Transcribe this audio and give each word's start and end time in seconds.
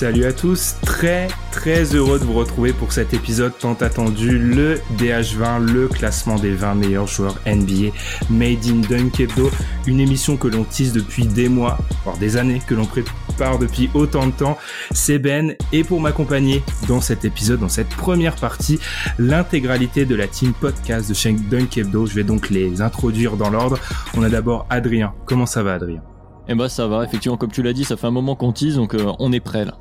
Salut 0.00 0.24
à 0.24 0.32
tous, 0.32 0.76
très 0.80 1.28
très 1.52 1.94
heureux 1.94 2.18
de 2.18 2.24
vous 2.24 2.32
retrouver 2.32 2.72
pour 2.72 2.90
cet 2.90 3.12
épisode 3.12 3.52
tant 3.58 3.74
attendu, 3.74 4.38
le 4.38 4.80
DH20, 4.96 5.58
le 5.58 5.88
classement 5.88 6.36
des 6.36 6.54
20 6.54 6.74
meilleurs 6.74 7.06
joueurs 7.06 7.38
NBA 7.44 7.90
Made 8.30 8.64
in 8.64 8.80
Dunkebdo, 8.88 9.50
une 9.86 10.00
émission 10.00 10.38
que 10.38 10.48
l'on 10.48 10.64
tisse 10.64 10.94
depuis 10.94 11.26
des 11.26 11.50
mois, 11.50 11.76
voire 12.02 12.16
des 12.16 12.38
années, 12.38 12.62
que 12.66 12.74
l'on 12.74 12.86
prépare 12.86 13.58
depuis 13.58 13.90
autant 13.92 14.26
de 14.26 14.32
temps. 14.32 14.56
C'est 14.90 15.18
Ben 15.18 15.54
et 15.70 15.84
pour 15.84 16.00
m'accompagner 16.00 16.62
dans 16.88 17.02
cet 17.02 17.26
épisode, 17.26 17.60
dans 17.60 17.68
cette 17.68 17.90
première 17.90 18.36
partie, 18.36 18.80
l'intégralité 19.18 20.06
de 20.06 20.14
la 20.14 20.28
team 20.28 20.54
podcast 20.54 21.10
de 21.10 21.14
chaîne 21.14 21.36
Dunkebdo. 21.50 22.06
Je 22.06 22.14
vais 22.14 22.24
donc 22.24 22.48
les 22.48 22.80
introduire 22.80 23.36
dans 23.36 23.50
l'ordre. 23.50 23.78
On 24.16 24.22
a 24.22 24.30
d'abord 24.30 24.66
Adrien. 24.70 25.12
Comment 25.26 25.44
ça 25.44 25.62
va 25.62 25.74
Adrien? 25.74 26.00
Eh 26.48 26.54
bah 26.54 26.70
ça 26.70 26.86
va, 26.86 27.04
effectivement 27.04 27.36
comme 27.36 27.52
tu 27.52 27.62
l'as 27.62 27.74
dit, 27.74 27.84
ça 27.84 27.98
fait 27.98 28.06
un 28.06 28.10
moment 28.10 28.34
qu'on 28.34 28.50
tease 28.52 28.76
donc 28.76 28.94
euh, 28.94 29.12
on 29.18 29.30
est 29.30 29.40
prêt 29.40 29.66
là. 29.66 29.74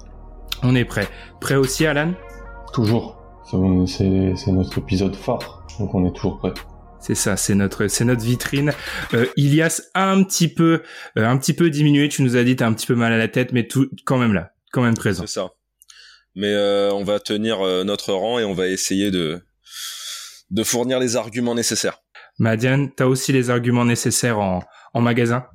On 0.64 0.76
est 0.76 0.86
prêt. 0.86 1.08
Prêt 1.40 1.56
aussi, 1.56 1.86
Alan? 1.86 2.14
Toujours. 2.74 3.18
C'est 3.50 4.52
notre 4.52 4.78
épisode 4.78 5.16
phare, 5.16 5.66
donc 5.80 5.96
on 5.96 6.06
est 6.06 6.14
toujours 6.14 6.38
prêt. 6.38 6.54
C'est 7.00 7.16
ça, 7.16 7.38
c'est 7.38 7.56
notre, 7.56 7.88
c'est 7.88 8.04
notre 8.04 8.22
vitrine. 8.22 8.74
Euh, 9.14 9.26
Ilias, 9.38 9.82
un 9.96 10.22
petit 10.24 10.50
peu, 10.50 10.84
euh, 11.18 11.26
un 11.26 11.38
petit 11.38 11.54
peu 11.54 11.70
diminué. 11.70 12.10
Tu 12.10 12.22
nous 12.22 12.36
as 12.36 12.44
dit 12.44 12.58
t'as 12.58 12.68
un 12.68 12.74
petit 12.74 12.86
peu 12.86 12.96
mal 12.96 13.14
à 13.14 13.18
la 13.18 13.30
tête, 13.30 13.54
mais 13.54 13.66
tout, 13.66 13.90
quand 14.06 14.18
même 14.18 14.34
là, 14.34 14.52
quand 14.72 14.82
même 14.82 14.96
présent. 14.96 15.24
C'est 15.26 15.40
ça. 15.40 15.50
Mais 16.36 16.54
euh, 16.54 16.92
on 16.92 17.04
va 17.04 17.20
tenir 17.20 17.62
euh, 17.62 17.84
notre 17.84 18.14
rang 18.14 18.38
et 18.38 18.44
on 18.44 18.54
va 18.54 18.68
essayer 18.68 19.12
de 19.12 19.42
de 20.52 20.64
fournir 20.64 21.00
les 21.00 21.16
arguments 21.16 21.56
nécessaires. 21.56 22.00
Madiane, 22.38 22.92
t'as 22.92 23.06
aussi 23.06 23.32
les 23.32 23.50
arguments 23.50 23.86
nécessaires 23.86 24.40
en, 24.40 24.62
en 24.94 25.02
magasin? 25.02 25.46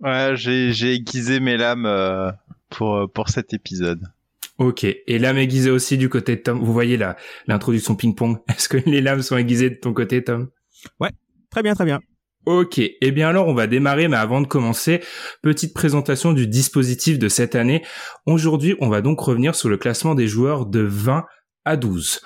Ouais, 0.00 0.32
j'ai 0.34 0.72
j'ai 0.72 0.94
aiguisé 0.94 1.40
mes 1.40 1.58
lames 1.58 1.86
euh, 1.86 2.32
pour 2.70 3.08
pour 3.12 3.28
cet 3.28 3.52
épisode. 3.52 4.00
Ok. 4.58 4.84
Et 4.84 5.18
lame 5.18 5.38
aiguisée 5.38 5.70
aussi 5.70 5.98
du 5.98 6.08
côté 6.08 6.36
de 6.36 6.40
Tom. 6.42 6.62
Vous 6.62 6.72
voyez 6.72 6.96
là 6.96 7.16
l'introduction 7.46 7.94
ping-pong. 7.94 8.38
Est-ce 8.48 8.68
que 8.68 8.78
les 8.88 9.00
lames 9.00 9.22
sont 9.22 9.36
aiguisées 9.36 9.70
de 9.70 9.76
ton 9.76 9.92
côté, 9.92 10.24
Tom? 10.24 10.48
Très 11.50 11.62
bien, 11.62 11.74
très 11.74 11.84
bien. 11.84 12.00
Ok, 12.46 12.78
eh 12.78 13.10
bien 13.10 13.28
alors 13.28 13.48
on 13.48 13.54
va 13.54 13.66
démarrer, 13.66 14.06
mais 14.06 14.16
avant 14.16 14.40
de 14.40 14.46
commencer, 14.46 15.00
petite 15.42 15.74
présentation 15.74 16.32
du 16.32 16.46
dispositif 16.46 17.18
de 17.18 17.28
cette 17.28 17.56
année. 17.56 17.82
Aujourd'hui, 18.24 18.76
on 18.78 18.88
va 18.88 19.00
donc 19.00 19.18
revenir 19.18 19.56
sur 19.56 19.68
le 19.68 19.76
classement 19.76 20.14
des 20.14 20.28
joueurs 20.28 20.64
de 20.64 20.80
20 20.80 21.24
à 21.64 21.76
12. 21.76 22.20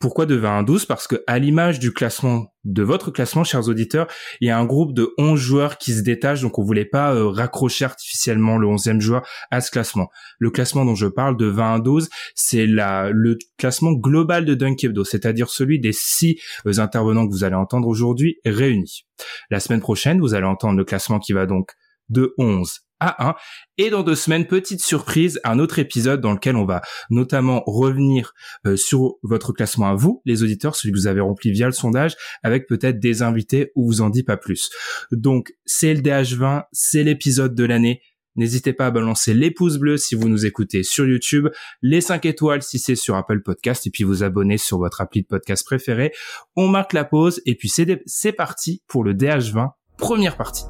Pourquoi 0.00 0.24
de 0.24 0.34
20 0.34 0.60
à 0.60 0.62
12 0.62 0.86
Parce 0.86 1.06
que 1.06 1.22
à 1.26 1.38
l'image 1.38 1.78
du 1.78 1.92
classement 1.92 2.54
de 2.64 2.82
votre 2.82 3.10
classement, 3.10 3.44
chers 3.44 3.68
auditeurs, 3.68 4.06
il 4.40 4.48
y 4.48 4.50
a 4.50 4.58
un 4.58 4.64
groupe 4.64 4.94
de 4.94 5.12
11 5.18 5.38
joueurs 5.38 5.76
qui 5.76 5.92
se 5.92 6.00
détachent, 6.00 6.40
donc 6.40 6.58
on 6.58 6.62
voulait 6.62 6.86
pas 6.86 7.14
euh, 7.14 7.28
raccrocher 7.28 7.84
artificiellement 7.84 8.56
le 8.56 8.66
11e 8.66 8.98
joueur 8.98 9.28
à 9.50 9.60
ce 9.60 9.70
classement. 9.70 10.08
Le 10.38 10.50
classement 10.50 10.86
dont 10.86 10.94
je 10.94 11.06
parle 11.06 11.36
de 11.36 11.44
20 11.44 11.74
à 11.74 11.78
12, 11.80 12.08
c'est 12.34 12.66
la 12.66 13.10
le 13.10 13.36
classement 13.58 13.92
global 13.92 14.46
de 14.46 14.54
Dunkebdo, 14.54 15.04
c'est-à-dire 15.04 15.50
celui 15.50 15.78
des 15.80 15.92
six 15.92 16.40
euh, 16.66 16.78
intervenants 16.78 17.26
que 17.26 17.32
vous 17.32 17.44
allez 17.44 17.56
entendre 17.56 17.86
aujourd'hui 17.86 18.38
réunis. 18.46 19.04
La 19.50 19.60
semaine 19.60 19.80
prochaine, 19.80 20.18
vous 20.18 20.32
allez 20.32 20.46
entendre 20.46 20.78
le 20.78 20.84
classement 20.84 21.18
qui 21.18 21.34
va 21.34 21.44
donc 21.44 21.72
de 22.08 22.32
11 22.38 22.80
à 23.00 23.30
1. 23.30 23.34
Et 23.78 23.90
dans 23.90 24.02
deux 24.02 24.14
semaines, 24.14 24.46
petite 24.46 24.82
surprise, 24.82 25.40
un 25.44 25.58
autre 25.58 25.78
épisode 25.78 26.20
dans 26.20 26.32
lequel 26.32 26.56
on 26.56 26.64
va 26.64 26.82
notamment 27.10 27.62
revenir 27.66 28.32
euh, 28.66 28.76
sur 28.76 29.16
votre 29.22 29.52
classement 29.52 29.88
à 29.88 29.94
vous, 29.94 30.22
les 30.24 30.42
auditeurs, 30.42 30.76
celui 30.76 30.92
que 30.92 30.98
vous 30.98 31.06
avez 31.06 31.20
rempli 31.20 31.50
via 31.50 31.66
le 31.66 31.72
sondage, 31.72 32.16
avec 32.42 32.66
peut-être 32.68 33.00
des 33.00 33.22
invités 33.22 33.72
où 33.74 33.86
vous 33.86 34.00
en 34.00 34.10
dit 34.10 34.22
pas 34.22 34.36
plus. 34.36 34.70
Donc, 35.10 35.52
c'est 35.64 35.94
le 35.94 36.00
DH20, 36.00 36.64
c'est 36.72 37.02
l'épisode 37.02 37.54
de 37.54 37.64
l'année. 37.64 38.02
N'hésitez 38.36 38.72
pas 38.72 38.86
à 38.86 38.90
balancer 38.90 39.34
les 39.34 39.50
pouces 39.50 39.76
bleus 39.76 39.96
si 39.96 40.14
vous 40.14 40.28
nous 40.28 40.46
écoutez 40.46 40.82
sur 40.82 41.06
YouTube, 41.06 41.48
les 41.82 42.00
5 42.00 42.24
étoiles 42.26 42.62
si 42.62 42.78
c'est 42.78 42.94
sur 42.94 43.16
Apple 43.16 43.42
Podcast, 43.42 43.86
et 43.86 43.90
puis 43.90 44.04
vous 44.04 44.22
abonner 44.22 44.56
sur 44.56 44.78
votre 44.78 45.00
appli 45.00 45.22
de 45.22 45.26
podcast 45.26 45.64
préféré. 45.64 46.12
On 46.56 46.68
marque 46.68 46.92
la 46.92 47.04
pause, 47.04 47.42
et 47.44 47.56
puis 47.56 47.70
c'est 48.06 48.32
parti 48.32 48.82
pour 48.86 49.04
le 49.04 49.14
DH20, 49.14 49.70
première 49.98 50.36
partie. 50.36 50.64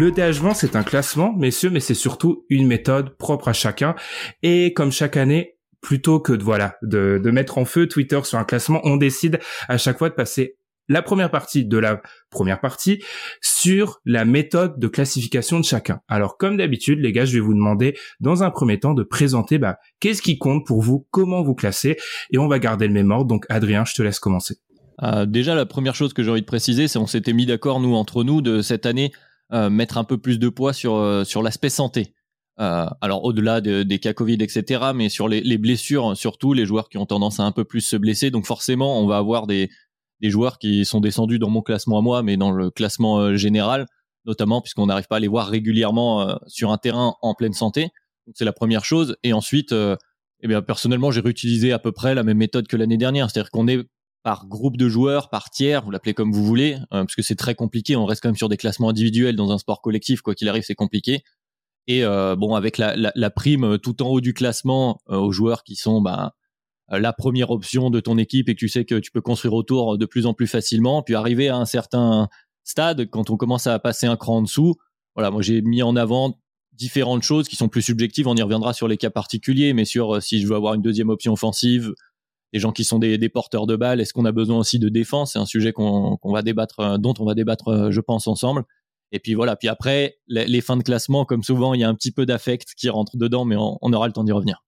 Le 0.00 0.12
DH20, 0.12 0.54
c'est 0.54 0.76
un 0.76 0.84
classement, 0.84 1.32
messieurs, 1.32 1.70
mais 1.70 1.80
c'est 1.80 1.92
surtout 1.92 2.44
une 2.50 2.68
méthode 2.68 3.16
propre 3.16 3.48
à 3.48 3.52
chacun. 3.52 3.96
Et 4.44 4.72
comme 4.72 4.92
chaque 4.92 5.16
année, 5.16 5.56
plutôt 5.80 6.20
que 6.20 6.32
de, 6.34 6.44
voilà, 6.44 6.76
de, 6.82 7.18
mettre 7.32 7.58
en 7.58 7.64
feu 7.64 7.88
Twitter 7.88 8.20
sur 8.22 8.38
un 8.38 8.44
classement, 8.44 8.80
on 8.84 8.96
décide 8.96 9.40
à 9.66 9.76
chaque 9.76 9.98
fois 9.98 10.08
de 10.08 10.14
passer 10.14 10.56
la 10.88 11.02
première 11.02 11.32
partie 11.32 11.64
de 11.64 11.78
la 11.78 12.00
première 12.30 12.60
partie 12.60 13.02
sur 13.40 13.98
la 14.04 14.24
méthode 14.24 14.78
de 14.78 14.86
classification 14.86 15.58
de 15.58 15.64
chacun. 15.64 15.98
Alors, 16.06 16.36
comme 16.36 16.58
d'habitude, 16.58 17.00
les 17.00 17.10
gars, 17.10 17.24
je 17.24 17.32
vais 17.32 17.40
vous 17.40 17.54
demander, 17.54 17.96
dans 18.20 18.44
un 18.44 18.52
premier 18.52 18.78
temps, 18.78 18.94
de 18.94 19.02
présenter, 19.02 19.58
bah, 19.58 19.78
qu'est-ce 19.98 20.22
qui 20.22 20.38
compte 20.38 20.64
pour 20.64 20.80
vous, 20.80 21.08
comment 21.10 21.42
vous 21.42 21.56
classez, 21.56 21.96
et 22.30 22.38
on 22.38 22.46
va 22.46 22.60
garder 22.60 22.86
le 22.86 22.94
même 22.94 23.10
ordre. 23.10 23.26
Donc, 23.26 23.46
Adrien, 23.48 23.84
je 23.84 23.94
te 23.94 24.02
laisse 24.02 24.20
commencer. 24.20 24.58
Euh, 25.02 25.26
déjà 25.26 25.56
la 25.56 25.66
première 25.66 25.96
chose 25.96 26.12
que 26.12 26.22
j'ai 26.22 26.30
envie 26.30 26.40
de 26.40 26.46
préciser, 26.46 26.86
c'est 26.86 26.98
on 26.98 27.06
s'était 27.08 27.32
mis 27.32 27.46
d'accord 27.46 27.80
nous 27.80 27.94
entre 27.94 28.22
nous 28.22 28.42
de 28.42 28.62
cette 28.62 28.86
année 28.86 29.12
mettre 29.50 29.98
un 29.98 30.04
peu 30.04 30.18
plus 30.18 30.38
de 30.38 30.48
poids 30.48 30.72
sur 30.72 30.94
euh, 30.96 31.24
sur 31.24 31.42
l'aspect 31.42 31.70
santé. 31.70 32.14
Euh, 32.60 32.86
alors 33.00 33.24
au-delà 33.24 33.60
de- 33.60 33.84
des 33.84 33.98
cas 34.00 34.12
Covid, 34.12 34.34
etc., 34.40 34.90
mais 34.94 35.08
sur 35.08 35.28
les, 35.28 35.40
les 35.42 35.58
blessures, 35.58 36.16
surtout 36.16 36.52
les 36.54 36.66
joueurs 36.66 36.88
qui 36.88 36.98
ont 36.98 37.06
tendance 37.06 37.38
à 37.38 37.44
un 37.44 37.52
peu 37.52 37.64
plus 37.64 37.80
se 37.82 37.96
blesser. 37.96 38.30
Donc 38.32 38.46
forcément, 38.46 39.00
on 39.00 39.06
va 39.06 39.16
avoir 39.18 39.46
des, 39.46 39.70
des 40.20 40.28
joueurs 40.30 40.58
qui 40.58 40.84
sont 40.84 41.00
descendus 41.00 41.38
dans 41.38 41.50
mon 41.50 41.62
classement 41.62 41.98
à 41.98 42.02
moi, 42.02 42.22
mais 42.24 42.36
dans 42.36 42.50
le 42.50 42.70
classement 42.70 43.20
euh, 43.20 43.36
général, 43.36 43.86
notamment 44.24 44.60
puisqu'on 44.60 44.86
n'arrive 44.86 45.06
pas 45.06 45.16
à 45.16 45.20
les 45.20 45.28
voir 45.28 45.46
régulièrement 45.48 46.22
euh, 46.28 46.34
sur 46.48 46.72
un 46.72 46.78
terrain 46.78 47.14
en 47.22 47.34
pleine 47.34 47.52
santé. 47.52 47.90
C'est 48.34 48.44
la 48.44 48.52
première 48.52 48.84
chose. 48.84 49.16
Et 49.22 49.32
ensuite, 49.32 49.70
euh, 49.72 49.94
eh 50.42 50.48
bien 50.48 50.60
personnellement, 50.60 51.12
j'ai 51.12 51.20
réutilisé 51.20 51.72
à 51.72 51.78
peu 51.78 51.92
près 51.92 52.14
la 52.16 52.24
même 52.24 52.38
méthode 52.38 52.66
que 52.66 52.76
l'année 52.76 52.98
dernière, 52.98 53.30
c'est-à-dire 53.30 53.50
qu'on 53.52 53.68
est 53.68 53.84
par 54.28 54.46
groupe 54.46 54.76
de 54.76 54.90
joueurs, 54.90 55.30
par 55.30 55.48
tiers, 55.48 55.82
vous 55.82 55.90
l'appelez 55.90 56.12
comme 56.12 56.32
vous 56.32 56.44
voulez, 56.44 56.74
euh, 56.74 57.00
parce 57.04 57.16
que 57.16 57.22
c'est 57.22 57.34
très 57.34 57.54
compliqué. 57.54 57.96
On 57.96 58.04
reste 58.04 58.22
quand 58.22 58.28
même 58.28 58.36
sur 58.36 58.50
des 58.50 58.58
classements 58.58 58.90
individuels 58.90 59.36
dans 59.36 59.52
un 59.52 59.56
sport 59.56 59.80
collectif, 59.80 60.20
quoi 60.20 60.34
qu'il 60.34 60.50
arrive, 60.50 60.64
c'est 60.64 60.74
compliqué. 60.74 61.22
Et 61.86 62.04
euh, 62.04 62.36
bon, 62.36 62.54
avec 62.54 62.76
la, 62.76 63.30
prime 63.30 63.64
euh, 63.64 63.78
tout 63.78 64.02
en 64.02 64.08
haut 64.08 64.20
du 64.20 64.34
classement 64.34 65.00
aux 65.06 65.32
joueurs 65.32 65.64
qui 65.64 65.76
sont 65.76 66.04
euh, 66.06 66.28
la 66.90 67.14
première 67.14 67.50
option 67.50 67.88
de 67.88 68.00
ton 68.00 68.18
équipe 68.18 68.50
et 68.50 68.54
que 68.54 68.58
tu 68.58 68.68
sais 68.68 68.84
que 68.84 68.96
tu 68.96 69.10
peux 69.10 69.22
construire 69.22 69.54
autour 69.54 69.96
de 69.96 70.04
plus 70.04 70.26
en 70.26 70.34
plus 70.34 70.46
facilement. 70.46 71.02
Puis 71.02 71.14
arriver 71.14 71.48
à 71.48 71.56
un 71.56 71.64
certain 71.64 72.28
stade, 72.64 73.08
quand 73.08 73.30
on 73.30 73.38
commence 73.38 73.66
à 73.66 73.78
passer 73.78 74.06
un 74.06 74.16
cran 74.16 74.36
en 74.36 74.42
dessous, 74.42 74.74
voilà, 75.14 75.30
moi 75.30 75.40
j'ai 75.40 75.62
mis 75.62 75.82
en 75.82 75.96
avant 75.96 76.38
différentes 76.74 77.22
choses 77.22 77.48
qui 77.48 77.56
sont 77.56 77.70
plus 77.70 77.80
subjectives. 77.80 78.28
On 78.28 78.36
y 78.36 78.42
reviendra 78.42 78.74
sur 78.74 78.88
les 78.88 78.98
cas 78.98 79.08
particuliers, 79.08 79.72
mais 79.72 79.86
sur 79.86 80.22
si 80.22 80.42
je 80.42 80.46
veux 80.46 80.54
avoir 80.54 80.74
une 80.74 80.82
deuxième 80.82 81.08
option 81.08 81.32
offensive, 81.32 81.94
des 82.52 82.58
gens 82.60 82.72
qui 82.72 82.84
sont 82.84 82.98
des, 82.98 83.28
porteurs 83.28 83.66
de 83.66 83.76
balles, 83.76 84.00
est-ce 84.00 84.12
qu'on 84.12 84.24
a 84.24 84.32
besoin 84.32 84.58
aussi 84.58 84.78
de 84.78 84.88
défense? 84.88 85.32
C'est 85.32 85.38
un 85.38 85.46
sujet 85.46 85.72
qu'on 85.72 86.18
va 86.24 86.42
débattre, 86.42 86.80
euh, 86.80 86.98
dont 86.98 87.14
on 87.18 87.24
va 87.24 87.34
débattre, 87.34 87.68
euh, 87.68 87.90
je 87.90 88.00
pense, 88.00 88.26
ensemble. 88.26 88.64
Et 89.12 89.18
puis 89.18 89.34
voilà. 89.34 89.56
Puis 89.56 89.68
après, 89.68 90.16
les, 90.28 90.60
fins 90.60 90.76
de 90.76 90.82
classement, 90.82 91.24
comme 91.24 91.42
souvent, 91.42 91.74
il 91.74 91.80
y 91.80 91.84
a 91.84 91.88
un 91.88 91.94
petit 91.94 92.12
peu 92.12 92.26
d'affect 92.26 92.74
qui 92.76 92.88
rentre 92.88 93.16
dedans, 93.16 93.44
mais 93.44 93.56
on, 93.56 93.92
aura 93.92 94.06
le 94.06 94.12
temps 94.12 94.24
d'y 94.24 94.32
revenir. 94.32 94.62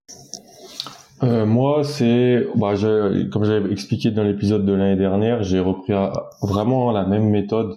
Euh, 1.22 1.44
moi, 1.44 1.84
c'est, 1.84 2.46
bah, 2.54 2.74
comme 3.30 3.44
j'avais 3.44 3.70
expliqué 3.70 4.10
dans 4.10 4.24
l'épisode 4.24 4.64
de 4.64 4.72
l'année 4.72 4.96
dernière, 4.96 5.42
j'ai 5.42 5.60
repris 5.60 5.92
à- 5.92 6.12
vraiment 6.42 6.90
la 6.90 7.04
même 7.04 7.28
méthode. 7.28 7.76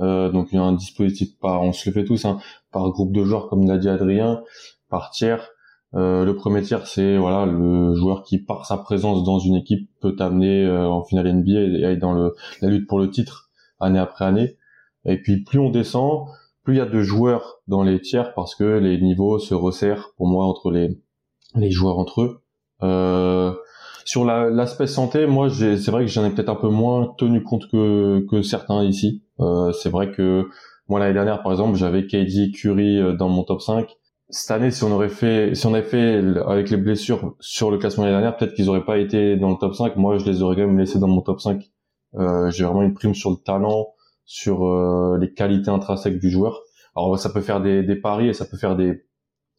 Euh, 0.00 0.30
donc 0.30 0.48
il 0.52 0.56
y 0.56 0.58
a 0.58 0.62
un 0.62 0.72
dispositif 0.72 1.38
par, 1.38 1.62
on 1.62 1.72
se 1.72 1.88
le 1.88 1.94
fait 1.94 2.04
tous, 2.04 2.24
hein, 2.24 2.38
par 2.70 2.90
groupe 2.90 3.12
de 3.12 3.24
joueurs, 3.24 3.48
comme 3.48 3.66
l'a 3.66 3.78
dit 3.78 3.88
Adrien, 3.88 4.42
par 4.88 5.10
tiers. 5.10 5.50
Euh, 5.94 6.24
le 6.24 6.34
premier 6.34 6.62
tiers, 6.62 6.86
c'est 6.86 7.16
voilà 7.18 7.44
le 7.44 7.94
joueur 7.94 8.22
qui 8.22 8.38
par 8.38 8.66
sa 8.66 8.78
présence 8.78 9.24
dans 9.24 9.38
une 9.38 9.56
équipe 9.56 9.90
peut 10.00 10.16
t'amener 10.16 10.64
euh, 10.64 10.88
en 10.88 11.04
finale 11.04 11.32
NBA 11.32 11.60
et 11.60 11.82
être 11.82 11.98
dans 11.98 12.14
le, 12.14 12.34
la 12.62 12.68
lutte 12.68 12.88
pour 12.88 12.98
le 12.98 13.10
titre 13.10 13.50
année 13.78 13.98
après 13.98 14.24
année. 14.24 14.56
Et 15.04 15.20
puis 15.20 15.42
plus 15.42 15.58
on 15.58 15.70
descend, 15.70 16.26
plus 16.64 16.74
il 16.74 16.78
y 16.78 16.80
a 16.80 16.86
de 16.86 17.02
joueurs 17.02 17.60
dans 17.68 17.82
les 17.82 18.00
tiers 18.00 18.34
parce 18.34 18.54
que 18.54 18.64
les 18.64 19.00
niveaux 19.00 19.38
se 19.38 19.54
resserrent 19.54 20.12
pour 20.16 20.26
moi 20.26 20.46
entre 20.46 20.70
les 20.70 20.98
les 21.54 21.70
joueurs 21.70 21.98
entre 21.98 22.22
eux. 22.22 22.42
Euh, 22.82 23.52
sur 24.04 24.24
l'aspect 24.24 24.86
santé, 24.86 25.26
moi 25.26 25.48
c'est 25.50 25.90
vrai 25.90 26.04
que 26.04 26.10
j'en 26.10 26.24
ai 26.24 26.30
peut-être 26.30 26.48
un 26.48 26.56
peu 26.56 26.68
moins 26.68 27.14
tenu 27.18 27.42
compte 27.42 27.68
que 27.70 28.26
que 28.30 28.42
certains 28.42 28.84
ici. 28.84 29.22
Euh, 29.40 29.72
c'est 29.72 29.90
vrai 29.90 30.10
que 30.10 30.48
moi 30.88 30.98
l'année 30.98 31.14
dernière 31.14 31.42
par 31.42 31.52
exemple 31.52 31.76
j'avais 31.76 32.06
KD 32.06 32.52
Curry 32.52 32.98
euh, 32.98 33.12
dans 33.14 33.28
mon 33.28 33.44
top 33.44 33.62
5 33.62 33.88
cette 34.32 34.50
année, 34.50 34.70
si 34.70 34.82
on 34.82 34.90
aurait 34.90 35.10
fait, 35.10 35.54
si 35.54 35.66
on 35.66 35.74
avait 35.74 35.82
fait 35.82 36.24
avec 36.46 36.70
les 36.70 36.78
blessures 36.78 37.36
sur 37.38 37.70
le 37.70 37.76
classement 37.76 38.04
l'année 38.04 38.14
dernière, 38.14 38.36
peut-être 38.36 38.54
qu'ils 38.54 38.70
auraient 38.70 38.84
pas 38.84 38.98
été 38.98 39.36
dans 39.36 39.50
le 39.50 39.56
top 39.56 39.74
5. 39.74 39.96
Moi, 39.96 40.16
je 40.16 40.24
les 40.24 40.42
aurais 40.42 40.56
quand 40.56 40.66
même 40.66 40.78
laissés 40.78 40.98
dans 40.98 41.06
mon 41.06 41.20
top 41.20 41.40
5. 41.40 41.70
Euh, 42.14 42.50
j'ai 42.50 42.64
vraiment 42.64 42.82
une 42.82 42.94
prime 42.94 43.14
sur 43.14 43.30
le 43.30 43.36
talent, 43.36 43.88
sur 44.24 44.66
euh, 44.66 45.18
les 45.20 45.34
qualités 45.34 45.70
intrinsèques 45.70 46.18
du 46.18 46.30
joueur. 46.30 46.62
Alors, 46.96 47.18
ça 47.18 47.28
peut 47.28 47.42
faire 47.42 47.60
des, 47.60 47.82
des 47.82 47.94
paris 47.94 48.28
et 48.28 48.32
ça 48.32 48.46
peut 48.46 48.56
faire 48.56 48.74
des, 48.74 49.04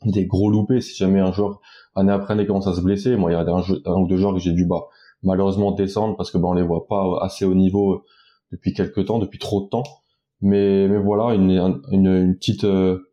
des 0.06 0.25
gros 0.25 0.50
loupés 0.50 0.81
si 0.81 0.96
jamais 0.96 1.19
un 1.19 1.31
joueur 1.31 1.62
année 1.96 2.12
après 2.12 2.34
année 2.34 2.48
commence 2.48 2.68
à 2.68 2.74
se 2.74 2.81
blesser. 2.81 3.16
Moi, 3.16 3.31
il 3.31 3.34
y 3.36 3.38
a 3.38 3.42
un, 3.42 3.64
un 3.86 4.02
ou 4.02 4.08
deux 4.08 4.18
joueurs 4.18 4.34
que 4.34 4.40
j'ai 4.40 4.54
dû 4.54 4.66
bah, 4.66 4.88
malheureusement 5.22 5.72
descendre 5.72 6.18
parce 6.18 6.31
que 6.31 6.40
bah, 6.40 6.48
on 6.48 6.54
les 6.54 6.64
voit 6.64 6.88
pas 6.88 7.19
assez 7.22 7.46
haut 7.46 7.54
niveau 7.54 8.06
depuis 8.52 8.74
quelques 8.74 9.06
temps, 9.06 9.19
depuis 9.19 9.38
trop 9.38 9.62
de 9.62 9.69
temps. 9.69 9.84
Mais, 10.42 10.88
mais 10.88 10.98
voilà, 10.98 11.36
une, 11.36 11.52
une, 11.92 12.08
une 12.08 12.36
petite 12.36 12.64
euh, 12.64 13.12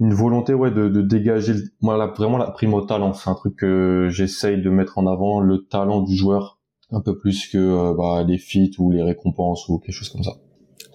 une 0.00 0.14
volonté 0.14 0.54
ouais 0.54 0.70
de, 0.70 0.88
de 0.88 1.02
dégager 1.02 1.54
moi 1.80 2.06
vraiment 2.16 2.38
la 2.38 2.50
prime 2.50 2.74
au 2.74 2.80
talent. 2.80 3.12
C'est 3.12 3.30
un 3.30 3.34
truc 3.34 3.56
que 3.56 4.08
j'essaye 4.10 4.60
de 4.60 4.70
mettre 4.70 4.98
en 4.98 5.06
avant 5.06 5.40
le 5.40 5.66
talent 5.66 6.00
du 6.00 6.16
joueur 6.16 6.58
un 6.90 7.00
peu 7.00 7.16
plus 7.16 7.48
que 7.48 7.58
euh, 7.58 7.94
bah, 7.94 8.24
les 8.26 8.38
feats 8.38 8.78
ou 8.78 8.90
les 8.90 9.02
récompenses 9.02 9.68
ou 9.68 9.78
quelque 9.78 9.94
chose 9.94 10.08
comme 10.08 10.24
ça. 10.24 10.32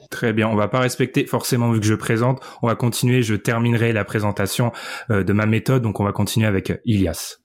Très 0.09 0.33
bien, 0.33 0.47
on 0.47 0.55
va 0.55 0.67
pas 0.67 0.79
respecter 0.79 1.25
forcément 1.25 1.71
vu 1.71 1.79
que 1.79 1.85
je 1.85 1.95
présente, 1.95 2.41
on 2.61 2.67
va 2.67 2.75
continuer, 2.75 3.21
je 3.21 3.35
terminerai 3.35 3.91
la 3.91 4.05
présentation 4.05 4.71
euh, 5.09 5.23
de 5.23 5.33
ma 5.33 5.45
méthode, 5.45 5.81
donc 5.81 5.99
on 5.99 6.03
va 6.03 6.11
continuer 6.11 6.47
avec 6.47 6.73
Ilias. 6.85 7.37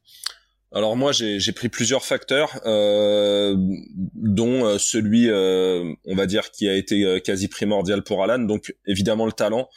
Alors 0.73 0.97
moi 0.97 1.11
j'ai 1.13 1.53
pris 1.53 1.69
plusieurs 1.69 2.05
facteurs, 2.05 2.61
euh, 2.65 3.57
dont 4.15 4.65
euh, 4.65 4.79
celui, 4.79 5.29
euh, 5.29 5.93
on 6.07 6.15
va 6.15 6.27
dire, 6.27 6.53
qui 6.53 6.69
a 6.69 6.75
été 6.75 7.21
quasi 7.25 7.49
primordial 7.49 8.05
pour 8.05 8.23
Alan. 8.23 8.39
Donc 8.39 8.75
évidemment 8.87 9.27
le 9.27 9.33
talent. 9.33 9.69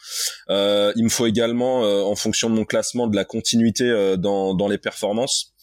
il 0.49 1.03
me 1.03 1.09
faut 1.09 1.25
également, 1.25 1.81
en 1.81 2.15
fonction 2.15 2.49
de 2.49 2.55
mon 2.55 2.65
classement, 2.65 3.07
de 3.07 3.15
la 3.15 3.25
continuité 3.25 4.15
dans, 4.17 4.53
dans 4.53 4.67
les 4.67 4.77
performances. 4.77 5.53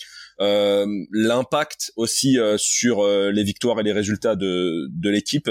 L'impact 0.40 1.92
aussi 1.96 2.38
sur 2.56 3.06
les 3.06 3.44
victoires 3.44 3.78
et 3.78 3.84
les 3.84 3.92
résultats 3.92 4.34
de, 4.34 4.88
de 4.90 5.10
l'équipe. 5.10 5.48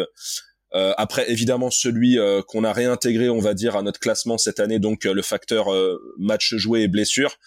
Euh, 0.75 0.93
après, 0.97 1.29
évidemment, 1.31 1.71
celui 1.71 2.19
euh, 2.19 2.41
qu'on 2.41 2.63
a 2.63 2.73
réintégré, 2.73 3.29
on 3.29 3.39
va 3.39 3.53
dire, 3.53 3.75
à 3.75 3.81
notre 3.81 3.99
classement 3.99 4.37
cette 4.37 4.59
année, 4.59 4.79
donc 4.79 5.05
le 5.05 5.21
facteur 5.21 5.67
match 6.17 6.55
joué 6.55 6.81
et 6.81 6.87
blessure. 6.87 7.37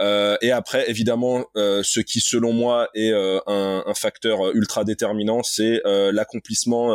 Euh, 0.00 0.36
et 0.40 0.50
après, 0.50 0.88
évidemment, 0.88 1.46
euh, 1.56 1.82
ce 1.82 2.00
qui, 2.00 2.20
selon 2.20 2.52
moi, 2.52 2.88
est 2.94 3.10
euh, 3.10 3.40
un, 3.46 3.82
un, 3.86 3.94
facteur 3.94 4.54
ultra 4.54 4.84
déterminant, 4.84 5.42
c'est 5.42 5.80
l'accomplissement 5.84 6.94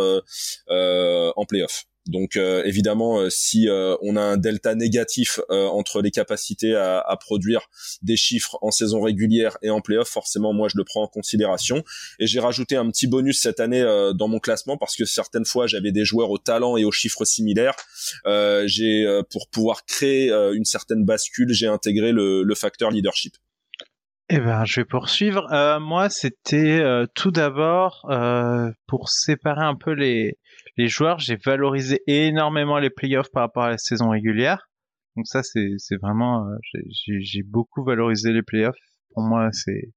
en 0.70 1.46
playoff. 1.46 1.86
Donc 2.08 2.36
évidemment, 2.36 3.30
si 3.30 3.68
on 4.02 4.16
a 4.16 4.22
un 4.22 4.38
delta 4.38 4.76
négatif 4.76 5.40
entre 5.50 6.02
les 6.02 6.12
capacités 6.12 6.76
à, 6.76 7.00
à, 7.00 7.18
produire 7.18 7.70
des 8.02 8.18
chiffres 8.18 8.58
en 8.62 8.72
saison 8.72 9.02
régulière 9.02 9.58
et 9.62 9.70
en 9.70 9.80
playoff, 9.80 10.10
forcément 10.10 10.54
moi 10.54 10.68
je 10.68 10.78
le 10.78 10.84
prends 10.84 11.04
en 11.04 11.08
considération. 11.08 11.84
Et 12.20 12.28
j'ai 12.28 12.40
rajouté 12.40 12.76
un 12.76 12.90
petit 12.90 13.08
bonus 13.08 13.42
cette 13.42 13.60
année 13.60 13.82
dans 14.16 14.28
mon 14.28 14.40
classement 14.40 14.78
parce 14.78 14.96
que 14.96 15.06
certaines 15.06 15.46
fois 15.46 15.66
j'avais 15.66 15.92
des 15.92 16.04
joueurs 16.04 16.30
au 16.30 16.38
talent 16.38 16.76
et 16.76 16.84
aux 16.84 16.92
chiffres 16.92 17.24
similaires. 17.24 17.76
j'ai 18.66 19.22
pour 19.30 19.48
pouvoir 19.50 19.86
créer 19.86 20.30
une 20.54 20.66
certaine 20.66 21.06
bascule, 21.06 21.54
j'ai 21.54 21.68
intégré 21.68 22.12
le, 22.12 22.44
le 22.44 22.56
facteur 22.56 22.92
leadership. 22.92 23.38
Eh 24.30 24.40
ben, 24.40 24.64
je 24.66 24.82
vais 24.82 24.86
poursuivre. 24.86 25.52
Euh, 25.52 25.80
moi, 25.80 26.10
c'était 26.10 26.80
euh, 26.82 27.06
tout 27.14 27.32
d'abord 27.32 28.08
euh, 28.10 28.72
pour 28.88 29.10
séparer 29.10 29.64
un 29.64 29.76
peu 29.76 29.92
les 29.92 30.40
les 30.78 30.88
joueurs. 30.88 31.20
J'ai 31.20 31.38
valorisé 31.38 32.02
énormément 32.08 32.80
les 32.80 32.90
playoffs 32.90 33.32
par 33.32 33.44
rapport 33.44 33.64
à 33.64 33.70
la 33.70 33.78
saison 33.78 34.10
régulière. 34.10 34.70
Donc 35.16 35.28
ça, 35.28 35.44
c'est 35.44 35.96
vraiment, 36.02 36.46
j'ai 36.88 37.44
beaucoup 37.44 37.84
valorisé 37.84 38.32
les 38.32 38.42
playoffs. 38.42 38.76
Pour 39.14 39.24
moi, 39.24 39.50
c'est 39.52 39.92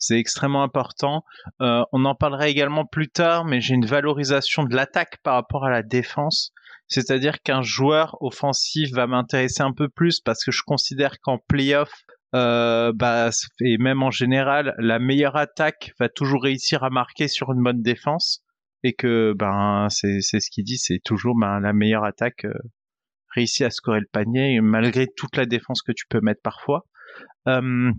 c'est 0.00 0.18
extrêmement 0.18 0.62
important. 0.62 1.24
on 1.60 2.04
en 2.04 2.14
parlera 2.14 2.48
également 2.48 2.86
plus 2.86 3.10
tard, 3.10 3.44
mais 3.44 3.60
j'ai 3.60 3.74
une 3.74 3.86
valorisation 3.86 4.64
de 4.64 4.74
l'attaque 4.74 5.18
par 5.22 5.34
rapport 5.34 5.66
à 5.66 5.70
la 5.70 5.82
défense. 5.82 6.52
C'est-à-dire 6.88 7.40
qu'un 7.42 7.62
joueur 7.62 8.16
offensif 8.20 8.90
va 8.92 9.06
m'intéresser 9.06 9.62
un 9.62 9.72
peu 9.72 9.88
plus 9.88 10.20
parce 10.20 10.44
que 10.44 10.50
je 10.50 10.62
considère 10.66 11.20
qu'en 11.20 11.38
playoff, 11.38 11.92
euh, 12.34 12.92
bah, 12.94 13.30
et 13.60 13.78
même 13.78 14.02
en 14.02 14.10
général, 14.10 14.74
la 14.78 14.98
meilleure 14.98 15.36
attaque 15.36 15.92
va 16.00 16.08
toujours 16.08 16.42
réussir 16.42 16.82
à 16.82 16.90
marquer 16.90 17.28
sur 17.28 17.52
une 17.52 17.62
bonne 17.62 17.82
défense 17.82 18.42
et 18.82 18.94
que 18.94 19.34
ben 19.36 19.88
c'est 19.90 20.20
c'est 20.20 20.40
ce 20.40 20.50
qu'il 20.50 20.64
dit, 20.64 20.78
c'est 20.78 21.00
toujours 21.04 21.34
ben 21.38 21.60
la 21.60 21.72
meilleure 21.72 22.04
attaque 22.04 22.44
euh, 22.44 22.52
réussit 23.34 23.62
à 23.62 23.70
scorer 23.70 24.00
le 24.00 24.08
panier 24.10 24.60
malgré 24.60 25.06
toute 25.16 25.36
la 25.36 25.46
défense 25.46 25.82
que 25.82 25.92
tu 25.92 26.04
peux 26.08 26.20
mettre 26.20 26.42
parfois. 26.42 26.86
Euh, 27.48 27.90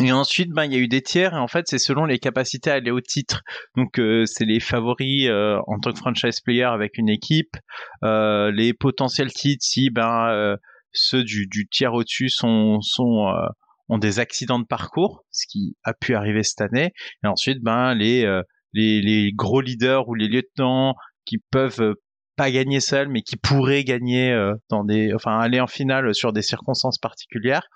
et 0.00 0.12
ensuite, 0.12 0.50
ben 0.50 0.64
il 0.64 0.72
y 0.72 0.76
a 0.76 0.78
eu 0.78 0.88
des 0.88 1.02
tiers 1.02 1.34
et 1.34 1.38
en 1.38 1.48
fait 1.48 1.66
c'est 1.66 1.78
selon 1.78 2.04
les 2.04 2.18
capacités 2.18 2.70
à 2.70 2.74
aller 2.74 2.90
au 2.90 3.00
titre. 3.00 3.42
Donc 3.76 3.98
euh, 3.98 4.24
c'est 4.26 4.44
les 4.44 4.60
favoris 4.60 5.28
euh, 5.28 5.58
en 5.66 5.78
tant 5.80 5.92
que 5.92 5.98
franchise 5.98 6.40
player 6.40 6.64
avec 6.64 6.98
une 6.98 7.08
équipe, 7.08 7.56
les 8.02 8.74
potentiels 8.78 9.32
titres 9.32 9.64
si 9.64 9.90
ben 9.90 10.56
ceux 10.92 11.24
du, 11.24 11.46
du 11.46 11.68
tiers 11.68 11.94
au-dessus 11.94 12.28
sont, 12.28 12.80
sont 12.80 13.28
euh, 13.28 13.46
ont 13.88 13.98
des 13.98 14.18
accidents 14.18 14.58
de 14.58 14.66
parcours, 14.66 15.24
ce 15.30 15.46
qui 15.48 15.76
a 15.82 15.94
pu 15.94 16.14
arriver 16.14 16.42
cette 16.42 16.60
année. 16.60 16.92
Et 17.24 17.26
ensuite, 17.26 17.62
ben 17.62 17.94
les 17.94 18.24
euh, 18.24 18.42
les, 18.72 19.00
les 19.00 19.32
gros 19.32 19.60
leaders 19.60 20.08
ou 20.08 20.14
les 20.14 20.28
lieutenants 20.28 20.94
qui 21.24 21.38
peuvent 21.50 21.80
euh, 21.80 21.94
pas 22.36 22.50
gagner 22.50 22.80
seuls, 22.80 23.08
mais 23.08 23.22
qui 23.22 23.36
pourraient 23.36 23.82
gagner 23.82 24.32
dans 24.70 24.84
des, 24.84 25.12
enfin 25.12 25.40
aller 25.40 25.58
en 25.58 25.66
finale 25.66 26.14
sur 26.14 26.32
des 26.32 26.42
circonstances 26.42 26.98
particulières. 26.98 27.68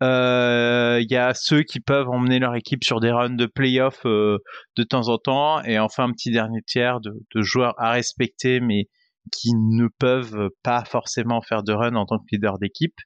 Il 0.00 1.06
y 1.10 1.16
a 1.16 1.34
ceux 1.34 1.62
qui 1.62 1.80
peuvent 1.80 2.08
emmener 2.08 2.38
leur 2.38 2.54
équipe 2.54 2.84
sur 2.84 3.00
des 3.00 3.10
runs 3.10 3.36
de 3.36 3.44
playoff 3.44 4.00
euh, 4.06 4.38
de 4.76 4.82
temps 4.82 5.08
en 5.08 5.18
temps, 5.18 5.62
et 5.62 5.78
enfin 5.78 6.04
un 6.04 6.12
petit 6.12 6.30
dernier 6.30 6.62
tiers 6.66 7.00
de, 7.00 7.12
de 7.34 7.42
joueurs 7.42 7.74
à 7.76 7.90
respecter, 7.90 8.60
mais 8.60 8.86
qui 9.30 9.50
ne 9.54 9.88
peuvent 9.98 10.48
pas 10.62 10.84
forcément 10.84 11.42
faire 11.42 11.62
de 11.62 11.72
run 11.72 11.94
en 11.94 12.06
tant 12.06 12.18
que 12.18 12.24
leader 12.32 12.58
d'équipe. 12.58 12.96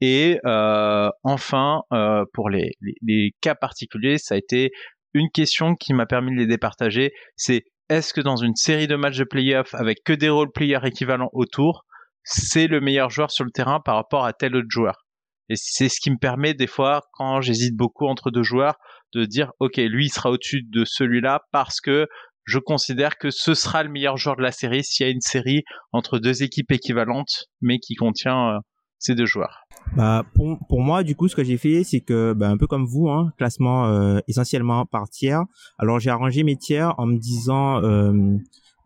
Et 0.00 0.38
euh, 0.44 1.08
enfin, 1.22 1.82
euh, 1.92 2.24
pour 2.34 2.50
les, 2.50 2.72
les, 3.02 3.32
cas 3.40 3.54
particuliers, 3.54 4.18
ça 4.18 4.34
a 4.34 4.38
été 4.38 4.70
une 5.16 5.30
question 5.30 5.74
qui 5.74 5.94
m'a 5.94 6.06
permis 6.06 6.32
de 6.32 6.36
les 6.36 6.46
départager. 6.46 7.12
C'est 7.36 7.64
est-ce 7.88 8.12
que 8.12 8.20
dans 8.20 8.36
une 8.36 8.54
série 8.54 8.86
de 8.86 8.96
matchs 8.96 9.18
de 9.18 9.24
playoff 9.24 9.74
avec 9.74 9.98
que 10.04 10.12
des 10.12 10.28
role 10.28 10.52
players 10.52 10.84
équivalents 10.84 11.30
autour, 11.32 11.84
c'est 12.22 12.66
le 12.66 12.80
meilleur 12.80 13.10
joueur 13.10 13.30
sur 13.30 13.44
le 13.44 13.50
terrain 13.50 13.80
par 13.84 13.94
rapport 13.94 14.24
à 14.24 14.32
tel 14.32 14.56
autre 14.56 14.68
joueur? 14.68 15.06
Et 15.48 15.54
c'est 15.56 15.88
ce 15.88 16.00
qui 16.00 16.10
me 16.10 16.18
permet 16.18 16.54
des 16.54 16.66
fois, 16.66 17.02
quand 17.12 17.40
j'hésite 17.40 17.76
beaucoup 17.76 18.06
entre 18.06 18.30
deux 18.30 18.42
joueurs, 18.42 18.76
de 19.14 19.24
dire 19.24 19.52
ok, 19.60 19.76
lui 19.76 20.06
il 20.06 20.10
sera 20.10 20.30
au-dessus 20.30 20.62
de 20.68 20.84
celui-là 20.84 21.40
parce 21.52 21.80
que 21.80 22.06
je 22.44 22.58
considère 22.58 23.16
que 23.16 23.30
ce 23.30 23.54
sera 23.54 23.82
le 23.82 23.90
meilleur 23.90 24.16
joueur 24.16 24.36
de 24.36 24.42
la 24.42 24.52
série 24.52 24.84
s'il 24.84 25.06
y 25.06 25.08
a 25.08 25.12
une 25.12 25.20
série 25.20 25.62
entre 25.92 26.18
deux 26.18 26.42
équipes 26.42 26.72
équivalentes, 26.72 27.46
mais 27.60 27.78
qui 27.78 27.94
contient 27.94 28.50
euh, 28.50 28.58
ces 28.98 29.14
deux 29.14 29.26
joueurs. 29.26 29.66
Bah 29.96 30.24
pour, 30.34 30.58
pour 30.68 30.80
moi 30.80 31.04
du 31.04 31.14
coup 31.14 31.28
ce 31.28 31.36
que 31.36 31.44
j'ai 31.44 31.56
fait 31.56 31.84
c'est 31.84 32.00
que 32.00 32.32
bah, 32.32 32.48
un 32.48 32.56
peu 32.56 32.66
comme 32.66 32.86
vous 32.86 33.08
hein, 33.08 33.32
classement 33.38 33.86
euh, 33.86 34.18
essentiellement 34.26 34.84
par 34.84 35.08
tiers. 35.08 35.44
Alors 35.78 36.00
j'ai 36.00 36.10
arrangé 36.10 36.42
mes 36.42 36.56
tiers 36.56 36.94
en 36.98 37.06
me 37.06 37.18
disant 37.18 37.82
euh, 37.82 38.36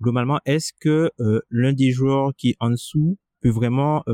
globalement 0.02 0.40
est-ce 0.44 0.72
que 0.78 1.10
l'un 1.50 1.72
des 1.72 1.90
joueurs 1.90 2.32
qui 2.36 2.50
est 2.50 2.56
en 2.60 2.70
dessous 2.70 3.18
peut 3.42 3.50
vraiment 3.50 4.04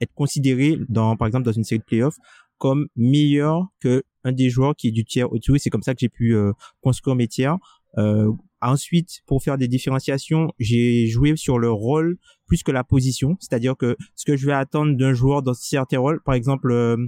être 0.00 0.12
considéré 0.14 0.78
dans 0.88 1.16
par 1.16 1.26
exemple 1.26 1.44
dans 1.44 1.52
une 1.52 1.64
série 1.64 1.78
de 1.78 1.84
playoffs 1.84 2.16
comme 2.58 2.88
meilleur 2.96 3.68
que 3.80 4.02
un 4.24 4.32
des 4.32 4.50
joueurs 4.50 4.76
qui 4.76 4.88
est 4.88 4.92
du 4.92 5.04
tiers 5.04 5.32
au-dessus. 5.32 5.58
C'est 5.58 5.70
comme 5.70 5.82
ça 5.82 5.94
que 5.94 6.00
j'ai 6.00 6.08
pu 6.08 6.36
construire 6.80 7.16
mes 7.16 7.26
tiers. 7.26 7.58
Euh, 7.98 8.32
ensuite, 8.60 9.20
pour 9.26 9.42
faire 9.42 9.58
des 9.58 9.68
différenciations, 9.68 10.52
j'ai 10.58 11.06
joué 11.06 11.36
sur 11.36 11.58
le 11.58 11.70
rôle 11.70 12.16
plus 12.52 12.62
que 12.62 12.70
la 12.70 12.84
position, 12.84 13.38
c'est-à-dire 13.40 13.78
que 13.78 13.96
ce 14.14 14.26
que 14.26 14.36
je 14.36 14.44
vais 14.44 14.52
attendre 14.52 14.94
d'un 14.94 15.14
joueur 15.14 15.42
dans 15.42 15.54
certains 15.54 15.98
rôles, 15.98 16.22
par 16.22 16.34
exemple, 16.34 16.70
euh, 16.70 16.98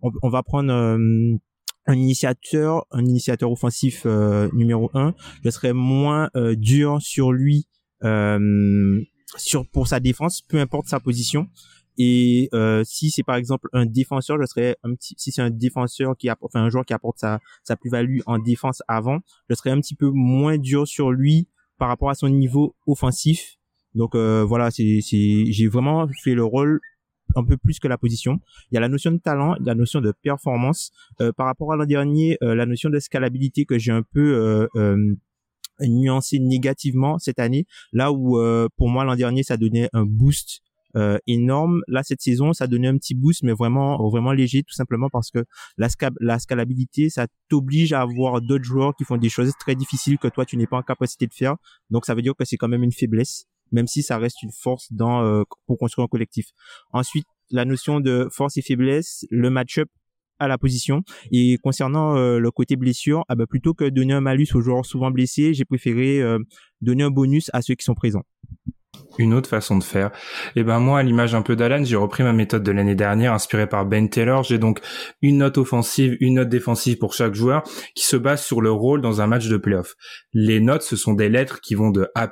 on, 0.00 0.30
va 0.30 0.42
prendre 0.42 0.72
euh, 0.72 1.36
un 1.84 1.94
initiateur, 1.94 2.86
un 2.90 3.04
initiateur 3.04 3.52
offensif 3.52 4.06
numéro 4.54 4.90
un, 4.94 5.14
je 5.44 5.50
serai 5.50 5.74
moins 5.74 6.30
dur 6.56 7.02
sur 7.02 7.32
lui 7.32 7.66
sur 9.36 9.68
pour 9.70 9.88
sa 9.88 10.00
défense, 10.00 10.40
peu 10.40 10.58
importe 10.58 10.88
sa 10.88 11.00
position. 11.00 11.48
Et 11.98 12.48
euh, 12.54 12.82
si 12.86 13.10
c'est 13.10 13.22
par 13.22 13.36
exemple 13.36 13.68
un 13.74 13.84
défenseur, 13.84 14.38
je 14.40 14.46
serais 14.46 14.76
un 14.84 14.94
petit. 14.94 15.14
Si 15.18 15.32
c'est 15.32 15.42
un 15.42 15.50
défenseur 15.50 16.16
qui 16.16 16.30
apporte, 16.30 16.56
un 16.56 16.70
joueur 16.70 16.86
qui 16.86 16.94
apporte 16.94 17.18
sa 17.18 17.40
sa 17.62 17.76
plus-value 17.76 18.20
en 18.24 18.38
défense 18.38 18.82
avant, 18.88 19.18
je 19.50 19.54
serais 19.54 19.70
un 19.70 19.80
petit 19.80 19.96
peu 19.96 20.10
moins 20.10 20.56
dur 20.56 20.88
sur 20.88 21.12
lui 21.12 21.46
par 21.76 21.88
rapport 21.88 22.08
à 22.08 22.14
son 22.14 22.30
niveau 22.30 22.74
offensif. 22.86 23.58
Donc 23.94 24.14
euh, 24.14 24.44
voilà, 24.44 24.70
c'est 24.70 25.00
j'ai 25.00 25.68
vraiment 25.68 26.06
fait 26.22 26.34
le 26.34 26.44
rôle 26.44 26.80
un 27.36 27.44
peu 27.44 27.56
plus 27.56 27.78
que 27.78 27.88
la 27.88 27.98
position. 27.98 28.40
Il 28.70 28.74
y 28.74 28.78
a 28.78 28.80
la 28.80 28.88
notion 28.88 29.10
de 29.10 29.18
talent, 29.18 29.56
la 29.60 29.74
notion 29.74 30.00
de 30.00 30.12
performance. 30.22 30.92
Euh, 31.20 31.32
par 31.32 31.46
rapport 31.46 31.72
à 31.72 31.76
l'an 31.76 31.86
dernier, 31.86 32.38
euh, 32.42 32.54
la 32.54 32.66
notion 32.66 32.90
de 32.90 32.98
scalabilité 32.98 33.64
que 33.64 33.78
j'ai 33.78 33.92
un 33.92 34.02
peu 34.02 34.34
euh, 34.34 34.66
euh, 34.76 35.16
nuancé 35.80 36.38
négativement 36.38 37.18
cette 37.18 37.38
année. 37.38 37.66
Là 37.92 38.12
où 38.12 38.38
pour 38.76 38.88
moi 38.88 39.04
l'an 39.04 39.16
dernier 39.16 39.42
ça 39.42 39.56
donnait 39.56 39.88
un 39.92 40.04
boost 40.04 40.60
énorme. 41.26 41.82
Là, 41.88 42.04
cette 42.04 42.20
saison, 42.20 42.52
ça 42.52 42.68
donnait 42.68 42.86
un 42.86 42.96
petit 42.96 43.16
boost, 43.16 43.42
mais 43.42 43.52
vraiment, 43.52 44.08
vraiment 44.08 44.32
léger, 44.32 44.62
tout 44.62 44.74
simplement 44.74 45.08
parce 45.10 45.32
que 45.32 45.44
la, 45.76 45.88
la 46.20 46.38
scalabilité, 46.38 47.10
ça 47.10 47.26
t'oblige 47.48 47.92
à 47.92 48.02
avoir 48.02 48.40
d'autres 48.40 48.62
joueurs 48.62 48.94
qui 48.94 49.02
font 49.02 49.16
des 49.16 49.28
choses 49.28 49.50
très 49.58 49.74
difficiles 49.74 50.18
que 50.18 50.28
toi, 50.28 50.44
tu 50.44 50.56
n'es 50.56 50.68
pas 50.68 50.76
en 50.76 50.82
capacité 50.82 51.26
de 51.26 51.34
faire. 51.34 51.56
Donc, 51.90 52.06
ça 52.06 52.14
veut 52.14 52.22
dire 52.22 52.34
que 52.38 52.44
c'est 52.44 52.56
quand 52.56 52.68
même 52.68 52.84
une 52.84 52.92
faiblesse 52.92 53.48
même 53.74 53.86
si 53.86 54.02
ça 54.02 54.16
reste 54.18 54.42
une 54.42 54.52
force 54.52 54.90
dans 54.92 55.22
euh, 55.22 55.42
pour 55.66 55.76
construire 55.76 56.04
un 56.04 56.08
collectif. 56.08 56.46
Ensuite, 56.92 57.26
la 57.50 57.64
notion 57.64 58.00
de 58.00 58.28
force 58.30 58.56
et 58.56 58.62
faiblesse, 58.62 59.26
le 59.30 59.50
match-up 59.50 59.88
à 60.38 60.48
la 60.48 60.58
position. 60.58 61.02
Et 61.30 61.58
concernant 61.62 62.16
euh, 62.16 62.38
le 62.38 62.50
côté 62.50 62.76
blessure, 62.76 63.24
ah 63.28 63.34
bah, 63.34 63.46
plutôt 63.46 63.74
que 63.74 63.88
donner 63.88 64.14
un 64.14 64.20
malus 64.20 64.48
aux 64.54 64.60
joueurs 64.60 64.86
souvent 64.86 65.10
blessés, 65.10 65.54
j'ai 65.54 65.64
préféré 65.64 66.22
euh, 66.22 66.38
donner 66.80 67.02
un 67.02 67.10
bonus 67.10 67.50
à 67.52 67.62
ceux 67.62 67.74
qui 67.74 67.84
sont 67.84 67.94
présents 67.94 68.24
une 69.18 69.34
autre 69.34 69.48
façon 69.48 69.78
de 69.78 69.84
faire. 69.84 70.08
Et 70.56 70.60
eh 70.60 70.64
ben 70.64 70.78
moi, 70.78 71.00
à 71.00 71.02
l'image 71.02 71.34
un 71.34 71.42
peu 71.42 71.56
d'Alan, 71.56 71.84
j'ai 71.84 71.96
repris 71.96 72.22
ma 72.22 72.32
méthode 72.32 72.62
de 72.62 72.72
l'année 72.72 72.94
dernière, 72.94 73.32
inspirée 73.32 73.68
par 73.68 73.86
Ben 73.86 74.08
Taylor. 74.08 74.42
J'ai 74.42 74.58
donc 74.58 74.80
une 75.22 75.38
note 75.38 75.58
offensive, 75.58 76.16
une 76.20 76.34
note 76.34 76.48
défensive 76.48 76.98
pour 76.98 77.14
chaque 77.14 77.34
joueur, 77.34 77.62
qui 77.94 78.04
se 78.04 78.16
base 78.16 78.42
sur 78.42 78.60
le 78.60 78.70
rôle 78.70 79.00
dans 79.00 79.20
un 79.20 79.26
match 79.26 79.48
de 79.48 79.56
playoff. 79.56 79.94
Les 80.32 80.60
notes, 80.60 80.82
ce 80.82 80.96
sont 80.96 81.14
des 81.14 81.28
lettres 81.28 81.60
qui 81.60 81.74
vont 81.74 81.90
de 81.90 82.08
A+ 82.14 82.30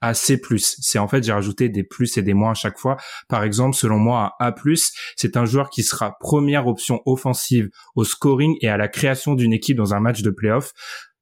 à 0.00 0.14
C+. 0.14 0.40
C'est 0.58 0.98
en 0.98 1.08
fait, 1.08 1.24
j'ai 1.24 1.32
rajouté 1.32 1.68
des 1.68 1.84
plus 1.84 2.16
et 2.16 2.22
des 2.22 2.34
moins 2.34 2.52
à 2.52 2.54
chaque 2.54 2.78
fois. 2.78 2.96
Par 3.28 3.42
exemple, 3.42 3.76
selon 3.76 3.98
moi, 3.98 4.32
un 4.40 4.46
A+, 4.46 4.54
c'est 5.16 5.36
un 5.36 5.44
joueur 5.44 5.70
qui 5.70 5.82
sera 5.82 6.16
première 6.20 6.66
option 6.66 7.00
offensive 7.06 7.68
au 7.94 8.04
scoring 8.04 8.56
et 8.60 8.68
à 8.68 8.76
la 8.76 8.88
création 8.88 9.34
d'une 9.34 9.52
équipe 9.52 9.76
dans 9.76 9.94
un 9.94 10.00
match 10.00 10.22
de 10.22 10.30
playoff. 10.30 10.72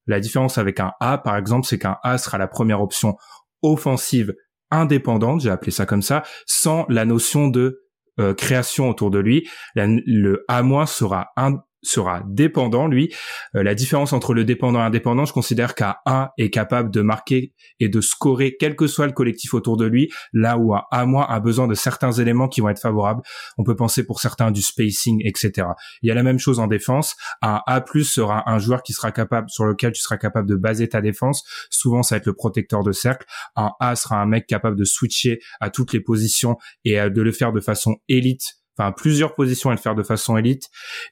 La 0.07 0.21
différence 0.21 0.59
avec 0.59 0.79
un 0.79 0.93
A, 1.01 1.19
par 1.19 1.37
exemple, 1.37 1.67
c'est 1.67 1.79
qu'un 1.79 1.97
A 2.05 2.19
sera 2.19 2.39
la 2.39 2.47
première 2.47 2.81
option 2.81 3.17
offensive 3.63 4.35
indépendante, 4.71 5.41
j'ai 5.41 5.51
appelé 5.51 5.71
ça 5.71 5.87
comme 5.87 6.03
ça, 6.03 6.23
sans 6.47 6.87
la 6.89 7.05
notion 7.05 7.49
de 7.49 7.83
euh, 8.19 8.35
création 8.35 8.89
autour 8.89 9.11
de 9.11 9.19
lui. 9.19 9.49
le 9.75 10.45
A- 10.49 10.87
sera 10.87 11.29
un, 11.37 11.59
sera 11.87 12.23
dépendant, 12.27 12.87
lui. 12.89 13.15
Euh, 13.55 13.63
la 13.63 13.75
différence 13.75 14.13
entre 14.13 14.35
le 14.35 14.45
dépendant 14.45 14.81
et 14.81 14.83
indépendant, 14.83 15.25
je 15.25 15.33
considère 15.33 15.75
qu'un 15.75 15.97
A 16.05 16.33
est 16.39 16.51
capable 16.51 16.91
de 16.91 17.01
marquer 17.03 17.53
et 17.81 17.89
de 17.89 18.01
scorer 18.01 18.57
quel 18.59 18.77
que 18.77 18.87
soit 18.87 19.07
le 19.07 19.13
collectif 19.13 19.55
autour 19.55 19.77
de 19.77 19.87
lui, 19.87 20.11
là 20.33 20.59
où 20.59 20.75
un 20.75 20.83
A- 20.91 21.27
a 21.29 21.41
besoin 21.41 21.67
de 21.67 21.75
certains 21.75 22.13
éléments 22.13 22.49
qui 22.49 22.61
vont 22.61 22.69
être 22.69 22.81
favorables. 22.81 23.23
On 23.59 23.65
peut 23.65 23.77
penser 23.77 24.05
pour 24.05 24.21
certains 24.21 24.51
du 24.51 24.63
spacing, 24.63 25.21
etc. 25.25 25.69
Il 26.03 26.09
y 26.09 26.11
a 26.11 26.15
la 26.15 26.23
même 26.23 26.39
chose 26.39 26.59
en 26.59 26.67
défense. 26.67 27.17
Un 27.43 27.61
A+, 27.67 27.85
sera 28.03 28.51
un 28.51 28.59
joueur 28.59 28.83
qui 28.83 28.93
sera 28.93 29.13
capable, 29.13 29.49
sur 29.51 29.65
lequel 29.65 29.93
tu 29.93 30.01
seras 30.01 30.17
capable 30.17 30.49
de 30.49 30.57
baser 30.57 30.89
ta 30.89 31.01
défense. 31.01 31.45
Souvent, 31.71 32.03
ça 32.03 32.15
va 32.15 32.19
être 32.19 32.27
le 32.27 32.35
protecteur 32.35 32.83
de 32.83 32.93
cercle. 32.93 33.27
Un 33.55 33.71
A 33.81 33.97
sera 33.97 34.21
un 34.21 34.27
mec 34.27 34.47
capable 34.47 34.77
de 34.77 34.85
switcher 34.85 35.39
à 35.61 35.71
toutes 35.71 35.93
les 35.93 36.01
positions 36.01 36.57
et 36.85 36.97
de 36.97 37.23
le 37.23 37.33
faire 37.33 37.53
de 37.53 37.61
façon 37.61 37.97
élite 38.09 38.56
enfin 38.79 38.93
plusieurs 38.93 39.35
positions 39.35 39.71
à 39.71 39.75
le 39.75 39.81
faire 39.81 39.95
de 39.95 40.03
façon 40.03 40.37
élite 40.37 40.69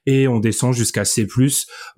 et 0.06 0.28
on 0.28 0.38
descend 0.38 0.74
jusqu'à 0.74 1.04
C+. 1.04 1.26
Euh, 1.38 1.48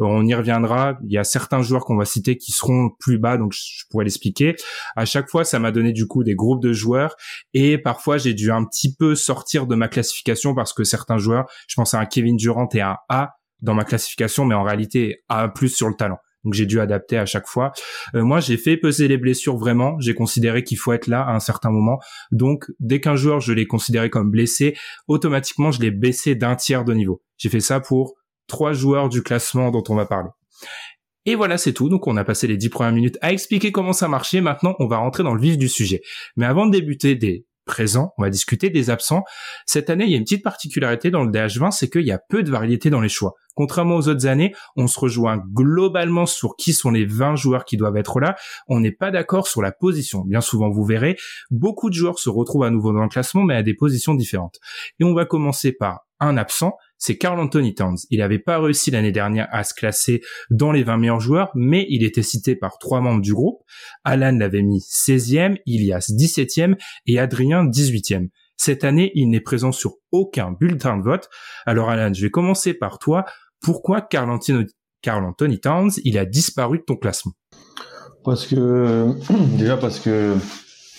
on 0.00 0.24
y 0.24 0.34
reviendra. 0.34 0.98
Il 1.04 1.12
y 1.12 1.18
a 1.18 1.24
certains 1.24 1.62
joueurs 1.62 1.84
qu'on 1.84 1.96
va 1.96 2.04
citer 2.04 2.36
qui 2.36 2.52
seront 2.52 2.90
plus 2.98 3.18
bas, 3.18 3.36
donc 3.36 3.52
je 3.52 3.84
pourrais 3.90 4.04
l'expliquer. 4.04 4.56
À 4.96 5.04
chaque 5.04 5.28
fois, 5.28 5.44
ça 5.44 5.58
m'a 5.58 5.72
donné 5.72 5.92
du 5.92 6.06
coup 6.06 6.24
des 6.24 6.34
groupes 6.34 6.62
de 6.62 6.72
joueurs 6.72 7.16
et 7.54 7.78
parfois 7.78 8.18
j'ai 8.18 8.34
dû 8.34 8.50
un 8.50 8.64
petit 8.64 8.94
peu 8.94 9.14
sortir 9.14 9.66
de 9.66 9.74
ma 9.74 9.88
classification 9.88 10.54
parce 10.54 10.72
que 10.72 10.84
certains 10.84 11.18
joueurs, 11.18 11.46
je 11.68 11.74
pense 11.76 11.94
à 11.94 12.00
un 12.00 12.06
Kevin 12.06 12.36
Durant 12.36 12.68
et 12.72 12.80
un 12.80 12.96
A 13.08 13.34
dans 13.62 13.74
ma 13.74 13.84
classification, 13.84 14.44
mais 14.44 14.54
en 14.54 14.62
réalité 14.62 15.22
A 15.28 15.48
plus 15.48 15.68
sur 15.68 15.88
le 15.88 15.94
talent 15.94 16.18
donc 16.44 16.54
j'ai 16.54 16.66
dû 16.66 16.80
adapter 16.80 17.18
à 17.18 17.26
chaque 17.26 17.46
fois. 17.46 17.72
Euh, 18.14 18.22
moi, 18.22 18.40
j'ai 18.40 18.56
fait 18.56 18.76
peser 18.76 19.08
les 19.08 19.18
blessures 19.18 19.56
vraiment. 19.56 19.98
J'ai 20.00 20.14
considéré 20.14 20.62
qu'il 20.62 20.78
faut 20.78 20.92
être 20.92 21.08
là 21.08 21.22
à 21.22 21.34
un 21.34 21.40
certain 21.40 21.70
moment. 21.70 21.98
Donc, 22.30 22.66
dès 22.78 23.00
qu'un 23.00 23.16
joueur, 23.16 23.40
je 23.40 23.52
l'ai 23.52 23.66
considéré 23.66 24.10
comme 24.10 24.30
blessé, 24.30 24.76
automatiquement, 25.08 25.72
je 25.72 25.80
l'ai 25.80 25.90
baissé 25.90 26.34
d'un 26.34 26.54
tiers 26.54 26.84
de 26.84 26.94
niveau. 26.94 27.20
J'ai 27.36 27.48
fait 27.48 27.60
ça 27.60 27.80
pour 27.80 28.14
trois 28.46 28.72
joueurs 28.72 29.08
du 29.08 29.22
classement 29.22 29.70
dont 29.70 29.82
on 29.88 29.96
va 29.96 30.06
parler. 30.06 30.30
Et 31.24 31.34
voilà, 31.34 31.58
c'est 31.58 31.72
tout. 31.72 31.88
Donc, 31.88 32.06
on 32.06 32.16
a 32.16 32.22
passé 32.22 32.46
les 32.46 32.56
dix 32.56 32.68
premières 32.68 32.92
minutes 32.92 33.18
à 33.20 33.32
expliquer 33.32 33.72
comment 33.72 33.92
ça 33.92 34.06
marchait. 34.06 34.40
Maintenant, 34.40 34.76
on 34.78 34.86
va 34.86 34.98
rentrer 34.98 35.24
dans 35.24 35.34
le 35.34 35.40
vif 35.40 35.58
du 35.58 35.68
sujet. 35.68 36.00
Mais 36.36 36.46
avant 36.46 36.66
de 36.66 36.70
débuter 36.70 37.16
des 37.16 37.44
présents, 37.66 38.14
on 38.16 38.22
va 38.22 38.30
discuter 38.30 38.70
des 38.70 38.88
absents. 38.88 39.24
Cette 39.66 39.90
année, 39.90 40.04
il 40.04 40.10
y 40.10 40.14
a 40.14 40.16
une 40.16 40.24
petite 40.24 40.44
particularité 40.44 41.10
dans 41.10 41.24
le 41.24 41.30
DH20, 41.30 41.72
c'est 41.72 41.90
qu'il 41.90 42.06
y 42.06 42.12
a 42.12 42.18
peu 42.18 42.42
de 42.42 42.50
variété 42.50 42.88
dans 42.88 43.00
les 43.00 43.10
choix. 43.10 43.34
Contrairement 43.54 43.96
aux 43.96 44.08
autres 44.08 44.26
années, 44.26 44.54
on 44.76 44.86
se 44.86 45.00
rejoint 45.00 45.42
globalement 45.52 46.26
sur 46.26 46.56
qui 46.56 46.74
sont 46.74 46.90
les 46.90 47.06
20 47.06 47.36
joueurs 47.36 47.64
qui 47.64 47.76
doivent 47.76 47.96
être 47.96 48.20
là. 48.20 48.36
On 48.68 48.80
n'est 48.80 48.92
pas 48.92 49.10
d'accord 49.10 49.48
sur 49.48 49.62
la 49.62 49.72
position. 49.72 50.24
Bien 50.26 50.42
souvent, 50.42 50.70
vous 50.70 50.84
verrez, 50.84 51.16
beaucoup 51.50 51.88
de 51.88 51.94
joueurs 51.94 52.18
se 52.18 52.28
retrouvent 52.28 52.64
à 52.64 52.70
nouveau 52.70 52.92
dans 52.92 53.02
le 53.02 53.08
classement, 53.08 53.44
mais 53.44 53.56
à 53.56 53.62
des 53.62 53.74
positions 53.74 54.14
différentes. 54.14 54.58
Et 55.00 55.04
on 55.04 55.14
va 55.14 55.24
commencer 55.24 55.72
par 55.72 56.00
un 56.20 56.36
absent, 56.36 56.76
c'est 56.98 57.16
Carl 57.16 57.38
Anthony 57.38 57.74
Towns. 57.74 57.98
Il 58.10 58.18
n'avait 58.18 58.38
pas 58.38 58.58
réussi 58.58 58.90
l'année 58.90 59.12
dernière 59.12 59.48
à 59.52 59.64
se 59.64 59.74
classer 59.74 60.22
dans 60.50 60.72
les 60.72 60.82
20 60.82 60.96
meilleurs 60.96 61.20
joueurs, 61.20 61.50
mais 61.54 61.86
il 61.88 62.04
était 62.04 62.22
cité 62.22 62.56
par 62.56 62.78
trois 62.78 63.00
membres 63.00 63.22
du 63.22 63.34
groupe. 63.34 63.62
Alan 64.04 64.36
l'avait 64.36 64.62
mis 64.62 64.78
16e, 64.78 65.56
Ilias 65.66 66.10
17e 66.10 66.76
et 67.06 67.18
Adrien 67.18 67.66
18e. 67.66 68.28
Cette 68.56 68.84
année, 68.84 69.12
il 69.14 69.28
n'est 69.28 69.40
présent 69.40 69.72
sur 69.72 69.96
aucun 70.12 70.52
bulletin 70.52 70.96
de 70.96 71.02
vote. 71.02 71.28
Alors 71.66 71.90
Alan, 71.90 72.12
je 72.12 72.22
vais 72.22 72.30
commencer 72.30 72.72
par 72.72 72.98
toi 72.98 73.24
pourquoi 73.60 74.00
Carl 74.00 74.30
Anthony, 74.30 75.60
Towns, 75.60 75.90
il 76.04 76.18
a 76.18 76.24
disparu 76.24 76.78
de 76.78 76.84
ton 76.84 76.96
classement? 76.96 77.32
Parce 78.24 78.46
que, 78.46 79.12
déjà 79.58 79.76
parce 79.76 80.00
que 80.00 80.34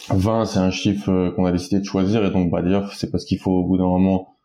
20, 0.10 0.46
c'est 0.46 0.60
un 0.60 0.72
chiffre 0.72 1.10
euh, 1.10 1.32
qu'on 1.32 1.46
a 1.46 1.52
décidé 1.52 1.80
de 1.80 1.86
choisir, 1.86 2.24
et 2.24 2.32
donc, 2.32 2.52
bah, 2.52 2.62
dire, 2.62 2.92
c'est 2.94 3.12
parce 3.12 3.26
qu'il 3.26 3.40
faut 3.40 3.52
au 3.52 3.68
bout 3.68 3.78
d'un 3.78 3.86
moment 3.86 4.37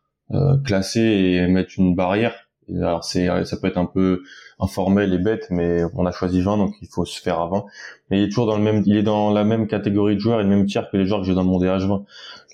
classer 0.65 1.01
et 1.01 1.47
mettre 1.47 1.71
une 1.77 1.95
barrière. 1.95 2.33
alors, 2.75 3.03
c'est, 3.03 3.27
ça 3.45 3.57
peut 3.57 3.67
être 3.67 3.77
un 3.77 3.85
peu 3.85 4.21
informel 4.59 5.13
et 5.13 5.17
bête, 5.17 5.47
mais 5.49 5.83
on 5.95 6.05
a 6.05 6.11
choisi 6.11 6.41
20, 6.41 6.57
donc 6.57 6.73
il 6.81 6.87
faut 6.87 7.05
se 7.05 7.21
faire 7.21 7.39
à 7.39 7.47
20. 7.47 7.65
Mais 8.09 8.19
il 8.19 8.23
est 8.25 8.29
toujours 8.29 8.47
dans 8.47 8.57
le 8.57 8.63
même, 8.63 8.83
il 8.85 8.97
est 8.97 9.03
dans 9.03 9.31
la 9.31 9.43
même 9.43 9.67
catégorie 9.67 10.15
de 10.15 10.19
joueurs 10.19 10.39
et 10.39 10.43
le 10.43 10.49
même 10.49 10.65
tiers 10.65 10.89
que 10.89 10.97
les 10.97 11.05
joueurs 11.05 11.21
que 11.21 11.27
j'ai 11.27 11.35
dans 11.35 11.43
mon 11.43 11.59
DH20. 11.59 12.05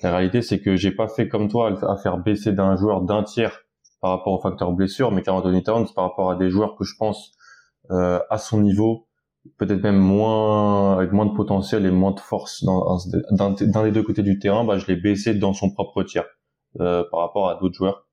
La 0.02 0.10
réalité, 0.16 0.42
c'est 0.42 0.60
que 0.60 0.76
j'ai 0.76 0.90
pas 0.90 1.08
fait 1.08 1.28
comme 1.28 1.48
toi 1.48 1.78
à 1.88 1.96
faire 1.96 2.18
baisser 2.18 2.52
d'un 2.52 2.76
joueur 2.76 3.02
d'un 3.02 3.22
tiers 3.22 3.64
par 4.00 4.10
rapport 4.10 4.32
au 4.32 4.40
facteur 4.40 4.72
blessure, 4.72 5.12
mais 5.12 5.28
Anthony 5.28 5.62
Towns 5.62 5.86
par 5.94 6.04
rapport 6.04 6.30
à 6.30 6.36
des 6.36 6.50
joueurs 6.50 6.76
que 6.76 6.84
je 6.84 6.96
pense 6.96 7.32
euh, 7.90 8.18
à 8.30 8.38
son 8.38 8.60
niveau, 8.60 9.06
peut-être 9.58 9.82
même 9.82 9.98
moins 9.98 10.96
avec 10.96 11.12
moins 11.12 11.26
de 11.26 11.34
potentiel 11.34 11.84
et 11.84 11.90
moins 11.90 12.12
de 12.12 12.20
force 12.20 12.64
dans 12.64 12.98
d'un 13.30 13.82
des 13.84 13.90
deux 13.90 14.02
côtés 14.02 14.22
du 14.22 14.38
terrain, 14.38 14.64
bah, 14.64 14.78
je 14.78 14.86
l'ai 14.86 14.96
baissé 14.96 15.34
dans 15.34 15.52
son 15.52 15.70
propre 15.70 16.02
tiers 16.02 16.24
euh, 16.24 16.39
par 16.78 17.20
rapport 17.20 17.48
à 17.48 17.56
d'autres 17.56 17.74
joueurs. 17.74 18.06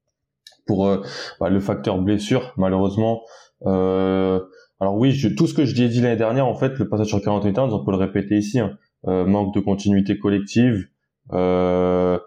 Pour 0.65 0.87
euh, 0.87 1.01
bah, 1.39 1.49
le 1.49 1.59
facteur 1.59 1.97
blessure, 1.97 2.53
malheureusement, 2.57 3.21
euh, 3.65 4.39
alors 4.79 4.95
oui, 4.95 5.11
je, 5.11 5.29
tout 5.29 5.47
ce 5.47 5.53
que 5.53 5.65
je 5.65 5.73
dit 5.73 6.01
l'année 6.01 6.17
dernière, 6.17 6.45
en 6.45 6.55
fait, 6.55 6.77
le 6.77 6.87
passage 6.87 7.07
sur 7.07 7.21
Carl 7.21 7.37
Anthony 7.37 7.53
Towns, 7.53 7.73
on 7.73 7.83
peut 7.83 7.91
le 7.91 7.97
répéter 7.97 8.37
ici, 8.37 8.59
hein, 8.59 8.77
euh, 9.07 9.25
manque 9.25 9.53
de 9.53 9.59
continuité 9.59 10.19
collective. 10.19 10.87
Euh, 11.33 12.19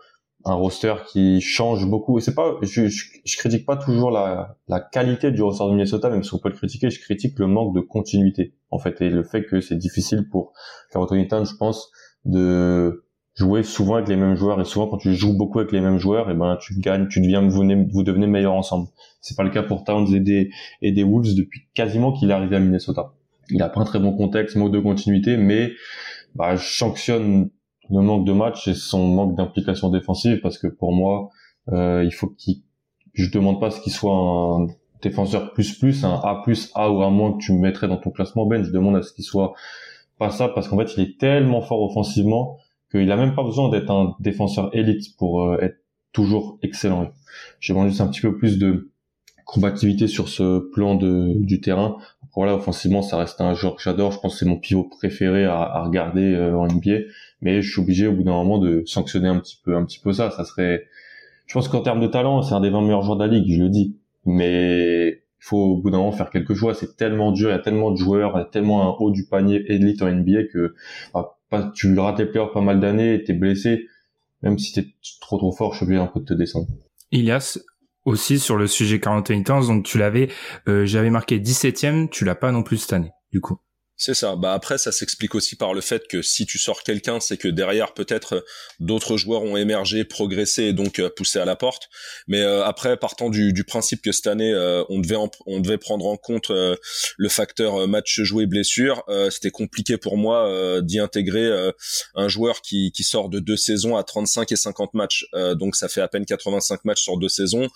un 0.46 0.54
roster 0.54 0.94
qui 1.06 1.42
change 1.42 1.86
beaucoup. 1.86 2.18
C'est 2.20 2.34
pas, 2.34 2.56
je, 2.62 2.86
je, 2.86 3.36
critique 3.36 3.66
pas 3.66 3.76
toujours 3.76 4.10
la, 4.10 4.56
la 4.68 4.80
qualité 4.80 5.30
du 5.30 5.42
roster 5.42 5.64
de 5.64 5.70
Minnesota, 5.70 6.08
même 6.08 6.22
si 6.22 6.34
on 6.34 6.38
peut 6.38 6.48
le 6.48 6.54
critiquer, 6.54 6.88
je 6.88 6.98
critique 6.98 7.38
le 7.38 7.46
manque 7.46 7.74
de 7.74 7.80
continuité, 7.80 8.54
en 8.70 8.78
fait, 8.78 9.02
et 9.02 9.10
le 9.10 9.22
fait 9.22 9.44
que 9.44 9.60
c'est 9.60 9.76
difficile 9.76 10.28
pour 10.30 10.54
Carlton 10.92 11.44
je 11.44 11.54
pense, 11.56 11.90
de 12.24 13.04
jouer 13.40 13.62
souvent 13.62 13.94
avec 13.94 14.08
les 14.08 14.16
mêmes 14.16 14.36
joueurs. 14.36 14.60
Et 14.60 14.64
souvent, 14.64 14.86
quand 14.86 14.98
tu 14.98 15.14
joues 15.14 15.34
beaucoup 15.36 15.60
avec 15.60 15.72
les 15.72 15.80
mêmes 15.80 15.98
joueurs, 15.98 16.30
et 16.30 16.34
ben, 16.34 16.58
tu 16.60 16.78
gagnes, 16.78 17.08
tu 17.08 17.20
deviens, 17.20 17.40
vous, 17.40 17.64
vous 17.90 18.02
devenez 18.02 18.26
meilleur 18.26 18.52
ensemble. 18.52 18.88
C'est 19.22 19.34
pas 19.34 19.44
le 19.44 19.50
cas 19.50 19.62
pour 19.62 19.82
Towns 19.84 20.14
et 20.14 20.20
des, 20.20 20.50
et 20.82 20.92
des 20.92 21.04
Wolves 21.04 21.34
depuis 21.34 21.62
quasiment 21.72 22.12
qu'il 22.12 22.30
est 22.30 22.34
arrivé 22.34 22.56
à 22.56 22.60
Minnesota. 22.60 23.14
Il 23.48 23.62
a 23.62 23.70
pas 23.70 23.80
un 23.80 23.84
très 23.84 23.98
bon 23.98 24.14
contexte, 24.14 24.56
manque 24.56 24.72
de 24.72 24.78
continuité, 24.78 25.38
mais, 25.38 25.72
bah, 26.34 26.56
je 26.56 26.78
sanctionne 26.78 27.48
le 27.88 28.00
manque 28.02 28.26
de 28.26 28.32
match 28.32 28.68
et 28.68 28.74
son 28.74 29.08
manque 29.08 29.36
d'implication 29.36 29.88
défensive 29.88 30.40
parce 30.42 30.58
que 30.58 30.66
pour 30.66 30.92
moi, 30.92 31.30
euh, 31.72 32.04
il 32.04 32.12
faut 32.12 32.28
qu'il, 32.28 32.62
je 33.14 33.30
demande 33.30 33.58
pas 33.58 33.70
ce 33.70 33.80
qu'il 33.80 33.92
soit 33.92 34.14
un 34.14 34.66
défenseur 35.02 35.52
plus 35.54 35.76
plus, 35.76 36.04
un 36.04 36.14
A 36.22 36.42
plus 36.44 36.70
A 36.74 36.90
ou 36.90 37.02
un 37.02 37.10
moins 37.10 37.32
que 37.32 37.38
tu 37.38 37.52
mettrais 37.52 37.88
dans 37.88 37.96
ton 37.96 38.10
classement 38.10 38.46
Ben, 38.46 38.62
je 38.62 38.70
demande 38.70 38.96
à 38.96 39.02
ce 39.02 39.12
qu'il 39.12 39.24
soit 39.24 39.54
pas 40.18 40.30
ça 40.30 40.48
parce 40.48 40.68
qu'en 40.68 40.78
fait 40.78 40.94
il 40.96 41.02
est 41.02 41.18
tellement 41.18 41.62
fort 41.62 41.82
offensivement 41.82 42.58
qu'il 42.90 43.10
a 43.10 43.16
même 43.16 43.34
pas 43.34 43.44
besoin 43.44 43.68
d'être 43.68 43.90
un 43.90 44.16
défenseur 44.20 44.74
élite 44.74 45.16
pour 45.16 45.44
euh, 45.44 45.58
être 45.60 45.76
toujours 46.12 46.58
excellent. 46.62 47.12
J'ai 47.60 47.72
besoin 47.72 47.88
juste 47.88 48.00
un 48.00 48.08
petit 48.08 48.20
peu 48.20 48.36
plus 48.36 48.58
de 48.58 48.90
combativité 49.44 50.06
sur 50.06 50.28
ce 50.28 50.58
plan 50.72 50.94
de, 50.94 51.34
du 51.36 51.60
terrain. 51.60 51.96
voilà, 52.34 52.54
offensivement, 52.54 53.02
ça 53.02 53.16
reste 53.16 53.40
un 53.40 53.54
joueur 53.54 53.74
que 53.74 53.82
j'adore. 53.82 54.12
Je 54.12 54.20
pense 54.20 54.34
que 54.34 54.38
c'est 54.38 54.46
mon 54.46 54.58
pivot 54.58 54.84
préféré 54.84 55.44
à, 55.44 55.60
à 55.60 55.82
regarder 55.82 56.34
euh, 56.34 56.56
en 56.56 56.66
NBA. 56.66 56.98
Mais 57.42 57.62
je 57.62 57.70
suis 57.70 57.80
obligé 57.80 58.06
au 58.06 58.12
bout 58.12 58.22
d'un 58.22 58.32
moment 58.32 58.58
de 58.58 58.82
sanctionner 58.86 59.28
un 59.28 59.40
petit 59.40 59.60
peu, 59.64 59.76
un 59.76 59.84
petit 59.84 59.98
peu 59.98 60.12
ça. 60.12 60.30
Ça 60.30 60.44
serait, 60.44 60.86
je 61.46 61.54
pense 61.54 61.68
qu'en 61.68 61.80
termes 61.80 62.00
de 62.00 62.06
talent, 62.06 62.42
c'est 62.42 62.54
un 62.54 62.60
des 62.60 62.70
20 62.70 62.82
meilleurs 62.82 63.02
joueurs 63.02 63.16
de 63.16 63.24
la 63.24 63.30
ligue, 63.32 63.52
je 63.52 63.62
le 63.62 63.70
dis. 63.70 63.96
Mais 64.24 65.08
il 65.08 65.44
faut 65.44 65.56
au 65.56 65.76
bout 65.78 65.90
d'un 65.90 65.98
moment 65.98 66.12
faire 66.12 66.30
quelque 66.30 66.54
chose. 66.54 66.76
C'est 66.78 66.96
tellement 66.96 67.32
dur, 67.32 67.48
il 67.48 67.52
y 67.52 67.54
a 67.54 67.60
tellement 67.60 67.90
de 67.90 67.96
joueurs, 67.96 68.32
il 68.36 68.38
y 68.38 68.42
a 68.42 68.44
tellement 68.44 68.82
un 68.82 68.94
haut 68.98 69.10
du 69.10 69.26
panier 69.26 69.64
élite 69.66 70.02
en 70.02 70.12
NBA 70.12 70.44
que 70.52 70.74
bah, 71.14 71.39
tu 71.74 71.98
rates 71.98 72.18
les 72.18 72.26
playoffs 72.26 72.52
pas 72.52 72.60
mal 72.60 72.80
d'années, 72.80 73.22
t'es 73.24 73.32
blessé. 73.32 73.86
Même 74.42 74.58
si 74.58 74.72
t'es 74.72 74.86
trop 75.20 75.36
trop 75.38 75.52
fort, 75.52 75.72
je 75.72 75.78
suis 75.78 75.84
obligé 75.84 76.00
un 76.00 76.06
peu 76.06 76.20
de 76.20 76.24
te 76.24 76.34
descendre. 76.34 76.68
Ilias, 77.12 77.58
aussi 78.04 78.38
sur 78.38 78.56
le 78.56 78.66
sujet 78.66 79.00
41 79.00 79.42
Towns, 79.42 79.66
donc 79.66 79.84
tu 79.84 79.98
l'avais, 79.98 80.28
euh, 80.68 80.86
j'avais 80.86 81.10
marqué 81.10 81.38
17ème, 81.38 82.08
tu 82.08 82.24
l'as 82.24 82.34
pas 82.34 82.52
non 82.52 82.62
plus 82.62 82.78
cette 82.78 82.92
année, 82.92 83.10
du 83.32 83.40
coup. 83.40 83.58
C'est 84.02 84.14
ça. 84.14 84.34
Bah 84.34 84.54
après, 84.54 84.78
ça 84.78 84.92
s'explique 84.92 85.34
aussi 85.34 85.56
par 85.56 85.74
le 85.74 85.82
fait 85.82 86.08
que 86.08 86.22
si 86.22 86.46
tu 86.46 86.56
sors 86.56 86.84
quelqu'un, 86.84 87.20
c'est 87.20 87.36
que 87.36 87.48
derrière 87.48 87.92
peut-être 87.92 88.46
d'autres 88.78 89.18
joueurs 89.18 89.42
ont 89.42 89.58
émergé, 89.58 90.04
progressé 90.04 90.62
et 90.62 90.72
donc 90.72 90.98
euh, 90.98 91.10
poussé 91.14 91.38
à 91.38 91.44
la 91.44 91.54
porte. 91.54 91.90
Mais 92.26 92.40
euh, 92.40 92.64
après, 92.64 92.96
partant 92.96 93.28
du, 93.28 93.52
du, 93.52 93.62
principe 93.62 94.00
que 94.00 94.10
cette 94.10 94.26
année, 94.26 94.54
euh, 94.54 94.82
on 94.88 95.00
devait 95.00 95.18
on 95.44 95.60
devait 95.60 95.76
prendre 95.76 96.06
en 96.06 96.16
compte 96.16 96.48
le 96.48 97.28
facteur 97.28 97.86
match 97.86 98.22
joué 98.22 98.46
blessure, 98.46 99.04
c'était 99.30 99.50
compliqué 99.50 99.98
pour 99.98 100.16
moi 100.16 100.80
d'y 100.80 100.98
intégrer 100.98 101.70
un 102.14 102.28
joueur 102.28 102.62
qui, 102.62 102.92
qui 102.92 103.04
sort 103.04 103.28
de 103.28 103.38
deux 103.38 103.58
saisons 103.58 103.98
à 103.98 104.02
35 104.02 104.50
et 104.50 104.56
50 104.56 104.94
matchs. 104.94 105.26
donc 105.56 105.76
ça 105.76 105.88
fait 105.88 106.00
à 106.00 106.08
peine 106.08 106.24
85 106.24 106.86
matchs 106.86 107.02
sur 107.02 107.18
deux 107.18 107.28
saisons. 107.28 107.68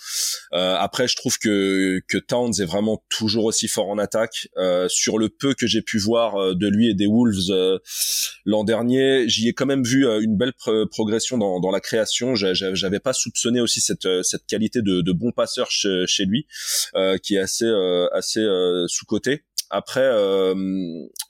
après, 0.53 1.07
je 1.07 1.17
trouve 1.17 1.39
que 1.39 2.01
que 2.09 2.17
Towns 2.17 2.55
est 2.59 2.65
vraiment 2.65 3.05
toujours 3.11 3.45
aussi 3.45 3.69
fort 3.69 3.89
en 3.89 3.99
attaque. 3.99 4.49
sur 4.89 5.19
le 5.19 5.29
peu 5.29 5.53
que 5.53 5.67
j'ai 5.67 5.83
pu 5.83 5.99
voir 5.99 6.14
euh, 6.15 6.55
de 6.55 6.69
lui 6.69 6.91
et 6.91 6.95
des 6.95 7.07
Wolves 7.07 7.51
euh, 7.51 7.79
l'an 8.45 8.65
dernier. 8.65 9.29
J'y 9.29 9.49
ai 9.49 9.53
quand 9.53 9.67
même 9.67 9.83
vu 9.83 10.07
euh, 10.07 10.21
une 10.21 10.37
belle 10.37 10.53
progression 10.91 11.39
dans, 11.39 11.71
la 11.71 11.81
création. 11.81 12.35
J'avais 12.35 13.01
pas 13.01 13.13
soupçonné 13.13 13.61
aussi 13.61 13.81
cette, 13.81 14.07
qualité 14.47 14.81
de, 14.83 15.13
bon 15.13 15.33
passeur 15.33 15.71
chez, 15.71 16.25
lui, 16.25 16.47
qui 17.23 17.35
est 17.35 17.41
assez 17.41 17.71
assez 18.13 18.47
sous 18.87 19.07
côté. 19.07 19.45
Après, 19.71 20.09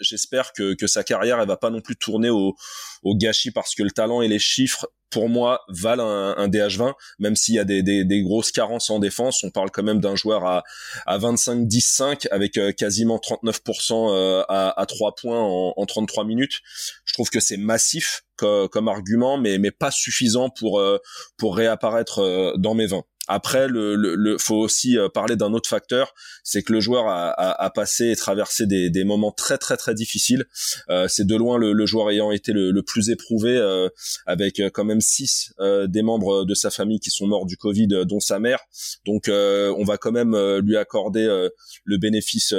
j'espère 0.01 0.53
que, 0.53 0.87
sa 0.87 1.03
carrière 1.03 1.41
elle 1.41 1.49
va 1.49 1.57
pas 1.57 1.71
non 1.71 1.81
plus 1.81 1.97
tourner 1.97 2.31
au 2.31 2.55
gâchis 3.17 3.53
parce 3.53 3.75
que 3.75 3.83
le 3.83 3.91
talent 3.91 4.21
et 4.21 4.29
les 4.29 4.39
chiffres 4.39 4.87
pour 5.15 5.29
moi, 5.29 5.61
valent 5.69 6.09
un, 6.37 6.49
DH20, 6.49 6.93
même 7.21 7.37
s'il 7.37 7.55
y 7.55 7.61
a 7.61 7.65
des, 7.65 8.23
grosses 8.25 8.51
carences 8.51 8.91
en 8.91 8.99
défense. 8.99 9.45
On 9.45 9.51
parle 9.51 9.71
quand 9.71 9.85
même 9.85 10.01
d'un 10.01 10.17
joueur 10.17 10.45
à, 10.45 10.65
à 11.07 11.19
25-10-5 11.19 12.27
avec 12.33 12.57
euh, 12.57 12.73
quasiment 12.73 13.19
39% 13.19 14.11
euh, 14.13 14.43
à, 14.49 14.81
à 14.81 14.87
3 14.87 15.15
points 15.15 15.41
en, 15.41 15.87
33 15.87 16.25
minutes. 16.25 16.63
Je 17.05 17.13
trouve 17.13 17.31
que 17.31 17.39
c'est 17.39 17.57
massif 17.57 18.25
comme, 18.35 18.89
argument, 18.89 19.39
mais, 19.39 19.59
mais 19.59 19.71
pas 19.71 19.93
suffisant 19.93 20.51
pour, 20.51 20.81
euh, 20.81 20.99
pour 21.37 21.57
réapparaître 21.57 22.57
dans 22.59 22.75
mes 22.75 22.87
20. 22.87 23.05
Après, 23.27 23.69
le, 23.69 23.97
le, 23.97 24.39
faut 24.39 24.57
aussi 24.57 24.99
euh, 24.99 25.09
parler 25.09 25.37
d'un 25.37 25.55
autre 25.55 25.69
facteur, 25.69 26.15
c'est 26.43 26.63
que 26.63 26.73
le 26.73 26.81
joueur 26.81 27.09
a, 27.09 27.31
a, 27.31 27.65
a, 27.65 27.71
passé 27.71 28.11
et 28.11 28.17
traversé 28.17 28.67
des, 28.67 28.91
des 28.91 29.05
moments 29.05 29.33
très 29.33 29.57
très 29.57 29.77
très 29.79 29.95
difficiles. 29.95 30.45
Euh, 30.91 31.09
c'est 31.09 31.27
de 31.27 31.35
loin 31.35 31.57
le, 31.57 31.73
le, 31.73 31.87
joueur 31.87 32.11
ayant 32.11 32.31
été 32.33 32.53
le, 32.53 32.71
le 32.71 32.83
plus 32.83 33.09
éprouvé, 33.09 33.57
euh, 33.57 33.89
avec 34.27 34.61
euh, 34.61 34.69
quand 34.69 34.85
même 34.85 35.01
six 35.01 35.53
euh, 35.61 35.87
des 35.87 36.03
membres 36.03 36.45
de 36.45 36.55
sa 36.55 36.71
famille 36.71 37.01
qui 37.01 37.11
sont 37.11 37.27
morts 37.27 37.47
du 37.47 37.57
Covid, 37.57 37.89
dont 38.07 38.21
sa 38.21 38.39
mère. 38.39 38.61
Donc, 39.07 39.29
on 39.29 39.85
va 39.85 39.97
quand 39.97 40.13
même 40.13 40.37
lui 40.59 40.77
accorder 40.77 41.27
le 41.85 41.99
bénéfice 41.99 42.55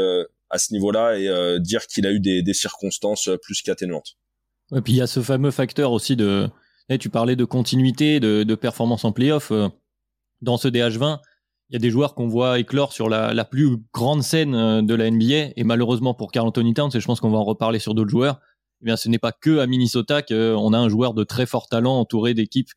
à 0.50 0.57
ce 0.57 0.74
niveau-là 0.74 1.17
et 1.17 1.60
dire 1.60 1.86
qu'il 1.88 2.05
a 2.05 2.12
eu 2.12 2.19
des, 2.19 2.41
des 2.41 2.53
circonstances 2.53 3.29
plus 3.41 3.62
qu'atténuantes. 3.62 4.17
Et 4.75 4.81
puis 4.81 4.93
il 4.93 4.98
y 4.98 5.01
a 5.01 5.07
ce 5.07 5.22
fameux 5.22 5.51
facteur 5.51 5.91
aussi 5.91 6.15
de, 6.15 6.49
eh, 6.89 6.97
tu 6.97 7.10
parlais 7.10 7.36
de 7.36 7.45
continuité, 7.45 8.19
de, 8.19 8.43
de 8.43 8.56
performance 8.56 9.06
en 9.06 9.12
playoff 9.12 9.51
dans 10.41 10.58
ce 10.58 10.67
DH20, 10.67 11.19
il 11.69 11.74
y 11.74 11.76
a 11.76 11.80
des 11.80 11.89
joueurs 11.89 12.13
qu'on 12.13 12.28
voit 12.28 12.60
éclore 12.60 12.93
sur 12.93 13.10
la, 13.10 13.45
plus 13.45 13.78
grande 13.93 14.21
scène 14.21 14.54
euh, 14.54 14.82
de 14.82 14.93
la 14.93 15.10
NBA. 15.10 15.54
Et 15.56 15.63
malheureusement 15.63 16.13
pour 16.13 16.32
Carl 16.32 16.48
Anthony 16.48 16.74
Towns, 16.74 16.91
et 16.93 17.00
je 17.00 17.06
pense 17.06 17.19
qu'on 17.19 17.32
va 17.32 17.39
en 17.39 17.43
reparler 17.43 17.80
sur 17.80 17.95
d'autres 17.95 18.12
joueurs, 18.12 18.39
eh 18.82 18.86
bien, 18.86 18.98
ce 18.98 19.10
n'est 19.10 19.19
pas 19.19 19.32
que 19.32 19.60
à 19.60 19.67
Minnesota 19.67 20.21
qu'on 20.21 20.74
a 20.74 20.78
un 20.78 20.89
joueur 20.89 21.13
de 21.13 21.24
très 21.24 21.45
fort 21.45 21.67
talent 21.67 22.00
entouré 22.00 22.34
d'équipes 22.34 22.69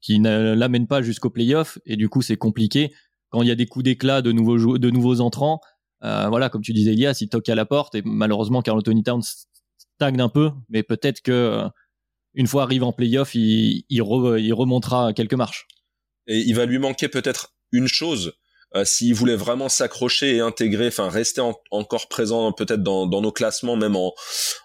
qui 0.00 0.20
ne 0.20 0.54
l'amènent 0.54 0.86
pas 0.86 1.02
jusqu'au 1.02 1.28
playoff. 1.28 1.78
Et 1.84 1.96
du 1.96 2.08
coup, 2.08 2.22
c'est 2.22 2.36
compliqué. 2.36 2.92
Quand 3.30 3.42
il 3.42 3.48
y 3.48 3.50
a 3.50 3.56
des 3.56 3.66
coups 3.66 3.84
d'éclat 3.84 4.22
de 4.22 4.32
nouveaux, 4.32 4.78
de 4.78 4.90
nouveaux 4.90 5.20
entrants, 5.20 5.60
euh, 6.04 6.28
voilà, 6.28 6.48
comme 6.48 6.62
tu 6.62 6.72
disais, 6.72 6.92
Elias, 6.92 7.18
il 7.20 7.28
toque 7.28 7.48
à 7.48 7.54
la 7.54 7.66
porte. 7.66 7.94
Et 7.94 8.02
malheureusement, 8.04 8.62
Carl 8.62 8.78
Anthony 8.78 9.02
Towns 9.02 9.22
stagne 9.96 10.20
un 10.20 10.28
peu. 10.28 10.50
Mais 10.68 10.82
peut-être 10.82 11.20
que 11.20 11.32
euh, 11.32 11.68
une 12.34 12.46
fois 12.46 12.62
arrivé 12.62 12.84
en 12.84 12.92
playoff, 12.92 13.34
il 13.34 14.02
remontera 14.02 15.12
quelques 15.12 15.34
marches 15.34 15.66
et 16.26 16.38
il 16.38 16.54
va 16.54 16.66
lui 16.66 16.78
manquer 16.78 17.08
peut-être 17.08 17.54
une 17.72 17.88
chose 17.88 18.34
euh, 18.76 18.84
s'il 18.84 19.14
voulait 19.14 19.36
vraiment 19.36 19.68
s'accrocher 19.68 20.36
et 20.36 20.40
intégrer, 20.40 20.88
enfin 20.88 21.08
rester 21.08 21.40
encore 21.70 22.08
présent 22.08 22.50
peut-être 22.52 22.82
dans, 22.82 23.06
dans, 23.06 23.22
nos 23.22 23.30
classements, 23.30 23.76
même 23.76 23.94
en, 23.94 24.12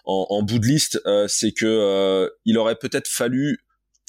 en, 0.04 0.26
en 0.30 0.42
bout 0.42 0.58
de 0.58 0.66
liste, 0.66 1.00
euh, 1.06 1.28
c'est 1.28 1.52
que 1.52 1.66
euh, 1.66 2.28
il 2.44 2.58
aurait 2.58 2.74
peut-être 2.74 3.06
fallu 3.06 3.60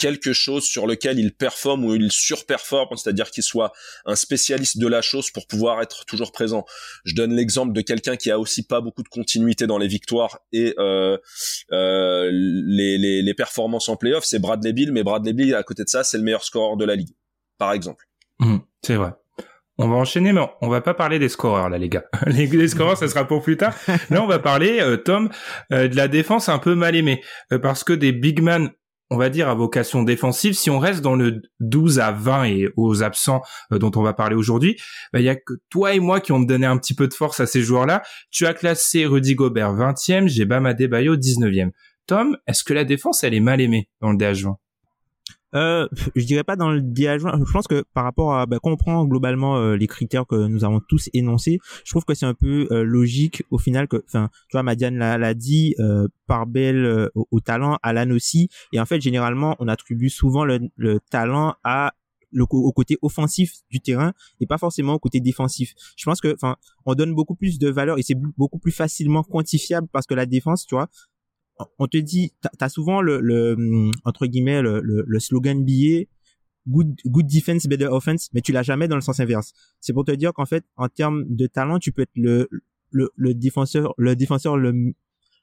quelque 0.02 0.34
chose 0.34 0.64
sur 0.64 0.88
lequel 0.88 1.20
il 1.20 1.32
performe 1.32 1.86
ou 1.86 1.94
il 1.94 2.12
surperforme, 2.12 2.98
c'est-à-dire 2.98 3.30
qu'il 3.30 3.44
soit 3.44 3.72
un 4.06 4.16
spécialiste 4.16 4.80
de 4.80 4.88
la 4.88 5.04
chose 5.04 5.30
pour 5.30 5.46
pouvoir 5.46 5.80
être 5.84 6.06
toujours 6.06 6.32
présent. 6.32 6.66
Je 7.06 7.14
donne 7.14 7.36
l'exemple 7.36 7.72
de 7.72 7.82
quelqu'un 7.82 8.16
qui 8.16 8.32
a 8.32 8.40
aussi 8.40 8.64
pas 8.64 8.82
beaucoup 8.82 9.04
de 9.04 9.10
continuité 9.10 9.68
dans 9.68 9.78
les 9.78 9.88
victoires 9.88 10.40
et 10.52 10.74
euh, 10.80 11.20
euh, 11.72 12.32
les, 12.34 12.98
les, 12.98 13.22
les, 13.22 13.34
performances 13.36 13.90
en 13.90 13.96
playoff, 13.96 14.26
c'est 14.26 14.40
Bradley 14.40 14.74
Bill, 14.74 14.92
mais 14.92 15.04
Bradley 15.04 15.34
Bill 15.34 15.54
à 15.54 15.62
côté 15.62 15.84
de 15.84 15.90
ça, 15.90 16.04
c'est 16.04 16.18
le 16.18 16.24
meilleur 16.24 16.44
scoreur 16.44 16.78
de 16.78 16.86
la 16.86 16.96
ligue 16.96 17.14
par 17.62 17.74
exemple. 17.74 18.06
Mmh, 18.40 18.58
c'est 18.82 18.96
vrai. 18.96 19.12
On 19.78 19.88
va 19.88 19.96
enchaîner, 19.96 20.34
mais 20.34 20.42
on 20.62 20.68
va 20.68 20.82
pas 20.82 20.96
parler 20.96 21.20
des 21.20 21.30
scoreurs 21.30 21.70
là, 21.70 21.78
les 21.78 21.90
gars. 21.90 22.06
Les, 22.26 22.68
scoreurs, 22.68 22.98
ça 22.98 23.08
sera 23.08 23.28
pour 23.28 23.44
plus 23.44 23.56
tard. 23.56 23.76
Là, 24.10 24.24
on 24.24 24.26
va 24.26 24.40
parler, 24.40 24.80
euh, 24.80 24.98
Tom, 24.98 25.30
euh, 25.72 25.88
de 25.88 25.96
la 25.96 26.08
défense 26.08 26.50
un 26.50 26.58
peu 26.58 26.74
mal 26.74 26.96
aimée, 26.96 27.22
euh, 27.54 27.60
parce 27.60 27.84
que 27.84 27.94
des 27.94 28.14
big 28.14 28.42
man, 28.42 28.72
on 29.12 29.18
va 29.18 29.30
dire 29.30 29.48
à 29.48 29.54
vocation 29.54 30.02
défensive, 30.02 30.56
si 30.56 30.72
on 30.72 30.80
reste 30.80 31.02
dans 31.02 31.14
le 31.14 31.44
12 31.60 32.00
à 32.00 32.12
20 32.12 32.46
et 32.46 32.70
aux 32.78 33.04
absents 33.04 33.44
dont 33.70 33.92
on 33.96 34.02
va 34.02 34.14
parler 34.14 34.36
aujourd'hui, 34.36 34.76
bah, 35.14 35.20
il 35.20 35.26
y 35.26 35.30
a 35.30 35.36
que 35.36 35.54
toi 35.70 35.94
et 35.94 36.00
moi 36.00 36.20
qui 36.20 36.32
ont 36.32 36.40
donné 36.40 36.66
un 36.66 36.78
petit 36.78 36.96
peu 36.96 37.08
de 37.08 37.14
force 37.14 37.40
à 37.42 37.46
ces 37.46 37.62
joueurs-là. 37.62 38.02
Tu 38.32 38.48
as 38.48 38.56
classé 38.56 39.06
Rudy 39.06 39.36
Gobert 39.36 39.76
20e, 39.76 40.28
j'ai 40.28 40.46
Bam 40.46 40.66
Adebayo 40.66 41.16
19e. 41.16 41.70
Tom, 42.08 42.38
est-ce 42.48 42.64
que 42.64 42.74
la 42.74 42.86
défense, 42.86 43.24
elle 43.24 43.36
est 43.36 43.40
mal 43.40 43.62
aimée 43.62 43.88
dans 44.02 44.12
le 44.12 44.18
DH20 44.18 44.56
euh, 45.56 45.88
je 46.16 46.26
dirais 46.26 46.44
pas 46.44 46.56
dans 46.56 46.72
le 46.72 46.82
diagramme. 46.82 47.44
Je 47.46 47.52
pense 47.52 47.68
que 47.68 47.84
par 47.94 48.04
rapport 48.04 48.36
à, 48.36 48.46
bah, 48.46 48.58
quand 48.62 48.76
prend 48.78 49.06
globalement 49.06 49.58
euh, 49.58 49.76
les 49.76 49.88
critères 49.88 50.26
que 50.26 50.48
nous 50.48 50.64
avons 50.64 50.80
tous 50.80 51.10
énoncés, 51.14 51.60
je 51.86 51.92
trouve 51.92 52.06
que 52.06 52.14
c'est 52.14 52.26
un 52.26 52.34
peu 52.34 52.68
euh, 52.72 52.84
logique 52.84 53.44
au 53.52 53.58
final 53.58 53.88
que, 53.88 54.04
enfin, 54.08 54.30
tu 54.50 54.54
vois, 54.54 54.64
Madiane 54.64 54.98
l'a 54.98 55.34
dit, 55.34 55.76
euh, 55.80 56.08
par 56.28 56.48
belle 56.48 57.10
au, 57.16 57.40
talent, 57.42 57.78
Alan 57.84 58.10
aussi, 58.12 58.50
et 58.72 58.80
en 58.80 58.86
fait, 58.86 59.02
généralement, 59.02 59.56
on 59.60 59.68
attribue 59.68 60.10
souvent 60.10 60.46
le, 60.46 60.60
le 60.78 61.00
talent 61.10 61.56
à 61.64 61.94
au 62.40 62.72
côté 62.72 62.98
offensif 63.02 63.56
du 63.70 63.80
terrain 63.80 64.14
et 64.40 64.48
pas 64.48 64.58
forcément 64.58 64.94
au 64.94 65.00
côté 65.00 65.20
défensif. 65.20 65.74
Je 65.98 66.06
pense 66.06 66.22
que, 66.22 66.34
enfin, 66.34 66.56
on 66.86 66.96
donne 66.96 67.14
beaucoup 67.14 67.36
plus 67.36 67.60
de 67.60 67.70
valeur 67.70 67.98
et 67.98 68.04
c'est 68.04 68.16
beaucoup 68.16 68.60
plus 68.60 68.72
facilement 68.72 69.24
quantifiable 69.24 69.88
parce 69.92 70.08
que 70.08 70.14
la 70.14 70.26
défense, 70.26 70.66
tu 70.66 70.76
vois, 70.76 70.88
on 71.80 71.88
te 71.88 71.98
dit, 71.98 72.34
t'as 72.58 72.70
souvent 72.70 73.02
le, 73.02 73.20
le, 73.20 73.54
hum, 73.54 73.92
entre 74.06 74.26
guillemets 74.26 74.62
le, 74.62 74.82
le, 74.82 75.20
slogan 75.20 75.64
billet 75.64 76.10
good 76.68 76.96
good 77.06 77.28
defense 77.28 77.68
better 77.68 77.88
offense, 77.88 78.30
mais 78.34 78.42
tu 78.42 78.52
l'as 78.52 78.64
jamais 78.64 78.88
dans 78.88 78.96
le 78.96 79.02
sens 79.02 79.20
inverse. 79.20 79.54
C'est 79.80 79.94
pour 79.94 80.06
te 80.06 80.12
dire 80.12 80.34
qu'en 80.34 80.46
fait, 80.46 80.64
en 80.76 80.90
termes 80.90 81.24
de 81.28 81.48
talent, 81.48 81.80
tu 81.80 81.92
peux 81.92 82.04
être 82.04 82.16
le 82.16 82.48
le, 82.92 83.10
le 83.16 83.34
défenseur 83.34 83.94
le 83.98 84.16
défenseur 84.16 84.58
le 84.58 84.94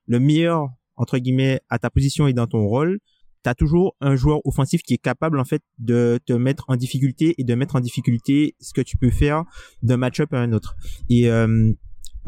le 0.07 0.21
meilleur 0.21 0.69
entre 0.97 1.19
guillemets 1.19 1.61
à 1.71 1.79
ta 1.79 1.91
position 1.91 2.27
et 2.27 2.33
dans 2.33 2.47
ton 2.47 2.67
rôle. 2.67 2.99
T'as 3.43 3.55
toujours 3.55 3.97
un 4.01 4.17
joueur 4.17 4.45
offensif 4.45 4.83
qui 4.83 4.95
est 4.95 4.99
capable 4.99 5.39
en 5.39 5.45
fait 5.45 5.63
de 5.79 6.19
te 6.27 6.33
mettre 6.33 6.65
en 6.69 6.77
difficulté 6.77 7.35
et 7.39 7.45
de 7.45 7.55
mettre 7.55 7.77
en 7.77 7.81
difficulté 7.81 8.57
ce 8.61 8.73
que 8.73 8.81
tu 8.81 8.97
peux 8.97 9.11
faire 9.11 9.45
d'un 9.83 9.97
match-up 9.97 10.33
à 10.35 10.41
un 10.41 10.53
autre. 10.53 10.77
Et 11.09 11.31
euh, 11.31 11.73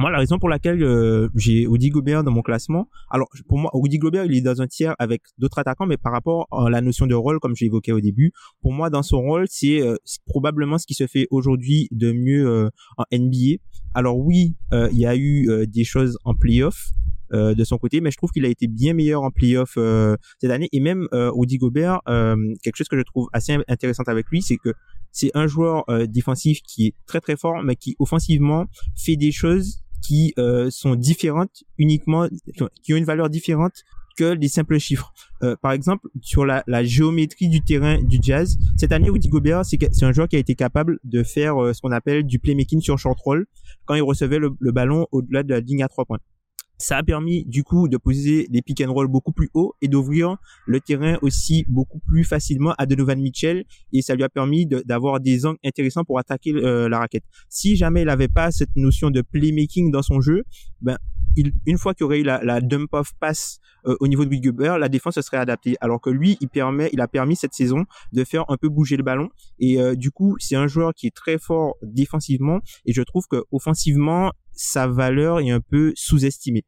moi, 0.00 0.10
la 0.10 0.18
raison 0.18 0.38
pour 0.38 0.48
laquelle 0.48 0.82
euh, 0.82 1.28
j'ai 1.34 1.66
Rudy 1.66 1.90
Gobert 1.90 2.24
dans 2.24 2.30
mon 2.30 2.40
classement, 2.40 2.88
alors 3.10 3.28
pour 3.48 3.58
moi, 3.58 3.70
Rudy 3.74 3.98
Gobert, 3.98 4.24
il 4.24 4.34
est 4.34 4.40
dans 4.40 4.62
un 4.62 4.66
tiers 4.66 4.94
avec 4.98 5.20
d'autres 5.36 5.58
attaquants, 5.58 5.84
mais 5.84 5.98
par 5.98 6.12
rapport 6.12 6.48
à 6.50 6.70
la 6.70 6.80
notion 6.80 7.06
de 7.06 7.14
rôle, 7.14 7.38
comme 7.38 7.54
j'ai 7.54 7.66
évoqué 7.66 7.92
au 7.92 8.00
début, 8.00 8.32
pour 8.62 8.72
moi, 8.72 8.88
dans 8.88 9.02
son 9.02 9.20
rôle, 9.20 9.44
c'est 9.48 9.82
euh, 9.82 9.96
probablement 10.24 10.78
ce 10.78 10.86
qui 10.86 10.94
se 10.94 11.06
fait 11.06 11.28
aujourd'hui 11.30 11.86
de 11.90 12.12
mieux 12.12 12.48
euh, 12.48 12.70
en 12.96 13.04
NBA. 13.12 13.58
Alors 13.94 14.18
oui, 14.18 14.54
il 14.72 14.98
y 14.98 15.04
a 15.04 15.16
eu 15.16 15.66
des 15.66 15.82
choses 15.82 16.16
en 16.24 16.34
playoff, 16.34 16.92
euh, 17.32 17.54
de 17.54 17.62
son 17.62 17.78
côté, 17.78 18.00
mais 18.00 18.10
je 18.10 18.16
trouve 18.16 18.32
qu'il 18.32 18.44
a 18.44 18.48
été 18.48 18.66
bien 18.66 18.92
meilleur 18.92 19.22
en 19.22 19.30
playoff 19.30 19.74
euh, 19.76 20.16
cette 20.40 20.50
année. 20.50 20.68
Et 20.72 20.80
même 20.80 21.06
euh, 21.12 21.30
Rudy 21.30 21.58
Gobert, 21.58 22.00
euh, 22.08 22.34
quelque 22.64 22.76
chose 22.76 22.88
que 22.88 22.96
je 22.96 23.02
trouve 23.02 23.28
assez 23.32 23.56
intéressant 23.68 24.02
avec 24.08 24.26
lui, 24.30 24.42
c'est 24.42 24.56
que 24.56 24.74
c'est 25.12 25.30
un 25.34 25.46
joueur 25.46 25.84
euh, 25.88 26.06
défensif 26.06 26.60
qui 26.62 26.88
est 26.88 26.94
très 27.06 27.20
très 27.20 27.36
fort, 27.36 27.62
mais 27.62 27.76
qui 27.76 27.94
offensivement 28.00 28.66
fait 28.96 29.14
des 29.14 29.30
choses 29.30 29.80
qui 30.02 30.34
sont 30.70 30.94
différentes 30.94 31.64
uniquement, 31.78 32.28
qui 32.82 32.92
ont 32.92 32.96
une 32.96 33.04
valeur 33.04 33.30
différente 33.30 33.84
que 34.16 34.24
les 34.24 34.48
simples 34.48 34.78
chiffres. 34.78 35.12
Euh, 35.42 35.56
par 35.62 35.72
exemple, 35.72 36.08
sur 36.20 36.44
la, 36.44 36.62
la, 36.66 36.84
géométrie 36.84 37.48
du 37.48 37.62
terrain 37.62 38.02
du 38.02 38.18
jazz, 38.20 38.58
cette 38.76 38.92
année, 38.92 39.08
Rudy 39.08 39.28
Gobert, 39.28 39.62
c'est 39.64 40.02
un 40.02 40.12
joueur 40.12 40.28
qui 40.28 40.36
a 40.36 40.38
été 40.38 40.54
capable 40.54 40.98
de 41.04 41.22
faire 41.22 41.54
ce 41.74 41.80
qu'on 41.80 41.92
appelle 41.92 42.24
du 42.24 42.38
playmaking 42.38 42.80
sur 42.80 42.98
short 42.98 43.18
roll 43.20 43.46
quand 43.86 43.94
il 43.94 44.02
recevait 44.02 44.38
le, 44.38 44.50
le 44.58 44.72
ballon 44.72 45.06
au-delà 45.12 45.42
de 45.42 45.50
la 45.50 45.60
ligne 45.60 45.82
à 45.82 45.88
trois 45.88 46.04
points. 46.04 46.18
Ça 46.80 46.96
a 46.96 47.02
permis 47.02 47.44
du 47.44 47.62
coup 47.62 47.88
de 47.88 47.98
poser 47.98 48.46
des 48.48 48.62
pick 48.62 48.80
and 48.80 48.90
roll 48.90 49.06
beaucoup 49.06 49.32
plus 49.32 49.50
haut 49.52 49.74
et 49.82 49.88
d'ouvrir 49.88 50.38
le 50.66 50.80
terrain 50.80 51.18
aussi 51.20 51.66
beaucoup 51.68 51.98
plus 51.98 52.24
facilement 52.24 52.74
à 52.78 52.86
Donovan 52.86 53.20
Mitchell 53.20 53.64
et 53.92 54.00
ça 54.00 54.14
lui 54.14 54.22
a 54.22 54.30
permis 54.30 54.64
d'avoir 54.64 55.20
des 55.20 55.44
angles 55.44 55.58
intéressants 55.62 56.04
pour 56.04 56.18
attaquer 56.18 56.54
euh, 56.54 56.88
la 56.88 57.00
raquette. 57.00 57.24
Si 57.50 57.76
jamais 57.76 58.00
il 58.00 58.06
n'avait 58.06 58.28
pas 58.28 58.50
cette 58.50 58.74
notion 58.76 59.10
de 59.10 59.20
playmaking 59.20 59.90
dans 59.90 60.00
son 60.00 60.22
jeu, 60.22 60.44
ben 60.80 60.96
il, 61.36 61.52
une 61.66 61.78
fois 61.78 61.94
qu'il 61.94 62.04
aurait 62.04 62.20
eu 62.20 62.24
la, 62.24 62.42
la 62.42 62.60
dump 62.60 62.92
off 62.92 63.12
pass 63.20 63.60
euh, 63.86 63.96
au 64.00 64.08
niveau 64.08 64.24
de 64.24 64.30
Will 64.30 64.42
la 64.78 64.88
défense 64.88 65.14
se 65.14 65.22
serait 65.22 65.36
adaptée. 65.36 65.76
Alors 65.80 66.00
que 66.00 66.10
lui, 66.10 66.36
il 66.40 66.48
permet, 66.48 66.90
il 66.92 67.00
a 67.00 67.08
permis 67.08 67.36
cette 67.36 67.54
saison 67.54 67.84
de 68.12 68.24
faire 68.24 68.44
un 68.48 68.56
peu 68.56 68.68
bouger 68.68 68.96
le 68.96 69.02
ballon. 69.02 69.28
Et 69.58 69.80
euh, 69.80 69.94
du 69.94 70.10
coup, 70.10 70.36
c'est 70.38 70.56
un 70.56 70.66
joueur 70.66 70.92
qui 70.94 71.06
est 71.06 71.14
très 71.14 71.38
fort 71.38 71.76
défensivement. 71.82 72.60
Et 72.84 72.92
je 72.92 73.02
trouve 73.02 73.26
que 73.30 73.44
offensivement, 73.52 74.32
sa 74.52 74.86
valeur 74.86 75.40
est 75.40 75.50
un 75.50 75.60
peu 75.60 75.92
sous-estimée. 75.96 76.64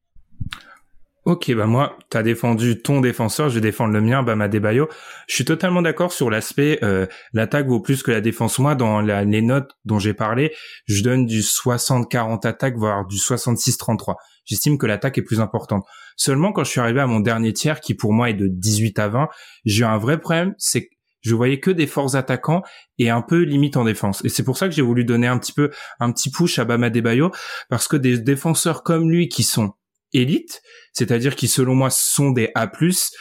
Ok, 1.24 1.54
bah 1.54 1.66
moi, 1.66 1.96
t'as 2.10 2.24
défendu 2.24 2.82
ton 2.82 3.00
défenseur, 3.00 3.48
je 3.48 3.54
vais 3.54 3.60
défendre 3.60 3.92
le 3.92 4.00
mien, 4.00 4.22
ma 4.22 4.48
Debayo. 4.48 4.88
Je 5.28 5.36
suis 5.36 5.44
totalement 5.44 5.80
d'accord 5.80 6.12
sur 6.12 6.30
l'aspect 6.30 6.80
euh, 6.82 7.06
l'attaque 7.32 7.68
vaut 7.68 7.78
plus 7.78 8.02
que 8.02 8.10
la 8.10 8.20
défense. 8.20 8.58
Moi, 8.58 8.74
dans 8.74 9.00
les 9.00 9.42
notes 9.42 9.70
dont 9.84 10.00
j'ai 10.00 10.14
parlé, 10.14 10.52
je 10.86 11.04
donne 11.04 11.26
du 11.26 11.38
60-40 11.38 12.44
attaque, 12.44 12.76
voire 12.76 13.06
du 13.06 13.18
66-33. 13.18 14.16
J'estime 14.44 14.78
que 14.78 14.86
l'attaque 14.86 15.18
est 15.18 15.22
plus 15.22 15.40
importante. 15.40 15.84
Seulement, 16.16 16.52
quand 16.52 16.64
je 16.64 16.70
suis 16.70 16.80
arrivé 16.80 17.00
à 17.00 17.06
mon 17.06 17.20
dernier 17.20 17.52
tiers, 17.52 17.80
qui 17.80 17.94
pour 17.94 18.12
moi 18.12 18.30
est 18.30 18.34
de 18.34 18.48
18 18.48 18.98
à 18.98 19.08
20, 19.08 19.28
j'ai 19.64 19.82
eu 19.82 19.84
un 19.84 19.98
vrai 19.98 20.20
problème, 20.20 20.54
c'est 20.58 20.86
que 20.86 20.94
je 21.22 21.34
voyais 21.34 21.60
que 21.60 21.70
des 21.70 21.86
forces 21.86 22.16
attaquants 22.16 22.62
et 22.98 23.08
un 23.08 23.22
peu 23.22 23.42
limite 23.42 23.76
en 23.76 23.84
défense. 23.84 24.24
Et 24.24 24.28
c'est 24.28 24.42
pour 24.42 24.58
ça 24.58 24.68
que 24.68 24.74
j'ai 24.74 24.82
voulu 24.82 25.04
donner 25.04 25.28
un 25.28 25.38
petit 25.38 25.52
peu 25.52 25.70
un 26.00 26.12
petit 26.12 26.30
push 26.30 26.58
à 26.58 26.64
Bama 26.64 26.90
Debayo 26.90 27.30
parce 27.68 27.86
que 27.86 27.96
des 27.96 28.18
défenseurs 28.18 28.82
comme 28.82 29.08
lui 29.08 29.28
qui 29.28 29.44
sont 29.44 29.72
élites, 30.12 30.62
c'est-à-dire 30.92 31.36
qui 31.36 31.48
selon 31.48 31.74
moi 31.74 31.90
sont 31.90 32.32
des 32.32 32.50
A+, 32.54 32.70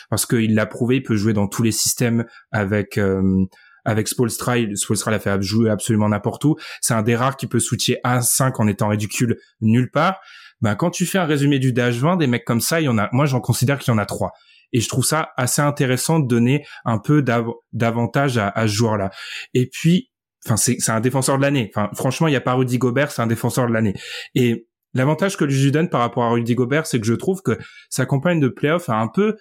parce 0.09 0.25
qu'il 0.25 0.55
l'a 0.55 0.65
prouvé, 0.65 0.97
il 0.97 1.03
peut 1.03 1.15
jouer 1.15 1.33
dans 1.33 1.47
tous 1.47 1.63
les 1.63 1.71
systèmes 1.71 2.25
avec 2.51 2.97
euh, 2.97 3.45
avec 3.85 4.07
Spolstra, 4.07 4.55
Spolstra 4.75 5.09
l'a 5.11 5.19
fait 5.19 5.41
jouer 5.41 5.69
absolument 5.69 6.09
n'importe 6.09 6.45
où. 6.45 6.55
C'est 6.81 6.93
un 6.93 7.01
des 7.01 7.15
rares 7.15 7.37
qui 7.37 7.47
peut 7.47 7.59
switcher 7.59 7.97
1-5 8.03 8.53
en 8.59 8.67
étant 8.67 8.89
ridicule 8.89 9.39
nulle 9.59 9.89
part. 9.89 10.19
Ben, 10.61 10.75
quand 10.75 10.91
tu 10.91 11.05
fais 11.05 11.17
un 11.17 11.25
résumé 11.25 11.59
du 11.59 11.73
DH20, 11.73 12.17
des 12.17 12.27
mecs 12.27 12.45
comme 12.45 12.61
ça, 12.61 12.81
il 12.81 12.85
y 12.85 12.89
en 12.89 12.97
a, 12.97 13.09
moi 13.11 13.25
j'en 13.25 13.41
considère 13.41 13.79
qu'il 13.79 13.91
y 13.91 13.95
en 13.95 13.99
a 13.99 14.05
trois. 14.05 14.31
Et 14.73 14.79
je 14.79 14.87
trouve 14.87 15.03
ça 15.03 15.31
assez 15.37 15.61
intéressant 15.61 16.19
de 16.19 16.27
donner 16.27 16.65
un 16.85 16.97
peu 16.97 17.21
d'avantage 17.73 18.37
à, 18.37 18.53
ce 18.61 18.67
joueur-là. 18.67 19.11
Et 19.53 19.67
puis, 19.67 20.09
enfin, 20.45 20.55
c'est 20.55 20.89
un 20.89 21.01
défenseur 21.01 21.37
de 21.37 21.41
l'année. 21.41 21.71
Enfin, 21.75 21.89
franchement, 21.93 22.27
il 22.27 22.31
n'y 22.31 22.37
a 22.37 22.41
pas 22.41 22.53
Rudy 22.53 22.77
Gobert, 22.77 23.11
c'est 23.11 23.21
un 23.21 23.27
défenseur 23.27 23.67
de 23.67 23.73
l'année. 23.73 23.95
Et 24.33 24.67
l'avantage 24.93 25.35
que 25.35 25.47
je 25.49 25.63
lui 25.63 25.71
donne 25.71 25.89
par 25.89 25.99
rapport 25.99 26.23
à 26.23 26.29
Rudy 26.29 26.55
Gobert, 26.55 26.87
c'est 26.87 26.99
que 26.99 27.05
je 27.05 27.13
trouve 27.13 27.41
que 27.41 27.57
sa 27.89 28.05
campagne 28.05 28.39
de 28.39 28.47
playoff 28.47 28.87
a 28.89 28.95
un 28.95 29.09
peu, 29.09 29.35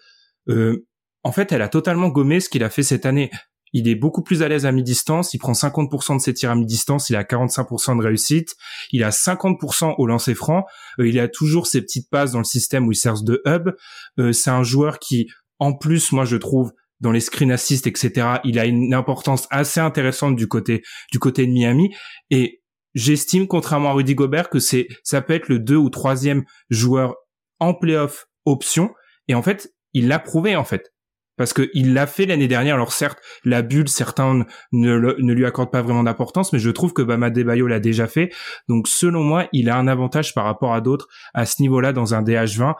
euh, 0.48 0.84
en 1.22 1.32
fait, 1.32 1.52
elle 1.52 1.62
a 1.62 1.68
totalement 1.68 2.08
gommé 2.08 2.40
ce 2.40 2.48
qu'il 2.48 2.64
a 2.64 2.70
fait 2.70 2.82
cette 2.82 3.06
année. 3.06 3.30
Il 3.72 3.88
est 3.88 3.94
beaucoup 3.94 4.22
plus 4.22 4.42
à 4.42 4.48
l'aise 4.48 4.66
à 4.66 4.72
mi-distance. 4.72 5.34
Il 5.34 5.38
prend 5.38 5.52
50% 5.52 6.16
de 6.16 6.20
ses 6.20 6.34
tirs 6.34 6.50
à 6.50 6.54
mi-distance. 6.54 7.10
Il 7.10 7.16
a 7.16 7.22
45% 7.22 7.98
de 7.98 8.02
réussite. 8.02 8.56
Il 8.92 9.04
a 9.04 9.10
50% 9.10 9.94
au 9.98 10.06
lancer 10.06 10.34
franc. 10.34 10.64
Euh, 10.98 11.08
il 11.08 11.18
a 11.20 11.28
toujours 11.28 11.66
ses 11.66 11.82
petites 11.82 12.10
passes 12.10 12.32
dans 12.32 12.38
le 12.38 12.44
système 12.44 12.86
où 12.86 12.92
il 12.92 12.96
sert 12.96 13.22
de 13.22 13.42
hub. 13.46 13.70
Euh, 14.18 14.32
c'est 14.32 14.50
un 14.50 14.62
joueur 14.62 14.98
qui, 14.98 15.28
en 15.58 15.72
plus, 15.72 16.12
moi, 16.12 16.24
je 16.24 16.36
trouve, 16.36 16.72
dans 17.00 17.12
les 17.12 17.20
screen 17.20 17.50
assists, 17.50 17.86
etc., 17.86 18.38
il 18.44 18.58
a 18.58 18.66
une 18.66 18.92
importance 18.92 19.46
assez 19.50 19.80
intéressante 19.80 20.36
du 20.36 20.48
côté, 20.48 20.82
du 21.12 21.18
côté 21.18 21.46
de 21.46 21.52
Miami. 21.52 21.94
Et 22.30 22.62
j'estime, 22.94 23.46
contrairement 23.46 23.90
à 23.90 23.92
Rudy 23.92 24.14
Gobert, 24.14 24.50
que 24.50 24.58
c'est, 24.58 24.88
ça 25.02 25.22
peut 25.22 25.34
être 25.34 25.48
le 25.48 25.58
deux 25.58 25.76
ou 25.76 25.90
troisième 25.90 26.44
joueur 26.68 27.14
en 27.58 27.72
playoff 27.72 28.26
option. 28.44 28.90
Et 29.28 29.34
en 29.34 29.42
fait, 29.42 29.72
il 29.92 30.08
l'a 30.08 30.18
prouvé, 30.18 30.56
en 30.56 30.64
fait 30.64 30.92
parce 31.40 31.54
qu'il 31.54 31.94
l'a 31.94 32.06
fait 32.06 32.26
l'année 32.26 32.48
dernière. 32.48 32.74
Alors 32.74 32.92
certes, 32.92 33.18
la 33.46 33.62
bulle, 33.62 33.88
certains 33.88 34.44
ne, 34.72 34.98
ne 34.98 35.32
lui 35.32 35.46
accordent 35.46 35.70
pas 35.70 35.80
vraiment 35.80 36.02
d'importance, 36.02 36.52
mais 36.52 36.58
je 36.58 36.68
trouve 36.68 36.92
que 36.92 37.00
Bama 37.00 37.30
Debayo 37.30 37.66
l'a 37.66 37.80
déjà 37.80 38.06
fait. 38.06 38.30
Donc 38.68 38.86
selon 38.86 39.22
moi, 39.22 39.46
il 39.54 39.70
a 39.70 39.78
un 39.78 39.88
avantage 39.88 40.34
par 40.34 40.44
rapport 40.44 40.74
à 40.74 40.82
d'autres 40.82 41.08
à 41.32 41.46
ce 41.46 41.62
niveau-là 41.62 41.94
dans 41.94 42.12
un 42.12 42.22
DH20, 42.22 42.74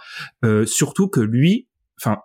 euh, 0.45 0.67
surtout 0.67 1.09
que 1.09 1.21
lui, 1.21 1.69
enfin 1.99 2.19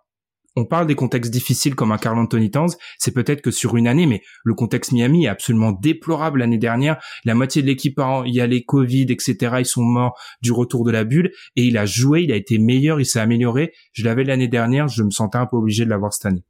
on 0.56 0.66
parle 0.66 0.88
des 0.88 0.96
contextes 0.96 1.32
difficiles 1.32 1.76
comme 1.76 1.92
un 1.92 1.98
Carl 1.98 2.18
Anthony 2.18 2.50
Towns, 2.50 2.72
c'est 2.98 3.12
peut-être 3.12 3.42
que 3.42 3.52
sur 3.52 3.76
une 3.76 3.88
année, 3.88 4.06
mais 4.06 4.22
le 4.44 4.54
contexte 4.54 4.92
Miami 4.92 5.26
est 5.26 5.30
absolument 5.30 5.72
déplorable 5.72 6.40
l'année 6.40 6.58
dernière. 6.58 7.02
La 7.26 7.36
moitié 7.36 7.62
de 7.62 7.68
l'équipe, 7.68 8.00
il 8.26 8.34
y 8.34 8.42
a 8.42 8.48
les 8.48 8.64
Covid, 8.64 9.08
etc. 9.10 9.58
Ils 9.60 9.66
sont 9.66 9.84
morts 9.84 10.18
du 10.42 10.52
retour 10.52 10.86
de 10.86 10.92
la 10.92 11.04
bulle 11.04 11.32
et 11.56 11.64
il 11.64 11.78
a 11.78 11.86
joué, 11.86 12.24
il 12.24 12.32
a 12.32 12.36
été 12.36 12.58
meilleur, 12.58 13.00
il 13.00 13.06
s'est 13.06 13.20
amélioré. 13.20 13.74
Je 13.92 14.06
l'avais 14.06 14.24
l'année 14.24 14.48
dernière, 14.48 14.88
je 14.88 15.04
me 15.04 15.12
sentais 15.12 15.38
un 15.38 15.46
peu 15.46 15.58
obligé 15.58 15.86
de 15.86 15.90
l'avoir 15.90 16.14
cette 16.14 16.26
année. 16.26 16.44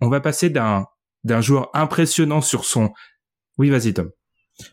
On 0.00 0.08
va 0.08 0.20
passer 0.20 0.50
d'un 0.50 0.86
d'un 1.24 1.40
joueur 1.40 1.70
impressionnant 1.74 2.40
sur 2.40 2.64
son. 2.64 2.90
Oui, 3.58 3.70
vas-y 3.70 3.92
Tom. 3.92 4.10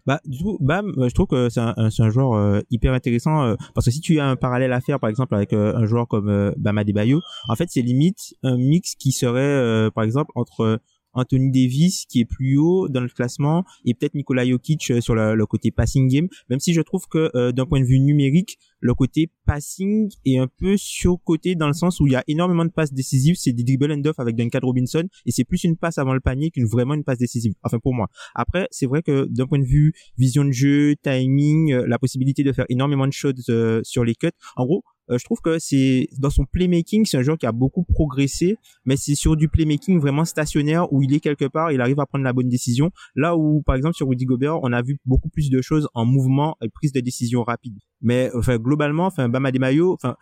Bah 0.05 0.19
du 0.25 0.43
coup, 0.43 0.57
Bam, 0.59 0.91
euh, 0.97 1.09
je 1.09 1.13
trouve 1.13 1.27
que 1.27 1.49
c'est 1.49 1.59
un, 1.59 1.75
un, 1.77 2.09
joueur 2.09 2.33
euh, 2.33 2.61
hyper 2.71 2.93
intéressant 2.93 3.43
euh, 3.43 3.55
parce 3.73 3.85
que 3.85 3.91
si 3.91 4.01
tu 4.01 4.19
as 4.19 4.27
un 4.27 4.35
parallèle 4.35 4.73
à 4.73 4.81
faire, 4.81 4.99
par 4.99 5.09
exemple 5.09 5.35
avec 5.35 5.53
un 5.53 5.85
joueur 5.85 6.07
comme 6.07 6.53
Bam 6.57 6.77
Adebayo, 6.77 7.21
en 7.49 7.55
fait 7.55 7.67
c'est 7.69 7.81
limite 7.81 8.35
un 8.43 8.57
mix 8.57 8.95
qui 8.95 9.11
serait, 9.11 9.89
par 9.91 10.03
exemple, 10.03 10.31
entre 10.35 10.79
Anthony 11.15 11.51
Davis 11.51 12.05
qui 12.05 12.21
est 12.21 12.25
plus 12.25 12.57
haut 12.57 12.87
dans 12.89 13.01
le 13.01 13.09
classement 13.09 13.63
et 13.85 13.93
peut-être 13.93 14.15
Nikola 14.15 14.45
Jokic 14.45 14.91
euh, 14.91 15.01
sur 15.01 15.15
le, 15.15 15.45
côté 15.45 15.71
passing 15.71 16.07
game, 16.07 16.27
même 16.49 16.59
si 16.59 16.73
je 16.73 16.81
trouve 16.81 17.07
que 17.07 17.31
euh, 17.35 17.51
d'un 17.51 17.65
point 17.65 17.79
de 17.79 17.85
vue 17.85 17.99
numérique, 17.99 18.57
le 18.79 18.93
côté 18.93 19.31
passing 19.45 20.09
est 20.25 20.37
un 20.37 20.47
peu 20.47 20.75
surcoté 20.77 21.55
dans 21.55 21.67
le 21.67 21.73
sens 21.73 21.99
où 21.99 22.07
il 22.07 22.13
y 22.13 22.15
a 22.15 22.23
énormément 22.27 22.65
de 22.65 22.71
passes 22.71 22.93
décisives, 22.93 23.35
c'est 23.37 23.53
des 23.53 23.63
dribble 23.63 23.91
and 23.91 24.05
off 24.05 24.19
avec 24.19 24.35
Duncan 24.35 24.59
Robinson 24.61 25.03
et 25.25 25.31
c'est 25.31 25.43
plus 25.43 25.63
une 25.63 25.77
passe 25.77 25.97
avant 25.97 26.13
le 26.13 26.19
panier 26.19 26.51
qu'une 26.51 26.65
vraiment 26.65 26.93
une 26.93 27.03
passe 27.03 27.19
décisive. 27.19 27.53
Enfin 27.63 27.79
pour 27.79 27.93
moi. 27.93 28.07
Après, 28.33 28.67
c'est 28.71 28.85
vrai 28.85 29.01
que 29.01 29.25
d'un 29.29 29.47
point 29.47 29.59
de 29.59 29.65
vue 29.65 29.93
vision 30.17 30.45
de 30.45 30.51
jeu, 30.51 30.95
timing, 31.01 31.73
euh, 31.73 31.85
la 31.87 31.99
possibilité 31.99 32.43
de 32.43 32.51
faire 32.51 32.65
énormément 32.69 33.07
de 33.07 33.13
choses 33.13 33.35
sur 33.83 34.03
les 34.03 34.15
cuts, 34.15 34.29
en 34.55 34.65
gros, 34.65 34.83
euh, 34.85 34.94
je 35.09 35.23
trouve 35.23 35.39
que 35.41 35.59
c'est 35.59 36.07
dans 36.17 36.29
son 36.29 36.45
playmaking, 36.45 37.05
c'est 37.05 37.17
un 37.17 37.21
joueur 37.21 37.37
qui 37.37 37.45
a 37.45 37.51
beaucoup 37.51 37.83
progressé, 37.83 38.57
mais 38.85 38.97
c'est 38.97 39.15
sur 39.15 39.35
du 39.35 39.47
playmaking 39.47 39.99
vraiment 39.99 40.25
stationnaire 40.25 40.91
où 40.91 41.01
il 41.03 41.13
est 41.13 41.19
quelque 41.19 41.45
part, 41.45 41.71
il 41.71 41.81
arrive 41.81 41.99
à 41.99 42.05
prendre 42.05 42.23
la 42.23 42.33
bonne 42.33 42.49
décision. 42.49 42.91
Là 43.15 43.35
où, 43.35 43.61
par 43.61 43.75
exemple, 43.75 43.95
sur 43.95 44.07
Rudy 44.07 44.25
Gobert, 44.25 44.59
on 44.63 44.73
a 44.73 44.81
vu 44.81 44.97
beaucoup 45.05 45.29
plus 45.29 45.49
de 45.49 45.61
choses 45.61 45.87
en 45.93 46.05
mouvement 46.05 46.57
et 46.61 46.69
prise 46.69 46.91
de 46.91 46.99
décision 46.99 47.43
rapide. 47.43 47.77
Mais 48.01 48.31
enfin, 48.35 48.57
globalement, 48.57 49.05
enfin, 49.05 49.29
Bama 49.29 49.51
Mayo, 49.51 49.93
enfin, 49.93 50.15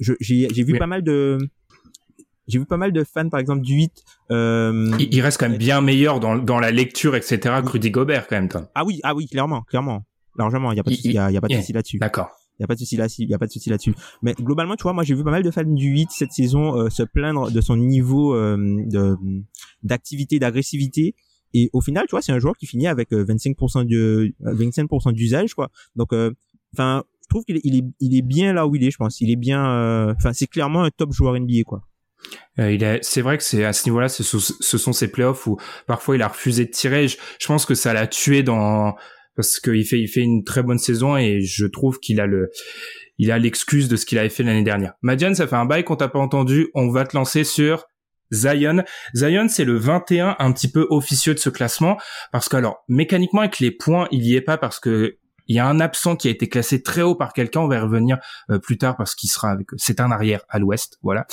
j'ai 0.00 0.62
vu 0.62 0.78
pas 0.78 0.86
mal 0.86 1.02
de 1.02 1.38
j'ai 2.48 2.58
vu 2.58 2.66
pas 2.66 2.76
mal 2.76 2.92
de 2.92 3.04
fans 3.04 3.28
par 3.28 3.38
exemple 3.38 3.62
du 3.62 3.74
8 3.74 3.92
euh... 4.32 4.90
il, 4.98 5.20
reste 5.20 5.38
quand 5.38 5.48
même 5.48 5.58
bien 5.58 5.80
meilleur 5.80 6.18
dans, 6.18 6.36
dans 6.36 6.58
la 6.58 6.72
lecture 6.72 7.14
etc 7.14 7.60
que 7.64 7.68
Rudy 7.68 7.90
Gobert 7.92 8.26
quand 8.26 8.36
même 8.36 8.48
ah 8.74 8.84
oui 8.84 9.00
ah 9.04 9.14
oui 9.14 9.28
clairement 9.28 9.62
clairement. 9.62 10.04
Largement 10.36 10.72
il 10.72 10.76
y 10.76 10.80
a 10.80 10.82
pas 10.82 10.90
de 10.90 10.96
il 11.04 11.12
y 11.12 11.18
a, 11.18 11.30
y 11.30 11.36
a 11.36 11.40
pas 11.40 11.46
de 11.46 11.54
souci 11.54 11.72
là-dessus. 11.72 11.98
D'accord 11.98 12.41
y 12.60 12.64
a 12.64 12.66
pas 12.66 12.74
de 12.74 12.78
souci 12.78 12.96
là 12.96 13.06
il 13.18 13.28
y 13.28 13.34
a 13.34 13.38
pas 13.38 13.46
de 13.46 13.52
souci 13.52 13.70
là-dessus. 13.70 13.94
Mais 14.22 14.34
globalement 14.34 14.76
tu 14.76 14.82
vois 14.82 14.92
moi 14.92 15.04
j'ai 15.04 15.14
vu 15.14 15.24
pas 15.24 15.30
mal 15.30 15.42
de 15.42 15.50
fans 15.50 15.64
du 15.64 15.88
8 15.88 16.10
cette 16.10 16.32
saison 16.32 16.76
euh, 16.76 16.90
se 16.90 17.02
plaindre 17.02 17.50
de 17.50 17.60
son 17.60 17.76
niveau 17.76 18.34
euh, 18.34 18.56
de 18.86 19.16
d'activité 19.82 20.38
d'agressivité. 20.38 21.14
Et 21.54 21.70
au 21.72 21.80
final 21.80 22.04
tu 22.08 22.12
vois 22.12 22.22
c'est 22.22 22.32
un 22.32 22.38
joueur 22.38 22.56
qui 22.56 22.66
finit 22.66 22.86
avec 22.86 23.12
25% 23.12 23.86
de 23.86 24.32
25% 24.40 25.12
d'usage 25.12 25.54
quoi. 25.54 25.70
Donc 25.96 26.10
enfin 26.74 27.04
je 27.22 27.28
trouve 27.28 27.44
qu'il 27.44 27.56
est, 27.56 27.62
il 27.64 27.76
est 27.76 27.84
il 28.00 28.22
bien 28.22 28.52
là 28.52 28.66
où 28.66 28.76
il 28.76 28.84
est 28.84 28.90
je 28.90 28.96
pense. 28.96 29.20
Il 29.20 29.30
est 29.30 29.36
bien 29.36 30.10
enfin 30.10 30.32
c'est 30.32 30.46
clairement 30.46 30.82
un 30.84 30.90
top 30.90 31.12
joueur 31.12 31.38
NBA 31.38 31.62
quoi. 31.66 31.82
Euh, 32.58 32.70
il 32.70 32.82
est, 32.82 33.02
c'est 33.02 33.22
vrai 33.22 33.38
que 33.38 33.44
c'est 33.44 33.64
à 33.64 33.72
ce 33.72 33.88
niveau-là, 33.88 34.08
ce, 34.08 34.22
ce, 34.22 34.78
sont 34.78 34.92
ses 34.92 35.08
playoffs 35.08 35.46
où 35.46 35.58
parfois 35.86 36.16
il 36.16 36.22
a 36.22 36.28
refusé 36.28 36.66
de 36.66 36.70
tirer. 36.70 37.08
Je, 37.08 37.16
je 37.38 37.46
pense 37.46 37.64
que 37.64 37.74
ça 37.74 37.92
l'a 37.92 38.06
tué 38.06 38.42
dans 38.42 38.94
parce 39.36 39.60
qu'il 39.60 39.84
fait, 39.84 40.00
il 40.00 40.08
fait 40.08 40.20
une 40.20 40.44
très 40.44 40.62
bonne 40.62 40.78
saison 40.78 41.16
et 41.16 41.40
je 41.40 41.66
trouve 41.66 41.98
qu'il 41.98 42.20
a 42.20 42.26
le, 42.26 42.50
il 43.18 43.30
a 43.30 43.38
l'excuse 43.38 43.88
de 43.88 43.96
ce 43.96 44.06
qu'il 44.06 44.18
avait 44.18 44.28
fait 44.28 44.42
l'année 44.42 44.62
dernière. 44.62 44.94
Madiane, 45.02 45.34
ça 45.34 45.46
fait 45.46 45.56
un 45.56 45.64
bail 45.64 45.84
qu'on 45.84 45.96
t'a 45.96 46.08
pas 46.08 46.18
entendu. 46.18 46.68
On 46.74 46.90
va 46.90 47.04
te 47.04 47.16
lancer 47.16 47.44
sur 47.44 47.86
Zion. 48.32 48.84
Zion, 49.14 49.48
c'est 49.48 49.64
le 49.64 49.76
21 49.76 50.36
un 50.38 50.52
petit 50.52 50.70
peu 50.70 50.86
officieux 50.90 51.34
de 51.34 51.38
ce 51.38 51.50
classement 51.50 51.98
parce 52.32 52.48
que 52.48 52.56
alors 52.56 52.84
mécaniquement 52.88 53.40
avec 53.40 53.60
les 53.60 53.70
points, 53.70 54.08
il 54.10 54.24
y 54.24 54.36
est 54.36 54.40
pas 54.40 54.58
parce 54.58 54.80
que 54.80 55.18
il 55.48 55.56
y 55.56 55.58
a 55.58 55.66
un 55.66 55.80
absent 55.80 56.16
qui 56.16 56.28
a 56.28 56.30
été 56.30 56.48
classé 56.48 56.82
très 56.82 57.02
haut 57.02 57.16
par 57.16 57.32
quelqu'un. 57.32 57.60
On 57.60 57.68
va 57.68 57.76
y 57.76 57.80
revenir 57.80 58.18
plus 58.62 58.78
tard 58.78 58.96
parce 58.96 59.14
qu'il 59.14 59.28
sera 59.28 59.50
avec. 59.50 59.66
C'est 59.76 60.00
un 60.00 60.10
arrière 60.10 60.42
à 60.48 60.58
l'Ouest, 60.58 60.98
voilà. 61.02 61.26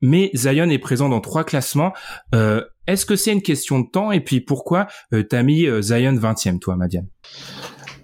Mais 0.00 0.30
Zion 0.34 0.68
est 0.70 0.78
présent 0.78 1.08
dans 1.08 1.20
trois 1.20 1.44
classements. 1.44 1.92
Est-ce 2.32 3.06
que 3.06 3.16
c'est 3.16 3.32
une 3.32 3.42
question 3.42 3.80
de 3.80 3.88
temps 3.90 4.12
Et 4.12 4.20
puis 4.20 4.40
pourquoi 4.40 4.86
t'as 5.28 5.42
mis 5.42 5.66
Zion 5.82 6.14
20e, 6.14 6.58
toi, 6.58 6.76
Madiane? 6.76 7.08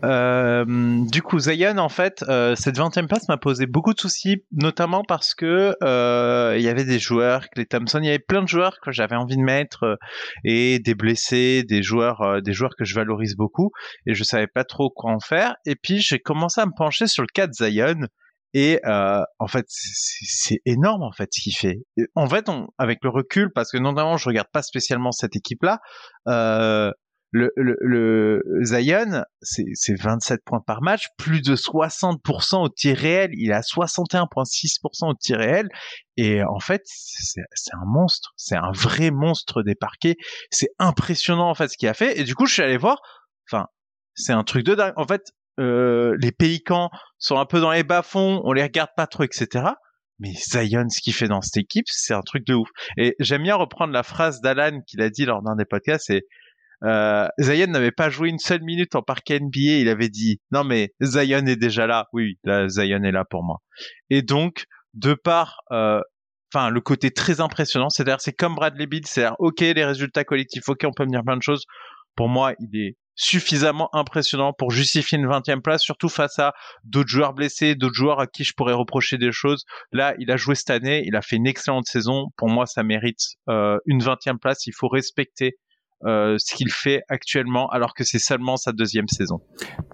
Euh, 0.05 0.64
du 1.11 1.22
coup, 1.22 1.38
Zion, 1.38 1.78
en 1.78 1.88
fait, 1.88 2.24
euh, 2.28 2.57
cette 2.57 2.76
20e 2.76 3.07
place 3.07 3.28
m'a 3.28 3.37
posé 3.37 3.66
beaucoup 3.66 3.94
de 3.94 4.00
soucis, 4.00 4.44
notamment 4.50 5.05
parce 5.07 5.35
que 5.35 5.76
euh, 5.83 6.55
il 6.57 6.62
y 6.62 6.68
avait 6.68 6.85
des 6.85 6.98
joueurs, 6.98 7.46
les 7.57 7.66
Thompson, 7.66 8.00
il 8.02 8.07
y 8.07 8.09
avait 8.09 8.18
plein 8.18 8.42
de 8.42 8.48
joueurs 8.48 8.78
que 8.81 8.90
j'avais 8.90 9.16
envie 9.16 9.37
de 9.37 9.42
mettre 9.42 9.85
euh, 9.85 9.96
et 10.44 10.81
des 10.81 10.94
blessés, 10.94 11.62
des 11.62 11.83
joueurs, 11.83 12.20
euh, 12.22 12.40
des 12.40 12.52
joueurs 12.52 12.74
que 12.76 12.85
je 12.85 12.94
valorise 12.94 13.37
beaucoup 13.37 13.70
et 14.07 14.14
je 14.14 14.24
savais 14.24 14.48
pas 14.48 14.64
trop 14.64 14.90
quoi 14.90 15.12
en 15.12 15.20
faire. 15.20 15.55
Et 15.66 15.76
puis 15.76 16.00
j'ai 16.00 16.18
commencé 16.18 16.61
à 16.61 16.66
me 16.66 16.72
pencher 16.76 17.07
sur 17.07 17.22
le 17.22 17.28
cas 17.33 17.46
de 17.46 17.52
Zion. 17.52 18.09
Et 18.55 18.81
en 18.85 19.47
fait, 19.47 19.65
c'est 19.69 20.61
énorme 20.67 21.03
en 21.03 21.12
fait 21.12 21.29
ce 21.33 21.41
qu'il 21.41 21.57
fait. 21.57 21.79
En 22.15 22.29
fait, 22.29 22.49
on, 22.49 22.69
avec 22.79 22.99
le 23.03 23.11
recul, 23.11 23.51
parce 23.55 23.71
que 23.71 23.79
notamment 23.79 24.17
je 24.17 24.29
regarde 24.29 24.49
pas 24.53 24.62
spécialement 24.62 25.12
cette 25.12 25.37
équipe-là, 25.37 25.81
euh, 26.29 26.93
le, 27.33 27.51
le, 27.57 27.77
le 27.81 28.43
Zion, 28.62 29.25
c'est 29.41 29.99
27 29.99 30.41
points 30.45 30.61
par 30.61 30.83
match, 30.83 31.09
plus 31.17 31.41
de 31.41 31.57
60% 31.57 32.62
au 32.62 32.69
tir 32.69 32.99
réel. 32.99 33.31
Il 33.33 33.53
a 33.53 33.61
61,6% 33.61 35.09
au 35.11 35.15
tir 35.15 35.38
réel. 35.38 35.69
Et 36.19 36.43
en 36.45 36.61
fait, 36.61 36.83
c'est 36.85 37.41
un 37.73 37.87
monstre. 37.87 38.35
C'est 38.37 38.57
un 38.57 38.71
vrai 38.73 39.11
monstre 39.11 39.62
des 39.62 39.75
parquets. 39.75 40.17
C'est 40.51 40.69
impressionnant, 40.79 41.49
en 41.49 41.55
fait, 41.55 41.69
ce 41.69 41.79
qu'il 41.79 41.88
a 41.88 41.95
fait. 41.95 42.21
Et 42.21 42.25
du 42.25 42.35
coup, 42.35 42.45
je 42.45 42.53
suis 42.53 42.62
allé 42.62 42.77
voir. 42.77 43.01
Enfin, 43.51 43.67
c'est 44.15 44.35
un 44.35 44.45
truc 44.45 44.65
de 44.67 44.75
dingue. 44.75 44.93
En 44.97 45.07
fait, 45.07 45.33
euh, 45.61 46.17
les 46.21 46.33
Pélicans 46.33 46.91
sont 47.19 47.38
un 47.38 47.47
peu 47.47 47.61
dans 47.61 47.73
les 47.73 47.85
bas-fonds. 47.85 48.41
On 48.45 48.53
les 48.53 48.62
regarde 48.62 48.91
pas 48.97 49.07
trop, 49.07 49.25
etc. 49.25 49.65
Mais 50.19 50.33
Zion, 50.35 50.88
ce 50.88 51.01
qu'il 51.03 51.15
fait 51.15 51.29
dans 51.29 51.41
cette 51.41 51.57
équipe, 51.57 51.87
c'est 51.88 52.15
un 52.15 52.21
truc 52.21 52.47
de 52.47 52.55
ouf. 52.55 52.69
Et 52.97 53.15
j'aime 53.19 53.43
bien 53.43 53.57
reprendre 53.57 53.93
la 53.93 54.03
phrase 54.03 54.41
d'Alan 54.41 54.81
qu'il 54.87 55.03
a 55.03 55.11
dit 55.11 55.25
lors 55.25 55.43
d'un 55.43 55.57
des 55.57 55.65
podcasts, 55.65 56.05
c'est 56.07 56.23
euh, 56.85 57.29
Zion 57.41 57.69
n'avait 57.69 57.93
pas 57.93 58.11
joué 58.11 58.29
une 58.29 58.38
seule 58.38 58.62
minute 58.62 58.95
en 58.95 59.03
parquet 59.03 59.38
NBA. 59.41 59.79
Il 59.81 59.88
avait 59.88 60.09
dit 60.09 60.41
non 60.51 60.65
mais 60.65 60.91
Zion 61.03 61.47
est 61.47 61.57
déjà 61.57 61.87
là. 61.87 62.07
Oui, 62.12 62.38
là 62.45 62.69
Zion 62.69 63.03
est 63.05 63.12
là 63.12 63.25
pour 63.29 63.45
moi. 63.45 63.59
Et 64.11 64.23
donc 64.23 64.65
de 64.95 65.15
par 65.15 65.59
euh, 65.71 66.01
enfin 66.53 66.71
le 66.71 66.81
côté 66.81 67.11
très 67.11 67.41
impressionnant, 67.41 67.88
c'est-à-dire 67.88 68.21
c'est 68.21 68.33
comme 68.33 68.55
Bradley 68.55 68.87
Bill, 68.87 69.07
c'est-à-dire 69.07 69.37
ok 69.38 69.61
les 69.61 69.85
résultats 69.85 70.25
collectifs, 70.25 70.69
ok 70.69 70.81
on 70.85 70.93
peut 70.93 71.05
venir 71.05 71.23
plein 71.25 71.37
de 71.37 71.43
choses. 71.43 71.65
Pour 72.17 72.29
moi, 72.29 72.53
il 72.59 72.79
est 72.79 72.97
suffisamment 73.14 73.88
impressionnant 73.94 74.53
pour 74.53 74.70
justifier 74.70 75.18
une 75.18 75.27
20e 75.27 75.61
place, 75.61 75.83
surtout 75.83 76.09
face 76.09 76.38
à 76.38 76.55
d'autres 76.85 77.09
joueurs 77.09 77.35
blessés, 77.35 77.75
d'autres 77.75 77.94
joueurs 77.94 78.20
à 78.20 78.27
qui 78.27 78.44
je 78.44 78.53
pourrais 78.55 78.72
reprocher 78.72 79.18
des 79.18 79.33
choses. 79.33 79.64
Là, 79.92 80.14
il 80.18 80.31
a 80.31 80.37
joué 80.37 80.55
cette 80.55 80.70
année, 80.70 81.03
il 81.07 81.16
a 81.16 81.22
fait 81.22 81.37
une 81.37 81.46
excellente 81.46 81.87
saison. 81.87 82.29
Pour 82.37 82.48
moi, 82.48 82.66
ça 82.66 82.83
mérite 82.83 83.37
euh, 83.48 83.79
une 83.87 84.03
20e 84.03 84.38
place. 84.38 84.66
Il 84.66 84.72
faut 84.72 84.88
respecter 84.88 85.57
euh, 86.05 86.35
ce 86.38 86.57
qu'il 86.57 86.68
fait 86.72 87.03
actuellement 87.09 87.68
alors 87.68 87.94
que 87.94 88.03
c'est 88.03 88.18
seulement 88.18 88.57
sa 88.57 88.72
deuxième 88.72 89.07
saison. 89.07 89.40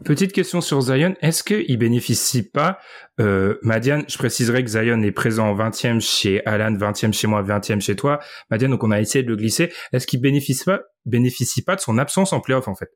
Petite 0.07 0.33
question 0.33 0.63
sur 0.63 0.81
Zion, 0.81 1.15
est-ce 1.21 1.43
qu'il 1.43 1.77
bénéficie 1.77 2.49
pas, 2.49 2.79
euh, 3.21 3.59
Madiane, 3.61 4.07
je 4.09 4.17
préciserai 4.17 4.65
que 4.65 4.71
Zion 4.71 5.03
est 5.03 5.13
présent 5.13 5.51
en 5.51 5.55
20e 5.55 6.01
chez 6.01 6.43
Alan, 6.47 6.73
20e 6.73 7.13
chez 7.13 7.27
moi, 7.27 7.43
20e 7.43 7.83
chez 7.83 7.95
toi, 7.95 8.21
Madiane, 8.51 8.71
donc 8.71 8.85
on 8.85 8.91
a 8.91 9.01
essayé 9.01 9.23
de 9.23 9.29
le 9.29 9.37
glisser, 9.37 9.71
est-ce 9.93 10.07
qu'il 10.07 10.23
bénéficie 10.23 10.65
pas, 10.65 10.81
bénéficie 11.05 11.63
pas 11.63 11.77
de 11.77 11.81
son 11.83 11.99
absence 11.99 12.33
en 12.33 12.41
playoff 12.41 12.69
en 12.69 12.75
fait? 12.75 12.89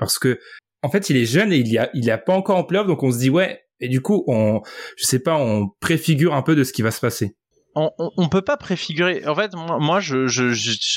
Parce 0.00 0.18
que 0.18 0.40
en 0.82 0.90
fait 0.90 1.10
il 1.10 1.16
est 1.16 1.26
jeune 1.26 1.52
et 1.52 1.58
il 1.58 1.68
y 1.68 1.78
a, 1.78 1.90
il 1.94 2.10
a 2.10 2.18
pas 2.18 2.34
encore 2.34 2.56
en 2.56 2.64
playoff, 2.64 2.88
donc 2.88 3.04
on 3.04 3.12
se 3.12 3.18
dit 3.18 3.30
ouais, 3.30 3.62
et 3.78 3.88
du 3.88 4.00
coup 4.00 4.24
on, 4.26 4.62
je 4.96 5.04
sais 5.04 5.20
pas, 5.20 5.36
on 5.36 5.68
préfigure 5.78 6.34
un 6.34 6.42
peu 6.42 6.56
de 6.56 6.64
ce 6.64 6.72
qui 6.72 6.82
va 6.82 6.90
se 6.90 7.00
passer 7.00 7.36
on, 7.74 7.92
on, 7.98 8.28
peut 8.28 8.42
pas 8.42 8.56
préfigurer. 8.56 9.22
En 9.26 9.34
fait, 9.34 9.52
moi, 9.54 10.00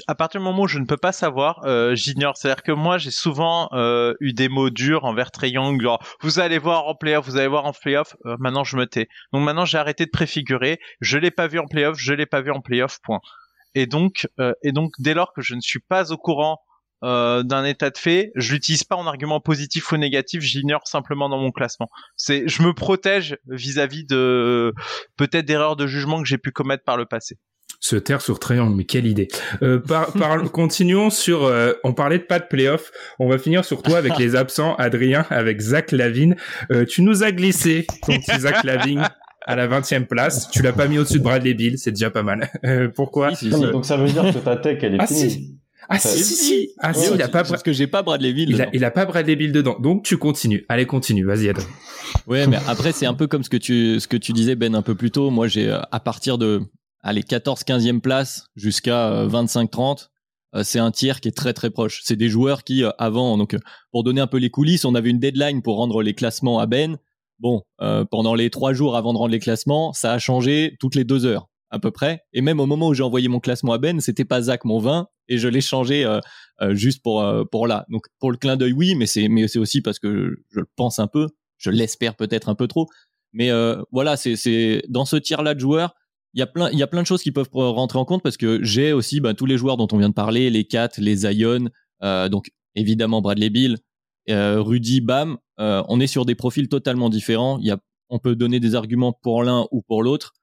à 0.07 0.15
partir 0.15 0.41
du 0.41 0.43
moment 0.43 0.63
où 0.63 0.67
je 0.67 0.79
ne 0.79 0.85
peux 0.85 0.97
pas 0.97 1.11
savoir, 1.11 1.61
euh, 1.65 1.95
j'ignore. 1.95 2.35
C'est-à-dire 2.35 2.63
que 2.63 2.71
moi, 2.71 2.97
j'ai 2.97 3.11
souvent 3.11 3.69
euh, 3.73 4.13
eu 4.19 4.33
des 4.33 4.49
mots 4.49 4.69
durs 4.69 5.05
envers 5.05 5.31
Triangle. 5.31 5.81
Genre, 5.81 6.03
vous 6.21 6.39
allez 6.39 6.57
voir 6.57 6.87
en 6.87 6.95
playoff, 6.95 7.25
vous 7.25 7.37
allez 7.37 7.47
voir 7.47 7.65
en 7.65 7.73
playoff. 7.73 8.15
Euh, 8.25 8.37
maintenant, 8.39 8.63
je 8.63 8.77
me 8.77 8.87
tais. 8.87 9.07
Donc 9.33 9.43
maintenant, 9.43 9.65
j'ai 9.65 9.77
arrêté 9.77 10.05
de 10.05 10.11
préfigurer. 10.11 10.79
Je 10.99 11.17
l'ai 11.17 11.31
pas 11.31 11.47
vu 11.47 11.59
en 11.59 11.67
playoff, 11.67 11.97
je 11.97 12.13
l'ai 12.13 12.25
pas 12.25 12.41
vu 12.41 12.51
en 12.51 12.61
playoff. 12.61 12.99
Point. 13.03 13.21
Et 13.75 13.85
donc, 13.87 14.27
et 14.63 14.71
donc, 14.71 14.91
dès 14.99 15.13
lors 15.13 15.33
que 15.33 15.41
je 15.41 15.55
ne 15.55 15.61
suis 15.61 15.79
pas 15.79 16.11
au 16.11 16.17
courant 16.17 16.59
euh, 17.03 17.43
d'un 17.43 17.65
état 17.65 17.89
de 17.89 17.97
fait, 17.97 18.31
je 18.35 18.53
l'utilise 18.53 18.83
pas 18.83 18.95
en 18.95 19.05
argument 19.07 19.39
positif 19.39 19.91
ou 19.91 19.97
négatif, 19.97 20.41
j'ignore 20.41 20.87
simplement 20.87 21.29
dans 21.29 21.39
mon 21.39 21.51
classement. 21.51 21.89
C'est, 22.15 22.47
je 22.47 22.63
me 22.63 22.73
protège 22.73 23.37
vis-à-vis 23.47 24.05
de 24.05 24.73
peut-être 25.17 25.45
d'erreurs 25.45 25.75
de 25.75 25.87
jugement 25.87 26.21
que 26.21 26.27
j'ai 26.27 26.37
pu 26.37 26.51
commettre 26.51 26.83
par 26.83 26.97
le 26.97 27.05
passé. 27.05 27.37
Se 27.79 27.97
taire 27.97 28.21
sur 28.21 28.39
triangle, 28.39 28.73
mais 28.75 28.85
quelle 28.85 29.05
idée. 29.05 29.27
Euh, 29.61 29.79
par, 29.79 30.13
par, 30.19 30.41
continuons 30.51 31.09
sur. 31.09 31.43
Euh, 31.43 31.73
on 31.83 31.93
parlait 31.93 32.19
de 32.19 32.23
pas 32.23 32.39
de 32.39 32.45
playoff. 32.45 32.91
On 33.19 33.27
va 33.27 33.37
finir 33.37 33.65
sur 33.65 33.81
toi 33.81 33.97
avec 33.97 34.17
les 34.17 34.37
absents. 34.37 34.75
Adrien, 34.75 35.25
avec 35.29 35.59
Zach 35.59 35.91
Lavine. 35.91 36.37
Euh, 36.71 36.85
tu 36.85 37.01
nous 37.01 37.23
as 37.23 37.33
glissé 37.33 37.85
ton 38.05 38.13
petit 38.13 38.39
Zach 38.39 38.63
Lavine 38.63 39.05
à 39.45 39.55
la 39.55 39.67
20e 39.67 40.05
place. 40.05 40.49
Tu 40.49 40.61
l'as 40.61 40.73
pas 40.73 40.87
mis 40.87 40.97
au-dessus 40.97 41.19
de 41.19 41.23
Bradley 41.23 41.53
Bill, 41.53 41.77
c'est 41.77 41.91
déjà 41.91 42.09
pas 42.09 42.23
mal. 42.23 42.49
Euh, 42.63 42.89
pourquoi? 42.93 43.31
Donc 43.31 43.85
ça 43.85 43.97
veut 43.97 44.07
dire 44.07 44.33
que 44.33 44.39
ta 44.39 44.55
tech 44.55 44.79
elle 44.81 44.95
est 44.95 44.99
ah, 45.01 45.07
finie. 45.07 45.59
Ah 45.89 45.99
si 45.99 46.23
si 46.23 46.35
si. 46.35 46.69
Ah 46.79 46.93
si, 46.93 47.09
il 47.13 47.21
a 47.21 47.27
pas 47.27 47.43
parce 47.43 47.63
que 47.63 47.73
j'ai 47.73 47.87
pas 47.87 48.03
Bradley 48.03 48.33
Bill. 48.33 48.49
Il 48.49 48.61
a, 48.61 48.69
il 48.73 48.83
a, 48.83 48.91
pas 48.91 49.05
Bradley 49.05 49.35
Bill 49.35 49.51
dedans. 49.51 49.77
Donc 49.79 50.03
tu 50.03 50.17
continues. 50.17 50.65
Allez 50.69 50.85
continue. 50.85 51.25
Vas-y 51.25 51.49
Adam. 51.49 51.63
Ouais, 52.27 52.45
mais 52.47 52.57
après 52.67 52.91
c'est 52.91 53.07
un 53.07 53.15
peu 53.15 53.27
comme 53.27 53.43
ce 53.43 53.49
que 53.49 53.57
tu 53.57 53.99
ce 53.99 54.07
que 54.07 54.17
tu 54.17 54.33
disais 54.33 54.55
Ben 54.55 54.75
un 54.75 54.81
peu 54.81 54.95
plus 54.95 55.11
tôt. 55.11 55.29
Moi 55.29 55.47
j'ai 55.47 55.69
euh, 55.69 55.79
à 55.91 55.99
partir 55.99 56.37
de 56.37 56.61
allez 57.01 57.23
14 57.23 57.61
15e 57.63 58.01
place 58.01 58.47
jusqu'à 58.55 59.25
25 59.25 59.63
euh, 59.63 59.67
30 59.67 60.11
euh, 60.55 60.63
c'est 60.63 60.79
un 60.79 60.91
tiers 60.91 61.19
qui 61.21 61.27
est 61.27 61.35
très 61.35 61.53
très 61.53 61.71
proche. 61.71 62.01
C'est 62.03 62.15
des 62.15 62.29
joueurs 62.29 62.63
qui 62.63 62.83
avant 62.99 63.37
donc 63.37 63.57
pour 63.91 64.03
donner 64.03 64.21
un 64.21 64.27
peu 64.27 64.37
les 64.37 64.51
coulisses, 64.51 64.85
on 64.85 64.95
avait 64.95 65.09
une 65.09 65.19
deadline 65.19 65.61
pour 65.61 65.77
rendre 65.77 66.03
les 66.03 66.13
classements 66.13 66.59
à 66.59 66.65
Ben. 66.67 66.97
Bon, 67.39 67.63
pendant 68.09 68.35
les 68.35 68.49
trois 68.49 68.71
jours 68.73 68.95
avant 68.95 69.11
de 69.11 69.17
rendre 69.17 69.31
les 69.31 69.39
classements, 69.39 69.91
ça 69.91 70.13
a 70.13 70.19
changé 70.19 70.77
toutes 70.79 70.95
les 70.95 71.03
deux 71.03 71.25
heures 71.25 71.49
à 71.73 71.79
peu 71.79 71.89
près. 71.89 72.21
Et 72.33 72.41
même 72.41 72.59
au 72.59 72.67
moment 72.67 72.89
où 72.89 72.93
j'ai 72.93 73.03
envoyé 73.03 73.27
mon 73.27 73.39
classement 73.39 73.73
à 73.73 73.79
Ben, 73.79 73.99
c'était 73.99 74.25
pas 74.25 74.43
Zach 74.43 74.63
mon 74.63 74.79
20 74.79 75.07
et 75.27 75.39
je 75.39 75.47
l'ai 75.47 75.59
changé 75.59 76.05
euh, 76.05 76.19
euh, 76.61 76.75
juste 76.75 77.01
pour 77.01 77.21
euh, 77.21 77.43
pour 77.51 77.65
là. 77.65 77.85
Donc 77.89 78.05
pour 78.19 78.31
le 78.31 78.37
clin 78.37 78.55
d'œil 78.57 78.73
oui, 78.73 78.93
mais 78.95 79.07
c'est 79.07 79.27
mais 79.27 79.47
c'est 79.47 79.57
aussi 79.57 79.81
parce 79.81 79.97
que 79.97 80.35
je, 80.51 80.59
le 80.59 80.67
pense 80.75 80.99
un 80.99 81.07
peu, 81.07 81.27
je 81.57 81.71
l'espère 81.71 82.15
peut-être 82.15 82.47
un 82.47 82.55
peu 82.55 82.67
trop. 82.67 82.87
Mais 83.33 83.49
voilà, 83.91 84.15
c'est 84.15 84.35
c'est 84.35 84.83
dans 84.87 85.05
ce 85.05 85.15
tiers 85.15 85.41
là 85.41 85.55
de 85.55 85.59
joueurs, 85.59 85.95
il 86.35 86.39
y 86.39 86.43
a 86.43 86.45
plein 86.45 86.69
il 86.69 86.77
y 86.77 86.83
a 86.83 86.87
plein 86.87 87.01
de 87.01 87.07
choses 87.07 87.23
qui 87.23 87.31
peuvent 87.31 87.49
rentrer 87.51 87.97
en 87.97 88.05
compte 88.05 88.21
parce 88.21 88.37
que 88.37 88.63
j'ai 88.63 88.93
aussi 88.93 89.19
bah, 89.19 89.33
tous 89.33 89.47
les 89.47 89.57
joueurs 89.57 89.75
dont 89.75 89.87
on 89.91 89.97
vient 89.97 90.09
de 90.09 90.13
parler, 90.13 90.51
les 90.51 90.65
Cat, 90.65 90.89
les 90.99 91.15
Zion, 91.15 91.69
donc 92.29 92.51
évidemment 92.75 93.21
Bradley 93.21 93.49
Bill, 93.49 93.77
Rudy 94.29 95.01
Bam, 95.01 95.37
on 95.57 95.99
est 95.99 96.05
sur 96.05 96.25
des 96.25 96.35
profils 96.35 96.69
totalement 96.69 97.09
différents. 97.09 97.57
Il 97.57 97.65
y 97.65 97.71
a 97.71 97.79
on 98.09 98.19
peut 98.19 98.35
donner 98.35 98.59
des 98.59 98.75
arguments 98.75 99.11
pour 99.11 99.43
l'un 99.43 99.65
ou 99.71 99.81
pour 99.81 100.03
l'autre. 100.03 100.33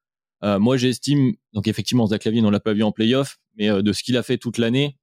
Euh, 0.42 0.59
moi, 0.59 0.76
j'estime, 0.76 1.35
donc 1.53 1.68
effectivement, 1.68 2.07
Zach 2.07 2.24
Lavine, 2.24 2.46
on 2.46 2.50
l'a 2.50 2.61
pas 2.61 2.72
vu 2.72 2.83
en 2.83 2.92
playoff, 2.92 3.38
mais 3.57 3.70
euh, 3.70 3.83
de 3.83 3.92
ce 3.92 4.03
qu'il 4.03 4.16
a 4.16 4.22
fait 4.22 4.38
toute 4.38 4.59
l'année, 4.59 4.96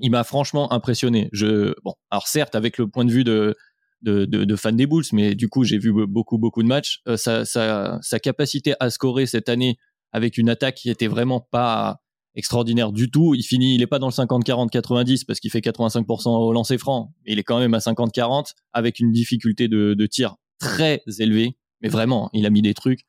il 0.00 0.10
m'a 0.10 0.24
franchement 0.24 0.72
impressionné. 0.72 1.28
Je, 1.32 1.74
bon, 1.84 1.94
alors 2.10 2.26
certes, 2.26 2.54
avec 2.54 2.78
le 2.78 2.88
point 2.88 3.04
de 3.04 3.12
vue 3.12 3.24
de, 3.24 3.54
de, 4.02 4.24
de, 4.24 4.44
de 4.44 4.56
fan 4.56 4.76
des 4.76 4.86
Bulls, 4.86 5.04
mais 5.12 5.34
du 5.34 5.48
coup, 5.48 5.64
j'ai 5.64 5.78
vu 5.78 5.92
beaucoup, 6.06 6.38
beaucoup 6.38 6.62
de 6.62 6.68
matchs. 6.68 7.00
Euh, 7.08 7.16
sa, 7.16 7.44
sa, 7.44 7.98
sa, 8.00 8.18
capacité 8.18 8.74
à 8.80 8.90
scorer 8.90 9.26
cette 9.26 9.48
année 9.48 9.76
avec 10.12 10.38
une 10.38 10.48
attaque 10.48 10.76
qui 10.76 10.90
était 10.90 11.06
vraiment 11.06 11.40
pas 11.40 12.00
extraordinaire 12.34 12.92
du 12.92 13.10
tout. 13.10 13.34
Il 13.34 13.42
finit, 13.42 13.74
il 13.74 13.82
est 13.82 13.86
pas 13.86 13.98
dans 13.98 14.08
le 14.08 14.12
50-40-90 14.12 15.24
parce 15.26 15.40
qu'il 15.40 15.50
fait 15.50 15.60
85% 15.60 16.28
au 16.28 16.52
lancer 16.52 16.78
franc, 16.78 17.12
il 17.26 17.38
est 17.38 17.42
quand 17.42 17.58
même 17.58 17.74
à 17.74 17.78
50-40 17.78 18.52
avec 18.72 19.00
une 19.00 19.12
difficulté 19.12 19.68
de, 19.68 19.94
de 19.94 20.06
tir 20.06 20.36
très 20.58 21.02
élevée. 21.18 21.56
Mais 21.82 21.88
vraiment, 21.88 22.30
il 22.32 22.46
a 22.46 22.50
mis 22.50 22.62
des 22.62 22.74
trucs. 22.74 23.00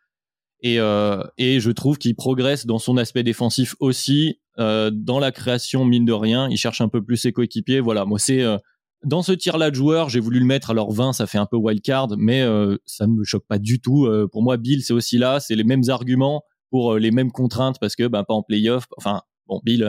Et, 0.62 0.80
euh, 0.80 1.24
et 1.38 1.60
je 1.60 1.72
trouve 1.72 1.98
qu'il 1.98 2.16
progresse 2.16 2.66
dans 2.66 2.78
son 2.78 2.98
aspect 2.98 3.24
défensif 3.24 3.76
aussi, 3.80 4.40
euh, 4.60 4.92
dans 4.94 5.20
la 5.20 5.32
création 5.32 5.86
mine 5.86 6.06
de 6.06 6.14
rien. 6.14 6.48
Il 6.50 6.58
cherche 6.58 6.82
un 6.82 6.88
peu 6.88 7.04
plus 7.04 7.18
ses 7.18 7.32
coéquipiers. 7.32 7.80
Voilà, 7.80 8.06
moi 8.06 8.20
c'est 8.20 8.44
euh, 8.44 8.58
dans 9.04 9.24
ce 9.24 9.32
tir-là 9.32 9.72
de 9.72 9.76
joueur, 9.76 10.10
j'ai 10.10 10.20
voulu 10.20 10.40
le 10.40 10.46
mettre. 10.46 10.70
Alors 10.70 10.92
20, 10.92 11.14
ça 11.14 11.26
fait 11.26 11.40
un 11.40 11.48
peu 11.48 11.58
wild 11.58 11.82
card, 11.82 12.10
mais 12.18 12.42
euh, 12.42 12.78
ça 12.86 13.08
ne 13.08 13.14
me 13.14 13.24
choque 13.24 13.46
pas 13.48 13.58
du 13.58 13.82
tout. 13.82 14.06
Euh, 14.06 14.28
pour 14.32 14.44
moi, 14.44 14.58
Bill, 14.58 14.84
c'est 14.84 14.94
aussi 14.94 15.18
là, 15.18 15.40
c'est 15.40 15.56
les 15.56 15.64
mêmes 15.64 15.84
arguments 15.88 16.44
pour 16.70 16.96
les 16.96 17.12
mêmes 17.12 17.32
contraintes 17.32 17.78
parce 17.82 17.96
que 17.96 18.08
ben 18.08 18.24
pas 18.24 18.36
en 18.36 18.44
playoff. 18.44 18.86
Enfin 18.98 19.22
bon, 19.48 19.62
Bill 19.66 19.88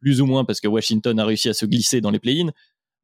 plus 0.00 0.20
ou 0.20 0.26
moins 0.26 0.44
parce 0.44 0.60
que 0.60 0.68
Washington 0.68 1.18
a 1.18 1.24
réussi 1.24 1.48
à 1.48 1.54
se 1.54 1.66
glisser 1.66 2.00
dans 2.00 2.10
les 2.10 2.18
play-ins, 2.18 2.50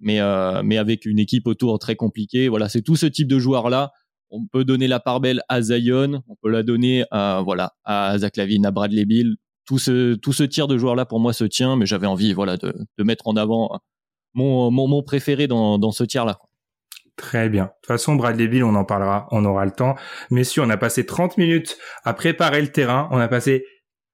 mais 0.01 0.19
mais 0.65 0.79
avec 0.79 1.07
une 1.07 1.21
équipe 1.21 1.47
autour 1.47 1.79
très 1.79 1.95
compliquée. 1.95 2.49
Voilà, 2.49 2.69
c'est 2.69 2.83
tout 2.83 2.97
ce 2.97 3.07
type 3.07 3.29
de 3.29 3.39
joueur 3.39 3.71
là 3.71 3.93
on 4.31 4.47
peut 4.47 4.65
donner 4.65 4.89
la 4.89 5.01
part 5.01 5.21
belle 5.21 5.43
à 5.49 5.63
Zion, 5.63 6.23
on 6.29 6.37
peut 6.43 6.51
la 6.51 6.63
donner 6.63 7.05
à 7.11 7.43
voilà 7.45 7.75
à 7.85 8.17
Zach 8.19 8.37
Lavine, 8.37 8.67
à 8.67 8.71
Bradley 8.71 9.05
Bill. 9.05 9.37
Tout 9.67 9.79
ce 9.79 10.15
tout 10.15 10.33
ce 10.33 10.43
tir 10.43 10.69
de 10.69 10.79
joueurs 10.79 10.97
là 10.97 11.05
pour 11.05 11.21
moi 11.21 11.33
se 11.33 11.45
tient, 11.45 11.77
mais 11.77 11.87
j'avais 11.87 12.07
envie 12.07 12.33
voilà 12.33 12.57
de, 12.57 12.75
de 12.99 13.05
mettre 13.05 13.29
en 13.29 13.37
avant 13.37 13.81
mon, 14.35 14.71
mon, 14.71 14.89
mon 14.89 15.03
préféré 15.03 15.47
dans, 15.47 15.79
dans 15.79 15.93
ce 15.93 16.05
tir 16.05 16.25
là. 16.25 16.39
Très 17.17 17.51
bien. 17.51 17.65
De 17.65 17.71
toute 17.83 17.87
façon, 17.87 18.15
Bradley 18.15 18.49
Bill, 18.49 18.65
on 18.65 18.75
en 18.75 18.85
parlera, 18.85 19.29
on 19.31 19.45
aura 19.45 19.67
le 19.67 19.73
temps. 19.73 19.95
Messieurs, 20.31 20.63
on 20.63 20.71
a 20.71 20.79
passé 20.79 21.05
30 21.05 21.37
minutes 21.37 21.77
à 22.03 22.15
préparer 22.15 22.63
le 22.63 22.69
terrain. 22.69 23.09
On 23.11 23.19
a 23.19 23.29
passé 23.29 23.65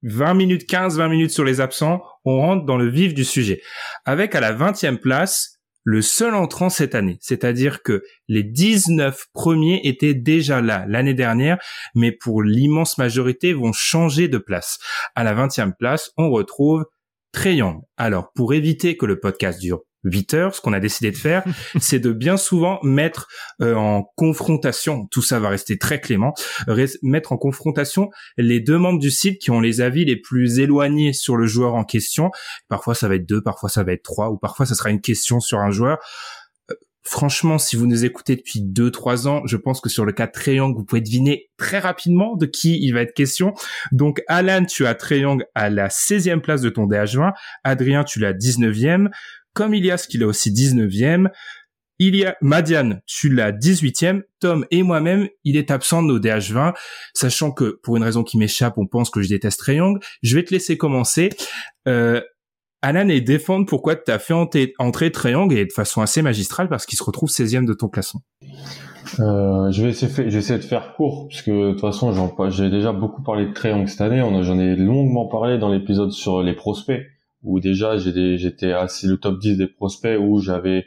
20 0.03 0.35
minutes, 0.35 0.67
15, 0.67 0.99
20 0.99 1.09
minutes 1.09 1.31
sur 1.31 1.45
les 1.45 1.61
absents. 1.61 2.03
On 2.25 2.41
rentre 2.41 2.65
dans 2.65 2.77
le 2.77 2.89
vif 2.89 3.15
du 3.15 3.25
sujet. 3.25 3.61
Avec 4.07 4.35
à 4.35 4.41
la 4.41 4.53
20e 4.53 4.97
place, 4.97 5.56
le 5.87 6.03
seul 6.03 6.35
entrant 6.35 6.69
cette 6.69 6.97
année. 6.97 7.17
C'est-à-dire 7.21 7.83
que 7.85 8.03
les 8.27 8.43
19 8.43 9.27
premiers 9.33 9.81
étaient 9.85 10.15
déjà 10.15 10.61
là 10.61 10.85
l'année 10.89 11.15
dernière, 11.15 11.59
mais 11.95 12.11
pour 12.11 12.43
l'immense 12.43 12.99
majorité 12.99 13.53
vont 13.53 13.73
changer 13.73 14.27
de 14.27 14.39
place. 14.39 14.79
À 15.15 15.23
la 15.23 15.33
20e 15.33 15.73
place, 15.79 16.11
on 16.17 16.29
retrouve 16.29 16.85
Trey. 17.31 17.61
Alors, 17.97 18.33
pour 18.35 18.53
éviter 18.53 18.97
que 18.97 19.07
le 19.07 19.21
podcast 19.21 19.61
dure 19.61 19.83
8 20.07 20.35
heures, 20.35 20.55
ce 20.55 20.61
qu'on 20.61 20.73
a 20.73 20.81
décidé 20.81 21.11
de 21.11 21.17
faire, 21.17 21.45
c'est 21.81 21.99
de 21.99 22.13
bien 22.13 22.37
souvent 22.37 22.79
mettre 22.83 23.29
euh, 23.61 23.75
en 23.75 24.03
confrontation, 24.17 25.07
tout 25.07 25.23
ça 25.23 25.39
va 25.39 25.49
rester 25.49 25.79
très 25.79 26.01
clément, 26.01 26.35
mettre 27.03 27.33
en 27.33 27.37
confrontation 27.37 28.11
les 28.37 28.61
deux 28.61 28.79
membres 28.79 28.99
du 28.99 29.11
site 29.11 29.41
qui 29.41 29.51
ont 29.51 29.61
les 29.61 29.81
avis 29.81 30.05
les 30.05 30.17
plus 30.17 30.59
éloignés 30.59 31.13
sur 31.13 31.37
le 31.37 31.47
joueur 31.47 31.75
en 31.75 31.85
question. 31.85 32.31
Parfois 32.69 32.95
ça 32.95 33.09
va 33.09 33.17
être 33.17 33.29
deux, 33.29 33.43
parfois 33.43 33.69
ça 33.69 33.83
va 33.83 33.93
être 33.93 34.03
trois, 34.03 34.31
ou 34.31 34.39
parfois 34.39 34.67
ça 34.67 34.75
sera 34.75 34.91
une 34.91 35.01
question 35.01 35.41
sur 35.41 35.59
un 35.59 35.71
joueur. 35.71 35.99
Euh, 36.71 36.75
franchement, 37.03 37.59
si 37.59 37.77
vous 37.77 37.87
nous 37.87 38.05
écoutez 38.05 38.37
depuis 38.37 38.61
2-3 38.61 39.29
ans, 39.29 39.43
je 39.47 39.57
pense 39.57 39.81
que 39.81 39.89
sur 39.89 40.05
le 40.05 40.13
cas 40.13 40.27
Triangle, 40.27 40.77
vous 40.77 40.85
pouvez 40.85 41.01
deviner 41.01 41.51
très 41.57 41.79
rapidement 41.79 42.37
de 42.37 42.47
qui 42.47 42.79
il 42.83 42.93
va 42.93 43.03
être 43.03 43.15
question. 43.15 43.55
Donc, 43.93 44.23
Alan, 44.29 44.65
tu 44.65 44.87
as 44.87 44.95
Triangle 44.95 45.47
à 45.55 45.71
la 45.71 45.89
16e 45.89 46.41
place 46.41 46.61
de 46.61 46.71
ton 46.71 46.87
DH20. 46.87 47.33
Adrien, 47.65 48.05
tu 48.05 48.19
l'as 48.19 48.33
19e 48.33 49.09
comme 49.57 49.75
Ilias 49.75 50.07
qui 50.09 50.19
l'a 50.19 50.27
aussi 50.27 50.53
19e. 50.53 51.29
Il 51.99 52.15
y 52.15 52.27
a 52.27 52.37
Madiane, 52.43 53.01
tu 53.07 53.31
l'as 53.31 53.53
18e. 53.53 54.21
Tom 54.39 54.67
et 54.71 54.83
moi-même, 54.83 55.29
il 55.45 55.57
est 55.57 55.71
absent 55.71 56.03
de 56.03 56.09
nos 56.09 56.21
DH20, 56.21 56.75
sachant 57.15 57.53
que 57.53 57.81
pour 57.83 57.97
une 57.97 58.03
raison 58.03 58.23
qui 58.23 58.37
m'échappe, 58.37 58.75
on 58.77 58.87
pense 58.87 59.09
que 59.09 59.23
je 59.23 59.31
déteste 59.31 59.67
Young. 59.67 59.99
Je 60.23 60.37
vais 60.37 60.45
te 60.45 60.53
laisser 60.53 60.77
commencer. 60.77 61.31
Euh, 61.89 62.21
Alan 62.83 63.09
et 63.09 63.23
défendre 63.23 63.65
pourquoi 63.65 63.97
tu 63.97 64.11
as 64.11 64.19
fait 64.19 64.35
entrer 64.79 65.11
Young 65.25 65.51
et 65.55 65.65
de 65.65 65.73
façon 65.73 66.03
assez 66.03 66.21
magistrale 66.21 66.69
parce 66.69 66.85
qu'il 66.85 66.99
se 66.99 67.03
retrouve 67.03 67.31
16e 67.31 67.65
de 67.65 67.73
ton 67.73 67.89
classement. 67.89 68.21
Euh, 69.19 69.71
je 69.71 69.83
vais 69.83 69.89
essayer, 69.89 70.59
de 70.59 70.65
faire 70.65 70.93
court 70.95 71.29
parce 71.29 71.41
que 71.41 71.69
de 71.69 71.71
toute 71.73 71.81
façon 71.81 72.13
j'ai 72.51 72.69
déjà 72.69 72.93
beaucoup 72.93 73.23
parlé 73.23 73.47
de 73.47 73.69
Young 73.69 73.87
cette 73.87 74.03
année. 74.03 74.21
J'en 74.43 74.59
ai 74.59 74.77
longuement 74.77 75.27
parlé 75.27 75.57
dans 75.57 75.71
l'épisode 75.71 76.13
sur 76.13 76.43
les 76.43 76.53
prospects 76.53 77.03
où 77.43 77.61
déjà 77.61 77.97
j'étais 77.97 78.73
assez 78.73 79.07
le 79.07 79.17
top 79.17 79.39
10 79.39 79.57
des 79.57 79.67
prospects 79.67 80.19
où 80.21 80.39
j'avais 80.41 80.87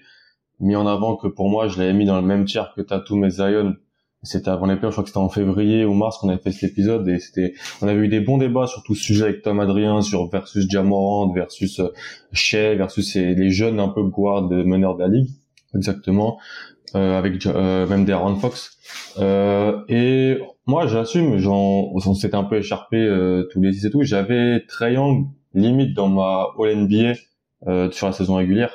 mis 0.59 0.75
en 0.75 0.87
avant 0.87 1.15
que 1.15 1.27
pour 1.27 1.49
moi 1.49 1.67
je 1.67 1.79
l'avais 1.79 1.93
mis 1.93 2.05
dans 2.05 2.19
le 2.19 2.25
même 2.25 2.45
tiers 2.45 2.73
que 2.75 2.81
Tatum 2.81 3.23
et 3.25 3.29
Zion. 3.29 3.75
C'était 4.21 4.49
avant 4.49 4.65
les 4.65 4.75
playoffs 4.75 4.91
je 4.91 4.95
crois 4.95 5.03
que 5.03 5.09
c'était 5.09 5.19
en 5.19 5.29
février 5.29 5.85
ou 5.85 5.93
mars 5.93 6.17
qu'on 6.17 6.27
avait 6.27 6.41
fait 6.41 6.51
cet 6.51 6.71
épisode 6.71 7.07
et 7.07 7.19
c'était 7.19 7.53
on 7.81 7.87
avait 7.87 8.01
eu 8.01 8.09
des 8.09 8.19
bons 8.19 8.37
débats 8.37 8.67
sur 8.67 8.83
tout 8.83 8.93
ce 8.93 9.01
sujet 9.01 9.23
avec 9.23 9.41
Tom 9.43 9.61
Adrien 9.61 10.01
sur 10.01 10.29
versus 10.29 10.69
Jamorand 10.69 11.31
versus 11.31 11.79
euh, 11.79 11.93
Shea 12.33 12.75
versus 12.75 13.15
les 13.15 13.49
jeunes 13.49 13.79
un 13.79 13.87
peu 13.87 14.03
guard 14.03 14.49
meneurs 14.49 14.97
de 14.97 15.03
la 15.03 15.07
ligue. 15.07 15.29
Exactement. 15.73 16.37
Euh, 16.95 17.19
avec 17.19 17.45
euh, 17.45 17.85
même 17.85 18.05
Darren 18.05 18.35
Fox. 18.35 18.77
Euh, 19.19 19.79
et 19.89 20.39
moi 20.65 20.87
j'assume 20.87 21.37
j'en 21.37 21.91
on 21.93 22.13
s'était 22.15 22.35
un 22.35 22.43
peu 22.43 22.57
écharpé 22.57 22.97
euh, 22.97 23.47
tous 23.51 23.61
les 23.61 23.73
six 23.73 23.85
et 23.85 23.91
tout. 23.91 24.01
J'avais 24.01 24.65
Young 24.81 25.27
limite 25.53 25.93
dans 25.95 26.07
ma 26.07 26.47
All 26.59 26.75
NBA 26.75 27.13
euh, 27.67 27.91
sur 27.91 28.07
la 28.07 28.13
saison 28.13 28.35
régulière. 28.35 28.73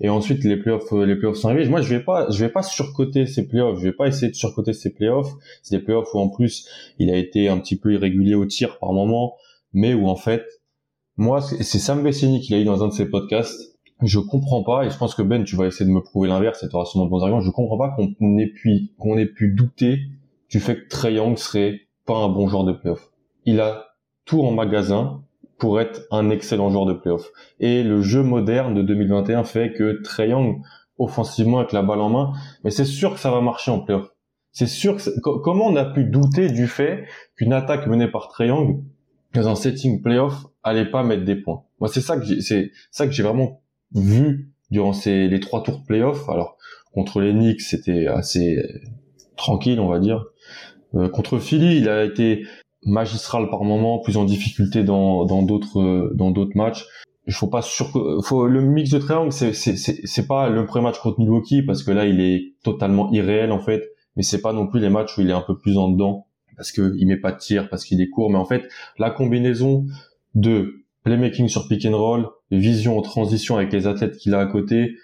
Et 0.00 0.08
ensuite 0.08 0.44
les 0.44 0.56
playoffs, 0.56 0.92
euh, 0.92 1.04
les 1.04 1.16
playoffs 1.16 1.36
sont 1.36 1.48
arrivés. 1.48 1.68
Moi, 1.68 1.80
je 1.80 1.94
vais 1.94 2.02
pas, 2.02 2.30
je 2.30 2.44
vais 2.44 2.50
pas 2.50 2.62
surcoter 2.62 3.26
ces 3.26 3.48
playoffs. 3.48 3.78
Je 3.78 3.84
vais 3.84 3.92
pas 3.92 4.06
essayer 4.06 4.30
de 4.30 4.36
surcoter 4.36 4.72
ces 4.72 4.92
playoffs. 4.92 5.32
C'est 5.62 5.76
des 5.76 5.82
playoffs 5.82 6.08
où 6.14 6.18
en 6.18 6.28
plus 6.28 6.68
il 6.98 7.10
a 7.10 7.16
été 7.16 7.48
un 7.48 7.58
petit 7.58 7.76
peu 7.76 7.92
irrégulier 7.92 8.34
au 8.34 8.46
tir 8.46 8.78
par 8.78 8.92
moment, 8.92 9.36
mais 9.72 9.94
où 9.94 10.08
en 10.08 10.16
fait, 10.16 10.44
moi, 11.16 11.40
c'est 11.40 11.78
Sam 11.80 12.02
Vecini 12.02 12.40
qui 12.40 12.52
l'a 12.52 12.58
dit 12.58 12.64
dans 12.64 12.84
un 12.84 12.88
de 12.88 12.92
ses 12.92 13.06
podcasts. 13.06 13.76
Je 14.02 14.20
comprends 14.20 14.62
pas, 14.62 14.84
et 14.84 14.90
je 14.90 14.96
pense 14.96 15.16
que 15.16 15.22
Ben, 15.22 15.42
tu 15.42 15.56
vas 15.56 15.66
essayer 15.66 15.84
de 15.84 15.90
me 15.90 16.00
prouver 16.00 16.28
l'inverse, 16.28 16.62
et 16.62 16.68
tu 16.68 16.76
auras 16.76 16.84
sûrement 16.84 17.06
de 17.06 17.10
bons 17.10 17.22
arguments. 17.22 17.40
Je 17.40 17.50
comprends 17.50 17.76
pas 17.76 17.90
qu'on 17.90 18.38
ait 18.38 18.46
pu, 18.46 18.92
qu'on 18.98 19.18
ait 19.18 19.26
pu 19.26 19.48
douter 19.48 19.98
du 20.48 20.60
fait 20.60 20.76
que 20.76 20.88
Trey 20.88 21.14
Young 21.14 21.36
serait 21.36 21.80
pas 22.06 22.16
un 22.16 22.28
bon 22.28 22.46
joueur 22.46 22.62
de 22.62 22.72
playoff. 22.72 23.10
Il 23.44 23.60
a 23.60 23.96
tout 24.24 24.42
en 24.42 24.52
magasin, 24.52 25.24
pour 25.58 25.80
être 25.80 26.02
un 26.10 26.30
excellent 26.30 26.70
joueur 26.70 26.86
de 26.86 26.92
playoff. 26.92 27.30
Et 27.60 27.82
le 27.82 28.00
jeu 28.00 28.22
moderne 28.22 28.74
de 28.74 28.82
2021 28.82 29.44
fait 29.44 29.72
que 29.72 30.00
Trae 30.02 30.34
offensivement 30.98 31.58
avec 31.58 31.72
la 31.72 31.82
balle 31.82 32.00
en 32.00 32.10
main, 32.10 32.32
mais 32.64 32.70
c'est 32.70 32.84
sûr 32.84 33.14
que 33.14 33.20
ça 33.20 33.30
va 33.30 33.40
marcher 33.40 33.70
en 33.70 33.80
playoff. 33.80 34.08
C'est 34.52 34.66
sûr 34.66 34.96
que 34.96 35.20
comment 35.20 35.66
on 35.66 35.76
a 35.76 35.84
pu 35.84 36.04
douter 36.04 36.48
du 36.48 36.66
fait 36.66 37.06
qu'une 37.36 37.52
attaque 37.52 37.86
menée 37.86 38.08
par 38.08 38.28
Trae 38.28 38.48
dans 39.34 39.48
un 39.48 39.54
setting 39.54 40.02
playoff 40.02 40.46
allait 40.62 40.90
pas 40.90 41.02
mettre 41.02 41.24
des 41.24 41.36
points? 41.36 41.62
Moi, 41.80 41.88
c'est 41.88 42.00
ça 42.00 42.16
que 42.16 42.24
j'ai, 42.24 42.40
c'est 42.40 42.72
ça 42.90 43.06
que 43.06 43.12
j'ai 43.12 43.22
vraiment 43.22 43.62
vu 43.94 44.50
durant 44.70 44.92
ces 44.92 45.28
les 45.28 45.40
trois 45.40 45.62
tours 45.62 45.80
de 45.80 45.84
playoff. 45.84 46.28
Alors 46.28 46.56
contre 46.92 47.20
les 47.20 47.32
Knicks, 47.32 47.60
c'était 47.60 48.06
assez 48.08 48.58
tranquille, 49.36 49.80
on 49.80 49.88
va 49.88 49.98
dire. 49.98 50.24
Euh, 50.94 51.08
contre 51.08 51.38
Philly, 51.38 51.78
il 51.78 51.88
a 51.88 52.04
été 52.04 52.46
magistral 52.84 53.50
par 53.50 53.64
moment, 53.64 53.98
plus 53.98 54.16
en 54.16 54.24
difficulté 54.24 54.84
dans 54.84 55.24
d'autres 55.42 56.12
dans 56.14 56.30
d'autres 56.30 56.56
matchs. 56.56 56.86
Il 57.26 57.34
faut 57.34 57.46
pas 57.46 57.62
sur 57.62 57.90
faut 58.24 58.46
le 58.46 58.62
mix 58.62 58.90
de 58.90 58.98
triangle 58.98 59.32
c'est 59.32 59.52
c'est 59.52 59.76
c'est 59.76 60.26
pas 60.26 60.48
le 60.48 60.64
premier 60.64 60.84
match 60.84 60.98
contre 60.98 61.20
Milwaukee 61.20 61.62
parce 61.62 61.82
que 61.82 61.90
là 61.90 62.06
il 62.06 62.20
est 62.20 62.54
totalement 62.62 63.10
irréel 63.12 63.52
en 63.52 63.60
fait, 63.60 63.84
mais 64.16 64.22
c'est 64.22 64.40
pas 64.40 64.52
non 64.52 64.66
plus 64.66 64.80
les 64.80 64.88
matchs 64.88 65.18
où 65.18 65.20
il 65.20 65.30
est 65.30 65.34
un 65.34 65.42
peu 65.42 65.56
plus 65.56 65.76
en 65.76 65.88
dedans 65.90 66.26
parce 66.56 66.72
que 66.72 66.94
il 66.98 67.06
met 67.06 67.18
pas 67.18 67.32
de 67.32 67.38
tir 67.38 67.68
parce 67.68 67.84
qu'il 67.84 68.00
est 68.00 68.08
court 68.08 68.30
mais 68.30 68.38
en 68.38 68.46
fait 68.46 68.68
la 68.98 69.10
combinaison 69.10 69.84
de 70.34 70.84
playmaking 71.04 71.48
sur 71.48 71.68
pick 71.68 71.84
and 71.86 71.96
roll, 71.96 72.28
vision 72.50 72.98
en 72.98 73.02
transition 73.02 73.56
avec 73.56 73.72
les 73.72 73.86
athlètes 73.86 74.16
qu'il 74.16 74.34
a 74.34 74.40
à 74.40 74.46
côté, 74.46 74.96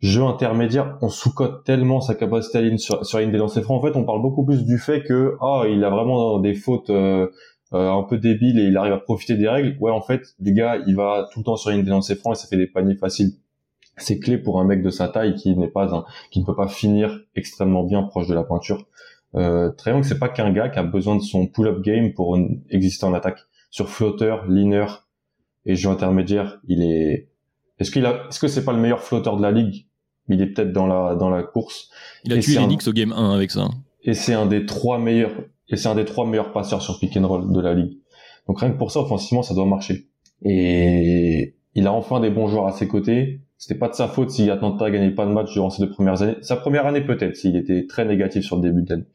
jeu 0.00 0.22
intermédiaire, 0.22 0.96
on 1.02 1.08
sous-cote 1.08 1.64
tellement 1.64 2.00
sa 2.00 2.14
capacité 2.14 2.58
à 2.58 2.60
ligne 2.62 2.78
sur, 2.78 3.04
sur 3.04 3.18
ligne 3.18 3.32
des 3.32 3.38
lancers 3.38 3.62
francs. 3.62 3.82
En 3.82 3.86
fait, 3.86 3.98
on 3.98 4.04
parle 4.04 4.22
beaucoup 4.22 4.44
plus 4.44 4.64
du 4.64 4.78
fait 4.78 5.02
que 5.02 5.36
ah, 5.40 5.64
il 5.68 5.82
a 5.84 5.90
vraiment 5.90 6.38
des 6.38 6.54
fautes 6.54 6.90
euh, 6.90 7.28
euh, 7.72 7.90
un 7.90 8.02
peu 8.04 8.18
débiles 8.18 8.58
et 8.60 8.64
il 8.64 8.76
arrive 8.76 8.92
à 8.92 8.98
profiter 8.98 9.36
des 9.36 9.48
règles. 9.48 9.76
Ouais, 9.80 9.90
en 9.90 10.00
fait, 10.00 10.22
les 10.40 10.52
gars, 10.52 10.78
il 10.86 10.96
va 10.96 11.28
tout 11.32 11.40
le 11.40 11.44
temps 11.44 11.56
sur 11.56 11.70
ligne 11.70 11.82
des 11.82 11.90
lancers 11.90 12.16
francs 12.16 12.36
et 12.36 12.38
ça 12.38 12.46
fait 12.48 12.56
des 12.56 12.66
paniers 12.66 12.96
faciles. 12.96 13.32
C'est 13.96 14.20
clé 14.20 14.38
pour 14.38 14.60
un 14.60 14.64
mec 14.64 14.82
de 14.82 14.90
sa 14.90 15.08
taille 15.08 15.34
qui 15.34 15.56
n'est 15.56 15.68
pas 15.68 15.92
un, 15.94 16.04
qui 16.30 16.40
ne 16.40 16.46
peut 16.46 16.54
pas 16.54 16.68
finir 16.68 17.20
extrêmement 17.34 17.82
bien 17.82 18.04
proche 18.04 18.28
de 18.28 18.34
la 18.34 18.44
pointure. 18.44 18.86
Euh, 19.34 19.70
Triangle, 19.72 20.04
c'est 20.04 20.18
pas 20.18 20.28
qu'un 20.28 20.52
gars 20.52 20.68
qui 20.68 20.78
a 20.78 20.84
besoin 20.84 21.16
de 21.16 21.22
son 21.22 21.48
pull-up 21.48 21.82
game 21.82 22.14
pour 22.14 22.38
exister 22.70 23.04
en 23.04 23.12
attaque. 23.12 23.40
Sur 23.70 23.88
flotteur, 23.88 24.46
liner 24.46 24.86
et 25.66 25.74
jeu 25.74 25.90
intermédiaire, 25.90 26.60
il 26.68 26.82
est. 26.82 27.28
Est-ce 27.78 27.90
qu'il 27.90 28.06
a, 28.06 28.26
est-ce 28.28 28.40
que 28.40 28.48
c'est 28.48 28.64
pas 28.64 28.72
le 28.72 28.78
meilleur 28.78 29.02
flotteur 29.02 29.36
de 29.36 29.42
la 29.42 29.50
ligue? 29.50 29.87
Il 30.28 30.42
est 30.42 30.46
peut-être 30.46 30.72
dans 30.72 30.86
la 30.86 31.14
dans 31.14 31.30
la 31.30 31.42
course. 31.42 31.90
Il 32.24 32.32
a 32.32 32.38
tué 32.38 32.58
les 32.58 32.66
Knicks 32.66 32.86
au 32.86 32.92
game 32.92 33.12
1 33.12 33.34
avec 33.34 33.50
ça. 33.50 33.68
Et 34.02 34.14
c'est 34.14 34.34
un 34.34 34.46
des 34.46 34.66
trois 34.66 34.98
meilleurs 34.98 35.32
et 35.68 35.76
c'est 35.76 35.88
un 35.88 35.94
des 35.94 36.04
trois 36.04 36.26
meilleurs 36.26 36.52
passeurs 36.52 36.82
sur 36.82 36.98
pick 36.98 37.16
and 37.16 37.26
roll 37.26 37.52
de 37.52 37.60
la 37.60 37.74
ligue. 37.74 37.98
Donc 38.46 38.60
rien 38.60 38.70
que 38.70 38.78
pour 38.78 38.90
ça 38.90 39.00
offensivement 39.00 39.42
ça 39.42 39.54
doit 39.54 39.66
marcher. 39.66 40.08
Et 40.42 41.54
il 41.74 41.86
a 41.86 41.92
enfin 41.92 42.20
des 42.20 42.30
bons 42.30 42.48
joueurs 42.48 42.66
à 42.66 42.72
ses 42.72 42.88
côtés. 42.88 43.40
C'était 43.56 43.78
pas 43.78 43.88
de 43.88 43.94
sa 43.94 44.06
faute 44.06 44.30
si 44.30 44.48
Atlanta 44.50 44.88
gagnait 44.88 45.10
pas 45.10 45.26
de 45.26 45.32
match 45.32 45.52
durant 45.52 45.68
ses 45.68 45.82
deux 45.82 45.90
premières 45.90 46.22
années. 46.22 46.36
Sa 46.42 46.56
première 46.56 46.86
année 46.86 47.00
peut-être 47.00 47.34
s'il 47.34 47.56
était 47.56 47.86
très 47.88 48.04
négatif 48.04 48.44
sur 48.44 48.56
le 48.56 48.62
début 48.62 48.82
de 48.82 48.90
l'année. 48.90 49.06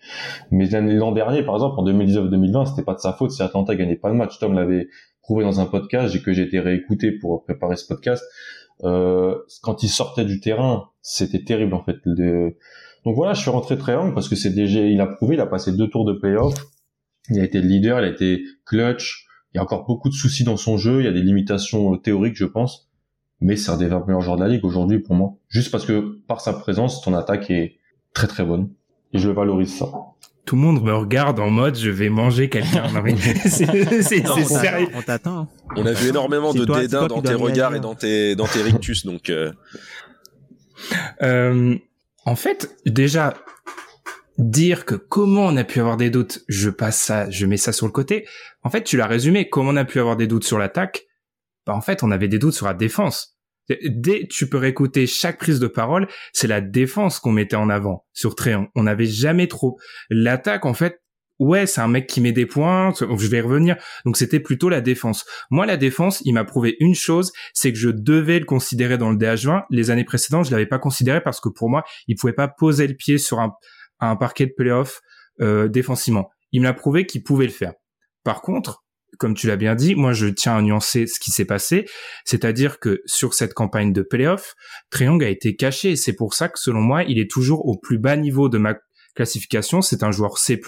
Mais 0.52 0.65
l'an 0.69 1.13
dernier 1.13 1.43
par 1.43 1.56
exemple 1.56 1.80
en 1.80 1.86
2019-2020 1.86 2.71
c'était 2.71 2.84
pas 2.84 2.93
de 2.93 2.99
sa 2.99 3.13
faute 3.13 3.32
si 3.32 3.41
Atlanta 3.41 3.73
gagnait 3.76 3.95
pas 3.95 4.10
de 4.10 4.15
match. 4.15 4.38
Tom 4.39 4.54
l'avait 4.54 4.89
prouvé 5.21 5.45
dans 5.45 5.62
un 5.62 5.65
podcast 5.65 6.13
et 6.13 6.21
que 6.21 6.34
j'ai 6.34 6.43
été 6.43 6.60
réécouté 6.60 7.12
pour 7.12 7.43
préparer 7.43 7.78
ce 7.78 7.88
podcast. 7.88 8.23
Euh, 8.83 9.38
quand 9.62 9.83
il 9.83 9.89
sortait 9.89 10.25
du 10.25 10.39
terrain, 10.39 10.89
c'était 11.01 11.43
terrible 11.43 11.73
en 11.73 11.83
fait. 11.83 11.97
Donc 12.05 13.15
voilà, 13.15 13.33
je 13.33 13.41
suis 13.41 13.49
rentré 13.49 13.77
très 13.77 13.95
long 13.95 14.13
parce 14.13 14.29
que 14.29 14.36
c'est 14.36 14.51
déjà, 14.51 14.79
il 14.81 14.99
a 15.01 15.07
prouvé, 15.07 15.36
il 15.36 15.41
a 15.41 15.45
passé 15.45 15.71
deux 15.71 15.88
tours 15.88 16.05
de 16.05 16.13
playoff, 16.13 16.53
il 17.29 17.39
a 17.39 17.43
été 17.43 17.62
le 17.62 17.67
leader, 17.67 17.99
il 17.99 18.05
a 18.05 18.09
été 18.09 18.43
clutch. 18.65 19.27
Il 19.53 19.57
y 19.57 19.59
a 19.59 19.63
encore 19.63 19.86
beaucoup 19.86 20.09
de 20.09 20.15
soucis 20.15 20.43
dans 20.43 20.57
son 20.57 20.77
jeu, 20.77 21.01
il 21.01 21.05
y 21.05 21.07
a 21.07 21.12
des 21.12 21.21
limitations 21.21 21.95
théoriques, 21.97 22.36
je 22.36 22.45
pense, 22.45 22.89
mais 23.39 23.55
c'est 23.55 23.69
un 23.69 23.77
des 23.77 23.86
20 23.86 24.07
meilleurs 24.07 24.21
joueurs 24.21 24.38
de 24.38 24.43
la 24.43 24.49
ligue 24.49 24.65
aujourd'hui 24.65 24.97
pour 24.97 25.13
moi. 25.13 25.36
Juste 25.47 25.69
parce 25.69 25.86
que 25.86 26.19
par 26.27 26.41
sa 26.41 26.53
présence, 26.53 27.01
ton 27.01 27.13
attaque 27.13 27.51
est 27.51 27.78
très 28.13 28.26
très 28.26 28.43
bonne 28.43 28.71
et 29.13 29.19
je 29.19 29.30
valorise 29.30 29.71
ça 29.78 29.91
tout 30.46 30.56
le 30.56 30.62
monde 30.62 30.84
me 30.84 30.94
regarde 30.94 31.39
en 31.39 31.50
mode 31.50 31.78
je 31.78 31.89
vais 31.89 32.10
manger 32.10 32.50
quelqu'un. 32.50 32.89
c'est 33.46 34.46
sérieux. 34.46 34.88
On 34.94 35.02
t'attend. 35.02 35.48
On 35.76 35.86
a 35.86 35.94
vu 35.94 36.10
énormément 36.10 36.54
de 36.54 36.66
dédain 36.66 37.08
dans 37.08 37.22
tes 37.22 37.34
regards 37.34 37.76
et 37.76 37.80
dans 37.80 37.96
tes 37.96 38.36
dans 38.36 38.48
tes 38.48 38.62
rictus 38.62 39.06
donc. 39.06 39.30
Euh... 39.30 39.52
Euh, 41.22 41.78
en 42.26 42.36
fait, 42.36 42.76
déjà 42.86 43.36
dire 44.38 44.86
que 44.86 44.96
comment 44.96 45.46
on 45.46 45.58
a 45.58 45.64
pu 45.64 45.80
avoir 45.80 45.98
des 45.98 46.10
doutes, 46.10 46.44
je 46.48 46.70
passe 46.70 46.98
ça, 46.98 47.30
je 47.30 47.46
mets 47.46 47.58
ça 47.58 47.72
sur 47.72 47.86
le 47.86 47.91
côté. 47.91 48.28
En 48.64 48.70
fait, 48.70 48.84
tu 48.84 48.98
l'as 48.98 49.08
résumé. 49.08 49.50
Comment 49.50 49.72
on 49.72 49.76
a 49.76 49.86
pu 49.86 50.00
avoir 50.00 50.16
des 50.16 50.28
doutes 50.28 50.46
sur 50.46 50.58
l'attaque? 50.58 51.06
Bah 51.66 51.74
en 51.74 51.82
fait, 51.82 52.04
on 52.04 52.12
avait 52.12 52.28
des 52.28 52.39
doutes 52.39 52.54
sur 52.54 52.66
la 52.66 52.74
défense. 52.74 53.38
Dès 53.70 54.28
tu 54.30 54.49
peux 54.49 54.57
réécouter 54.57 55.07
chaque 55.07 55.38
prise 55.38 55.59
de 55.59 55.68
parole, 55.68 56.07
c'est 56.34 56.47
la 56.47 56.61
défense 56.61 57.20
qu'on 57.20 57.32
mettait 57.32 57.55
en 57.55 57.70
avant 57.70 58.05
sur 58.14 58.36
Triangle. 58.36 58.70
On 58.76 58.84
n'avait 58.84 59.05
jamais 59.05 59.47
trop 59.47 59.80
l'attaque 60.09 60.66
en 60.66 60.74
fait. 60.74 60.99
Ouais, 61.39 61.66
c'est 61.66 61.82
un 61.82 61.88
mec 61.88 62.07
qui 62.07 62.22
met 62.22 62.32
des 62.32 62.45
points, 62.45 62.93
je 62.99 63.28
vais 63.28 63.38
y 63.38 63.41
revenir. 63.41 63.76
Donc 64.05 64.18
c'était 64.18 64.39
plutôt 64.39 64.70
la 64.70 64.82
défense. 64.82 65.26
Moi 65.49 65.66
la 65.66 65.78
défense, 65.78 66.22
il 66.26 66.34
m'a 66.34 66.45
prouvé 66.45 66.76
une 66.80 66.95
chose, 66.95 67.32
c'est 67.53 67.74
que 67.74 67.80
je 67.80 67.89
devais 67.89 68.39
le 68.39 68.45
considérer 68.45 68.97
dans 68.97 69.11
le 69.11 69.18
DH20. 69.18 69.64
Les 69.70 69.89
années 69.91 70.05
précédentes, 70.05 70.45
je 70.45 70.51
l'avais 70.51 70.68
pas 70.68 70.80
considéré 70.80 71.22
parce 71.22 71.39
que 71.39 71.49
pour 71.49 71.70
moi, 71.70 71.84
il 72.07 72.16
pouvait 72.16 72.34
pas 72.34 72.47
poser 72.47 72.88
le 72.88 72.93
pied 72.93 73.18
sur 73.18 73.39
un, 73.39 73.53
un 73.99 74.16
parquet 74.16 74.45
de 74.45 74.53
playoff 74.55 75.01
euh, 75.41 75.68
défensivement. 75.68 76.30
Il 76.51 76.61
m'a 76.61 76.74
prouvé 76.74 77.05
qu'il 77.05 77.24
pouvait 77.24 77.47
le 77.47 77.51
faire. 77.51 77.74
Par 78.24 78.41
contre, 78.41 78.84
comme 79.20 79.34
tu 79.34 79.47
l'as 79.47 79.55
bien 79.55 79.76
dit, 79.76 79.95
moi 79.95 80.14
je 80.14 80.28
tiens 80.28 80.57
à 80.57 80.61
nuancer 80.61 81.07
ce 81.07 81.20
qui 81.20 81.32
s'est 81.32 81.45
passé, 81.45 81.86
c'est-à-dire 82.26 82.80
que 82.80 83.01
sur 83.05 83.34
cette 83.34 83.53
campagne 83.53 83.93
de 83.93 84.01
playoff, 84.01 84.53
Triangle 84.89 85.26
a 85.26 85.30
été 85.30 85.55
caché. 85.55 85.95
C'est 85.95 86.14
pour 86.14 86.34
ça 86.34 86.49
que 86.49 86.59
selon 86.59 86.82
moi, 86.82 87.03
il 87.03 87.20
est 87.20 87.30
toujours 87.30 87.66
au 87.66 87.78
plus 87.78 87.97
bas 87.97 88.16
niveau 88.16 88.49
de 88.49 88.57
ma 88.57 88.76
classification, 89.16 89.82
c'est 89.82 90.03
un 90.03 90.11
joueur 90.11 90.38
C+, 90.38 90.59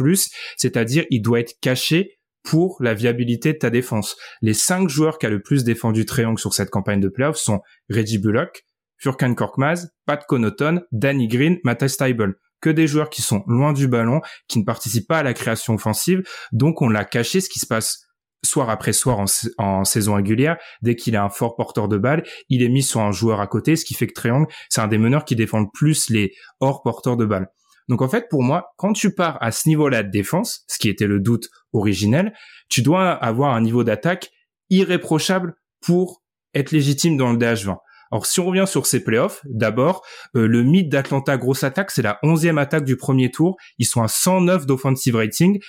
c'est-à-dire 0.57 1.05
il 1.09 1.21
doit 1.21 1.39
être 1.39 1.55
caché 1.61 2.19
pour 2.43 2.77
la 2.79 2.93
viabilité 2.93 3.53
de 3.53 3.57
ta 3.57 3.71
défense. 3.71 4.15
Les 4.41 4.53
cinq 4.53 4.87
joueurs 4.87 5.17
qui 5.17 5.25
a 5.25 5.29
le 5.29 5.41
plus 5.41 5.63
défendu 5.63 6.05
Triangle 6.05 6.39
sur 6.39 6.53
cette 6.53 6.69
campagne 6.69 6.99
de 6.99 7.09
playoff 7.09 7.37
sont 7.37 7.61
Reggie 7.89 8.19
Bullock, 8.19 8.63
Furkan 8.97 9.33
Korkmaz, 9.33 9.89
Pat 10.05 10.23
Connaughton, 10.27 10.81
Danny 10.91 11.27
Green, 11.27 11.57
Matthijs 11.63 11.93
Steibel 11.93 12.35
que 12.65 12.69
des 12.71 12.87
joueurs 12.87 13.11
qui 13.11 13.21
sont 13.21 13.43
loin 13.45 13.73
du 13.73 13.87
ballon, 13.87 14.21
qui 14.47 14.57
ne 14.57 14.63
participent 14.63 15.07
pas 15.07 15.19
à 15.19 15.23
la 15.23 15.35
création 15.35 15.75
offensive, 15.75 16.23
donc 16.51 16.81
on 16.81 16.89
l'a 16.89 17.05
caché 17.05 17.39
ce 17.39 17.47
qui 17.47 17.59
se 17.59 17.67
passe 17.67 18.04
soir 18.45 18.69
après 18.69 18.93
soir 18.93 19.19
en, 19.57 19.83
saison 19.83 20.15
régulière, 20.15 20.57
dès 20.81 20.95
qu'il 20.95 21.15
a 21.15 21.23
un 21.23 21.29
fort 21.29 21.55
porteur 21.55 21.87
de 21.87 21.97
balle, 21.97 22.23
il 22.49 22.63
est 22.63 22.69
mis 22.69 22.83
sur 22.83 23.01
un 23.01 23.11
joueur 23.11 23.41
à 23.41 23.47
côté, 23.47 23.75
ce 23.75 23.85
qui 23.85 23.93
fait 23.93 24.07
que 24.07 24.13
Triangle, 24.13 24.47
c'est 24.69 24.81
un 24.81 24.87
des 24.87 24.97
meneurs 24.97 25.25
qui 25.25 25.35
défendent 25.35 25.71
plus 25.73 26.09
les 26.09 26.33
hors 26.59 26.81
porteurs 26.81 27.17
de 27.17 27.25
balle. 27.25 27.47
Donc 27.87 28.01
en 28.01 28.09
fait, 28.09 28.27
pour 28.29 28.41
moi, 28.41 28.73
quand 28.77 28.93
tu 28.93 29.13
pars 29.13 29.37
à 29.41 29.51
ce 29.51 29.67
niveau-là 29.69 30.03
de 30.03 30.09
défense, 30.09 30.63
ce 30.67 30.79
qui 30.79 30.89
était 30.89 31.07
le 31.07 31.19
doute 31.19 31.49
originel, 31.73 32.33
tu 32.69 32.81
dois 32.81 33.11
avoir 33.11 33.53
un 33.53 33.61
niveau 33.61 33.83
d'attaque 33.83 34.31
irréprochable 34.69 35.53
pour 35.81 36.23
être 36.53 36.71
légitime 36.71 37.17
dans 37.17 37.31
le 37.31 37.37
DH20. 37.37 37.77
Alors 38.11 38.25
si 38.25 38.39
on 38.39 38.45
revient 38.45 38.65
sur 38.67 38.85
ces 38.85 39.03
playoffs, 39.03 39.41
d'abord, 39.45 40.03
euh, 40.35 40.47
le 40.47 40.63
mythe 40.63 40.89
d'Atlanta 40.89 41.37
grosse 41.37 41.63
attaque, 41.63 41.91
c'est 41.91 42.01
la 42.01 42.19
onzième 42.23 42.57
attaque 42.57 42.85
du 42.85 42.97
premier 42.97 43.31
tour. 43.31 43.57
Ils 43.77 43.85
sont 43.85 44.01
à 44.01 44.07
109 44.07 44.65
d'offensive 44.65 45.15
rating. 45.15 45.59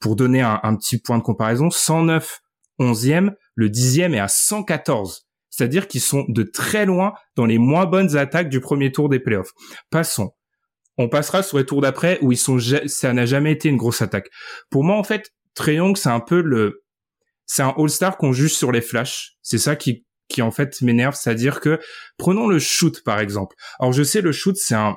Pour 0.00 0.16
donner 0.16 0.40
un, 0.40 0.76
petit 0.76 0.98
point 0.98 1.18
de 1.18 1.22
comparaison, 1.22 1.70
109 1.70 2.40
11e, 2.78 3.34
le 3.54 3.68
dixième 3.68 4.14
est 4.14 4.20
à 4.20 4.28
114. 4.28 5.26
C'est-à-dire 5.50 5.88
qu'ils 5.88 6.00
sont 6.00 6.24
de 6.28 6.42
très 6.42 6.86
loin 6.86 7.12
dans 7.36 7.44
les 7.44 7.58
moins 7.58 7.84
bonnes 7.84 8.16
attaques 8.16 8.48
du 8.48 8.60
premier 8.60 8.92
tour 8.92 9.10
des 9.10 9.20
playoffs. 9.20 9.52
Passons. 9.90 10.32
On 10.96 11.08
passera 11.08 11.42
sur 11.42 11.58
les 11.58 11.66
tours 11.66 11.82
d'après 11.82 12.18
où 12.22 12.32
ils 12.32 12.38
sont, 12.38 12.58
ça 12.86 13.12
n'a 13.12 13.26
jamais 13.26 13.52
été 13.52 13.68
une 13.68 13.76
grosse 13.76 14.00
attaque. 14.00 14.30
Pour 14.70 14.84
moi, 14.84 14.96
en 14.96 15.04
fait, 15.04 15.30
Young, 15.66 15.96
c'est 15.96 16.08
un 16.08 16.20
peu 16.20 16.40
le, 16.40 16.84
c'est 17.46 17.62
un 17.62 17.74
All-Star 17.76 18.16
qu'on 18.16 18.32
juge 18.32 18.54
sur 18.54 18.72
les 18.72 18.80
flashs. 18.80 19.36
C'est 19.42 19.58
ça 19.58 19.76
qui, 19.76 20.06
qui 20.28 20.40
en 20.40 20.50
fait 20.50 20.80
m'énerve. 20.82 21.14
C'est-à-dire 21.14 21.60
que, 21.60 21.80
prenons 22.16 22.46
le 22.46 22.58
shoot, 22.58 23.02
par 23.04 23.20
exemple. 23.20 23.56
Alors, 23.78 23.92
je 23.92 24.02
sais, 24.02 24.20
le 24.20 24.32
shoot, 24.32 24.56
c'est 24.56 24.74
un, 24.74 24.96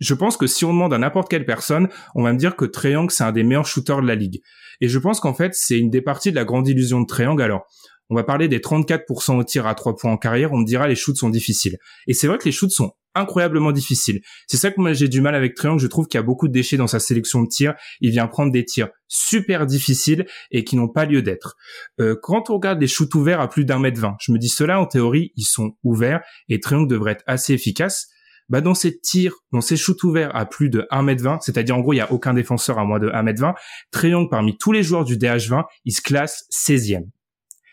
je 0.00 0.14
pense 0.14 0.36
que 0.36 0.46
si 0.46 0.64
on 0.64 0.72
demande 0.72 0.92
à 0.92 0.98
n'importe 0.98 1.28
quelle 1.28 1.44
personne, 1.44 1.88
on 2.14 2.22
va 2.22 2.32
me 2.32 2.38
dire 2.38 2.56
que 2.56 2.64
Triangle 2.64 3.10
c'est 3.10 3.24
un 3.24 3.32
des 3.32 3.42
meilleurs 3.42 3.66
shooters 3.66 4.02
de 4.02 4.06
la 4.06 4.14
ligue. 4.14 4.40
Et 4.80 4.88
je 4.88 4.98
pense 4.98 5.20
qu'en 5.20 5.34
fait, 5.34 5.54
c'est 5.54 5.78
une 5.78 5.90
des 5.90 6.02
parties 6.02 6.30
de 6.30 6.36
la 6.36 6.44
grande 6.44 6.66
illusion 6.68 7.00
de 7.00 7.06
Triangle. 7.06 7.42
Alors, 7.42 7.64
on 8.10 8.14
va 8.14 8.24
parler 8.24 8.48
des 8.48 8.58
34% 8.58 9.38
au 9.38 9.44
tir 9.44 9.66
à 9.66 9.74
3 9.74 9.96
points 9.96 10.12
en 10.12 10.18
carrière, 10.18 10.52
on 10.52 10.58
me 10.58 10.66
dira 10.66 10.86
les 10.88 10.94
shoots 10.94 11.16
sont 11.16 11.30
difficiles. 11.30 11.78
Et 12.06 12.12
c'est 12.12 12.26
vrai 12.26 12.38
que 12.38 12.44
les 12.44 12.52
shoots 12.52 12.70
sont 12.70 12.92
incroyablement 13.14 13.72
difficiles. 13.72 14.20
C'est 14.46 14.56
ça 14.56 14.70
que 14.70 14.80
moi 14.80 14.92
j'ai 14.92 15.08
du 15.08 15.20
mal 15.20 15.34
avec 15.34 15.54
Triangle, 15.54 15.80
je 15.80 15.86
trouve 15.86 16.06
qu'il 16.06 16.18
y 16.18 16.22
a 16.22 16.24
beaucoup 16.24 16.48
de 16.48 16.52
déchets 16.52 16.76
dans 16.76 16.86
sa 16.86 16.98
sélection 16.98 17.42
de 17.42 17.48
tirs. 17.48 17.74
Il 18.00 18.10
vient 18.10 18.26
prendre 18.26 18.52
des 18.52 18.64
tirs 18.64 18.88
super 19.08 19.66
difficiles 19.66 20.26
et 20.50 20.64
qui 20.64 20.76
n'ont 20.76 20.88
pas 20.88 21.04
lieu 21.04 21.22
d'être. 21.22 21.56
Euh, 22.00 22.16
quand 22.20 22.50
on 22.50 22.54
regarde 22.54 22.80
les 22.80 22.88
shoots 22.88 23.14
ouverts 23.14 23.40
à 23.40 23.48
plus 23.48 23.64
d'un 23.64 23.78
mètre 23.78 24.00
vingt, 24.00 24.16
je 24.20 24.32
me 24.32 24.38
dis 24.38 24.48
cela 24.48 24.80
en 24.80 24.86
théorie, 24.86 25.32
ils 25.36 25.44
sont 25.44 25.76
ouverts 25.84 26.20
et 26.48 26.60
Triangle 26.60 26.90
devrait 26.90 27.12
être 27.12 27.24
assez 27.26 27.54
efficace 27.54 28.08
bah 28.48 28.60
dans 28.60 28.74
ces 28.74 28.98
tirs, 28.98 29.34
dans 29.52 29.60
ces 29.60 29.76
shoots 29.76 30.02
ouverts 30.04 30.34
à 30.36 30.46
plus 30.46 30.70
de 30.70 30.86
1m20, 30.90 31.38
c'est-à-dire 31.40 31.76
en 31.76 31.80
gros 31.80 31.92
il 31.92 31.96
y 31.96 32.00
a 32.00 32.12
aucun 32.12 32.34
défenseur 32.34 32.78
à 32.78 32.84
moins 32.84 32.98
de 32.98 33.08
1m20, 33.08 33.54
Triangle 33.90 34.28
parmi 34.30 34.56
tous 34.58 34.72
les 34.72 34.82
joueurs 34.82 35.04
du 35.04 35.16
DH20, 35.16 35.64
il 35.84 35.92
se 35.92 36.02
classe 36.02 36.44
16e. 36.52 37.04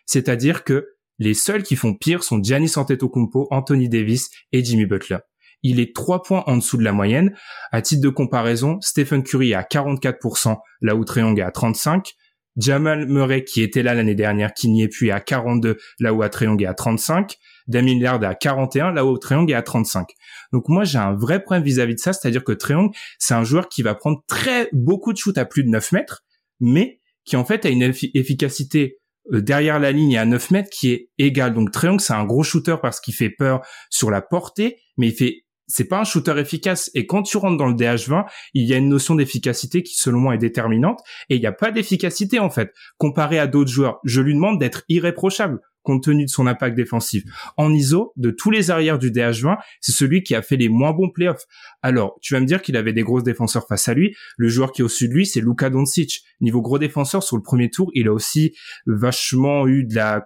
C'est-à-dire 0.05 0.63
que 0.63 0.87
les 1.19 1.33
seuls 1.33 1.63
qui 1.63 1.75
font 1.75 1.93
pire 1.93 2.23
sont 2.23 2.41
Giannis 2.41 2.73
Antetokounmpo, 2.75 3.47
Anthony 3.51 3.89
Davis 3.89 4.29
et 4.51 4.63
Jimmy 4.63 4.85
Butler. 4.85 5.19
Il 5.63 5.79
est 5.79 5.95
3 5.95 6.23
points 6.23 6.43
en 6.47 6.57
dessous 6.57 6.77
de 6.77 6.83
la 6.83 6.91
moyenne. 6.91 7.35
À 7.71 7.81
titre 7.81 8.01
de 8.01 8.09
comparaison, 8.09 8.79
Stephen 8.81 9.23
Curry 9.23 9.51
est 9.51 9.55
à 9.55 9.61
44%, 9.61 10.57
là 10.81 10.95
où 10.95 11.05
Triangle 11.05 11.39
est 11.39 11.43
à 11.43 11.51
35. 11.51 12.13
Jamal 12.57 13.07
Murray, 13.07 13.43
qui 13.43 13.61
était 13.61 13.83
là 13.83 13.93
l'année 13.93 14.15
dernière, 14.15 14.53
qui 14.53 14.69
n'y 14.69 14.83
est 14.83 14.87
plus, 14.87 15.11
à 15.11 15.19
42, 15.19 15.77
là 15.99 16.13
où 16.13 16.27
Triangle 16.27 16.63
est 16.63 16.67
à 16.67 16.73
35. 16.73 17.37
Damien 17.67 17.93
Lillard 17.93 18.23
est 18.23 18.27
à 18.27 18.35
41, 18.35 18.91
là 18.91 19.05
où 19.05 19.17
Triangle 19.17 19.51
est 19.51 19.55
à 19.55 19.61
35. 19.61 20.07
Donc 20.53 20.67
moi 20.67 20.83
j'ai 20.83 20.97
un 20.97 21.13
vrai 21.13 21.41
problème 21.41 21.63
vis-à-vis 21.63 21.95
de 21.95 21.99
ça, 21.99 22.13
c'est-à-dire 22.13 22.43
que 22.43 22.51
Triangle, 22.51 22.93
c'est 23.19 23.33
un 23.33 23.43
joueur 23.43 23.69
qui 23.69 23.81
va 23.81 23.95
prendre 23.95 24.21
très 24.27 24.69
beaucoup 24.73 25.13
de 25.13 25.17
shoots 25.17 25.37
à 25.37 25.45
plus 25.45 25.63
de 25.63 25.69
9 25.69 25.91
mètres, 25.91 26.23
mais 26.59 26.99
qui 27.25 27.35
en 27.35 27.45
fait 27.45 27.65
a 27.65 27.69
une 27.69 27.83
efficacité 27.83 28.97
euh, 29.31 29.41
derrière 29.41 29.79
la 29.79 29.91
ligne 29.91 30.17
à 30.17 30.25
9 30.25 30.51
mètres 30.51 30.69
qui 30.71 30.91
est 30.91 31.09
égale. 31.17 31.53
Donc 31.53 31.71
Triangle 31.71 32.01
c'est 32.01 32.13
un 32.13 32.25
gros 32.25 32.43
shooter 32.43 32.77
parce 32.81 32.99
qu'il 32.99 33.13
fait 33.13 33.29
peur 33.29 33.61
sur 33.89 34.11
la 34.11 34.21
portée, 34.21 34.77
mais 34.97 35.07
il 35.07 35.13
fait 35.13 35.45
c'est 35.71 35.85
pas 35.85 36.01
un 36.01 36.03
shooter 36.03 36.37
efficace. 36.37 36.91
Et 36.93 37.05
quand 37.05 37.23
tu 37.23 37.37
rentres 37.37 37.57
dans 37.57 37.67
le 37.67 37.75
DH20, 37.75 38.25
il 38.53 38.67
y 38.67 38.73
a 38.73 38.77
une 38.77 38.89
notion 38.89 39.15
d'efficacité 39.15 39.83
qui, 39.83 39.95
selon 39.95 40.19
moi, 40.19 40.35
est 40.35 40.39
déterminante. 40.39 40.99
Et 41.29 41.35
il 41.35 41.39
n'y 41.39 41.47
a 41.47 41.53
pas 41.53 41.71
d'efficacité, 41.71 42.39
en 42.39 42.49
fait. 42.49 42.73
Comparé 42.97 43.39
à 43.39 43.47
d'autres 43.47 43.71
joueurs, 43.71 43.99
je 44.03 44.21
lui 44.21 44.33
demande 44.33 44.59
d'être 44.59 44.83
irréprochable 44.89 45.59
compte 45.83 46.03
tenu 46.03 46.25
de 46.25 46.29
son 46.29 46.47
impact 46.47 46.75
défensif. 46.75 47.23
En 47.57 47.73
ISO, 47.73 48.13
de 48.15 48.31
tous 48.31 48.51
les 48.51 48.71
arrières 48.71 48.99
du 48.99 49.11
DH20, 49.11 49.57
c'est 49.79 49.91
celui 49.91 50.23
qui 50.23 50.35
a 50.35 50.41
fait 50.41 50.57
les 50.57 50.69
moins 50.69 50.91
bons 50.91 51.09
playoffs. 51.09 51.45
Alors, 51.81 52.17
tu 52.21 52.33
vas 52.33 52.39
me 52.39 52.45
dire 52.45 52.61
qu'il 52.61 52.77
avait 52.77 52.93
des 52.93 53.03
gros 53.03 53.21
défenseurs 53.21 53.67
face 53.67 53.87
à 53.87 53.93
lui. 53.93 54.15
Le 54.37 54.47
joueur 54.47 54.71
qui 54.71 54.81
est 54.81 54.83
au-dessus 54.83 55.07
de 55.07 55.13
lui, 55.13 55.25
c'est 55.25 55.41
Luka 55.41 55.69
Doncic. 55.69 56.23
Niveau 56.39 56.61
gros 56.61 56.79
défenseur, 56.79 57.23
sur 57.23 57.37
le 57.37 57.43
premier 57.43 57.69
tour, 57.69 57.91
il 57.93 58.07
a 58.07 58.13
aussi 58.13 58.53
vachement 58.85 59.67
eu 59.67 59.83
de 59.83 59.95
la 59.95 60.21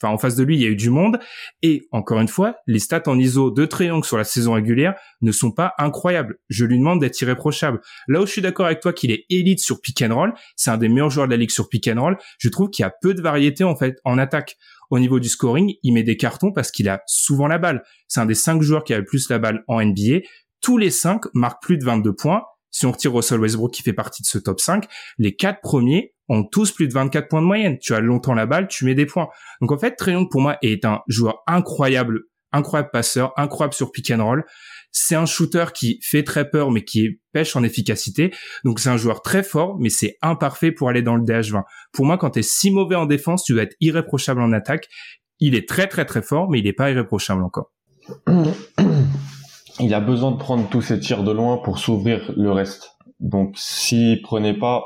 Enfin, 0.00 0.12
en 0.12 0.18
face 0.18 0.36
de 0.36 0.44
lui, 0.44 0.56
il 0.56 0.62
y 0.62 0.64
a 0.64 0.68
eu 0.68 0.76
du 0.76 0.90
monde. 0.90 1.18
Et 1.62 1.88
encore 1.90 2.20
une 2.20 2.28
fois, 2.28 2.56
les 2.66 2.78
stats 2.78 3.02
en 3.06 3.18
ISO 3.18 3.50
de 3.50 3.64
Triangle 3.64 4.04
sur 4.04 4.16
la 4.16 4.24
saison 4.24 4.54
régulière 4.54 4.94
ne 5.22 5.32
sont 5.32 5.50
pas 5.50 5.74
incroyables. 5.78 6.38
Je 6.48 6.64
lui 6.64 6.78
demande 6.78 7.00
d'être 7.00 7.20
irréprochable. 7.20 7.80
Là 8.06 8.20
où 8.20 8.26
je 8.26 8.32
suis 8.32 8.42
d'accord 8.42 8.66
avec 8.66 8.80
toi 8.80 8.92
qu'il 8.92 9.10
est 9.10 9.24
élite 9.30 9.60
sur 9.60 9.80
pick 9.80 10.02
and 10.02 10.14
roll, 10.14 10.34
c'est 10.56 10.70
un 10.70 10.78
des 10.78 10.88
meilleurs 10.88 11.10
joueurs 11.10 11.26
de 11.26 11.32
la 11.32 11.36
ligue 11.36 11.50
sur 11.50 11.68
pick 11.68 11.88
and 11.88 12.00
roll. 12.00 12.16
Je 12.38 12.48
trouve 12.48 12.70
qu'il 12.70 12.82
y 12.82 12.86
a 12.86 12.92
peu 13.02 13.14
de 13.14 13.22
variété 13.22 13.64
en 13.64 13.76
fait 13.76 13.96
en 14.04 14.18
attaque. 14.18 14.56
Au 14.90 14.98
niveau 14.98 15.20
du 15.20 15.28
scoring, 15.28 15.74
il 15.82 15.92
met 15.92 16.02
des 16.02 16.16
cartons 16.16 16.52
parce 16.52 16.70
qu'il 16.70 16.88
a 16.88 17.02
souvent 17.06 17.46
la 17.46 17.58
balle. 17.58 17.82
C'est 18.06 18.20
un 18.20 18.26
des 18.26 18.34
cinq 18.34 18.62
joueurs 18.62 18.84
qui 18.84 18.94
a 18.94 18.98
le 18.98 19.04
plus 19.04 19.28
la 19.28 19.38
balle 19.38 19.64
en 19.68 19.84
NBA. 19.84 20.20
Tous 20.60 20.78
les 20.78 20.90
cinq 20.90 21.22
marquent 21.34 21.62
plus 21.62 21.78
de 21.78 21.84
22 21.84 22.14
points. 22.14 22.42
Si 22.70 22.86
on 22.86 22.92
retire 22.92 23.12
Russell 23.12 23.40
Westbrook 23.40 23.72
qui 23.72 23.82
fait 23.82 23.92
partie 23.92 24.22
de 24.22 24.28
ce 24.28 24.38
top 24.38 24.60
5, 24.60 24.86
les 25.18 25.34
quatre 25.34 25.60
premiers 25.60 26.14
ont 26.28 26.44
tous 26.44 26.72
plus 26.72 26.88
de 26.88 26.92
24 26.92 27.28
points 27.28 27.40
de 27.40 27.46
moyenne. 27.46 27.78
Tu 27.78 27.94
as 27.94 28.00
longtemps 28.00 28.34
la 28.34 28.46
balle, 28.46 28.68
tu 28.68 28.84
mets 28.84 28.94
des 28.94 29.06
points. 29.06 29.28
Donc 29.60 29.72
en 29.72 29.78
fait, 29.78 29.96
Trayon 29.96 30.26
pour 30.26 30.40
moi 30.40 30.58
est 30.62 30.84
un 30.84 31.00
joueur 31.08 31.42
incroyable, 31.46 32.24
incroyable 32.52 32.90
passeur, 32.92 33.32
incroyable 33.36 33.74
sur 33.74 33.90
pick 33.90 34.10
and 34.10 34.24
roll. 34.24 34.44
C'est 34.90 35.14
un 35.14 35.26
shooter 35.26 35.66
qui 35.74 36.00
fait 36.02 36.22
très 36.22 36.48
peur, 36.48 36.70
mais 36.70 36.82
qui 36.82 37.20
pêche 37.32 37.56
en 37.56 37.62
efficacité. 37.62 38.32
Donc 38.64 38.80
c'est 38.80 38.88
un 38.88 38.96
joueur 38.96 39.22
très 39.22 39.42
fort, 39.42 39.76
mais 39.78 39.90
c'est 39.90 40.16
imparfait 40.22 40.72
pour 40.72 40.88
aller 40.88 41.02
dans 41.02 41.16
le 41.16 41.22
DH20. 41.22 41.62
Pour 41.92 42.06
moi, 42.06 42.18
quand 42.18 42.30
tu 42.30 42.40
es 42.40 42.42
si 42.42 42.70
mauvais 42.70 42.96
en 42.96 43.06
défense, 43.06 43.44
tu 43.44 43.52
dois 43.52 43.62
être 43.62 43.76
irréprochable 43.80 44.40
en 44.40 44.52
attaque. 44.52 44.88
Il 45.40 45.54
est 45.54 45.68
très 45.68 45.86
très 45.86 46.04
très 46.04 46.22
fort, 46.22 46.50
mais 46.50 46.58
il 46.58 46.64
n'est 46.64 46.72
pas 46.72 46.90
irréprochable 46.90 47.42
encore. 47.42 47.70
Il 49.80 49.94
a 49.94 50.00
besoin 50.00 50.32
de 50.32 50.36
prendre 50.36 50.68
tous 50.68 50.82
ses 50.82 51.00
tirs 51.00 51.24
de 51.24 51.32
loin 51.32 51.58
pour 51.58 51.78
s'ouvrir 51.78 52.32
le 52.36 52.50
reste. 52.52 52.96
Donc 53.20 53.54
s'il 53.56 54.22
prenait 54.22 54.56
pas 54.56 54.84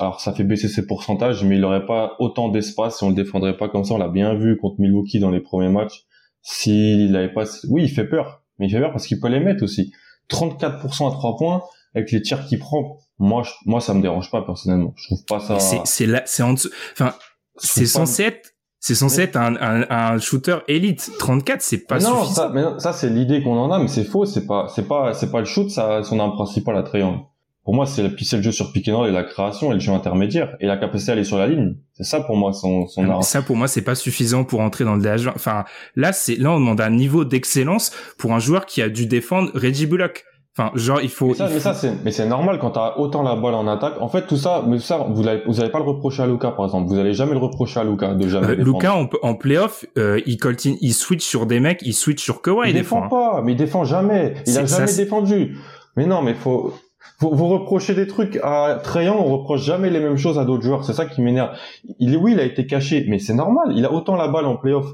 alors 0.00 0.20
ça 0.20 0.32
fait 0.32 0.44
baisser 0.44 0.68
ses 0.68 0.86
pourcentages, 0.86 1.44
mais 1.44 1.56
il 1.56 1.64
aurait 1.64 1.86
pas 1.86 2.14
autant 2.20 2.48
d'espace 2.48 2.98
si 2.98 3.04
on 3.04 3.08
le 3.08 3.14
défendrait 3.14 3.56
pas 3.56 3.68
comme 3.68 3.84
ça. 3.84 3.94
On 3.94 3.98
l'a 3.98 4.08
bien 4.08 4.34
vu 4.34 4.56
contre 4.56 4.80
Milwaukee 4.80 5.18
dans 5.18 5.30
les 5.30 5.40
premiers 5.40 5.68
matchs. 5.68 6.04
S'il 6.42 7.16
avait 7.16 7.32
pas, 7.32 7.44
oui, 7.68 7.84
il 7.84 7.88
fait 7.88 8.04
peur 8.04 8.42
mais 8.58 8.66
il 8.66 8.70
fait 8.70 8.80
peur 8.80 8.92
parce 8.92 9.06
qu'il 9.06 9.18
peut 9.18 9.28
les 9.28 9.40
mettre 9.40 9.64
aussi. 9.64 9.92
34% 10.30 11.08
à 11.08 11.10
3 11.10 11.36
points 11.36 11.62
avec 11.94 12.12
les 12.12 12.22
tirs 12.22 12.46
qu'il 12.46 12.58
prend. 12.58 12.98
Moi, 13.18 13.42
moi, 13.66 13.80
ça 13.80 13.94
me 13.94 14.02
dérange 14.02 14.30
pas 14.30 14.42
personnellement. 14.42 14.92
Je 14.96 15.06
trouve 15.06 15.24
pas 15.24 15.40
ça. 15.40 15.58
C'est 15.58 16.06
là, 16.06 16.22
c'est 16.26 16.42
en 16.42 16.54
dessous. 16.54 16.70
Enfin, 16.92 17.14
c'est 17.56 17.86
censé 17.86 18.24
être. 18.24 18.50
C'est 18.84 18.96
censé 18.96 19.20
être 19.22 19.36
un, 19.36 19.54
un, 19.60 19.86
un, 19.88 20.18
shooter 20.18 20.58
élite. 20.66 21.12
34, 21.20 21.62
c'est 21.62 21.86
pas 21.86 22.00
non, 22.00 22.24
Ça, 22.24 22.50
mais 22.52 22.64
ça 22.78 22.92
c'est 22.92 23.10
l'idée 23.10 23.40
qu'on 23.40 23.56
en 23.56 23.70
a, 23.70 23.78
mais 23.78 23.86
c'est 23.86 24.02
faux. 24.02 24.24
C'est 24.24 24.44
pas, 24.44 24.66
c'est 24.74 24.88
pas, 24.88 25.14
c'est 25.14 25.30
pas 25.30 25.38
le 25.38 25.44
shoot. 25.44 25.70
Ça, 25.70 26.02
son 26.02 26.18
arme 26.18 26.32
principale 26.32 26.76
à 26.76 26.82
triangle. 26.82 27.20
pour 27.62 27.76
moi, 27.76 27.86
c'est 27.86 28.02
le, 28.02 28.08
le 28.08 28.42
jeu 28.42 28.50
sur 28.50 28.72
pick 28.72 28.88
and 28.88 28.96
roll 28.96 29.08
et 29.08 29.12
la 29.12 29.22
création 29.22 29.70
et 29.70 29.74
le 29.74 29.80
jeu 29.80 29.92
intermédiaire 29.92 30.56
et 30.58 30.66
la 30.66 30.76
capacité 30.76 31.12
à 31.12 31.14
aller 31.14 31.22
sur 31.22 31.38
la 31.38 31.46
ligne. 31.46 31.76
C'est 31.92 32.02
ça 32.02 32.22
pour 32.22 32.36
moi 32.36 32.52
son, 32.52 32.88
son 32.88 33.08
art. 33.08 33.22
Ça 33.22 33.40
pour 33.40 33.54
moi, 33.54 33.68
c'est 33.68 33.82
pas 33.82 33.94
suffisant 33.94 34.42
pour 34.42 34.58
entrer 34.58 34.82
dans 34.82 34.96
le 34.96 35.02
DH. 35.02 35.28
Enfin, 35.32 35.64
là, 35.94 36.12
c'est 36.12 36.34
là 36.34 36.50
on 36.50 36.58
demande 36.58 36.80
un 36.80 36.90
niveau 36.90 37.24
d'excellence 37.24 37.92
pour 38.18 38.32
un 38.32 38.40
joueur 38.40 38.66
qui 38.66 38.82
a 38.82 38.88
dû 38.88 39.06
défendre 39.06 39.52
Reggie 39.54 39.86
Bullock. 39.86 40.24
Enfin, 40.58 40.70
genre, 40.74 41.00
il 41.00 41.08
faut. 41.08 41.28
Mais 41.28 41.34
ça, 41.34 41.46
il 41.48 41.52
faut- 41.54 41.60
ça, 41.60 41.72
c'est, 41.72 42.04
mais 42.04 42.10
c'est 42.12 42.26
normal 42.26 42.58
quand 42.60 42.72
t'as 42.72 42.96
autant 42.98 43.22
la 43.22 43.36
balle 43.36 43.54
en 43.54 43.66
attaque. 43.66 43.94
En 44.00 44.08
fait, 44.08 44.26
tout 44.26 44.36
ça, 44.36 44.62
mais 44.66 44.78
ça, 44.78 45.06
vous 45.10 45.26
allez, 45.26 45.42
vous 45.46 45.60
allez 45.60 45.70
pas 45.70 45.78
le 45.78 45.84
reprocher 45.86 46.22
à 46.22 46.26
Luca, 46.26 46.50
par 46.50 46.66
exemple. 46.66 46.88
Vous 46.88 46.98
allez 46.98 47.14
jamais 47.14 47.32
le 47.32 47.38
reprocher 47.38 47.80
à 47.80 47.84
Luca 47.84 48.12
de 48.14 48.28
jamais 48.28 48.48
Euh. 48.48 48.54
Luca 48.56 48.94
en, 48.94 49.08
en 49.22 49.34
playoff, 49.34 49.86
euh, 49.96 50.20
il 50.26 50.36
coltine, 50.36 50.76
il 50.82 50.92
switch 50.92 51.24
sur 51.24 51.46
des 51.46 51.58
mecs, 51.58 51.80
il 51.82 51.94
switch 51.94 52.22
sur 52.22 52.42
Kawhi 52.42 52.68
il 52.68 52.72
des 52.74 52.80
défend 52.80 53.08
fois. 53.08 53.28
hein. 53.30 53.32
pas, 53.36 53.42
mais 53.42 53.52
il 53.52 53.56
défend 53.56 53.84
jamais. 53.84 54.34
Il 54.46 54.58
a 54.58 54.66
ça, 54.66 54.78
jamais 54.86 54.94
défendu. 54.94 55.56
Mais 55.96 56.04
non, 56.04 56.20
mais 56.20 56.34
faut, 56.34 56.74
vous, 57.20 57.30
vous 57.34 57.48
reprochez 57.48 57.94
des 57.94 58.06
trucs 58.06 58.38
à 58.42 58.78
Trayan, 58.82 59.16
on 59.18 59.24
reproche 59.38 59.62
jamais 59.62 59.88
les 59.88 60.00
mêmes 60.00 60.18
choses 60.18 60.38
à 60.38 60.44
d'autres 60.44 60.64
joueurs. 60.64 60.84
C'est 60.84 60.92
ça 60.92 61.06
qui 61.06 61.22
m'énerve. 61.22 61.56
Il 61.98 62.14
oui, 62.18 62.32
il 62.32 62.40
a 62.40 62.44
été 62.44 62.66
caché, 62.66 63.06
mais 63.08 63.18
c'est 63.18 63.32
normal. 63.34 63.72
Il 63.74 63.86
a 63.86 63.92
autant 63.92 64.16
la 64.16 64.28
balle 64.28 64.44
en 64.44 64.56
playoff. 64.56 64.86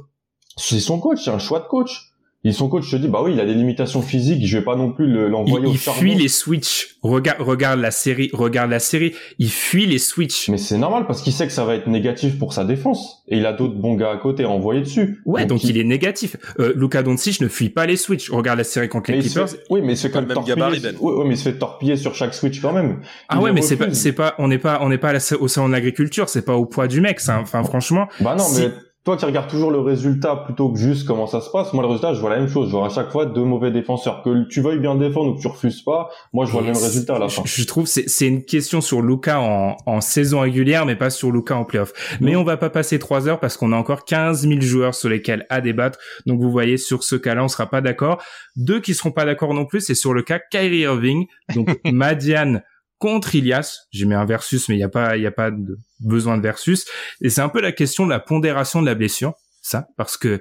C'est 0.56 0.78
son 0.78 1.00
coach, 1.00 1.24
c'est 1.24 1.30
un 1.32 1.38
choix 1.40 1.58
de 1.58 1.66
coach. 1.66 2.07
Et 2.44 2.52
son 2.52 2.68
coach 2.68 2.88
se 2.88 2.94
dit, 2.96 3.08
bah 3.08 3.20
oui, 3.24 3.32
il 3.34 3.40
a 3.40 3.44
des 3.44 3.52
limitations 3.54 4.00
physiques, 4.00 4.46
je 4.46 4.58
vais 4.58 4.64
pas 4.64 4.76
non 4.76 4.92
plus 4.92 5.08
le- 5.08 5.24
Il, 5.26 5.30
l'envoyer 5.30 5.66
au 5.66 5.72
il 5.72 5.78
charbon. 5.78 6.00
fuit 6.00 6.14
les 6.14 6.28
switches. 6.28 6.96
Regarde, 7.02 7.40
regarde 7.40 7.80
la 7.80 7.90
série, 7.90 8.30
regarde 8.32 8.70
la 8.70 8.78
série. 8.78 9.12
Il 9.40 9.50
fuit 9.50 9.86
les 9.86 9.98
switches. 9.98 10.48
Mais 10.48 10.56
c'est 10.56 10.78
normal 10.78 11.06
parce 11.08 11.20
qu'il 11.20 11.32
sait 11.32 11.46
que 11.48 11.52
ça 11.52 11.64
va 11.64 11.74
être 11.74 11.88
négatif 11.88 12.38
pour 12.38 12.52
sa 12.52 12.64
défense. 12.64 13.24
Et 13.26 13.38
il 13.38 13.46
a 13.46 13.52
d'autres 13.52 13.74
bons 13.74 13.94
gars 13.94 14.12
à 14.12 14.16
côté 14.18 14.44
à 14.44 14.48
envoyer 14.50 14.82
dessus. 14.82 15.20
Ouais, 15.26 15.46
donc 15.46 15.64
il 15.64 15.78
est 15.78 15.84
négatif. 15.84 16.36
Euh, 16.60 16.72
Luka 16.76 17.02
Doncic 17.02 17.40
ne 17.40 17.48
fuit 17.48 17.70
pas 17.70 17.86
les 17.86 17.96
switches. 17.96 18.30
Regarde 18.30 18.58
la 18.58 18.64
série 18.64 18.88
contre 18.88 19.10
Mais 19.10 19.16
les 19.16 19.24
il 19.26 19.30
Clippers. 19.32 19.48
fait- 19.50 19.64
oui, 19.70 19.80
mais 19.82 19.94
il 19.94 19.96
se 19.96 20.02
fait 20.02 20.08
Pas 20.12 20.20
quand 20.22 20.28
le 20.28 20.34
même 20.36 20.44
gabarit. 20.44 20.80
Ben. 20.80 20.94
Ouais, 21.00 21.12
ouais, 21.14 21.24
mais 21.26 21.34
il 21.34 21.38
se 21.38 21.42
fait 21.50 21.58
torpiller 21.58 21.96
sur 21.96 22.14
chaque 22.14 22.34
switch 22.34 22.60
quand 22.60 22.72
même. 22.72 23.00
Ah 23.28 23.34
Il 23.38 23.42
ouais, 23.42 23.52
mais 23.52 23.62
c'est 23.62 23.76
pas, 23.76 23.92
c'est 23.92 24.12
pas, 24.12 24.36
on 24.38 24.46
n'est 24.46 24.58
pas, 24.58 24.78
on 24.82 24.88
n'est 24.90 24.98
pas 24.98 25.12
au 25.40 25.48
salon 25.48 25.70
d'agriculture. 25.70 26.28
C'est 26.28 26.44
pas 26.44 26.54
au 26.56 26.66
poids 26.66 26.86
du 26.86 27.00
mec. 27.00 27.18
ça. 27.18 27.40
Enfin, 27.40 27.64
franchement. 27.64 28.06
Bah 28.20 28.36
non, 28.38 28.44
Si- 28.44 28.60
mais 28.62 28.70
toi 29.08 29.16
qui 29.16 29.24
regardes 29.24 29.48
toujours 29.48 29.70
le 29.70 29.80
résultat 29.80 30.36
plutôt 30.36 30.70
que 30.70 30.78
juste 30.78 31.06
comment 31.06 31.26
ça 31.26 31.40
se 31.40 31.48
passe, 31.48 31.72
moi 31.72 31.82
le 31.82 31.88
résultat, 31.88 32.12
je 32.12 32.20
vois 32.20 32.28
la 32.28 32.36
même 32.36 32.48
chose. 32.48 32.68
Je 32.68 32.76
vois 32.76 32.88
à 32.88 32.90
chaque 32.90 33.10
fois 33.10 33.24
deux 33.24 33.42
mauvais 33.42 33.70
défenseurs. 33.70 34.22
Que 34.22 34.46
tu 34.48 34.60
veuilles 34.60 34.80
bien 34.80 34.96
défendre 34.96 35.30
ou 35.30 35.34
que 35.34 35.40
tu 35.40 35.48
refuses 35.48 35.80
pas, 35.80 36.10
moi 36.34 36.44
je 36.44 36.52
vois 36.52 36.60
le 36.60 36.66
même 36.66 36.76
résultat 36.76 37.16
à 37.16 37.18
la 37.18 37.30
fin. 37.30 37.40
Je, 37.46 37.64
trouve 37.64 37.86
c'est 37.86 38.06
c'est 38.06 38.28
une 38.28 38.44
question 38.44 38.82
sur 38.82 39.00
Luca 39.00 39.40
en, 39.40 39.78
en 39.86 40.02
saison 40.02 40.40
régulière, 40.40 40.84
mais 40.84 40.94
pas 40.94 41.08
sur 41.08 41.30
Luca 41.30 41.56
en 41.56 41.64
playoff. 41.64 41.94
Mais 42.20 42.36
on 42.36 42.44
va 42.44 42.58
pas 42.58 42.68
passer 42.68 42.98
trois 42.98 43.28
heures 43.28 43.40
parce 43.40 43.56
qu'on 43.56 43.72
a 43.72 43.76
encore 43.76 44.04
15 44.04 44.46
000 44.46 44.60
joueurs 44.60 44.94
sur 44.94 45.08
lesquels 45.08 45.46
à 45.48 45.62
débattre. 45.62 45.98
Donc 46.26 46.42
vous 46.42 46.50
voyez, 46.50 46.76
sur 46.76 47.02
ce 47.02 47.16
cas-là, 47.16 47.42
on 47.42 47.48
sera 47.48 47.64
pas 47.64 47.80
d'accord. 47.80 48.22
Deux 48.56 48.80
qui 48.80 48.92
seront 48.92 49.12
pas 49.12 49.24
d'accord 49.24 49.54
non 49.54 49.64
plus, 49.64 49.80
c'est 49.80 49.94
sur 49.94 50.12
le 50.12 50.20
cas 50.20 50.38
Kyrie 50.38 50.80
Irving. 50.80 51.28
Donc 51.54 51.80
Madiane 51.90 52.62
contre 52.98 53.34
Ilias. 53.34 53.86
J'ai 53.90 54.04
mis 54.04 54.14
un 54.14 54.24
versus, 54.24 54.68
mais 54.68 54.76
il 54.76 54.80
y 54.80 54.84
a 54.84 54.88
pas, 54.88 55.16
il 55.16 55.22
y 55.22 55.26
a 55.26 55.32
pas 55.32 55.50
de 55.50 55.78
besoin 56.00 56.36
de 56.36 56.42
versus. 56.42 56.86
Et 57.20 57.30
c'est 57.30 57.40
un 57.40 57.48
peu 57.48 57.60
la 57.60 57.72
question 57.72 58.04
de 58.04 58.10
la 58.10 58.20
pondération 58.20 58.80
de 58.80 58.86
la 58.86 58.94
blessure, 58.94 59.34
ça, 59.62 59.88
parce 59.96 60.16
que 60.16 60.40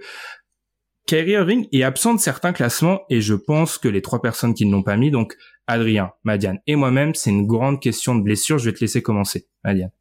Kyrie 1.05 1.31
Irving 1.31 1.67
est 1.71 1.83
absent 1.83 2.13
de 2.13 2.19
certains 2.19 2.51
classements 2.51 3.01
et 3.09 3.21
je 3.21 3.33
pense 3.33 3.77
que 3.77 3.87
les 3.87 4.01
trois 4.01 4.21
personnes 4.21 4.53
qui 4.53 4.65
ne 4.65 4.71
l'ont 4.73 4.83
pas 4.83 4.97
mis, 4.97 5.09
donc 5.09 5.37
Adrien, 5.65 6.11
Madiane 6.23 6.59
et 6.67 6.75
moi-même, 6.75 7.15
c'est 7.15 7.29
une 7.29 7.47
grande 7.47 7.81
question 7.81 8.15
de 8.15 8.21
blessure. 8.21 8.57
Je 8.57 8.65
vais 8.65 8.73
te 8.73 8.81
laisser 8.81 9.01
commencer, 9.01 9.47
Madiane. 9.63 9.91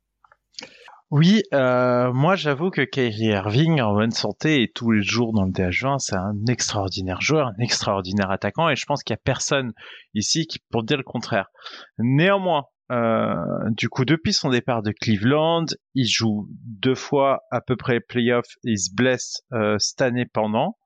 Oui, 1.12 1.42
euh, 1.54 2.12
moi 2.12 2.34
j'avoue 2.34 2.70
que 2.70 2.82
Kyrie 2.82 3.26
Irving 3.26 3.80
en 3.80 3.94
bonne 3.94 4.11
santé 4.11 4.62
et 4.62 4.72
tous 4.72 4.90
les 4.90 5.02
jours 5.02 5.32
dans 5.32 5.44
le 5.44 5.52
DH20, 5.52 6.00
c'est 6.00 6.16
un 6.16 6.34
extraordinaire 6.48 7.20
joueur, 7.20 7.46
un 7.46 7.62
extraordinaire 7.62 8.32
attaquant 8.32 8.68
et 8.68 8.74
je 8.74 8.84
pense 8.86 9.04
qu'il 9.04 9.14
y 9.14 9.18
a 9.18 9.20
personne 9.22 9.72
ici 10.14 10.48
qui 10.48 10.59
pour 10.72 10.82
dire 10.82 10.96
le 10.96 11.04
contraire. 11.04 11.46
Néanmoins, 11.98 12.64
euh, 12.90 13.36
du 13.70 13.88
coup 13.88 14.04
depuis 14.04 14.32
son 14.32 14.50
départ 14.50 14.82
de 14.82 14.90
Cleveland, 14.90 15.66
il 15.94 16.09
joue 16.09 16.48
deux 16.64 16.96
fois 16.96 17.42
à 17.52 17.61
peu 17.61 17.76
près 17.76 17.94
les 17.94 18.00
playoffs 18.00 18.57
et 18.64 18.72
il 18.72 18.78
se 18.78 18.92
blesse 18.92 19.42
euh, 19.52 19.76
cette 19.78 20.02
année 20.02 20.26
pendant. 20.26 20.76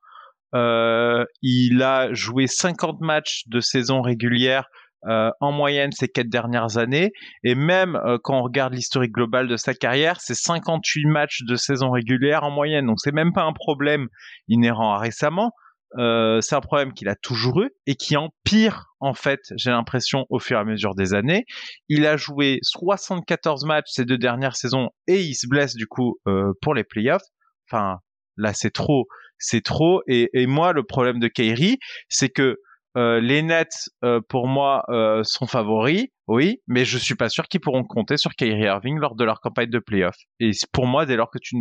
Euh, 0.54 1.24
il 1.40 1.82
a 1.82 2.12
joué 2.12 2.46
50 2.46 3.00
matchs 3.00 3.44
de 3.46 3.60
saison 3.60 4.02
régulière 4.02 4.66
euh, 5.06 5.30
en 5.40 5.52
moyenne 5.52 5.92
ces 5.92 6.08
quatre 6.08 6.28
dernières 6.28 6.76
années. 6.78 7.12
Et 7.42 7.54
même 7.54 7.96
euh, 7.96 8.18
quand 8.22 8.38
on 8.38 8.42
regarde 8.42 8.74
l'historique 8.74 9.12
global 9.12 9.48
de 9.48 9.56
sa 9.56 9.74
carrière, 9.74 10.20
c'est 10.20 10.34
58 10.34 11.06
matchs 11.06 11.42
de 11.46 11.56
saison 11.56 11.90
régulière 11.90 12.44
en 12.44 12.50
moyenne. 12.50 12.86
Donc 12.86 13.00
c'est 13.00 13.14
même 13.14 13.32
pas 13.32 13.44
un 13.44 13.52
problème 13.52 14.08
inhérent 14.48 14.92
à 14.92 14.98
récemment. 14.98 15.52
Euh, 15.98 16.40
c'est 16.40 16.54
un 16.54 16.60
problème 16.60 16.92
qu'il 16.92 17.08
a 17.08 17.16
toujours 17.16 17.62
eu 17.62 17.70
et 17.86 17.96
qui 17.96 18.16
empire 18.16 18.86
en 19.00 19.14
fait, 19.14 19.40
j'ai 19.56 19.70
l'impression, 19.70 20.26
au 20.28 20.38
fur 20.38 20.58
et 20.58 20.60
à 20.60 20.64
mesure 20.64 20.94
des 20.94 21.14
années. 21.14 21.46
Il 21.88 22.06
a 22.06 22.16
joué 22.18 22.58
74 22.62 23.64
matchs 23.64 23.86
ces 23.88 24.04
deux 24.04 24.18
dernières 24.18 24.56
saisons 24.56 24.90
et 25.08 25.22
il 25.22 25.34
se 25.34 25.46
blesse 25.48 25.74
du 25.74 25.86
coup 25.86 26.18
euh, 26.28 26.52
pour 26.60 26.74
les 26.74 26.84
playoffs. 26.84 27.26
Enfin, 27.66 27.98
là 28.36 28.52
c'est 28.52 28.70
trop, 28.70 29.06
c'est 29.38 29.64
trop. 29.64 30.02
Et, 30.06 30.28
et 30.34 30.46
moi, 30.46 30.72
le 30.74 30.84
problème 30.84 31.18
de 31.18 31.28
Kyrie, 31.28 31.78
c'est 32.08 32.28
que 32.28 32.58
euh, 32.96 33.20
les 33.20 33.42
Nets, 33.42 33.88
euh, 34.04 34.20
pour 34.28 34.48
moi, 34.48 34.84
euh, 34.88 35.22
sont 35.22 35.46
favoris, 35.46 36.08
oui, 36.26 36.60
mais 36.66 36.84
je 36.84 36.98
suis 36.98 37.14
pas 37.14 37.28
sûr 37.28 37.46
qu'ils 37.46 37.60
pourront 37.60 37.84
compter 37.84 38.16
sur 38.16 38.34
Kyrie 38.34 38.62
Irving 38.62 38.98
lors 38.98 39.14
de 39.14 39.24
leur 39.24 39.40
campagne 39.40 39.70
de 39.70 39.78
playoff. 39.78 40.16
Et 40.40 40.50
pour 40.72 40.86
moi, 40.86 41.06
dès 41.06 41.16
lors 41.16 41.30
que 41.30 41.38
tu, 41.40 41.56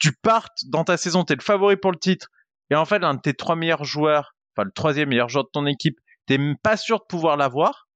tu 0.00 0.12
partes 0.22 0.58
dans 0.68 0.84
ta 0.84 0.96
saison, 0.96 1.24
t'es 1.24 1.34
le 1.34 1.42
favori 1.42 1.76
pour 1.76 1.90
le 1.90 1.98
titre, 1.98 2.28
et 2.70 2.76
en 2.76 2.84
fait, 2.84 3.00
l'un 3.00 3.14
de 3.14 3.20
tes 3.20 3.34
trois 3.34 3.56
meilleurs 3.56 3.84
joueurs, 3.84 4.34
enfin 4.56 4.64
le 4.64 4.72
troisième 4.72 5.08
meilleur 5.08 5.28
joueur 5.28 5.44
de 5.44 5.50
ton 5.52 5.66
équipe, 5.66 5.98
t'es 6.26 6.38
même 6.38 6.56
pas 6.62 6.76
sûr 6.76 6.98
de 6.98 7.04
pouvoir 7.08 7.36
l'avoir, 7.36 7.88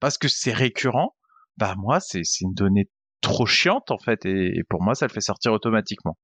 parce 0.00 0.16
que 0.16 0.28
c'est 0.28 0.52
récurrent, 0.52 1.14
bah 1.58 1.74
moi, 1.76 2.00
c'est 2.00 2.22
une 2.40 2.54
donnée 2.54 2.88
trop 3.20 3.44
chiante, 3.44 3.90
en 3.90 3.98
fait, 3.98 4.24
et 4.24 4.62
pour 4.70 4.82
moi, 4.82 4.94
ça 4.94 5.06
le 5.06 5.12
fait 5.12 5.20
sortir 5.20 5.52
automatiquement. 5.52 6.16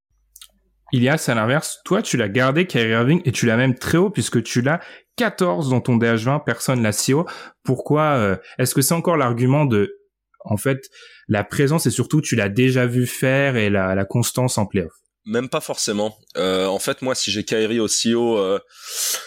Ilias, 0.92 1.24
à 1.28 1.34
l'inverse, 1.34 1.80
toi, 1.84 2.02
tu 2.02 2.16
l'as 2.16 2.28
gardé, 2.28 2.66
Kyrie 2.66 2.90
Irving, 2.90 3.20
et 3.24 3.32
tu 3.32 3.46
l'as 3.46 3.56
même 3.56 3.76
très 3.76 3.98
haut 3.98 4.10
puisque 4.10 4.42
tu 4.42 4.62
l'as 4.62 4.80
14 5.16 5.70
dans 5.70 5.80
ton 5.80 5.96
DH20, 5.96 6.44
personne 6.44 6.82
l'a 6.82 6.92
si 6.92 7.12
haut. 7.12 7.26
Pourquoi 7.64 8.02
euh, 8.16 8.36
Est-ce 8.58 8.74
que 8.74 8.82
c'est 8.82 8.94
encore 8.94 9.16
l'argument 9.16 9.64
de, 9.64 9.98
en 10.44 10.56
fait, 10.56 10.88
la 11.28 11.42
présence 11.42 11.86
et 11.86 11.90
surtout 11.90 12.20
tu 12.20 12.36
l'as 12.36 12.48
déjà 12.48 12.86
vu 12.86 13.06
faire 13.06 13.56
et 13.56 13.70
la, 13.70 13.94
la 13.94 14.04
constance 14.04 14.58
en 14.58 14.66
playoff? 14.66 14.92
Même 15.24 15.48
pas 15.48 15.60
forcément. 15.60 16.16
Euh, 16.36 16.66
en 16.66 16.78
fait, 16.78 17.02
moi, 17.02 17.16
si 17.16 17.32
j'ai 17.32 17.44
Kyrie 17.44 17.80
aussi 17.80 18.14
haut, 18.14 18.38
euh, 18.38 18.60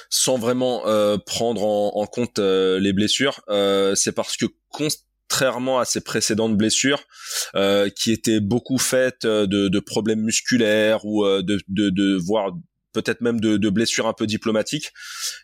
sans 0.10 0.38
vraiment 0.38 0.88
euh, 0.88 1.18
prendre 1.18 1.64
en, 1.64 1.92
en 1.94 2.06
compte 2.06 2.40
euh, 2.40 2.80
les 2.80 2.94
blessures, 2.94 3.42
euh, 3.50 3.96
c'est 3.96 4.14
parce 4.14 4.38
que 4.38 4.46
contrairement 5.30 5.80
à 5.80 5.86
ses 5.86 6.02
précédentes 6.02 6.58
blessures, 6.58 7.04
euh, 7.56 7.90
qui 7.90 8.12
étaient 8.12 8.40
beaucoup 8.40 8.78
faites 8.78 9.26
euh, 9.26 9.46
de, 9.46 9.68
de 9.68 9.80
problèmes 9.80 10.22
musculaires 10.22 11.06
ou 11.06 11.24
euh, 11.24 11.42
de, 11.44 11.60
de, 11.68 11.90
de 11.90 12.18
voire 12.18 12.52
peut-être 12.94 13.22
même 13.22 13.40
de, 13.40 13.58
de 13.58 13.70
blessures 13.70 14.08
un 14.08 14.14
peu 14.14 14.26
diplomatiques, 14.26 14.92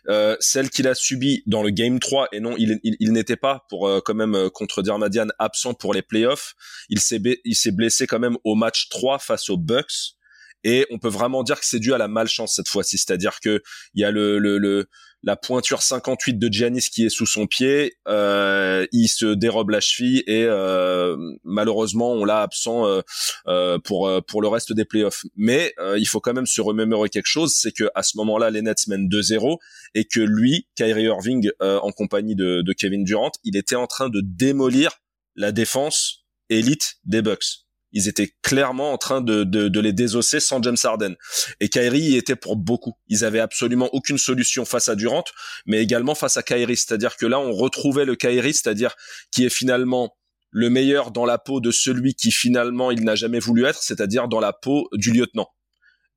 euh, 0.08 0.36
celle 0.40 0.68
qu'il 0.70 0.88
a 0.88 0.94
subie 0.96 1.44
dans 1.46 1.62
le 1.62 1.70
Game 1.70 2.00
3, 2.00 2.28
et 2.32 2.40
non, 2.40 2.56
il, 2.58 2.80
il, 2.82 2.96
il 2.98 3.12
n'était 3.12 3.36
pas, 3.36 3.64
pour 3.68 3.86
euh, 3.86 4.00
quand 4.04 4.14
même 4.14 4.34
euh, 4.34 4.50
contredire 4.50 4.98
Madiane, 4.98 5.32
absent 5.38 5.74
pour 5.74 5.94
les 5.94 6.02
playoffs, 6.02 6.54
il 6.88 7.00
s'est 7.00 7.22
il 7.44 7.54
s'est 7.54 7.70
blessé 7.70 8.08
quand 8.08 8.18
même 8.18 8.36
au 8.42 8.56
match 8.56 8.88
3 8.88 9.20
face 9.20 9.48
aux 9.48 9.56
Bucks, 9.56 10.16
et 10.64 10.86
on 10.90 10.98
peut 10.98 11.08
vraiment 11.08 11.42
dire 11.42 11.60
que 11.60 11.66
c'est 11.66 11.78
dû 11.78 11.94
à 11.94 11.98
la 11.98 12.08
malchance 12.08 12.56
cette 12.56 12.68
fois-ci, 12.68 12.98
c'est-à-dire 12.98 13.40
que 13.40 13.62
il 13.94 14.00
y 14.00 14.04
a 14.04 14.10
le, 14.10 14.38
le, 14.38 14.58
le 14.58 14.88
la 15.22 15.34
pointure 15.34 15.82
58 15.82 16.38
de 16.38 16.48
Giannis 16.52 16.88
qui 16.90 17.04
est 17.04 17.10
sous 17.10 17.26
son 17.26 17.46
pied, 17.46 17.96
euh, 18.06 18.86
il 18.92 19.08
se 19.08 19.26
dérobe 19.34 19.70
la 19.70 19.80
cheville 19.80 20.22
et 20.26 20.44
euh, 20.44 21.16
malheureusement 21.42 22.12
on 22.12 22.24
l'a 22.24 22.42
absent 22.42 22.86
euh, 22.86 23.00
euh, 23.48 23.78
pour 23.78 24.06
euh, 24.06 24.20
pour 24.20 24.40
le 24.40 24.48
reste 24.48 24.72
des 24.72 24.84
playoffs. 24.84 25.24
Mais 25.34 25.74
euh, 25.80 25.98
il 25.98 26.06
faut 26.06 26.20
quand 26.20 26.32
même 26.32 26.46
se 26.46 26.60
remémorer 26.60 27.08
quelque 27.08 27.26
chose, 27.26 27.54
c'est 27.56 27.72
que 27.72 27.90
à 27.96 28.04
ce 28.04 28.16
moment-là 28.18 28.50
les 28.50 28.62
Nets 28.62 28.86
mènent 28.86 29.08
2-0 29.08 29.58
et 29.94 30.04
que 30.04 30.20
lui, 30.20 30.68
Kyrie 30.76 31.04
Irving, 31.04 31.50
en 31.60 31.90
compagnie 31.90 32.36
de, 32.36 32.62
de 32.62 32.72
Kevin 32.72 33.02
Durant, 33.02 33.32
il 33.44 33.56
était 33.56 33.74
en 33.76 33.86
train 33.86 34.08
de 34.08 34.20
démolir 34.22 34.92
la 35.34 35.52
défense 35.52 36.26
élite 36.50 36.96
des 37.04 37.22
Bucks. 37.22 37.65
Ils 37.96 38.08
étaient 38.08 38.34
clairement 38.42 38.92
en 38.92 38.98
train 38.98 39.22
de, 39.22 39.42
de, 39.42 39.68
de 39.68 39.80
les 39.80 39.94
désosser 39.94 40.38
sans 40.38 40.62
James 40.62 40.76
Harden. 40.84 41.14
Et 41.60 41.70
Kyrie 41.70 42.00
y 42.00 42.16
était 42.16 42.36
pour 42.36 42.56
beaucoup. 42.56 42.92
Ils 43.08 43.24
avaient 43.24 43.40
absolument 43.40 43.88
aucune 43.94 44.18
solution 44.18 44.66
face 44.66 44.90
à 44.90 44.96
Durant, 44.96 45.24
mais 45.64 45.82
également 45.82 46.14
face 46.14 46.36
à 46.36 46.42
Kyrie. 46.42 46.76
C'est-à-dire 46.76 47.16
que 47.16 47.24
là, 47.24 47.40
on 47.40 47.52
retrouvait 47.52 48.04
le 48.04 48.14
Kyrie, 48.14 48.52
c'est-à-dire 48.52 48.94
qui 49.32 49.46
est 49.46 49.50
finalement 49.50 50.14
le 50.50 50.68
meilleur 50.68 51.10
dans 51.10 51.24
la 51.24 51.38
peau 51.38 51.60
de 51.60 51.70
celui 51.70 52.14
qui 52.14 52.30
finalement 52.30 52.90
il 52.90 53.02
n'a 53.02 53.14
jamais 53.14 53.38
voulu 53.38 53.64
être, 53.64 53.82
c'est-à-dire 53.82 54.28
dans 54.28 54.40
la 54.40 54.52
peau 54.52 54.90
du 54.92 55.12
lieutenant. 55.12 55.48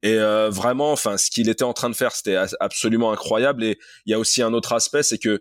Et 0.03 0.15
euh, 0.15 0.49
vraiment, 0.49 0.91
enfin, 0.91 1.17
ce 1.17 1.31
qu'il 1.31 1.47
était 1.47 1.63
en 1.63 1.73
train 1.73 1.89
de 1.89 1.95
faire, 1.95 2.13
c'était 2.13 2.37
absolument 2.59 3.13
incroyable. 3.13 3.63
Et 3.63 3.79
il 4.05 4.11
y 4.11 4.13
a 4.13 4.19
aussi 4.19 4.41
un 4.41 4.53
autre 4.53 4.73
aspect, 4.73 5.03
c'est 5.03 5.17
que 5.17 5.39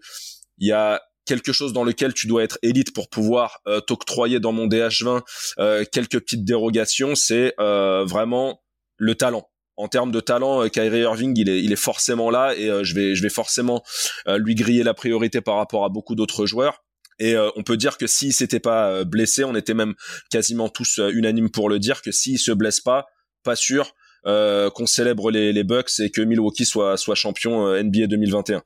il 0.58 0.68
y 0.68 0.72
a 0.72 1.02
quelque 1.28 1.52
chose 1.52 1.72
dans 1.72 1.84
lequel 1.84 2.14
tu 2.14 2.26
dois 2.26 2.42
être 2.42 2.58
élite 2.62 2.92
pour 2.94 3.08
pouvoir 3.08 3.60
euh, 3.68 3.80
t'octroyer 3.80 4.40
dans 4.40 4.52
mon 4.52 4.66
DH20 4.66 5.22
euh, 5.58 5.84
quelques 5.92 6.18
petites 6.20 6.44
dérogations, 6.44 7.14
c'est 7.14 7.54
euh, 7.60 8.04
vraiment 8.04 8.60
le 8.96 9.14
talent. 9.14 9.48
En 9.76 9.86
termes 9.86 10.10
de 10.10 10.18
talent, 10.18 10.64
euh, 10.64 10.68
Kyrie 10.68 11.02
Irving, 11.02 11.34
il 11.36 11.48
est, 11.48 11.62
il 11.62 11.70
est 11.70 11.76
forcément 11.76 12.30
là 12.30 12.52
et 12.56 12.68
euh, 12.68 12.82
je 12.82 12.94
vais, 12.94 13.14
je 13.14 13.22
vais 13.22 13.28
forcément 13.28 13.84
euh, 14.26 14.36
lui 14.36 14.56
griller 14.56 14.82
la 14.82 14.92
priorité 14.92 15.40
par 15.40 15.56
rapport 15.56 15.84
à 15.84 15.88
beaucoup 15.88 16.16
d'autres 16.16 16.46
joueurs. 16.46 16.82
Et 17.20 17.34
on 17.56 17.64
peut 17.64 17.76
dire 17.76 17.98
que 17.98 18.06
s'il 18.06 18.32
s'était 18.32 18.60
pas 18.60 19.02
blessé, 19.02 19.42
on 19.42 19.56
était 19.56 19.74
même 19.74 19.96
quasiment 20.30 20.68
tous 20.68 20.98
unanimes 20.98 21.50
pour 21.50 21.68
le 21.68 21.80
dire 21.80 22.00
que 22.00 22.12
s'il 22.12 22.38
se 22.38 22.52
blesse 22.52 22.80
pas, 22.80 23.06
pas 23.42 23.56
sûr 23.56 23.92
euh, 24.24 24.70
qu'on 24.70 24.86
célèbre 24.86 25.32
les, 25.32 25.52
les 25.52 25.64
Bucks 25.64 25.98
et 25.98 26.10
que 26.12 26.20
Milwaukee 26.20 26.64
soit 26.64 26.96
soit 26.96 27.16
champion 27.16 27.74
NBA 27.82 28.06
2021. 28.06 28.62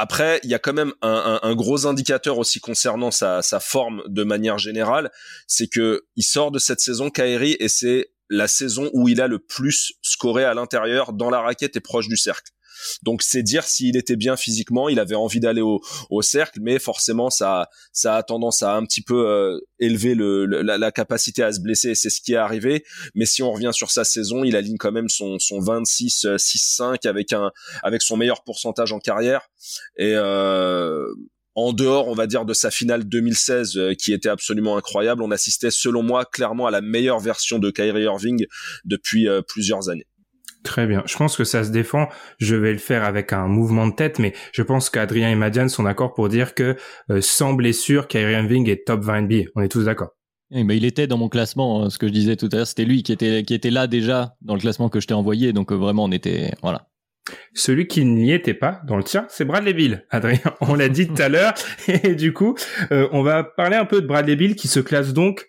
Après, 0.00 0.38
il 0.44 0.50
y 0.50 0.54
a 0.54 0.60
quand 0.60 0.74
même 0.74 0.92
un, 1.02 1.56
gros 1.56 1.88
indicateur 1.88 2.38
aussi 2.38 2.60
concernant 2.60 3.10
sa, 3.10 3.42
forme 3.58 4.04
de 4.06 4.22
manière 4.22 4.56
générale, 4.56 5.10
c'est 5.48 5.66
que 5.66 6.06
il 6.14 6.22
sort 6.22 6.52
de 6.52 6.60
cette 6.60 6.78
saison 6.78 7.10
Kyrie 7.10 7.56
et 7.58 7.66
c'est 7.66 8.12
la 8.30 8.46
saison 8.46 8.90
où 8.92 9.08
il 9.08 9.20
a 9.20 9.26
le 9.26 9.40
plus 9.40 9.94
scoré 10.00 10.44
à 10.44 10.54
l'intérieur 10.54 11.12
dans 11.12 11.30
la 11.30 11.40
raquette 11.40 11.74
et 11.74 11.80
proche 11.80 12.06
du 12.06 12.16
cercle. 12.16 12.52
Donc 13.02 13.22
c'est 13.22 13.42
dire 13.42 13.64
s'il 13.64 13.96
était 13.96 14.16
bien 14.16 14.36
physiquement, 14.36 14.88
il 14.88 14.98
avait 14.98 15.14
envie 15.14 15.40
d'aller 15.40 15.60
au, 15.60 15.80
au, 16.10 16.22
cercle, 16.22 16.60
mais 16.62 16.78
forcément 16.78 17.30
ça 17.30 17.68
ça 17.92 18.16
a 18.16 18.22
tendance 18.22 18.62
à 18.62 18.74
un 18.74 18.84
petit 18.84 19.02
peu 19.02 19.28
euh, 19.28 19.58
élever 19.78 20.14
le, 20.14 20.46
la, 20.46 20.78
la, 20.78 20.92
capacité 20.92 21.42
à 21.42 21.52
se 21.52 21.60
blesser, 21.60 21.94
c'est 21.94 22.10
ce 22.10 22.20
qui 22.20 22.32
est 22.32 22.36
arrivé. 22.36 22.84
Mais 23.14 23.26
si 23.26 23.42
on 23.42 23.52
revient 23.52 23.70
sur 23.72 23.90
sa 23.90 24.04
saison, 24.04 24.44
il 24.44 24.56
aligne 24.56 24.78
quand 24.78 24.92
même 24.92 25.08
son 25.08 25.38
son 25.38 25.60
26 25.60 26.26
6-5 26.36 27.06
avec 27.06 27.32
un 27.32 27.50
avec 27.82 28.02
son 28.02 28.16
meilleur 28.16 28.42
pourcentage 28.44 28.92
en 28.92 28.98
carrière 28.98 29.48
et 29.96 30.14
euh, 30.14 31.06
en 31.54 31.72
dehors, 31.72 32.06
on 32.06 32.14
va 32.14 32.28
dire, 32.28 32.44
de 32.44 32.54
sa 32.54 32.70
finale 32.70 33.02
2016 33.08 33.76
euh, 33.76 33.94
qui 33.94 34.12
était 34.12 34.28
absolument 34.28 34.76
incroyable, 34.76 35.22
on 35.22 35.32
assistait 35.32 35.72
selon 35.72 36.04
moi 36.04 36.24
clairement 36.24 36.68
à 36.68 36.70
la 36.70 36.80
meilleure 36.80 37.18
version 37.18 37.58
de 37.58 37.70
Kyrie 37.72 38.04
Irving 38.04 38.46
depuis 38.84 39.26
euh, 39.26 39.42
plusieurs 39.42 39.88
années. 39.88 40.06
Très 40.68 40.86
bien. 40.86 41.02
Je 41.06 41.16
pense 41.16 41.34
que 41.34 41.44
ça 41.44 41.64
se 41.64 41.70
défend. 41.70 42.08
Je 42.36 42.54
vais 42.54 42.72
le 42.72 42.78
faire 42.78 43.02
avec 43.02 43.32
un 43.32 43.48
mouvement 43.48 43.86
de 43.86 43.94
tête, 43.94 44.18
mais 44.18 44.34
je 44.52 44.62
pense 44.62 44.90
qu'Adrien 44.90 45.30
et 45.30 45.34
Madiane 45.34 45.70
sont 45.70 45.84
d'accord 45.84 46.12
pour 46.12 46.28
dire 46.28 46.54
que 46.54 46.76
euh, 47.10 47.22
sans 47.22 47.54
blessure, 47.54 48.06
Kyrie 48.06 48.34
Irving 48.34 48.68
est 48.68 48.86
top 48.86 49.00
20 49.00 49.22
NBA. 49.22 49.44
On 49.56 49.62
est 49.62 49.68
tous 49.68 49.84
d'accord. 49.84 50.10
Eh, 50.50 50.64
mais 50.64 50.76
il 50.76 50.84
était 50.84 51.06
dans 51.06 51.16
mon 51.16 51.30
classement. 51.30 51.84
Hein, 51.84 51.88
ce 51.88 51.96
que 51.96 52.06
je 52.06 52.12
disais 52.12 52.36
tout 52.36 52.50
à 52.52 52.56
l'heure, 52.56 52.66
c'était 52.66 52.84
lui 52.84 53.02
qui 53.02 53.12
était 53.12 53.44
qui 53.44 53.54
était 53.54 53.70
là 53.70 53.86
déjà 53.86 54.36
dans 54.42 54.52
le 54.52 54.60
classement 54.60 54.90
que 54.90 55.00
je 55.00 55.06
t'ai 55.06 55.14
envoyé. 55.14 55.54
Donc 55.54 55.72
euh, 55.72 55.74
vraiment, 55.74 56.04
on 56.04 56.12
était 56.12 56.52
voilà. 56.60 56.90
Celui 57.54 57.86
qui 57.86 58.04
n'y 58.04 58.30
était 58.30 58.52
pas 58.52 58.82
dans 58.86 58.98
le 58.98 59.04
tien, 59.04 59.24
c'est 59.30 59.46
Bradley 59.46 59.72
Bill, 59.72 60.04
Adrien. 60.10 60.38
On 60.60 60.74
l'a 60.74 60.90
dit 60.90 61.08
tout 61.08 61.22
à 61.22 61.30
l'heure. 61.30 61.54
Et 61.88 62.14
du 62.14 62.34
coup, 62.34 62.56
euh, 62.92 63.08
on 63.12 63.22
va 63.22 63.42
parler 63.42 63.76
un 63.76 63.86
peu 63.86 64.02
de 64.02 64.06
Bradley 64.06 64.36
Bill 64.36 64.54
qui 64.54 64.68
se 64.68 64.80
classe 64.80 65.14
donc 65.14 65.48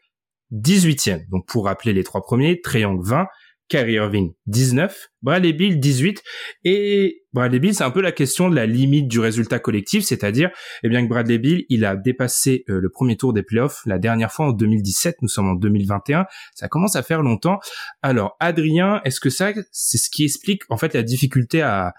18e. 0.53 1.27
Donc 1.29 1.45
pour 1.45 1.65
rappeler 1.65 1.91
les 1.91 2.05
trois 2.05 2.21
premiers, 2.21 2.61
Triangle 2.61 3.05
20, 3.05 3.27
Kyrie 3.69 3.93
Irving 3.93 4.33
19, 4.47 5.09
Bradley 5.21 5.53
Bill 5.53 5.79
18 5.79 6.23
et 6.65 7.23
Bradley 7.33 7.59
Bill 7.59 7.75
c'est 7.75 7.83
un 7.83 7.91
peu 7.91 8.01
la 8.01 8.11
question 8.11 8.49
de 8.49 8.55
la 8.55 8.65
limite 8.65 9.07
du 9.07 9.19
résultat 9.19 9.59
collectif, 9.59 10.03
c'est-à-dire 10.03 10.49
eh 10.83 10.89
bien 10.89 11.03
que 11.03 11.09
Bradley 11.09 11.37
Bill 11.37 11.65
il 11.69 11.85
a 11.85 11.95
dépassé 11.95 12.65
euh, 12.69 12.79
le 12.81 12.89
premier 12.89 13.15
tour 13.15 13.31
des 13.31 13.43
playoffs 13.43 13.81
la 13.85 13.99
dernière 13.99 14.31
fois 14.31 14.47
en 14.47 14.51
2017, 14.51 15.17
nous 15.21 15.27
sommes 15.27 15.49
en 15.49 15.55
2021, 15.55 16.25
ça 16.55 16.67
commence 16.67 16.95
à 16.95 17.03
faire 17.03 17.21
longtemps. 17.21 17.59
Alors 18.01 18.35
Adrien, 18.39 19.01
est-ce 19.05 19.19
que 19.19 19.29
ça 19.29 19.51
c'est 19.71 19.97
ce 19.97 20.09
qui 20.09 20.23
explique 20.23 20.63
en 20.69 20.77
fait 20.77 20.93
la 20.93 21.03
difficulté 21.03 21.61
à, 21.61 21.93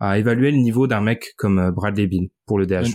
à 0.00 0.18
évaluer 0.18 0.50
le 0.50 0.58
niveau 0.58 0.86
d'un 0.86 1.00
mec 1.00 1.34
comme 1.36 1.58
euh, 1.58 1.70
Bradley 1.70 2.06
Bill 2.06 2.28
pour 2.46 2.58
le 2.58 2.66
DH 2.66 2.88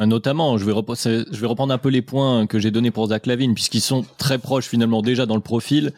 euh, 0.00 0.06
Notamment, 0.06 0.58
je 0.58 0.66
vais, 0.66 0.72
je 0.72 1.40
vais 1.40 1.46
reprendre 1.46 1.72
un 1.72 1.78
peu 1.78 1.88
les 1.88 2.02
points 2.02 2.46
que 2.46 2.58
j'ai 2.58 2.70
donnés 2.70 2.90
pour 2.90 3.06
Zach 3.08 3.26
Lavine, 3.26 3.54
puisqu'ils 3.54 3.80
sont 3.80 4.04
très 4.18 4.38
proches 4.38 4.66
finalement 4.66 5.02
déjà 5.02 5.26
dans 5.26 5.36
le 5.36 5.42
profil 5.42 5.92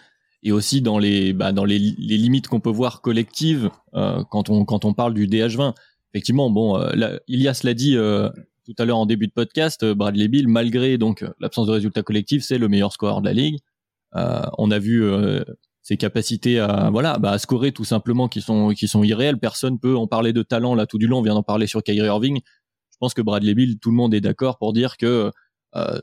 et 0.45 0.53
aussi 0.53 0.83
dans 0.83 0.99
les 0.99 1.33
bah, 1.33 1.53
dans 1.53 1.65
les, 1.65 1.79
les 1.79 2.17
limites 2.17 2.47
qu'on 2.47 2.61
peut 2.61 2.71
voir 2.71 3.01
collectives 3.01 3.71
euh, 3.95 4.23
quand 4.31 4.51
on 4.51 4.65
quand 4.65 4.85
on 4.85 4.93
parle 4.93 5.15
du 5.15 5.27
DH20. 5.27 5.75
Effectivement, 6.13 6.51
bon, 6.51 6.79
euh, 6.79 7.17
Ilias 7.27 7.63
l'a 7.65 7.75
dit 7.75 7.97
euh, 7.97 8.29
tout 8.65 8.75
à 8.79 8.85
l'heure 8.85 8.99
en 8.99 9.07
début 9.07 9.27
de 9.27 9.33
podcast, 9.33 9.83
euh, 9.83 9.95
Bradley 9.95 10.29
Bill, 10.29 10.47
malgré 10.47 10.97
donc 10.99 11.25
l'absence 11.41 11.67
de 11.67 11.73
résultats 11.73 12.03
collectifs, 12.03 12.45
c'est 12.45 12.59
le 12.59 12.69
meilleur 12.69 12.93
scoreur 12.93 13.21
de 13.21 13.27
la 13.27 13.33
ligue. 13.33 13.59
on 14.13 14.71
a 14.71 14.79
vu 14.79 15.03
ses 15.83 15.97
capacités 15.97 16.61
à 16.61 16.89
voilà 16.91 17.19
bah, 17.19 17.33
à 17.33 17.39
scorer 17.39 17.73
tout 17.73 17.85
simplement 17.85 18.29
qui 18.29 18.41
sont 18.43 18.71
qui 18.71 18.87
sont 18.87 19.03
irréelles. 19.03 19.39
Personne 19.39 19.81
peut 19.81 19.97
en 19.97 20.07
parler 20.07 20.33
de 20.33 20.43
talent 20.43 20.75
là 20.75 20.87
tout 20.87 20.99
du 20.99 21.07
long. 21.07 21.19
On 21.19 21.23
vient 21.23 21.35
d'en 21.35 21.43
parler 21.43 21.67
sur 21.67 21.83
Kyrie 21.83 22.07
Irving. 22.07 22.41
Je 22.93 22.97
pense 23.01 23.15
que 23.15 23.23
Bradley 23.23 23.55
Bill, 23.55 23.79
tout 23.81 23.91
le 23.91 23.97
monde 23.97 24.15
est 24.15 24.21
d'accord 24.21 24.59
pour 24.59 24.73
dire 24.73 24.97
que 24.99 25.33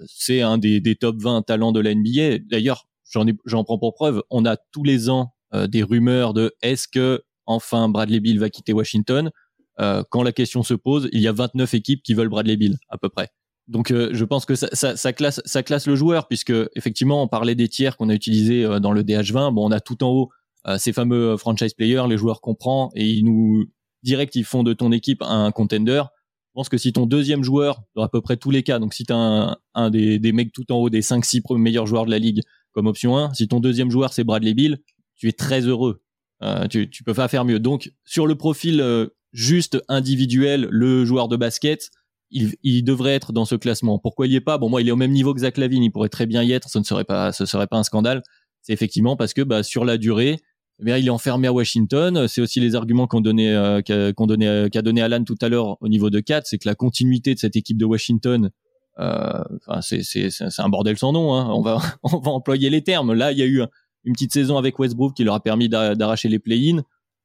c'est 0.08 0.42
un 0.42 0.58
des, 0.58 0.82
des 0.82 0.96
top 0.96 1.16
20 1.22 1.44
talents 1.44 1.72
de 1.72 1.80
la 1.80 1.96
NBA. 1.96 2.40
D'ailleurs, 2.50 2.86
j'en 3.12 3.26
j'en 3.46 3.64
prends 3.64 3.78
pour 3.78 3.94
preuve. 3.94 4.24
On 4.30 4.46
a 4.46 4.58
tous 4.58 4.84
les 4.84 5.10
ans 5.10 5.34
euh, 5.54 5.68
des 5.68 5.84
rumeurs 5.84 6.34
de 6.34 6.54
est-ce 6.62 6.88
que 6.88 7.22
enfin 7.46 7.90
Bradley 7.90 8.20
Bill 8.20 8.40
va 8.40 8.50
quitter 8.50 8.74
Washington? 8.74 9.32
Euh, 9.80 10.04
quand 10.10 10.24
la 10.24 10.32
question 10.32 10.64
se 10.64 10.74
pose, 10.74 11.10
il 11.12 11.22
y 11.22 11.28
a 11.28 11.32
29 11.32 11.74
équipes 11.74 12.04
qui 12.04 12.14
veulent 12.14 12.30
Bradley 12.30 12.58
Bill 12.58 12.78
à 12.90 12.98
peu 12.98 13.10
près. 13.10 13.30
Donc 13.68 13.92
euh, 13.92 14.10
je 14.14 14.26
pense 14.26 14.46
que 14.46 14.56
ça, 14.56 14.68
ça, 14.74 14.98
ça, 14.98 15.14
classe, 15.14 15.42
ça 15.46 15.64
classe 15.64 15.88
le 15.88 15.96
joueur 15.96 16.28
puisque 16.28 16.54
effectivement 16.76 17.22
on 17.22 17.28
parlait 17.28 17.56
des 17.56 17.70
tiers 17.70 17.98
qu'on 17.98 18.10
a 18.10 18.14
utilisés 18.14 18.64
dans 18.80 18.92
le 18.92 19.04
DH20. 19.04 19.54
Bon, 19.54 19.68
on 19.68 19.72
a 19.72 19.80
tout 19.80 20.04
en 20.04 20.10
haut 20.10 20.30
ces 20.78 20.94
fameux 20.94 21.38
franchise 21.38 21.74
players, 21.74 22.04
les 22.08 22.18
joueurs 22.18 22.40
qu'on 22.40 22.54
prend 22.54 22.92
et 22.96 23.06
ils 23.06 23.26
nous 23.26 23.66
direct 24.04 24.36
ils 24.36 24.44
font 24.44 24.64
de 24.64 24.74
ton 24.74 24.92
équipe 24.92 25.22
un 25.22 25.52
contender. 25.52 26.04
Je 26.52 26.54
pense 26.54 26.68
que 26.68 26.78
si 26.78 26.92
ton 26.92 27.06
deuxième 27.06 27.44
joueur, 27.44 27.82
dans 27.96 28.04
à 28.04 28.10
peu 28.10 28.20
près 28.20 28.36
tous 28.36 28.52
les 28.52 28.62
cas, 28.62 28.78
donc 28.78 28.94
si 28.94 29.06
tu 29.06 29.14
un, 29.14 29.56
un 29.74 29.90
des, 29.90 30.20
des 30.20 30.34
mecs 30.34 30.52
tout 30.52 30.70
en 30.72 30.76
haut 30.76 30.90
des 30.90 31.02
5-6 31.02 31.58
meilleurs 31.58 31.88
joueurs 31.88 32.06
de 32.06 32.12
la 32.12 32.20
ligue, 32.20 32.42
comme 32.72 32.88
option 32.88 33.18
1. 33.18 33.34
Si 33.34 33.48
ton 33.48 33.60
deuxième 33.60 33.92
joueur 33.92 34.14
c'est 34.14 34.24
Bradley 34.24 34.54
Bill, 34.54 34.80
tu 35.16 35.28
es 35.28 35.32
très 35.32 35.62
heureux. 35.62 36.04
Euh, 36.44 36.68
tu, 36.68 36.90
tu 36.90 37.04
peux 37.04 37.14
pas 37.14 37.28
faire 37.28 37.46
mieux. 37.46 37.60
Donc 37.60 37.92
sur 38.06 38.28
le 38.28 38.36
profil 38.36 38.82
euh, 38.82 39.08
juste 39.34 39.82
individuel, 39.88 40.68
le 40.72 41.06
joueur 41.06 41.28
de 41.28 41.38
basket, 41.38 41.90
il, 42.32 42.56
il, 42.64 42.84
devrait 42.84 43.14
être 43.14 43.34
dans 43.34 43.46
ce 43.46 43.56
classement. 43.56 44.00
Pourquoi 44.00 44.26
il 44.26 44.34
y 44.34 44.36
est 44.36 44.42
pas? 44.42 44.58
Bon, 44.58 44.70
moi, 44.70 44.82
il 44.82 44.88
est 44.88 44.92
au 44.92 44.96
même 44.96 45.12
niveau 45.12 45.34
que 45.34 45.42
Zach 45.42 45.58
Lavine. 45.58 45.84
Il 45.84 45.92
pourrait 45.92 46.10
très 46.10 46.26
bien 46.26 46.44
y 46.44 46.54
être. 46.54 46.70
Ce 46.70 46.80
ne 46.80 46.84
serait 46.84 47.04
pas, 47.04 47.34
ce 47.34 47.46
serait 47.46 47.68
pas 47.68 47.78
un 47.78 47.84
scandale. 47.84 48.24
C'est 48.62 48.74
effectivement 48.74 49.18
parce 49.18 49.34
que 49.34 49.42
bah, 49.42 49.64
sur 49.64 49.84
la 49.84 49.98
durée, 49.98 50.40
eh 50.82 50.84
bien, 50.84 50.98
il 50.98 51.06
est 51.06 51.12
enfermé 51.12 51.48
à 51.48 51.54
Washington. 51.54 52.28
C'est 52.28 52.42
aussi 52.42 52.60
les 52.60 52.76
arguments 52.76 53.08
euh, 53.14 53.82
qu'a 53.82 54.14
donné, 54.26 54.68
qu'a 54.72 54.82
donné 54.82 55.02
Alan 55.02 55.24
tout 55.24 55.38
à 55.42 55.50
l'heure 55.50 55.78
au 55.82 55.88
niveau 55.88 56.10
de 56.10 56.20
4, 56.20 56.48
c'est 56.48 56.58
que 56.58 56.68
la 56.68 56.76
continuité 56.76 57.34
de 57.34 57.40
cette 57.40 57.56
équipe 57.56 57.78
de 57.78 57.86
Washington 57.86 58.46
euh, 58.46 58.50
enfin, 58.98 59.82
c'est 59.82 60.04
c'est 60.04 60.30
c'est 60.30 60.62
un 60.62 60.70
bordel 60.70 60.98
sans 60.98 61.12
nom. 61.12 61.34
Hein. 61.34 61.48
On 61.50 61.62
va 61.62 61.80
on 62.04 62.20
va 62.20 62.32
employer 62.32 62.70
les 62.70 62.84
termes. 62.84 63.14
Là, 63.14 63.32
il 63.32 63.38
y 63.38 63.44
a 63.44 63.48
eu 63.48 63.62
une 64.04 64.14
petite 64.14 64.34
saison 64.34 64.58
avec 64.58 64.78
Westbrook 64.80 65.16
qui 65.16 65.24
leur 65.24 65.36
a 65.36 65.40
permis 65.40 65.70
d'arracher 65.70 66.30
les 66.30 66.40
play-in. 66.40 66.84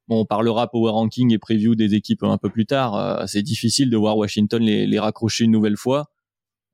Bon, 0.09 0.21
on 0.21 0.25
parlera 0.25 0.71
power 0.71 0.93
ranking 0.93 1.33
et 1.33 1.39
preview 1.39 1.75
des 1.75 1.95
équipes 1.95 2.23
un 2.23 2.39
peu 2.39 2.49
plus 2.49 2.67
tard. 2.67 2.95
Euh, 2.95 3.27
c'est 3.27 3.43
difficile 3.43 3.91
de 3.91 3.97
voir 3.97 4.17
Washington 4.17 4.63
les, 4.63 4.87
les 4.87 4.99
raccrocher 4.99 5.45
une 5.45 5.51
nouvelle 5.51 5.77
fois. 5.77 6.11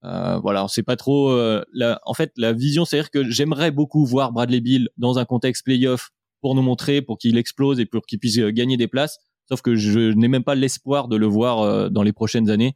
Euh, 0.04 0.38
voilà, 0.38 0.66
sait 0.68 0.82
pas 0.82 0.96
trop. 0.96 1.30
Euh, 1.30 1.64
la, 1.72 2.00
en 2.04 2.12
fait, 2.12 2.32
la 2.36 2.52
vision, 2.52 2.84
c'est-à-dire 2.84 3.10
que 3.10 3.30
j'aimerais 3.30 3.70
beaucoup 3.70 4.04
voir 4.04 4.32
Bradley 4.32 4.60
Bill 4.60 4.88
dans 4.98 5.18
un 5.18 5.24
contexte 5.24 5.64
playoff 5.64 6.10
pour 6.42 6.54
nous 6.54 6.62
montrer, 6.62 7.00
pour 7.00 7.18
qu'il 7.18 7.38
explose 7.38 7.80
et 7.80 7.86
pour 7.86 8.04
qu'il 8.04 8.18
puisse 8.18 8.38
gagner 8.38 8.76
des 8.76 8.88
places. 8.88 9.18
Sauf 9.48 9.62
que 9.62 9.76
je 9.76 10.12
n'ai 10.12 10.28
même 10.28 10.44
pas 10.44 10.54
l'espoir 10.54 11.08
de 11.08 11.16
le 11.16 11.26
voir 11.26 11.90
dans 11.90 12.02
les 12.02 12.12
prochaines 12.12 12.50
années. 12.50 12.74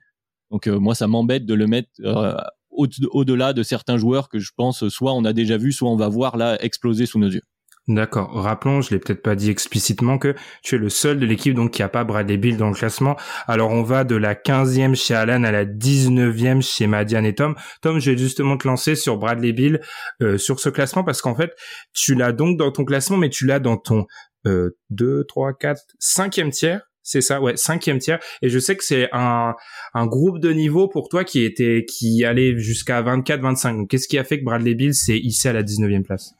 Donc 0.51 0.69
euh, 0.69 0.79
moi, 0.79 0.95
ça 0.95 1.07
m'embête 1.07 1.47
de 1.47 1.55
le 1.55 1.67
mettre 1.67 1.91
euh, 2.05 2.35
au-delà 2.71 3.53
de 3.53 3.63
certains 3.63 3.97
joueurs 3.97 4.29
que 4.29 4.39
je 4.39 4.51
pense 4.57 4.89
soit 4.89 5.15
on 5.15 5.25
a 5.25 5.33
déjà 5.33 5.57
vu, 5.57 5.73
soit 5.73 5.91
on 5.91 5.97
va 5.97 6.09
voir 6.09 6.37
là 6.37 6.63
exploser 6.63 7.07
sous 7.07 7.19
nos 7.19 7.29
yeux. 7.29 7.43
D'accord. 7.89 8.33
Rappelons, 8.33 8.81
je 8.81 8.91
l'ai 8.91 8.99
peut-être 8.99 9.23
pas 9.23 9.37
dit 9.37 9.49
explicitement 9.49 10.19
que 10.19 10.35
tu 10.65 10.75
es 10.75 10.79
le 10.79 10.89
seul 10.89 11.21
de 11.21 11.27
l'équipe 11.27 11.55
donc 11.55 11.71
qui 11.71 11.85
a 11.85 11.89
pas 11.89 12.03
Bradley 12.03 12.37
Bill 12.37 12.57
dans 12.57 12.69
le 12.69 12.75
classement. 12.75 13.17
Alors 13.47 13.71
on 13.71 13.85
va 13.85 14.03
de 14.03 14.17
la 14.17 14.35
15e 14.35 14.97
chez 14.97 15.15
Alan 15.15 15.45
à 15.45 15.53
la 15.53 15.65
19e 15.65 16.63
chez 16.63 16.89
Madiane 16.89 17.25
et 17.25 17.37
Tom. 17.37 17.55
Tom, 17.83 18.01
je 18.01 18.11
vais 18.11 18.19
justement 18.19 18.57
te 18.57 18.67
lancer 18.67 18.97
sur 18.97 19.19
Bradley 19.19 19.53
Bill 19.53 19.81
euh, 20.21 20.37
sur 20.37 20.59
ce 20.59 20.69
classement 20.69 21.05
parce 21.05 21.23
qu'en 21.23 21.37
fait, 21.37 21.53
tu 21.93 22.17
l'as 22.17 22.33
donc 22.33 22.59
dans 22.59 22.73
ton 22.73 22.85
classement 22.85 23.19
mais 23.19 23.31
tu 23.31 23.47
l'as 23.47 23.61
dans 23.61 23.77
ton 23.77 24.07
euh, 24.49 24.77
2 24.91 25.25
3 25.29 25.53
4 25.53 25.81
5e 26.01 26.51
tiers 26.51 26.81
c'est 27.07 27.21
ça, 27.21 27.41
ouais, 27.41 27.57
cinquième 27.57 27.99
tiers. 27.99 28.19
Et 28.43 28.49
je 28.49 28.59
sais 28.59 28.77
que 28.77 28.85
c'est 28.85 29.09
un, 29.13 29.55
un 29.95 30.07
groupe 30.07 30.41
de 30.41 30.51
niveau 30.51 30.89
pour 30.89 31.09
toi 31.09 31.23
qui 31.23 31.45
était 31.45 31.85
qui 31.89 32.25
allait 32.25 32.59
jusqu'à 32.59 33.01
24-25. 33.01 33.87
Qu'est-ce 33.87 34.09
qui 34.09 34.19
a 34.19 34.25
fait 34.25 34.41
que 34.41 34.45
Bradley 34.45 34.75
Bill 34.75 34.93
s'est 34.93 35.17
hissé 35.19 35.49
à 35.49 35.53
la 35.53 35.63
19e 35.63 36.03
place? 36.03 36.35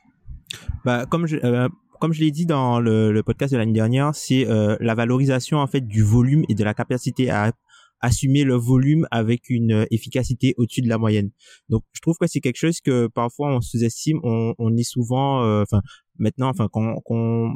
Bah 0.85 1.07
comme 1.09 1.27
je 1.29 1.37
euh, 1.45 1.69
comme 2.01 2.13
je 2.13 2.21
l'ai 2.21 2.33
dit 2.33 2.47
dans 2.47 2.81
le, 2.81 3.23
podcast 3.25 3.53
de 3.53 3.59
l'année 3.59 3.73
dernière, 3.73 4.13
c'est 4.15 4.47
euh, 4.49 4.77
la 4.81 4.97
valorisation 4.97 5.59
en 5.59 5.69
fait 5.69 5.87
du 5.87 6.03
volume 6.03 6.45
et 6.49 6.55
de 6.55 6.65
la 6.65 6.75
capacité 6.75 7.31
à 7.31 7.53
assumer 8.01 8.43
le 8.43 8.57
volume 8.57 9.07
avec 9.13 9.49
une 9.49 9.87
efficacité 9.93 10.53
au-dessus 10.59 10.83
de 10.83 10.89
la 10.89 10.99
moyenne. 10.99 11.31
Donc 11.69 11.85
je 11.93 12.01
trouve 12.01 12.17
que 12.21 12.27
c'est 12.27 12.41
quelque 12.41 12.59
chose 12.59 12.81
que 12.81 13.07
parfois 13.07 13.55
on 13.55 13.61
sous-estime, 13.61 14.19
on, 14.25 14.53
on 14.59 14.77
est 14.77 14.83
souvent, 14.83 15.45
euh, 15.45 15.63
enfin 15.63 15.81
maintenant, 16.19 16.49
enfin 16.49 16.69
qu'on 16.69 17.55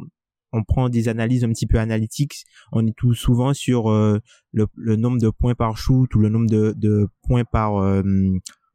on 0.53 0.63
prend 0.63 0.89
des 0.89 1.07
analyses 1.07 1.43
un 1.43 1.49
petit 1.49 1.67
peu 1.67 1.79
analytiques, 1.79 2.45
on 2.71 2.85
est 2.85 2.95
tout 2.95 3.13
souvent 3.13 3.53
sur 3.53 3.89
euh, 3.89 4.19
le, 4.51 4.95
nombre 4.95 5.19
de 5.19 5.29
points 5.29 5.55
par 5.55 5.77
shoot 5.77 6.13
ou 6.15 6.19
le 6.19 6.29
nombre 6.29 6.49
de, 6.49 7.09
points 7.23 7.45
par 7.45 7.77
euh, 7.77 8.03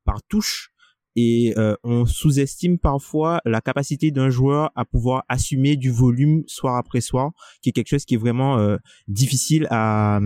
par 0.05 0.23
touche. 0.29 0.71
Et 1.19 1.55
euh, 1.57 1.75
on 1.83 2.05
sous-estime 2.05 2.79
parfois 2.79 3.41
la 3.47 3.63
capacité 3.63 4.11
d'un 4.11 4.29
joueur 4.29 4.71
à 4.75 4.85
pouvoir 4.85 5.25
assumer 5.29 5.77
du 5.77 5.91
volume 5.91 6.43
soir 6.47 6.77
après 6.77 7.01
soir, 7.01 7.31
qui 7.63 7.71
est 7.71 7.73
quelque 7.73 7.89
chose 7.89 8.05
qui 8.05 8.15
est 8.15 8.19
vraiment 8.19 8.77
difficile 9.09 9.67
à, 9.71 10.21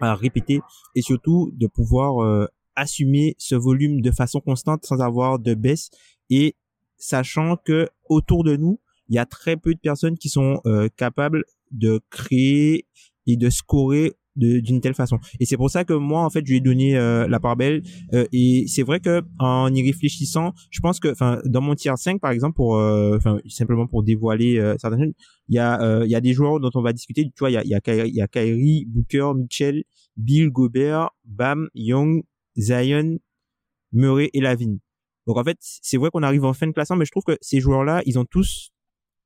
à 0.00 0.14
répéter. 0.14 0.60
Et 0.94 1.00
surtout 1.00 1.50
de 1.54 1.66
pouvoir 1.66 2.48
assumer 2.74 3.36
ce 3.38 3.54
volume 3.54 4.02
de 4.02 4.10
façon 4.10 4.40
constante 4.40 4.84
sans 4.84 5.00
avoir 5.00 5.38
de 5.38 5.54
baisse. 5.54 5.88
Et 6.28 6.56
sachant 6.98 7.56
que 7.56 7.88
autour 8.10 8.44
de 8.44 8.56
nous, 8.56 8.78
il 9.08 9.14
y 9.14 9.18
a 9.18 9.26
très 9.26 9.56
peu 9.56 9.74
de 9.74 9.78
personnes 9.78 10.16
qui 10.16 10.28
sont 10.28 10.60
euh, 10.66 10.88
capables 10.96 11.44
de 11.70 12.00
créer 12.10 12.86
et 13.26 13.36
de 13.36 13.50
scorer 13.50 14.14
d'une 14.36 14.80
telle 14.80 14.94
façon. 14.94 15.18
Et 15.40 15.46
c'est 15.46 15.56
pour 15.56 15.70
ça 15.70 15.84
que 15.84 15.94
moi, 15.94 16.24
en 16.24 16.30
fait, 16.30 16.44
je 16.44 16.50
lui 16.50 16.58
ai 16.58 16.60
donné 16.60 16.96
euh, 16.96 17.26
la 17.26 17.40
part 17.40 17.56
belle. 17.56 17.82
Euh, 18.12 18.26
et 18.32 18.66
c'est 18.68 18.82
vrai 18.82 19.00
que 19.00 19.22
en 19.38 19.72
y 19.72 19.82
réfléchissant, 19.82 20.52
je 20.70 20.80
pense 20.80 21.00
que, 21.00 21.08
enfin, 21.08 21.40
dans 21.44 21.60
mon 21.60 21.74
tier 21.74 21.92
5, 21.96 22.20
par 22.20 22.30
exemple, 22.30 22.54
pour, 22.54 22.76
euh, 22.76 23.16
enfin, 23.16 23.38
simplement 23.48 23.86
pour 23.86 24.02
dévoiler 24.02 24.56
certaines 24.78 25.04
choses, 25.04 25.14
il 25.48 25.54
y 25.54 25.58
a, 25.58 26.04
il 26.04 26.10
y 26.10 26.14
a 26.14 26.20
des 26.20 26.32
joueurs 26.32 26.60
dont 26.60 26.70
on 26.74 26.82
va 26.82 26.92
discuter. 26.92 27.24
Tu 27.24 27.32
vois, 27.38 27.50
il 27.50 27.54
y 27.54 27.56
a, 27.56 27.62
il 27.64 27.70
y 27.70 27.74
a, 27.74 28.06
y 28.06 28.20
a 28.20 28.28
Kyrie, 28.28 28.84
Booker, 28.86 29.32
Mitchell, 29.34 29.84
Bill, 30.16 30.50
Gobert, 30.50 31.10
Bam, 31.24 31.68
Young, 31.74 32.22
Zion, 32.58 33.18
Murray 33.92 34.30
et 34.34 34.40
Lavin. 34.40 34.76
Donc 35.26 35.38
en 35.38 35.44
fait, 35.44 35.56
c'est 35.60 35.96
vrai 35.96 36.10
qu'on 36.10 36.22
arrive 36.22 36.44
en 36.44 36.52
fin 36.52 36.66
de 36.66 36.72
classement, 36.72 36.96
mais 36.96 37.04
je 37.04 37.10
trouve 37.10 37.24
que 37.24 37.36
ces 37.40 37.60
joueurs-là, 37.60 38.02
ils 38.06 38.18
ont 38.18 38.24
tous 38.24 38.70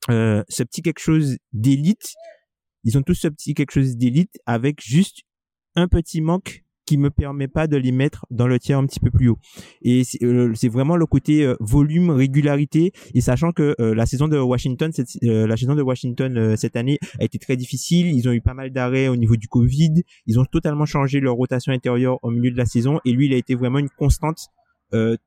ce 0.09 0.63
petit 0.63 0.83
quelque 0.83 1.01
chose 1.01 1.37
d'élite 1.53 2.15
ils 2.85 2.97
ont 2.97 3.03
tous 3.03 3.15
ce 3.15 3.29
petit 3.29 3.55
quelque 3.55 3.73
chose 3.73 3.97
d'élite 3.97 4.39
avec 4.47 4.81
juste 4.83 5.23
un 5.77 5.89
petit 5.89 6.21
manque 6.21 6.65
qui 6.87 6.97
me 6.97 7.11
permet 7.11 7.47
pas 7.47 7.69
de 7.69 7.77
les 7.77 7.93
mettre 7.93 8.27
dans 8.31 8.49
le 8.49 8.59
tiers 8.59 8.77
un 8.77 8.85
petit 8.85 8.99
peu 8.99 9.13
plus 9.13 9.29
haut. 9.29 9.39
Et 9.83 10.03
c'est 10.03 10.25
euh, 10.25 10.53
vraiment 10.65 10.97
le 10.97 11.07
côté 11.07 11.45
euh, 11.45 11.55
volume, 11.61 12.11
régularité, 12.11 12.91
et 13.15 13.21
sachant 13.21 13.53
que 13.53 13.77
euh, 13.79 13.95
la 13.95 14.07
saison 14.07 14.27
de 14.27 14.37
Washington, 14.37 14.91
la 15.23 15.57
saison 15.57 15.77
de 15.77 15.83
Washington 15.83 16.57
cette 16.57 16.75
année 16.75 16.99
a 17.21 17.25
été 17.25 17.39
très 17.39 17.57
difficile. 17.57 18.09
Ils 18.09 18.29
ont 18.29 18.33
eu 18.33 18.41
pas 18.41 18.55
mal 18.55 18.73
d'arrêts 18.73 19.07
au 19.07 19.15
niveau 19.15 19.37
du 19.37 19.47
Covid. 19.47 20.03
Ils 20.27 20.41
ont 20.41 20.45
totalement 20.45 20.85
changé 20.85 21.21
leur 21.21 21.37
rotation 21.37 21.73
intérieure 21.73 22.19
au 22.23 22.31
milieu 22.31 22.51
de 22.51 22.57
la 22.57 22.67
saison, 22.67 22.99
et 23.05 23.13
lui, 23.13 23.27
il 23.27 23.35
a 23.35 23.37
été 23.37 23.55
vraiment 23.55 23.79
une 23.79 23.91
constante 23.91 24.49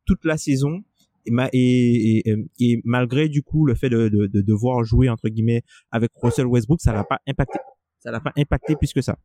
toute 0.05 0.25
la 0.25 0.35
saison 0.35 0.81
et, 1.25 2.29
et, 2.29 2.35
et, 2.59 2.81
malgré 2.83 3.29
du 3.29 3.43
coup 3.43 3.65
le 3.65 3.75
fait 3.75 3.89
de, 3.89 4.09
de, 4.09 4.27
de 4.27 4.41
devoir 4.41 4.83
jouer 4.83 5.09
entre 5.09 5.29
guillemets 5.29 5.63
avec 5.91 6.11
Russell 6.21 6.45
Westbrook, 6.45 6.81
ça 6.81 6.93
l'a 6.93 7.03
pas 7.03 7.19
impacté. 7.27 7.59
Ça 7.99 8.11
l'a 8.11 8.19
pas 8.19 8.33
impacté 8.37 8.75
plus 8.75 8.91
que 8.93 9.01
ça. 9.01 9.17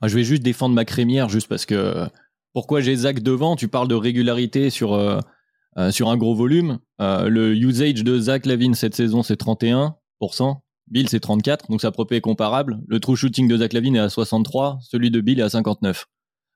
Ah, 0.00 0.08
je 0.08 0.16
vais 0.16 0.24
juste 0.24 0.42
défendre 0.42 0.74
ma 0.74 0.84
crémière 0.84 1.28
juste 1.28 1.48
parce 1.48 1.64
que 1.64 2.06
pourquoi 2.52 2.80
j'ai 2.80 2.96
Zach 2.96 3.20
devant? 3.20 3.56
Tu 3.56 3.68
parles 3.68 3.88
de 3.88 3.94
régularité 3.94 4.68
sur 4.70 4.94
euh, 4.94 5.20
euh, 5.78 5.90
sur 5.90 6.10
un 6.10 6.16
gros 6.16 6.34
volume. 6.34 6.78
Euh, 7.00 7.28
le 7.28 7.54
usage 7.54 8.04
de 8.04 8.18
Zach 8.18 8.46
Lavine 8.46 8.74
cette 8.74 8.94
saison 8.94 9.22
c'est 9.22 9.40
31%. 9.40 9.92
Bill 10.88 11.08
c'est 11.08 11.20
34, 11.20 11.70
donc 11.70 11.80
sa 11.80 11.92
propre 11.92 12.14
est 12.14 12.20
comparable. 12.20 12.80
Le 12.88 13.00
true 13.00 13.16
shooting 13.16 13.48
de 13.48 13.56
Zach 13.56 13.72
Lavine 13.72 13.96
est 13.96 14.00
à 14.00 14.08
63, 14.08 14.78
celui 14.82 15.10
de 15.10 15.20
Bill 15.20 15.40
est 15.40 15.44
à 15.44 15.48
59. 15.48 16.06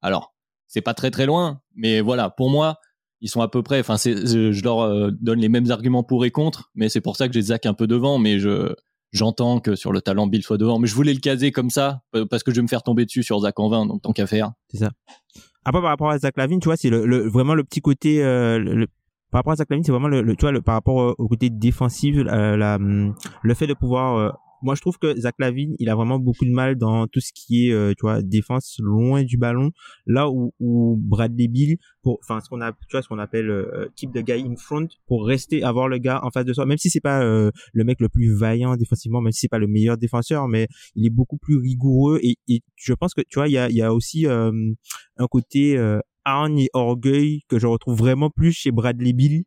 Alors, 0.03 0.35
c'est 0.67 0.83
pas 0.83 0.95
très 0.95 1.11
très 1.11 1.27
loin, 1.27 1.61
mais 1.75 2.01
voilà, 2.01 2.29
pour 2.29 2.51
moi, 2.51 2.79
ils 3.21 3.29
sont 3.29 3.41
à 3.41 3.49
peu 3.49 3.63
près. 3.63 3.81
Enfin, 3.81 3.97
je 3.97 4.63
leur 4.63 4.81
euh, 4.81 5.11
donne 5.21 5.41
les 5.41 5.49
mêmes 5.49 5.71
arguments 5.71 6.03
pour 6.03 6.25
et 6.25 6.31
contre, 6.31 6.71
mais 6.75 6.89
c'est 6.89 7.01
pour 7.01 7.17
ça 7.17 7.29
que 7.29 7.35
j'ai 7.35 7.43
Zach 7.43 7.67
un 7.67 7.75
peu 7.75 7.87
devant. 7.87 8.19
Mais 8.19 8.39
je 8.39 8.75
j'entends 9.13 9.61
que 9.61 9.75
sur 9.75 9.93
le 9.93 10.01
talent, 10.01 10.27
Bill 10.27 10.43
soit 10.43 10.59
devant. 10.59 10.79
Mais 10.79 10.87
je 10.87 10.95
voulais 10.95 11.15
le 11.15 11.21
caser 11.21 11.53
comme 11.53 11.71
ça 11.71 12.03
parce 12.31 12.43
que 12.43 12.51
je 12.51 12.57
vais 12.57 12.63
me 12.63 12.69
faire 12.69 12.83
tomber 12.83 13.05
dessus 13.05 13.23
sur 13.23 13.41
Zach 13.41 13.59
en 13.59 13.69
20, 13.69 13.87
donc 13.87 14.03
tant 14.03 14.13
qu'à 14.13 14.27
faire. 14.27 14.53
C'est 14.71 14.79
ça. 14.79 14.91
Après, 15.65 15.81
par 15.81 15.91
rapport 15.91 16.11
à 16.11 16.19
Zach 16.19 16.37
Lavine, 16.37 16.61
tu 16.61 16.67
vois, 16.67 16.77
c'est 16.77 16.91
le, 16.91 17.29
vraiment 17.29 17.55
le 17.55 17.65
petit 17.65 17.81
côté. 17.81 18.23
Euh, 18.23 18.59
le, 18.59 18.87
par 19.31 19.41
rapport 19.41 19.53
à 19.53 19.57
Zach 19.57 19.69
Lavine, 19.71 19.85
c'est 19.85 19.93
vraiment 19.93 20.09
le, 20.09 20.37
tu 20.37 20.43
vois, 20.43 20.53
le, 20.53 20.63
par 20.63 20.75
rapport 20.75 21.15
au 21.19 21.29
côté 21.29 21.51
défensif, 21.51 22.17
euh, 22.17 22.57
la, 22.57 22.79
le 22.79 23.55
fait 23.55 23.67
de 23.67 23.75
pouvoir 23.75 24.39
moi 24.63 24.75
je 24.75 24.81
trouve 24.81 24.99
que 24.99 25.19
Zach 25.19 25.35
Lavine 25.39 25.75
il 25.79 25.89
a 25.89 25.95
vraiment 25.95 26.19
beaucoup 26.19 26.45
de 26.45 26.51
mal 26.51 26.77
dans 26.77 27.07
tout 27.07 27.21
ce 27.21 27.33
qui 27.35 27.69
est 27.69 27.73
euh, 27.73 27.93
tu 27.97 28.03
vois 28.03 28.23
défense 28.23 28.77
loin 28.81 29.23
du 29.25 29.37
ballon. 29.37 29.71
Là 30.07 30.31
où, 30.31 30.53
où 30.61 30.97
Bradley 31.01 31.49
Bill 31.49 31.77
pour 32.03 32.19
enfin 32.23 32.41
ce 32.41 32.49
qu'on 32.49 32.61
a 32.61 32.73
tu 32.73 32.93
vois 32.93 33.03
ce 33.03 33.09
qu'on 33.09 33.19
appelle 33.19 33.51
euh, 33.51 33.89
keep 33.97 34.13
the 34.13 34.25
guy 34.25 34.45
in 34.47 34.57
front 34.57 34.89
pour 35.07 35.27
rester 35.27 35.63
avoir 35.63 35.89
le 35.89 35.99
gars 35.99 36.21
en 36.23 36.31
face 36.31 36.45
de 36.45 36.53
soi. 36.53 36.67
Même 36.67 36.79
si 36.79 36.91
c'est 36.91 37.01
pas 37.01 37.23
euh, 37.23 37.51
le 37.73 37.85
mec 37.85 38.01
le 38.01 38.09
plus 38.09 38.35
vaillant 38.35 38.77
défensivement 38.77 39.21
même 39.21 39.33
si 39.33 39.41
c'est 39.41 39.49
pas 39.49 39.59
le 39.59 39.67
meilleur 39.67 39.97
défenseur 39.97 40.49
mais 40.49 40.69
il 40.95 41.07
est 41.07 41.11
beaucoup 41.11 41.39
plus 41.39 41.57
rigoureux 41.57 42.19
et, 42.23 42.37
et 42.49 42.63
je 42.77 42.93
pense 42.93 43.15
que 43.15 43.23
tu 43.23 43.39
vois 43.39 43.49
il 43.49 43.53
y 43.53 43.59
a 43.59 43.71
y 43.71 43.83
a 43.83 43.93
aussi 43.93 44.27
un 44.27 45.27
côté 45.31 45.79
hargne 46.25 46.61
et 46.61 46.71
orgueil 46.73 47.43
que 47.49 47.59
je 47.59 47.67
retrouve 47.67 47.97
vraiment 47.97 48.31
plus 48.31 48.53
chez 48.53 48.73
Bradley 48.73 49.13
Bill 49.13 49.45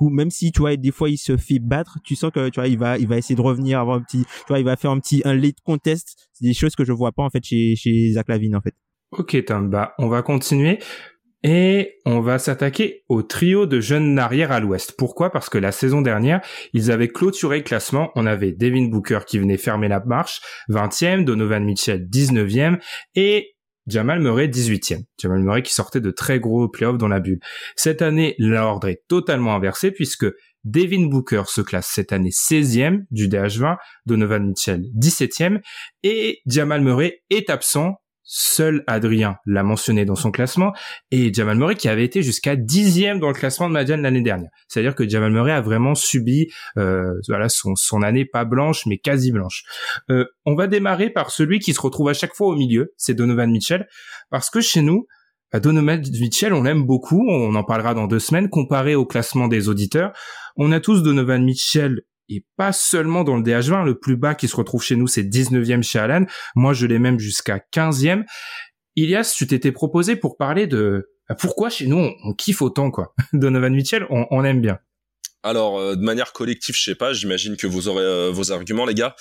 même 0.00 0.30
si 0.30 0.52
tu 0.52 0.60
vois 0.60 0.76
des 0.76 0.90
fois 0.90 1.10
il 1.10 1.18
se 1.18 1.36
fait 1.36 1.58
battre 1.58 1.98
tu 2.04 2.14
sens 2.16 2.30
que 2.30 2.48
tu 2.48 2.60
vois 2.60 2.68
il 2.68 2.78
va 2.78 2.98
il 2.98 3.08
va 3.08 3.18
essayer 3.18 3.34
de 3.34 3.40
revenir 3.40 3.80
avoir 3.80 3.96
un 3.96 4.02
petit 4.02 4.24
tu 4.24 4.48
vois 4.48 4.58
il 4.58 4.64
va 4.64 4.76
faire 4.76 4.90
un 4.90 5.00
petit 5.00 5.22
un 5.24 5.34
late 5.34 5.60
contest 5.64 6.28
c'est 6.32 6.44
des 6.44 6.54
choses 6.54 6.74
que 6.76 6.84
je 6.84 6.92
vois 6.92 7.12
pas 7.12 7.22
en 7.22 7.30
fait 7.30 7.44
chez 7.44 7.74
chez 7.76 8.12
Zach 8.12 8.28
Lavine 8.28 8.56
en 8.56 8.60
fait 8.60 8.74
ok 9.12 9.44
Tom 9.44 9.70
bah 9.70 9.94
on 9.98 10.08
va 10.08 10.22
continuer 10.22 10.78
et 11.44 11.98
on 12.04 12.20
va 12.20 12.38
s'attaquer 12.38 13.04
au 13.08 13.22
trio 13.22 13.66
de 13.66 13.80
jeunes 13.80 14.18
arrières 14.18 14.50
à 14.50 14.58
l'ouest. 14.58 14.94
Pourquoi? 14.98 15.30
Parce 15.30 15.48
que 15.48 15.58
la 15.58 15.70
saison 15.70 16.02
dernière, 16.02 16.40
ils 16.72 16.90
avaient 16.90 17.08
clôturé 17.08 17.58
le 17.58 17.62
classement. 17.62 18.10
On 18.16 18.26
avait 18.26 18.52
Devin 18.52 18.88
Booker 18.88 19.20
qui 19.24 19.38
venait 19.38 19.56
fermer 19.56 19.86
la 19.86 20.00
marche, 20.04 20.40
20e, 20.68 21.24
Donovan 21.24 21.64
Mitchell 21.64 22.08
19e 22.08 22.78
et 23.14 23.54
Jamal 23.88 24.20
Murray 24.20 24.48
18e. 24.48 25.04
Jamal 25.20 25.40
Murray 25.40 25.62
qui 25.62 25.72
sortait 25.72 26.00
de 26.00 26.10
très 26.10 26.38
gros 26.38 26.68
playoffs 26.68 26.98
dans 26.98 27.08
la 27.08 27.20
bulle. 27.20 27.40
Cette 27.76 28.02
année, 28.02 28.34
l'ordre 28.38 28.88
est 28.88 29.02
totalement 29.08 29.54
inversé 29.54 29.90
puisque 29.90 30.26
Devin 30.64 31.06
Booker 31.06 31.44
se 31.46 31.60
classe 31.60 31.88
cette 31.92 32.12
année 32.12 32.30
16e 32.30 33.04
du 33.10 33.28
DH20, 33.28 33.76
Donovan 34.06 34.46
Mitchell 34.46 34.82
17e 34.96 35.60
et 36.02 36.40
Jamal 36.46 36.82
Murray 36.82 37.22
est 37.30 37.48
absent 37.48 37.94
Seul 38.30 38.84
Adrien 38.86 39.38
l'a 39.46 39.62
mentionné 39.62 40.04
dans 40.04 40.14
son 40.14 40.30
classement 40.30 40.74
et 41.10 41.32
Jamal 41.32 41.56
Murray 41.56 41.76
qui 41.76 41.88
avait 41.88 42.04
été 42.04 42.22
jusqu'à 42.22 42.56
dixième 42.56 43.20
dans 43.20 43.28
le 43.28 43.34
classement 43.34 43.68
de 43.68 43.72
Madiane 43.72 44.02
l'année 44.02 44.20
dernière. 44.20 44.50
C'est-à-dire 44.68 44.94
que 44.94 45.08
Jamal 45.08 45.32
Murray 45.32 45.52
a 45.52 45.62
vraiment 45.62 45.94
subi 45.94 46.48
euh, 46.76 47.14
voilà 47.26 47.48
son, 47.48 47.74
son 47.74 48.02
année 48.02 48.26
pas 48.26 48.44
blanche 48.44 48.84
mais 48.84 48.98
quasi 48.98 49.32
blanche. 49.32 49.64
Euh, 50.10 50.26
on 50.44 50.54
va 50.54 50.66
démarrer 50.66 51.08
par 51.08 51.30
celui 51.30 51.58
qui 51.58 51.72
se 51.72 51.80
retrouve 51.80 52.10
à 52.10 52.14
chaque 52.14 52.34
fois 52.34 52.48
au 52.48 52.54
milieu, 52.54 52.92
c'est 52.98 53.14
Donovan 53.14 53.50
Mitchell, 53.50 53.88
parce 54.28 54.50
que 54.50 54.60
chez 54.60 54.82
nous, 54.82 55.06
Donovan 55.54 56.02
Mitchell, 56.20 56.52
on 56.52 56.62
l'aime 56.62 56.84
beaucoup, 56.84 57.26
on 57.26 57.54
en 57.54 57.64
parlera 57.64 57.94
dans 57.94 58.06
deux 58.06 58.18
semaines, 58.18 58.50
comparé 58.50 58.94
au 58.94 59.06
classement 59.06 59.48
des 59.48 59.70
auditeurs. 59.70 60.12
On 60.56 60.72
a 60.72 60.80
tous 60.80 61.02
Donovan 61.02 61.42
Mitchell 61.42 62.02
et 62.28 62.44
pas 62.56 62.72
seulement 62.72 63.24
dans 63.24 63.36
le 63.36 63.42
DH20. 63.42 63.84
Le 63.84 63.98
plus 63.98 64.16
bas 64.16 64.34
qui 64.34 64.48
se 64.48 64.56
retrouve 64.56 64.82
chez 64.82 64.96
nous, 64.96 65.06
c'est 65.06 65.22
19e 65.22 65.82
chez 65.82 65.98
Alan. 65.98 66.24
Moi, 66.54 66.72
je 66.72 66.86
l'ai 66.86 66.98
même 66.98 67.18
jusqu'à 67.18 67.60
15e. 67.72 68.24
Ilias, 68.96 69.34
tu 69.36 69.46
t'étais 69.46 69.72
proposé 69.72 70.16
pour 70.16 70.36
parler 70.36 70.66
de 70.66 71.08
bah, 71.28 71.34
pourquoi 71.38 71.70
chez 71.70 71.86
nous 71.86 72.10
on, 72.24 72.34
kiffe 72.34 72.62
autant 72.62 72.90
quoi? 72.90 73.14
Donovan 73.32 73.74
Mitchell, 73.74 74.06
on, 74.10 74.44
aime 74.44 74.60
bien. 74.60 74.78
Alors, 75.42 75.78
euh, 75.78 75.94
de 75.94 76.02
manière 76.02 76.32
collective, 76.32 76.74
je 76.74 76.82
sais 76.82 76.94
pas. 76.94 77.12
J'imagine 77.12 77.56
que 77.56 77.66
vous 77.66 77.88
aurez 77.88 78.02
euh, 78.02 78.30
vos 78.32 78.50
arguments, 78.50 78.86
les 78.86 78.94
gars. 78.94 79.14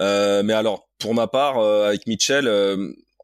Euh, 0.00 0.42
mais 0.44 0.52
alors, 0.52 0.88
pour 0.98 1.14
ma 1.14 1.26
part, 1.26 1.58
avec 1.58 2.06
Mitchell, 2.06 2.48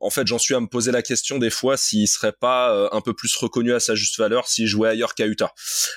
en 0.03 0.11
fait, 0.11 0.27
j'en 0.27 0.39
suis 0.39 0.55
à 0.55 0.61
me 0.61 0.67
poser 0.67 0.91
la 0.91 1.01
question 1.01 1.39
des 1.39 1.49
fois 1.49 1.77
s'il 1.77 2.09
serait 2.09 2.33
pas 2.33 2.75
euh, 2.75 2.89
un 2.91 3.01
peu 3.01 3.15
plus 3.15 3.35
reconnu 3.37 3.73
à 3.73 3.79
sa 3.79 3.95
juste 3.95 4.19
valeur 4.19 4.49
s'il 4.49 4.67
jouait 4.67 4.89
ailleurs 4.89 5.15
qu'à 5.15 5.27
Utah. 5.27 5.55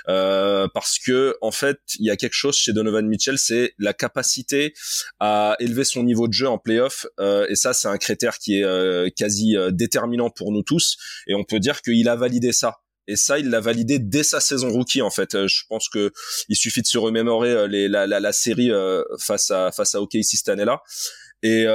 Euh, 0.08 0.68
parce 0.74 1.00
que 1.00 1.36
en 1.42 1.52
fait, 1.52 1.80
il 2.00 2.06
y 2.06 2.12
a 2.12 2.16
quelque 2.16 2.34
chose 2.34 2.56
chez 2.56 2.72
Donovan 2.72 3.08
Mitchell, 3.08 3.40
c'est 3.40 3.74
la 3.80 3.94
capacité 3.94 4.74
à 5.20 5.56
élever 5.60 5.84
son 5.84 6.04
niveau 6.04 6.28
de 6.28 6.34
jeu 6.34 6.48
en 6.48 6.60
playoff. 6.60 7.08
Euh, 7.20 7.48
et 7.50 7.56
ça, 7.56 7.74
c'est 7.74 7.88
un 7.88 7.98
critère 7.98 8.38
qui 8.38 8.60
est 8.60 8.64
euh, 8.64 9.10
quasi 9.16 9.56
déterminant 9.72 10.30
pour 10.30 10.52
nous 10.52 10.62
tous. 10.62 10.98
Et 11.28 11.34
on 11.34 11.44
peut 11.44 11.60
dire 11.60 11.82
qu'il 11.82 12.08
a 12.08 12.16
validé 12.16 12.54
ça 12.54 12.78
et 13.08 13.16
ça, 13.16 13.38
il 13.38 13.50
l'a 13.50 13.60
validé 13.60 14.00
dès 14.00 14.24
sa 14.24 14.40
saison 14.40 14.70
rookie 14.72 15.04
en 15.04 15.12
fait. 15.12 15.46
Je 15.48 15.64
pense 15.70 15.90
que 15.90 16.12
il 16.50 16.56
suffit 16.56 16.82
de 16.82 16.88
se 16.88 16.98
remémorer 16.98 17.68
les, 17.68 17.88
la, 17.88 18.08
la, 18.08 18.34
série 18.34 18.72
face 19.20 19.52
à 19.52 19.72
face 19.72 19.94
à 19.94 20.02
OKC 20.02 20.24
cette 20.24 20.50
année-là. 20.50 20.82
Et 21.44 21.68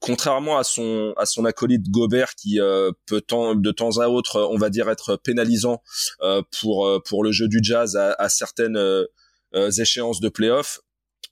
contrairement 0.00 0.58
à 0.58 0.64
son 0.64 1.12
à 1.16 1.26
son 1.26 1.44
acolyte 1.44 1.88
Gobert 1.90 2.34
qui 2.34 2.58
euh, 2.58 2.90
peut 3.06 3.22
de 3.30 3.70
temps 3.70 3.98
à 3.98 4.08
autre 4.08 4.48
on 4.50 4.56
va 4.56 4.70
dire 4.70 4.88
être 4.90 5.16
pénalisant 5.16 5.82
euh, 6.22 6.42
pour 6.58 6.86
euh, 6.86 6.98
pour 7.04 7.22
le 7.22 7.30
jeu 7.30 7.46
du 7.46 7.60
Jazz 7.62 7.96
à, 7.96 8.14
à 8.18 8.28
certaines 8.28 8.78
échéances 9.78 10.20
de 10.20 10.28
playoff 10.28 10.80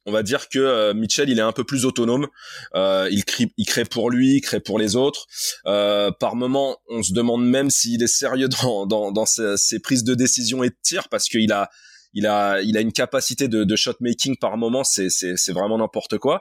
on 0.07 0.13
va 0.13 0.23
dire 0.23 0.49
que 0.49 0.93
Mitchell 0.93 1.29
il 1.29 1.39
est 1.39 1.43
un 1.43 1.53
peu 1.53 1.65
plus 1.65 1.85
autonome. 1.85 2.29
Il, 2.75 3.25
crée, 3.27 3.53
il 3.59 3.67
crée 3.67 3.85
pour 3.85 4.11
lui 4.11 4.37
il 4.37 4.41
crée 4.41 4.61
pour 4.61 4.79
les 4.79 4.97
autres. 4.97 5.27
Par 5.65 6.35
moment 6.35 6.79
on 6.89 7.03
se 7.03 7.13
demande 7.13 7.45
même 7.45 7.71
s'il 7.71 8.03
est 8.03 8.07
sérieux 8.07 8.49
dans 8.49 8.87
dans, 8.87 9.13
dans 9.13 9.27
ses, 9.27 9.57
ses, 9.57 9.81
prises 9.81 10.05
de 10.05 10.15
décision 10.15 10.63
et 10.63 10.71
de 10.71 10.77
tir 10.83 11.09
parce 11.09 11.29
qu'il 11.29 11.53
a 11.53 11.71
il 12.13 12.27
a 12.27 12.61
il 12.63 12.77
a 12.77 12.81
une 12.81 12.93
capacité 12.93 13.49
de, 13.49 13.65
de 13.65 13.77
shot 13.77 13.95
making 14.01 14.37
par 14.39 14.57
moment 14.57 14.85
c'est 14.85 15.11
c'est 15.11 15.37
c'est 15.37 15.53
vraiment 15.53 15.79
n'importe 15.79 16.19
quoi. 16.19 16.41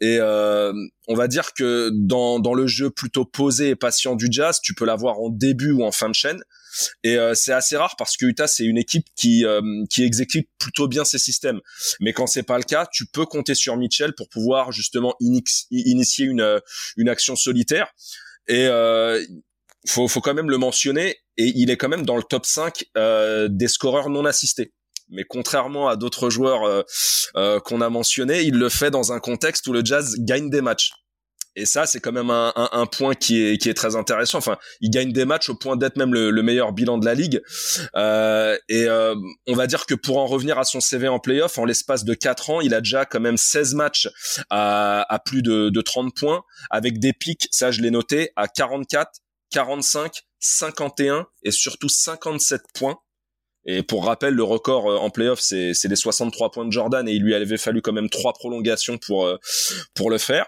Et 0.00 0.18
euh, 0.20 0.72
on 1.08 1.14
va 1.14 1.28
dire 1.28 1.52
que 1.52 1.90
dans 1.92 2.40
dans 2.40 2.54
le 2.54 2.66
jeu 2.66 2.90
plutôt 2.90 3.24
posé 3.24 3.70
et 3.70 3.76
patient 3.76 4.16
du 4.16 4.28
Jazz 4.30 4.60
tu 4.62 4.74
peux 4.74 4.84
l'avoir 4.84 5.20
en 5.20 5.30
début 5.30 5.72
ou 5.72 5.84
en 5.84 5.92
fin 5.92 6.08
de 6.08 6.14
chaîne. 6.14 6.42
Et 7.04 7.16
euh, 7.16 7.34
c'est 7.34 7.52
assez 7.52 7.76
rare 7.76 7.94
parce 7.96 8.16
que 8.16 8.26
Utah 8.26 8.48
c'est 8.48 8.64
une 8.64 8.78
équipe 8.78 9.06
qui 9.16 9.44
euh, 9.44 9.60
qui 9.90 10.02
exécute 10.02 10.48
plutôt 10.58 10.88
bien 10.88 11.04
ses 11.04 11.18
systèmes. 11.18 11.60
Mais 12.00 12.12
quand 12.12 12.26
c'est 12.26 12.42
pas 12.42 12.58
le 12.58 12.64
cas 12.64 12.86
tu 12.92 13.06
peux 13.06 13.26
compter 13.26 13.54
sur 13.54 13.76
Mitchell 13.76 14.14
pour 14.14 14.28
pouvoir 14.28 14.72
justement 14.72 15.14
initier 15.20 16.26
une 16.26 16.60
une 16.96 17.08
action 17.08 17.36
solitaire. 17.36 17.92
Et 18.46 18.68
faut, 19.86 20.08
faut 20.08 20.20
quand 20.20 20.34
même 20.34 20.50
le 20.50 20.58
mentionner, 20.58 21.16
et 21.36 21.52
il 21.54 21.70
est 21.70 21.76
quand 21.76 21.88
même 21.88 22.06
dans 22.06 22.16
le 22.16 22.22
top 22.22 22.46
5 22.46 22.84
euh, 22.96 23.48
des 23.50 23.68
scoreurs 23.68 24.08
non 24.08 24.24
assistés. 24.24 24.72
Mais 25.08 25.24
contrairement 25.24 25.88
à 25.88 25.96
d'autres 25.96 26.30
joueurs 26.30 26.64
euh, 26.64 26.82
euh, 27.36 27.60
qu'on 27.60 27.80
a 27.80 27.88
mentionnés, 27.90 28.42
il 28.42 28.54
le 28.54 28.68
fait 28.68 28.90
dans 28.90 29.12
un 29.12 29.20
contexte 29.20 29.66
où 29.66 29.72
le 29.72 29.84
Jazz 29.84 30.16
gagne 30.18 30.50
des 30.50 30.60
matchs. 30.60 30.92
Et 31.56 31.66
ça, 31.66 31.86
c'est 31.86 32.00
quand 32.00 32.12
même 32.12 32.30
un, 32.30 32.52
un, 32.56 32.68
un, 32.72 32.86
point 32.86 33.14
qui 33.14 33.40
est, 33.40 33.58
qui 33.58 33.68
est 33.68 33.74
très 33.74 33.94
intéressant. 33.94 34.38
Enfin, 34.38 34.58
il 34.80 34.90
gagne 34.90 35.12
des 35.12 35.24
matchs 35.24 35.48
au 35.48 35.54
point 35.54 35.76
d'être 35.76 35.96
même 35.96 36.12
le, 36.12 36.30
le, 36.30 36.42
meilleur 36.42 36.72
bilan 36.72 36.98
de 36.98 37.04
la 37.04 37.14
ligue. 37.14 37.40
Euh, 37.94 38.58
et 38.68 38.88
euh, 38.88 39.14
on 39.46 39.54
va 39.54 39.68
dire 39.68 39.86
que 39.86 39.94
pour 39.94 40.18
en 40.18 40.26
revenir 40.26 40.58
à 40.58 40.64
son 40.64 40.80
CV 40.80 41.06
en 41.06 41.20
playoff, 41.20 41.56
en 41.58 41.64
l'espace 41.64 42.04
de 42.04 42.14
4 42.14 42.50
ans, 42.50 42.60
il 42.60 42.74
a 42.74 42.80
déjà 42.80 43.04
quand 43.04 43.20
même 43.20 43.36
16 43.36 43.74
matchs 43.74 44.08
à, 44.50 45.06
à 45.08 45.18
plus 45.20 45.42
de, 45.42 45.68
de 45.68 45.80
30 45.80 46.14
points, 46.16 46.42
avec 46.70 46.98
des 46.98 47.12
pics, 47.12 47.46
ça 47.52 47.70
je 47.70 47.82
l'ai 47.82 47.90
noté, 47.90 48.30
à 48.34 48.48
44, 48.48 49.10
45, 49.50 50.22
51 50.40 51.26
et 51.44 51.52
surtout 51.52 51.88
57 51.88 52.62
points. 52.74 52.98
Et 53.66 53.82
pour 53.82 54.04
rappel, 54.04 54.34
le 54.34 54.42
record 54.42 54.90
euh, 54.90 54.96
en 54.96 55.10
playoff, 55.10 55.40
c'est, 55.40 55.72
c'est 55.74 55.88
les 55.88 55.96
63 55.96 56.50
points 56.50 56.66
de 56.66 56.72
Jordan 56.72 57.08
et 57.08 57.12
il 57.12 57.22
lui 57.22 57.34
avait 57.34 57.56
fallu 57.56 57.80
quand 57.82 57.92
même 57.92 58.10
trois 58.10 58.32
prolongations 58.32 58.98
pour, 58.98 59.26
euh, 59.26 59.38
pour 59.94 60.10
le 60.10 60.18
faire. 60.18 60.46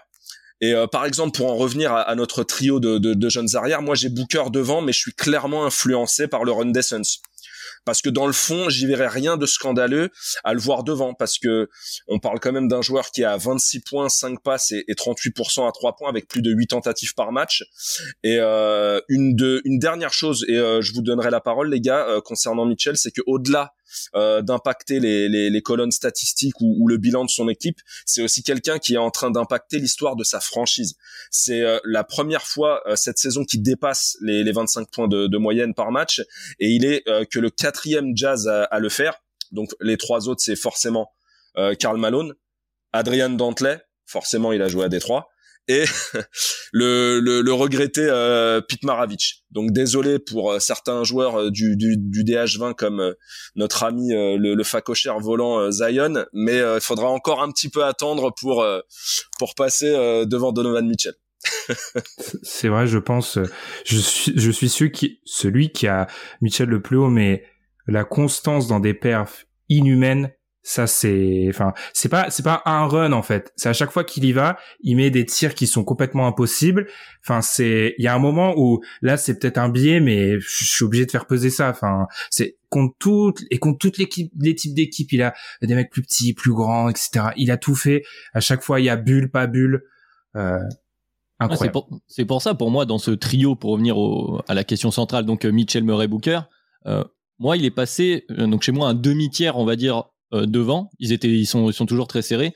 Et 0.59 0.73
euh, 0.73 0.87
par 0.87 1.05
exemple, 1.05 1.37
pour 1.37 1.51
en 1.51 1.55
revenir 1.55 1.93
à, 1.93 2.01
à 2.01 2.15
notre 2.15 2.43
trio 2.43 2.79
de, 2.79 2.97
de, 2.97 3.13
de, 3.13 3.29
jeunes 3.29 3.55
arrières, 3.55 3.81
moi 3.81 3.95
j'ai 3.95 4.09
Booker 4.09 4.45
devant, 4.51 4.81
mais 4.81 4.91
je 4.91 4.99
suis 4.99 5.13
clairement 5.13 5.65
influencé 5.65 6.27
par 6.27 6.43
le 6.43 6.51
run 6.51 6.71
parce 7.87 8.01
que 8.01 8.09
dans 8.09 8.27
le 8.27 8.33
fond, 8.33 8.67
j'y 8.67 8.85
verrais 8.85 9.07
rien 9.07 9.37
de 9.37 9.45
scandaleux 9.45 10.09
à 10.43 10.53
le 10.53 10.59
voir 10.59 10.83
devant, 10.83 11.13
parce 11.13 11.39
que 11.39 11.69
on 12.09 12.19
parle 12.19 12.41
quand 12.41 12.51
même 12.51 12.67
d'un 12.67 12.81
joueur 12.81 13.11
qui 13.11 13.23
a 13.23 13.37
26 13.37 13.79
points, 13.79 14.09
5 14.09 14.43
passes 14.43 14.73
et, 14.73 14.83
38% 14.93 15.65
à 15.65 15.71
3 15.71 15.95
points 15.95 16.09
avec 16.09 16.27
plus 16.27 16.41
de 16.41 16.51
8 16.51 16.67
tentatives 16.67 17.13
par 17.13 17.31
match. 17.31 17.63
Et 18.23 18.39
euh, 18.41 18.99
une, 19.07 19.37
de, 19.37 19.61
une 19.63 19.79
dernière 19.79 20.11
chose, 20.11 20.43
et 20.49 20.57
euh, 20.57 20.81
je 20.81 20.93
vous 20.93 21.01
donnerai 21.01 21.31
la 21.31 21.39
parole 21.39 21.69
les 21.69 21.79
gars, 21.79 22.05
euh, 22.09 22.19
concernant 22.19 22.65
Mitchell, 22.65 22.97
c'est 22.97 23.11
que 23.11 23.21
au-delà 23.25 23.71
euh, 24.15 24.41
d'impacter 24.41 24.99
les, 24.99 25.29
les, 25.29 25.49
les, 25.49 25.61
colonnes 25.61 25.91
statistiques 25.91 26.59
ou, 26.61 26.75
ou, 26.79 26.87
le 26.87 26.97
bilan 26.97 27.25
de 27.25 27.29
son 27.29 27.49
équipe, 27.49 27.79
c'est 28.05 28.21
aussi 28.21 28.43
quelqu'un 28.43 28.79
qui 28.79 28.95
est 28.95 28.99
en 28.99 29.11
train 29.11 29.31
d'impacter 29.31 29.79
l'histoire 29.79 30.15
de 30.15 30.23
sa 30.23 30.39
franchise. 30.39 30.95
C'est 31.31 31.61
euh, 31.61 31.79
la 31.83 32.03
première 32.03 32.43
fois 32.43 32.81
euh, 32.87 32.95
cette 32.95 33.17
saison 33.17 33.43
qui 33.43 33.59
dépasse 33.59 34.17
les, 34.21 34.43
les 34.43 34.51
25 34.51 34.89
points 34.91 35.07
de, 35.07 35.27
de, 35.27 35.37
moyenne 35.37 35.73
par 35.73 35.91
match, 35.91 36.21
et 36.59 36.69
il 36.69 36.85
est 36.85 37.03
que 37.29 37.39
le 37.39 37.49
quatrième 37.49 38.15
Jazz 38.15 38.47
à, 38.47 38.63
à, 38.63 38.79
le 38.79 38.89
faire. 38.89 39.21
Donc 39.51 39.71
les 39.81 39.97
trois 39.97 40.27
autres, 40.27 40.41
c'est 40.43 40.55
forcément 40.55 41.11
Karl 41.79 41.97
Malone, 41.97 42.33
Adrian 42.91 43.29
Dantley, 43.29 43.79
forcément 44.05 44.51
il 44.51 44.61
a 44.61 44.67
joué 44.67 44.85
à 44.85 44.89
Détroit, 44.89 45.29
et 45.67 45.83
le, 46.71 47.19
le, 47.19 47.41
le, 47.41 47.99
euh, 48.09 48.61
Pete 48.61 48.83
Maravich. 48.83 49.43
Donc 49.51 49.71
désolé 49.71 50.19
pour 50.19 50.51
euh, 50.51 50.59
certains 50.59 51.03
joueurs 51.03 51.39
euh, 51.39 51.51
du, 51.51 51.75
du, 51.75 51.97
du, 51.97 52.23
DH20 52.23 52.75
comme 52.75 52.99
euh, 52.99 53.13
notre 53.55 53.83
ami 53.83 54.09
le, 54.11 54.53
le 54.55 54.63
facochère 54.63 55.19
volant 55.19 55.71
Zion, 55.71 56.25
mais 56.33 56.57
il 56.57 56.81
faudra 56.81 57.07
encore 57.09 57.41
un 57.41 57.51
petit 57.51 57.69
peu 57.69 57.83
attendre 57.83 58.33
pour 58.39 58.65
pour 59.39 59.55
passer 59.55 59.91
devant 60.25 60.51
Donovan 60.51 60.87
Mitchell. 60.87 61.13
C'est 62.43 62.67
vrai, 62.67 62.87
je 62.87 62.97
pense. 62.97 63.39
Je 63.85 63.97
suis 63.97 64.33
je 64.35 64.51
suis 64.51 64.69
sûr 64.69 64.91
qui 64.91 65.19
celui 65.25 65.71
qui 65.71 65.87
a 65.87 66.07
Mitchell 66.41 66.69
le 66.69 66.81
plus 66.81 66.97
haut, 66.97 67.09
mais 67.09 67.45
la 67.87 68.03
constance 68.03 68.67
dans 68.67 68.79
des 68.79 68.93
perfs 68.93 69.45
inhumaines 69.69 70.31
ça 70.67 70.85
c'est 70.85 71.45
enfin 71.47 71.73
c'est 71.93 72.09
pas 72.09 72.29
c'est 72.29 72.43
pas 72.43 72.61
un 72.65 72.87
run 72.87 73.13
en 73.13 73.21
fait. 73.21 73.53
C'est 73.55 73.69
à 73.69 73.73
chaque 73.73 73.89
fois 73.89 74.03
qu'il 74.03 74.25
y 74.25 74.33
va 74.33 74.57
il 74.81 74.97
met 74.97 75.09
des 75.09 75.25
tirs 75.25 75.55
qui 75.55 75.65
sont 75.65 75.85
complètement 75.85 76.27
impossibles. 76.27 76.87
Enfin 77.23 77.41
c'est 77.41 77.95
il 77.97 78.03
y 78.03 78.07
a 78.07 78.13
un 78.13 78.19
moment 78.19 78.53
où 78.57 78.81
là 79.01 79.15
c'est 79.15 79.39
peut-être 79.39 79.57
un 79.57 79.69
biais 79.69 80.01
mais 80.01 80.37
je 80.41 80.65
suis 80.65 80.83
obligé 80.83 81.05
de 81.05 81.11
faire 81.11 81.25
peser 81.25 81.49
ça. 81.49 81.69
Enfin 81.69 82.07
c'est 82.29 82.57
contre 82.69 82.95
toutes 82.99 83.39
et 83.49 83.59
contre 83.59 83.77
toutes 83.77 83.97
l'équipe 83.97 84.29
les 84.37 84.55
types 84.55 84.73
d'équipes 84.73 85.13
il 85.13 85.21
a 85.21 85.33
des 85.61 85.73
mecs 85.73 85.89
plus 85.89 86.01
petits 86.01 86.33
plus 86.33 86.51
grands 86.51 86.89
etc 86.89 87.27
il 87.37 87.49
a 87.49 87.55
tout 87.55 87.75
fait. 87.75 88.03
À 88.33 88.41
chaque 88.41 88.61
fois 88.61 88.81
il 88.81 88.85
y 88.87 88.89
a 88.89 88.97
bulle 88.97 89.31
pas 89.31 89.47
bulle. 89.47 89.83
Euh, 90.35 90.59
incroyable. 91.39 91.79
c'est 92.07 92.25
pour, 92.25 92.41
ça 92.41 92.55
pour 92.55 92.71
moi 92.71 92.85
dans 92.85 92.97
ce 92.97 93.11
trio 93.11 93.55
pour 93.55 93.71
revenir 93.71 93.97
au, 93.97 94.41
à 94.49 94.53
la 94.53 94.65
question 94.65 94.91
centrale 94.91 95.25
donc 95.25 95.45
euh, 95.45 95.51
Mitchell 95.51 95.83
Murray 95.83 96.07
Booker 96.07 96.41
euh, 96.87 97.05
moi 97.39 97.57
il 97.57 97.65
est 97.65 97.71
passé 97.71 98.25
euh, 98.31 98.47
donc 98.47 98.63
chez 98.63 98.71
moi 98.71 98.89
un 98.89 98.93
demi 98.93 99.29
tiers 99.29 99.57
on 99.57 99.65
va 99.65 99.75
dire 99.75 100.03
devant. 100.31 100.89
Ils 100.99 101.13
étaient, 101.13 101.29
ils 101.29 101.45
sont, 101.45 101.69
ils 101.69 101.73
sont 101.73 101.85
toujours 101.85 102.07
très 102.07 102.21
serrés. 102.21 102.53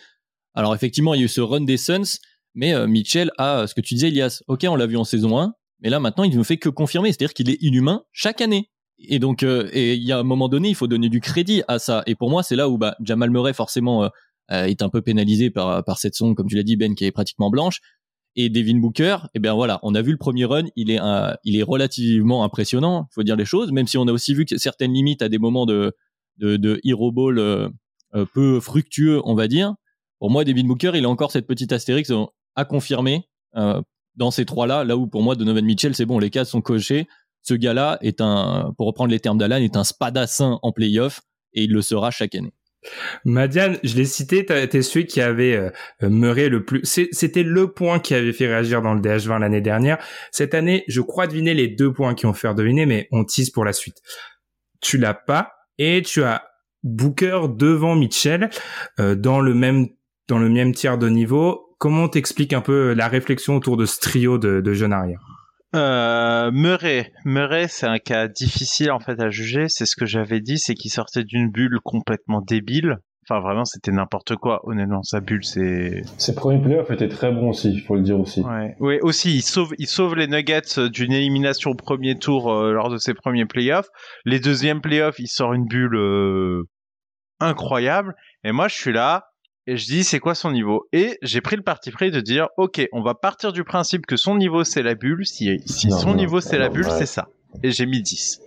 Alors 0.53 0.75
effectivement, 0.75 1.13
il 1.13 1.19
y 1.19 1.21
a 1.21 1.25
eu 1.25 1.29
ce 1.29 1.41
run 1.41 1.61
des 1.61 1.77
Suns, 1.77 2.19
mais 2.53 2.73
euh, 2.73 2.87
Mitchell 2.87 3.31
a 3.37 3.67
ce 3.67 3.73
que 3.73 3.81
tu 3.81 3.93
disais, 3.93 4.09
Elias. 4.09 4.41
Ok, 4.47 4.65
on 4.67 4.75
l'a 4.75 4.87
vu 4.87 4.97
en 4.97 5.03
saison 5.03 5.39
1, 5.39 5.53
mais 5.79 5.89
là 5.89 5.99
maintenant, 5.99 6.23
il 6.23 6.37
ne 6.37 6.43
fait 6.43 6.57
que 6.57 6.69
confirmer, 6.69 7.09
c'est-à-dire 7.09 7.33
qu'il 7.33 7.49
est 7.49 7.57
inhumain 7.61 8.03
chaque 8.11 8.41
année. 8.41 8.69
Et 8.99 9.19
donc, 9.19 9.43
euh, 9.43 9.69
et 9.73 9.95
il 9.95 10.03
y 10.03 10.11
a 10.11 10.19
un 10.19 10.23
moment 10.23 10.49
donné, 10.49 10.69
il 10.69 10.75
faut 10.75 10.87
donner 10.87 11.09
du 11.09 11.21
crédit 11.21 11.63
à 11.67 11.79
ça. 11.79 12.03
Et 12.05 12.15
pour 12.15 12.29
moi, 12.29 12.43
c'est 12.43 12.55
là 12.55 12.69
où 12.69 12.77
bah, 12.77 12.95
Jamal 13.01 13.31
Murray 13.31 13.53
forcément 13.53 14.09
est 14.49 14.81
un 14.81 14.89
peu 14.89 15.01
pénalisé 15.01 15.49
par 15.49 15.81
par 15.85 15.97
cette 15.97 16.13
son, 16.13 16.35
comme 16.35 16.47
tu 16.47 16.57
l'as 16.57 16.63
dit, 16.63 16.75
Ben, 16.75 16.93
qui 16.93 17.05
est 17.05 17.11
pratiquement 17.11 17.49
blanche. 17.49 17.79
Et 18.35 18.49
Devin 18.49 18.79
Booker, 18.79 19.17
eh 19.33 19.39
bien 19.39 19.53
voilà, 19.53 19.79
on 19.83 19.95
a 19.95 20.01
vu 20.01 20.11
le 20.11 20.17
premier 20.17 20.45
run, 20.45 20.63
il 20.75 20.89
est 20.89 20.99
un, 20.99 21.35
il 21.43 21.57
est 21.57 21.63
relativement 21.63 22.45
impressionnant, 22.45 23.09
faut 23.11 23.23
dire 23.23 23.35
les 23.35 23.43
choses, 23.43 23.73
même 23.73 23.87
si 23.87 23.97
on 23.97 24.07
a 24.07 24.11
aussi 24.11 24.33
vu 24.33 24.45
que 24.45 24.57
certaines 24.57 24.93
limites 24.93 25.21
à 25.21 25.27
des 25.27 25.37
moments 25.37 25.65
de 25.65 25.93
de, 26.37 26.57
de 26.57 26.79
Hero 26.83 27.11
Ball 27.11 27.39
euh, 27.39 27.69
euh, 28.15 28.25
peu 28.33 28.59
fructueux, 28.59 29.21
on 29.25 29.35
va 29.35 29.47
dire. 29.47 29.75
Pour 30.19 30.29
moi, 30.29 30.43
David 30.43 30.67
Booker, 30.67 30.91
il 30.95 31.05
a 31.05 31.09
encore 31.09 31.31
cette 31.31 31.47
petite 31.47 31.71
astérix 31.71 32.11
à 32.55 32.65
confirmer 32.65 33.27
euh, 33.55 33.81
dans 34.15 34.31
ces 34.31 34.45
trois-là, 34.45 34.83
là 34.83 34.97
où 34.97 35.07
pour 35.07 35.23
moi, 35.23 35.35
Donovan 35.35 35.65
Mitchell, 35.65 35.95
c'est 35.95 36.05
bon, 36.05 36.19
les 36.19 36.29
cases 36.29 36.49
sont 36.49 36.61
cochées. 36.61 37.07
Ce 37.41 37.53
gars-là 37.53 37.97
est 38.01 38.21
un, 38.21 38.73
pour 38.77 38.87
reprendre 38.87 39.09
les 39.11 39.19
termes 39.19 39.37
d'Alan, 39.37 39.57
est 39.57 39.77
un 39.77 39.83
spadassin 39.83 40.59
en 40.61 40.71
playoff 40.71 41.21
et 41.53 41.63
il 41.63 41.71
le 41.71 41.81
sera 41.81 42.11
chaque 42.11 42.35
année. 42.35 42.53
Madiane, 43.25 43.77
je 43.83 43.95
l'ai 43.95 44.05
cité, 44.05 44.45
t'es 44.45 44.81
celui 44.81 45.05
qui 45.05 45.21
avait 45.21 45.55
euh, 45.55 45.69
Murray 46.09 46.49
le 46.49 46.65
plus. 46.65 46.81
C'était 46.83 47.43
le 47.43 47.71
point 47.71 47.99
qui 47.99 48.15
avait 48.15 48.33
fait 48.33 48.47
réagir 48.47 48.81
dans 48.81 48.93
le 48.93 49.01
DH20 49.01 49.39
l'année 49.39 49.61
dernière. 49.61 50.03
Cette 50.31 50.53
année, 50.53 50.83
je 50.87 51.01
crois 51.01 51.27
deviner 51.27 51.53
les 51.53 51.67
deux 51.67 51.93
points 51.93 52.15
qui 52.15 52.25
ont 52.25 52.33
fait 52.33 52.53
deviner, 52.53 52.85
mais 52.85 53.07
on 53.11 53.23
tease 53.23 53.51
pour 53.51 53.65
la 53.65 53.73
suite. 53.73 53.97
Tu 54.81 54.97
l'as 54.97 55.13
pas, 55.13 55.53
et 55.81 56.03
tu 56.03 56.23
as 56.23 56.43
Booker 56.83 57.41
devant 57.49 57.95
Mitchell 57.95 58.49
euh, 58.99 59.15
dans 59.15 59.39
le 59.41 59.53
même 59.53 60.73
tiers 60.73 60.97
de 60.97 61.09
niveau. 61.09 61.75
Comment 61.79 62.07
t'expliques 62.07 62.53
un 62.53 62.61
peu 62.61 62.93
la 62.93 63.07
réflexion 63.07 63.55
autour 63.55 63.77
de 63.77 63.85
ce 63.85 63.99
trio 63.99 64.37
de, 64.37 64.61
de 64.61 64.73
jeunes 64.73 64.93
arrières? 64.93 65.21
Euh, 65.75 66.51
Murray, 66.51 67.11
Murray, 67.25 67.67
c'est 67.67 67.87
un 67.87 67.97
cas 67.97 68.27
difficile 68.27 68.91
en 68.91 68.99
fait 68.99 69.19
à 69.19 69.29
juger. 69.29 69.65
C'est 69.69 69.85
ce 69.85 69.95
que 69.95 70.05
j'avais 70.05 70.39
dit, 70.39 70.59
c'est 70.59 70.75
qu'il 70.75 70.91
sortait 70.91 71.23
d'une 71.23 71.49
bulle 71.49 71.79
complètement 71.83 72.41
débile. 72.41 72.97
Enfin, 73.31 73.39
vraiment, 73.39 73.63
c'était 73.63 73.91
n'importe 73.91 74.35
quoi. 74.35 74.59
Honnêtement, 74.65 75.03
sa 75.03 75.21
bulle, 75.21 75.45
c'est. 75.45 76.03
Ses 76.17 76.35
premiers 76.35 76.61
playoffs 76.61 76.91
étaient 76.91 77.07
très 77.07 77.31
bons 77.31 77.51
aussi, 77.51 77.71
il 77.71 77.79
faut 77.79 77.95
le 77.95 78.01
dire 78.01 78.19
aussi. 78.19 78.41
Ouais, 78.41 78.75
ouais 78.81 78.99
aussi, 79.01 79.33
il 79.33 79.41
sauve, 79.41 79.73
il 79.77 79.87
sauve 79.87 80.15
les 80.15 80.27
Nuggets 80.27 80.77
euh, 80.77 80.89
d'une 80.89 81.13
élimination 81.13 81.71
au 81.71 81.75
premier 81.75 82.17
tour 82.17 82.51
euh, 82.51 82.73
lors 82.73 82.89
de 82.89 82.97
ses 82.97 83.13
premiers 83.13 83.45
playoffs. 83.45 83.87
Les 84.25 84.41
deuxièmes 84.41 84.81
playoffs, 84.81 85.17
il 85.19 85.29
sort 85.29 85.53
une 85.53 85.65
bulle 85.65 85.95
euh, 85.95 86.63
incroyable. 87.39 88.15
Et 88.43 88.51
moi, 88.51 88.67
je 88.67 88.75
suis 88.75 88.91
là 88.91 89.27
et 89.65 89.77
je 89.77 89.85
dis, 89.85 90.03
c'est 90.03 90.19
quoi 90.19 90.35
son 90.35 90.51
niveau? 90.51 90.89
Et 90.91 91.17
j'ai 91.21 91.39
pris 91.39 91.55
le 91.55 91.63
parti 91.63 91.89
pris 91.91 92.11
de 92.11 92.19
dire, 92.19 92.49
ok, 92.57 92.85
on 92.91 93.01
va 93.01 93.13
partir 93.13 93.53
du 93.53 93.63
principe 93.63 94.05
que 94.05 94.17
son 94.17 94.35
niveau, 94.35 94.65
c'est 94.65 94.83
la 94.83 94.95
bulle. 94.95 95.25
Si, 95.25 95.57
si 95.67 95.89
son 95.89 96.15
niveau, 96.15 96.41
c'est 96.41 96.57
la 96.57 96.67
bulle, 96.67 96.89
c'est 96.89 97.05
ça. 97.05 97.29
Et 97.63 97.71
j'ai 97.71 97.85
mis 97.85 98.01
10. 98.01 98.41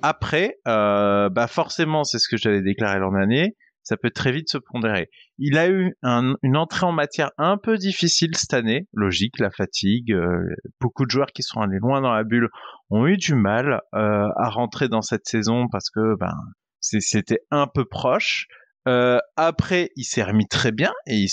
Après, 0.00 0.58
bah 0.64 1.46
forcément, 1.48 2.04
c'est 2.04 2.20
ce 2.20 2.28
que 2.28 2.36
j'avais 2.36 2.62
déclaré 2.62 3.00
l'an 3.00 3.10
dernier 3.10 3.56
ça 3.82 3.96
peut 3.96 4.10
très 4.10 4.32
vite 4.32 4.48
se 4.48 4.58
pondérer. 4.58 5.10
Il 5.38 5.58
a 5.58 5.68
eu 5.68 5.94
une 6.02 6.56
entrée 6.56 6.86
en 6.86 6.92
matière 6.92 7.30
un 7.38 7.56
peu 7.58 7.76
difficile 7.76 8.30
cette 8.36 8.54
année, 8.54 8.86
logique, 8.92 9.38
la 9.38 9.50
fatigue. 9.50 10.12
Euh, 10.12 10.54
beaucoup 10.80 11.04
de 11.04 11.10
joueurs 11.10 11.32
qui 11.34 11.42
sont 11.42 11.60
allés 11.60 11.78
loin 11.78 12.00
dans 12.00 12.12
la 12.12 12.24
bulle 12.24 12.48
ont 12.90 13.06
eu 13.06 13.16
du 13.16 13.34
mal 13.34 13.80
euh, 13.94 14.28
à 14.36 14.48
rentrer 14.48 14.88
dans 14.88 15.02
cette 15.02 15.26
saison 15.26 15.66
parce 15.70 15.90
que 15.90 16.16
ben 16.18 16.34
c'était 16.80 17.40
un 17.50 17.66
peu 17.72 17.84
proche. 17.84 18.46
Euh, 18.88 19.18
après, 19.36 19.90
il 19.96 20.04
s'est 20.04 20.24
remis 20.24 20.48
très 20.48 20.72
bien 20.72 20.92
et 21.06 21.24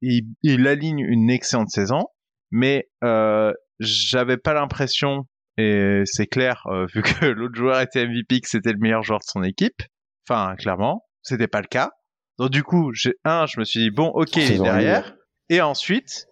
il, 0.00 0.22
il, 0.42 0.68
aligne 0.68 1.00
une 1.00 1.30
excellente 1.30 1.70
saison, 1.70 2.04
mais 2.52 2.88
j'avais 3.80 4.36
pas 4.36 4.54
l'impression, 4.54 5.26
et 5.56 6.02
c'est 6.04 6.26
clair 6.26 6.62
vu 6.94 7.02
que 7.02 7.26
l'autre 7.26 7.56
joueur 7.56 7.80
était 7.80 8.06
MVP, 8.06 8.40
que 8.40 8.48
c'était 8.48 8.72
le 8.72 8.78
meilleur 8.78 9.02
joueur 9.02 9.18
de 9.18 9.24
son 9.26 9.42
équipe. 9.42 9.82
Enfin, 10.28 10.54
clairement 10.56 11.02
c'était 11.22 11.48
pas 11.48 11.60
le 11.60 11.66
cas. 11.66 11.90
Donc 12.38 12.50
du 12.50 12.62
coup, 12.62 12.92
j'ai 12.94 13.14
un, 13.24 13.46
je 13.46 13.58
me 13.58 13.64
suis 13.64 13.80
dit 13.80 13.90
bon, 13.90 14.08
ok, 14.08 14.36
il 14.36 14.52
est 14.52 14.58
derrière. 14.58 15.14
Et 15.48 15.60
ensuite, 15.60 16.26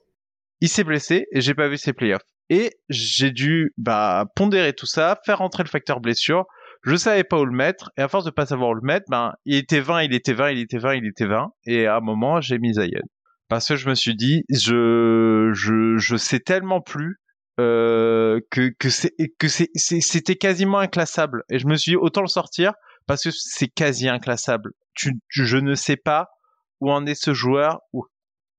il 0.61 0.69
s'est 0.69 0.85
blessé 0.85 1.27
et 1.33 1.41
j'ai 1.41 1.55
pas 1.55 1.69
vu 1.69 1.77
ses 1.77 1.93
playoffs. 1.93 2.23
Et 2.49 2.73
j'ai 2.89 3.31
dû 3.31 3.73
bah 3.77 4.27
pondérer 4.35 4.73
tout 4.73 4.87
ça, 4.87 5.19
faire 5.25 5.39
rentrer 5.39 5.63
le 5.63 5.69
facteur 5.69 6.01
blessure. 6.01 6.47
Je 6.83 6.97
savais 6.97 7.25
pas 7.25 7.39
où 7.39 7.45
le 7.45 7.55
mettre 7.55 7.91
et 7.99 8.03
à 8.03 8.09
force 8.09 8.25
de 8.25 8.31
pas 8.31 8.47
savoir 8.47 8.71
où 8.71 8.75
le 8.75 8.81
mettre, 8.83 9.05
ben 9.11 9.35
il 9.45 9.57
était 9.57 9.81
20, 9.81 10.03
il 10.03 10.15
était 10.15 10.33
20, 10.33 10.53
il 10.53 10.59
était 10.61 10.79
20, 10.79 10.95
il 10.95 11.07
était 11.07 11.27
20 11.27 11.51
et 11.67 11.87
à 11.87 11.97
un 11.97 12.01
moment, 12.01 12.41
j'ai 12.41 12.59
mis 12.59 12.73
Zion 12.75 13.03
parce 13.51 13.69
que 13.69 13.77
je 13.77 13.89
me 13.89 13.95
suis 13.95 14.17
dit 14.17 14.45
je 14.49 15.51
je 15.53 15.99
je 15.99 16.17
sais 16.17 16.41
tellement 16.41 16.81
plus 16.81 17.21
euh, 17.59 18.41
que 18.51 18.73
que 18.79 18.89
c'est 18.89 19.13
que 19.39 19.49
c'est 19.49 19.69
c'était 19.75 20.37
quasiment 20.37 20.79
inclassable 20.79 21.43
et 21.51 21.59
je 21.59 21.67
me 21.67 21.77
suis 21.77 21.93
dit 21.93 21.97
autant 21.97 22.23
le 22.23 22.29
sortir 22.29 22.73
parce 23.11 23.25
que 23.25 23.31
c'est 23.33 23.67
quasi 23.67 24.09
inclassable. 24.09 24.71
Tu, 24.95 25.19
je 25.27 25.57
ne 25.57 25.75
sais 25.75 25.97
pas 25.97 26.29
où 26.81 26.93
en 26.93 27.07
est 27.07 27.21
ce 27.21 27.35
joueur, 27.35 27.81
où, 27.93 28.07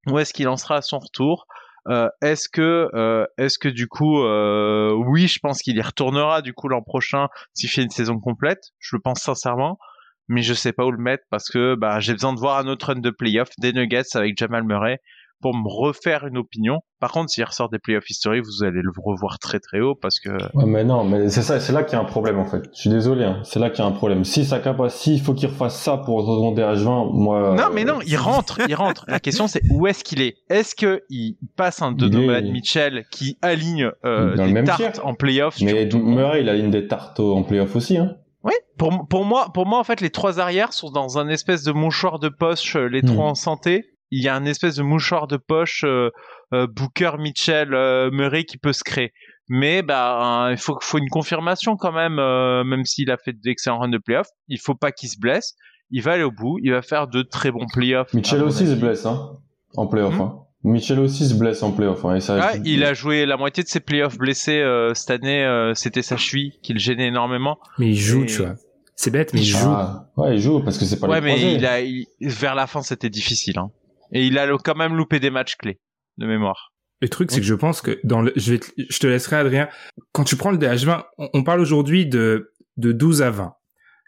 où 0.07 0.19
est-ce 0.19 0.33
qu'il 0.33 0.49
en 0.49 0.57
sera 0.57 0.75
à 0.75 0.81
son 0.81 0.99
retour. 0.99 1.47
Euh, 1.87 2.09
est-ce 2.21 2.49
que, 2.49 2.89
euh, 2.93 3.25
est-ce 3.37 3.57
que 3.57 3.69
du 3.69 3.87
coup, 3.87 4.21
euh, 4.21 4.91
oui, 5.07 5.29
je 5.29 5.39
pense 5.39 5.61
qu'il 5.61 5.77
y 5.77 5.81
retournera 5.81 6.41
du 6.41 6.53
coup 6.53 6.67
l'an 6.67 6.81
prochain 6.81 7.29
s'il 7.53 7.69
fait 7.69 7.81
une 7.81 7.91
saison 7.91 8.19
complète. 8.19 8.71
Je 8.79 8.97
le 8.97 9.01
pense 9.01 9.21
sincèrement, 9.21 9.79
mais 10.27 10.41
je 10.41 10.53
sais 10.53 10.73
pas 10.73 10.83
où 10.83 10.91
le 10.91 11.01
mettre 11.01 11.23
parce 11.29 11.47
que 11.49 11.75
bah, 11.75 12.01
j'ai 12.01 12.11
besoin 12.11 12.33
de 12.33 12.39
voir 12.39 12.57
un 12.57 12.67
autre 12.67 12.87
run 12.87 12.99
de 12.99 13.09
playoff 13.09 13.51
des 13.57 13.71
Nuggets 13.71 14.15
avec 14.15 14.37
Jamal 14.37 14.65
Murray 14.65 14.99
pour 15.41 15.55
me 15.55 15.67
refaire 15.67 16.25
une 16.27 16.37
opinion. 16.37 16.79
Par 16.99 17.11
contre, 17.11 17.31
s'il 17.31 17.43
ressort 17.43 17.69
des 17.69 17.79
playoffs 17.79 18.09
historiques, 18.09 18.45
vous 18.45 18.63
allez 18.63 18.81
le 18.81 18.91
revoir 19.03 19.39
très 19.39 19.59
très 19.59 19.79
haut 19.79 19.95
parce 19.95 20.19
que. 20.19 20.29
Ouais, 20.55 20.65
mais 20.65 20.83
non, 20.83 21.03
mais 21.03 21.29
c'est 21.29 21.41
ça, 21.41 21.59
c'est 21.59 21.73
là 21.73 21.83
qu'il 21.83 21.93
y 21.93 21.95
a 21.95 22.01
un 22.01 22.05
problème 22.05 22.37
en 22.37 22.45
fait. 22.45 22.63
Je 22.73 22.81
suis 22.81 22.89
désolé, 22.89 23.25
hein. 23.25 23.41
c'est 23.43 23.59
là 23.59 23.69
qu'il 23.69 23.83
y 23.83 23.87
a 23.87 23.89
un 23.89 23.93
problème. 23.93 24.23
Si 24.23 24.45
ça 24.45 24.61
s'il 24.89 25.21
faut 25.21 25.33
qu'il 25.33 25.49
refasse 25.49 25.81
ça 25.81 25.97
pour 25.97 26.23
remonter 26.25 26.61
H20, 26.61 27.11
moi. 27.13 27.55
Non, 27.57 27.69
mais 27.73 27.83
non, 27.83 27.99
il 28.05 28.17
rentre, 28.17 28.59
il 28.67 28.75
rentre. 28.75 29.05
La 29.07 29.19
question 29.19 29.47
c'est 29.47 29.61
où 29.71 29.87
est-ce 29.87 30.03
qu'il 30.03 30.21
est? 30.21 30.37
Est-ce 30.49 30.75
que 30.75 31.01
il 31.09 31.37
passe 31.55 31.81
un 31.81 31.91
Donovan 31.91 32.49
Mitchell 32.51 33.05
qui 33.09 33.37
aligne 33.41 33.91
euh, 34.05 34.35
des 34.35 34.63
tartes 34.63 35.01
en 35.03 35.15
playoffs 35.15 35.59
Mais 35.61 35.89
Murray, 35.93 36.41
il 36.41 36.49
aligne 36.49 36.71
des 36.71 36.87
tartes 36.87 37.19
en 37.19 37.43
playoffs 37.43 37.75
aussi, 37.75 37.97
hein. 37.97 38.15
Oui, 38.43 38.53
pour, 38.77 39.07
pour 39.07 39.23
moi, 39.23 39.51
pour 39.53 39.67
moi, 39.67 39.79
en 39.79 39.83
fait, 39.83 40.01
les 40.01 40.09
trois 40.09 40.39
arrières 40.39 40.73
sont 40.73 40.89
dans 40.89 41.19
un 41.19 41.27
espèce 41.27 41.63
de 41.63 41.71
mouchoir 41.71 42.17
de 42.17 42.27
poche, 42.29 42.75
euh, 42.75 42.87
les 42.87 43.03
trois 43.03 43.25
hmm. 43.25 43.31
en 43.31 43.35
santé 43.35 43.90
il 44.11 44.23
y 44.23 44.27
a 44.27 44.35
un 44.35 44.45
espèce 44.45 44.75
de 44.75 44.83
mouchoir 44.83 45.27
de 45.27 45.37
poche 45.37 45.83
euh, 45.85 46.09
euh, 46.53 46.67
Booker, 46.67 47.11
Mitchell, 47.17 47.73
euh, 47.73 48.11
Murray 48.11 48.43
qui 48.43 48.57
peut 48.57 48.73
se 48.73 48.83
créer. 48.83 49.13
Mais 49.47 49.81
bah 49.81 50.49
il 50.51 50.57
faut, 50.57 50.77
faut 50.81 50.97
une 50.97 51.09
confirmation 51.09 51.75
quand 51.75 51.91
même, 51.91 52.15
même 52.15 52.85
s'il 52.85 53.11
a 53.11 53.17
fait 53.17 53.33
d'excellents 53.33 53.79
runs 53.79 53.89
de 53.89 53.97
playoffs. 53.97 54.29
Il 54.47 54.59
faut 54.59 54.75
pas 54.75 54.93
qu'il 54.93 55.09
se 55.09 55.19
blesse. 55.19 55.55
Il 55.89 56.01
va 56.03 56.13
aller 56.13 56.23
au 56.23 56.31
bout. 56.31 56.57
Il 56.63 56.71
va 56.71 56.81
faire 56.81 57.07
de 57.07 57.21
très 57.21 57.51
bons 57.51 57.65
playoffs. 57.67 58.13
Mitchell 58.13 58.43
aussi 58.43 58.65
se 58.65 58.75
blesse 58.75 59.05
hein, 59.05 59.39
en 59.75 59.87
playoff. 59.87 60.17
Hmm? 60.17 60.21
Hein. 60.21 60.35
Mitchell 60.63 60.99
aussi 60.99 61.27
se 61.27 61.33
blesse 61.33 61.63
en 61.63 61.73
playoff. 61.73 62.05
Hein, 62.05 62.15
et 62.15 62.21
ça, 62.21 62.53
il 62.63 62.85
a 62.85 62.93
joué 62.93 63.25
la 63.25 63.35
moitié 63.35 63.61
de 63.61 63.67
ses 63.67 63.81
playoffs 63.81 64.17
blessés 64.17 64.63
cette 64.93 65.11
année. 65.11 65.71
C'était 65.75 66.03
sa 66.03 66.15
cheville 66.15 66.53
qui 66.63 66.71
le 66.71 66.79
gênait 66.79 67.07
énormément. 67.07 67.59
Mais 67.77 67.89
il 67.89 67.97
joue, 67.97 68.25
tu 68.25 68.37
vois. 68.37 68.55
C'est 68.95 69.11
bête, 69.11 69.33
mais 69.33 69.41
il 69.41 69.45
joue. 69.45 69.57
Ah, 69.67 70.11
ouais, 70.15 70.35
il 70.35 70.41
joue 70.41 70.61
parce 70.61 70.77
que 70.77 70.85
c'est 70.85 70.99
pas 70.99 71.07
ouais, 71.07 71.19
mais 71.19 71.55
il 71.55 71.65
a, 71.65 71.79
vers 72.21 72.55
la 72.55 72.67
fin, 72.67 72.83
c'était 72.83 73.09
difficile. 73.09 73.57
Hein. 73.57 73.71
Et 74.11 74.25
il 74.25 74.37
a 74.37 74.47
quand 74.63 74.75
même 74.75 74.95
loupé 74.95 75.19
des 75.19 75.29
matchs 75.29 75.55
clés 75.55 75.79
de 76.17 76.25
mémoire. 76.25 76.73
Le 77.01 77.09
truc, 77.09 77.31
c'est 77.31 77.39
que 77.39 77.45
je 77.45 77.55
pense 77.55 77.81
que 77.81 77.99
dans 78.03 78.21
le, 78.21 78.31
je 78.35 78.53
vais, 78.53 78.59
te, 78.59 78.67
je 78.77 78.99
te 78.99 79.07
laisserai 79.07 79.37
Adrien. 79.37 79.69
Quand 80.11 80.23
tu 80.23 80.35
prends 80.35 80.51
le 80.51 80.57
DH20, 80.57 81.03
on, 81.17 81.43
parle 81.43 81.59
aujourd'hui 81.59 82.05
de, 82.05 82.53
de 82.77 82.91
12 82.91 83.23
à 83.23 83.31
20. 83.31 83.53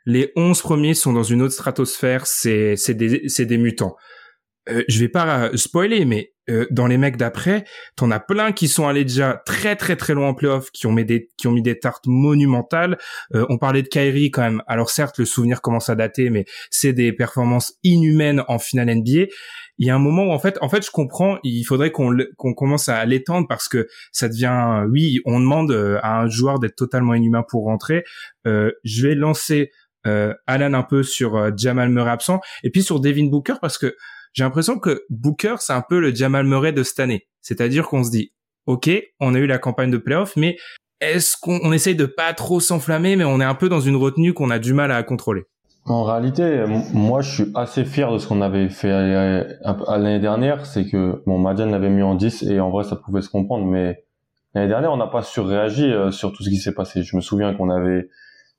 Les 0.05 0.31
11 0.35 0.61
premiers 0.61 0.93
sont 0.93 1.11
dans 1.11 1.23
une 1.23 1.41
autre 1.41 1.53
stratosphère, 1.53 2.27
c'est, 2.27 2.75
c'est 2.75 2.93
des, 2.93 3.27
c'est 3.29 3.45
des 3.45 3.57
mutants. 3.57 3.95
Euh, 4.69 4.83
je 4.87 4.99
vais 4.99 5.09
pas 5.09 5.49
spoiler, 5.57 6.05
mais 6.05 6.32
euh, 6.49 6.65
dans 6.71 6.87
les 6.87 6.97
mecs 6.97 7.15
d'après, 7.15 7.63
t'en 7.95 8.11
as 8.11 8.19
plein 8.19 8.51
qui 8.51 8.67
sont 8.67 8.85
allés 8.87 9.05
déjà 9.05 9.41
très 9.45 9.77
très 9.77 9.95
très 9.95 10.13
loin 10.13 10.29
en 10.29 10.33
playoff, 10.33 10.71
qui 10.71 10.87
ont 10.87 10.91
mis 10.91 11.05
des 11.05 11.29
qui 11.37 11.47
ont 11.47 11.51
mis 11.51 11.61
des 11.61 11.79
tartes 11.79 12.05
monumentales. 12.05 12.97
Euh, 13.33 13.45
on 13.49 13.57
parlait 13.57 13.81
de 13.81 13.87
Kyrie 13.87 14.29
quand 14.29 14.41
même. 14.41 14.61
Alors 14.67 14.89
certes, 14.89 15.17
le 15.19 15.25
souvenir 15.25 15.61
commence 15.61 15.89
à 15.89 15.95
dater, 15.95 16.29
mais 16.29 16.45
c'est 16.69 16.91
des 16.91 17.13
performances 17.13 17.73
inhumaines 17.83 18.43
en 18.49 18.59
finale 18.59 18.93
NBA. 18.93 19.27
Il 19.77 19.87
y 19.87 19.89
a 19.89 19.95
un 19.95 19.99
moment 19.99 20.25
où 20.25 20.31
en 20.31 20.39
fait, 20.39 20.57
en 20.61 20.67
fait, 20.67 20.85
je 20.85 20.91
comprends. 20.91 21.37
Il 21.43 21.63
faudrait 21.63 21.91
qu'on 21.91 22.15
qu'on 22.35 22.53
commence 22.53 22.89
à 22.89 23.05
l'étendre 23.05 23.47
parce 23.47 23.69
que 23.69 23.87
ça 24.11 24.27
devient, 24.27 24.85
oui, 24.89 25.21
on 25.25 25.39
demande 25.39 25.71
euh, 25.71 25.97
à 26.03 26.19
un 26.19 26.27
joueur 26.27 26.59
d'être 26.59 26.75
totalement 26.75 27.13
inhumain 27.13 27.43
pour 27.47 27.63
rentrer. 27.65 28.03
je 28.45 29.07
vais 29.07 29.15
lancer 29.15 29.71
Alan 30.05 30.73
un 30.73 30.83
peu 30.83 31.03
sur 31.03 31.57
Jamal 31.57 31.87
Murray 31.87 32.11
absent 32.11 32.41
et 32.63 32.69
puis 32.69 32.83
sur 32.83 32.99
Devin 32.99 33.27
Booker 33.27 33.55
parce 33.61 33.77
que 33.77 33.95
j'ai 34.33 34.43
l'impression 34.43 34.79
que 34.79 35.03
Booker, 35.09 35.55
c'est 35.59 35.73
un 35.73 35.83
peu 35.87 35.99
le 35.99 36.13
Jamal 36.13 36.45
Murray 36.45 36.73
de 36.73 36.83
cette 36.83 36.99
année. 36.99 37.27
C'est-à-dire 37.41 37.87
qu'on 37.87 38.03
se 38.03 38.09
dit, 38.09 38.33
OK, 38.65 38.89
on 39.19 39.35
a 39.35 39.37
eu 39.37 39.45
la 39.45 39.59
campagne 39.59 39.91
de 39.91 39.97
playoff, 39.97 40.35
mais 40.35 40.57
est-ce 41.01 41.35
qu'on 41.39 41.71
essaye 41.71 41.95
de 41.95 42.05
pas 42.05 42.33
trop 42.33 42.59
s'enflammer, 42.59 43.15
mais 43.15 43.25
on 43.25 43.39
est 43.39 43.45
un 43.45 43.55
peu 43.55 43.69
dans 43.69 43.81
une 43.81 43.95
retenue 43.95 44.33
qu'on 44.33 44.49
a 44.49 44.57
du 44.57 44.73
mal 44.73 44.91
à 44.91 45.03
contrôler? 45.03 45.43
En 45.85 46.03
réalité, 46.03 46.63
moi, 46.93 47.21
je 47.21 47.43
suis 47.43 47.51
assez 47.55 47.83
fier 47.83 48.11
de 48.11 48.17
ce 48.17 48.25
qu'on 48.25 48.41
avait 48.41 48.69
fait 48.69 48.89
l'année 48.89 50.19
dernière. 50.19 50.65
C'est 50.65 50.89
que, 50.89 51.21
bon, 51.27 51.37
Madian 51.37 51.65
l'avait 51.67 51.89
mis 51.89 52.01
en 52.01 52.15
10 52.15 52.43
et 52.43 52.59
en 52.61 52.69
vrai, 52.69 52.85
ça 52.85 52.95
pouvait 52.95 53.21
se 53.21 53.29
comprendre, 53.29 53.65
mais 53.65 54.05
l'année 54.55 54.69
dernière, 54.69 54.93
on 54.93 54.97
n'a 54.97 55.07
pas 55.07 55.23
surréagi 55.23 55.91
euh, 55.91 56.09
sur 56.09 56.31
tout 56.31 56.41
ce 56.41 56.49
qui 56.49 56.55
s'est 56.55 56.73
passé. 56.73 57.03
Je 57.03 57.15
me 57.17 57.21
souviens 57.21 57.53
qu'on 57.53 57.69
avait, 57.69 58.07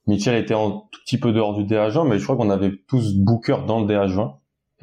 Mitchell 0.07 0.37
était 0.37 0.55
un 0.55 0.83
tout 0.91 1.01
petit 1.05 1.19
peu 1.19 1.33
dehors 1.33 1.55
du 1.55 1.65
DH20, 1.65 2.07
mais 2.07 2.19
je 2.19 2.25
crois 2.25 2.37
qu'on 2.37 2.51
avait 2.51 2.73
tous 2.89 3.15
Booker 3.15 3.57
dans 3.67 3.81
le 3.81 3.87
DH20 3.87 4.35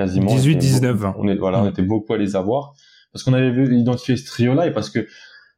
quasiment. 0.01 0.33
18, 0.35 0.55
19, 0.55 0.95
20. 0.95 1.15
On 1.17 1.27
est, 1.27 1.35
voilà, 1.35 1.61
on 1.61 1.69
était 1.69 1.81
beaucoup 1.81 2.13
à 2.13 2.17
les 2.17 2.35
avoir 2.35 2.73
parce 3.11 3.23
qu'on 3.23 3.33
avait 3.33 3.51
vu 3.51 3.77
identifier 3.77 4.17
ce 4.17 4.25
trio-là 4.25 4.67
et 4.67 4.71
parce 4.71 4.89
que 4.89 5.07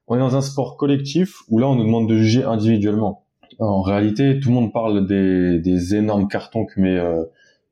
on 0.07 0.15
est 0.15 0.19
dans 0.19 0.35
un 0.35 0.41
sport 0.41 0.77
collectif 0.77 1.37
où 1.49 1.59
là 1.59 1.67
on 1.67 1.75
nous 1.75 1.85
demande 1.85 2.09
de 2.09 2.17
juger 2.17 2.43
individuellement. 2.43 3.25
En 3.59 3.81
réalité, 3.81 4.39
tout 4.39 4.49
le 4.49 4.55
monde 4.55 4.73
parle 4.73 5.05
des, 5.07 5.59
des 5.59 5.95
énormes 5.95 6.27
cartons 6.27 6.65
que 6.65 6.79
met, 6.81 6.97
euh, 6.97 7.23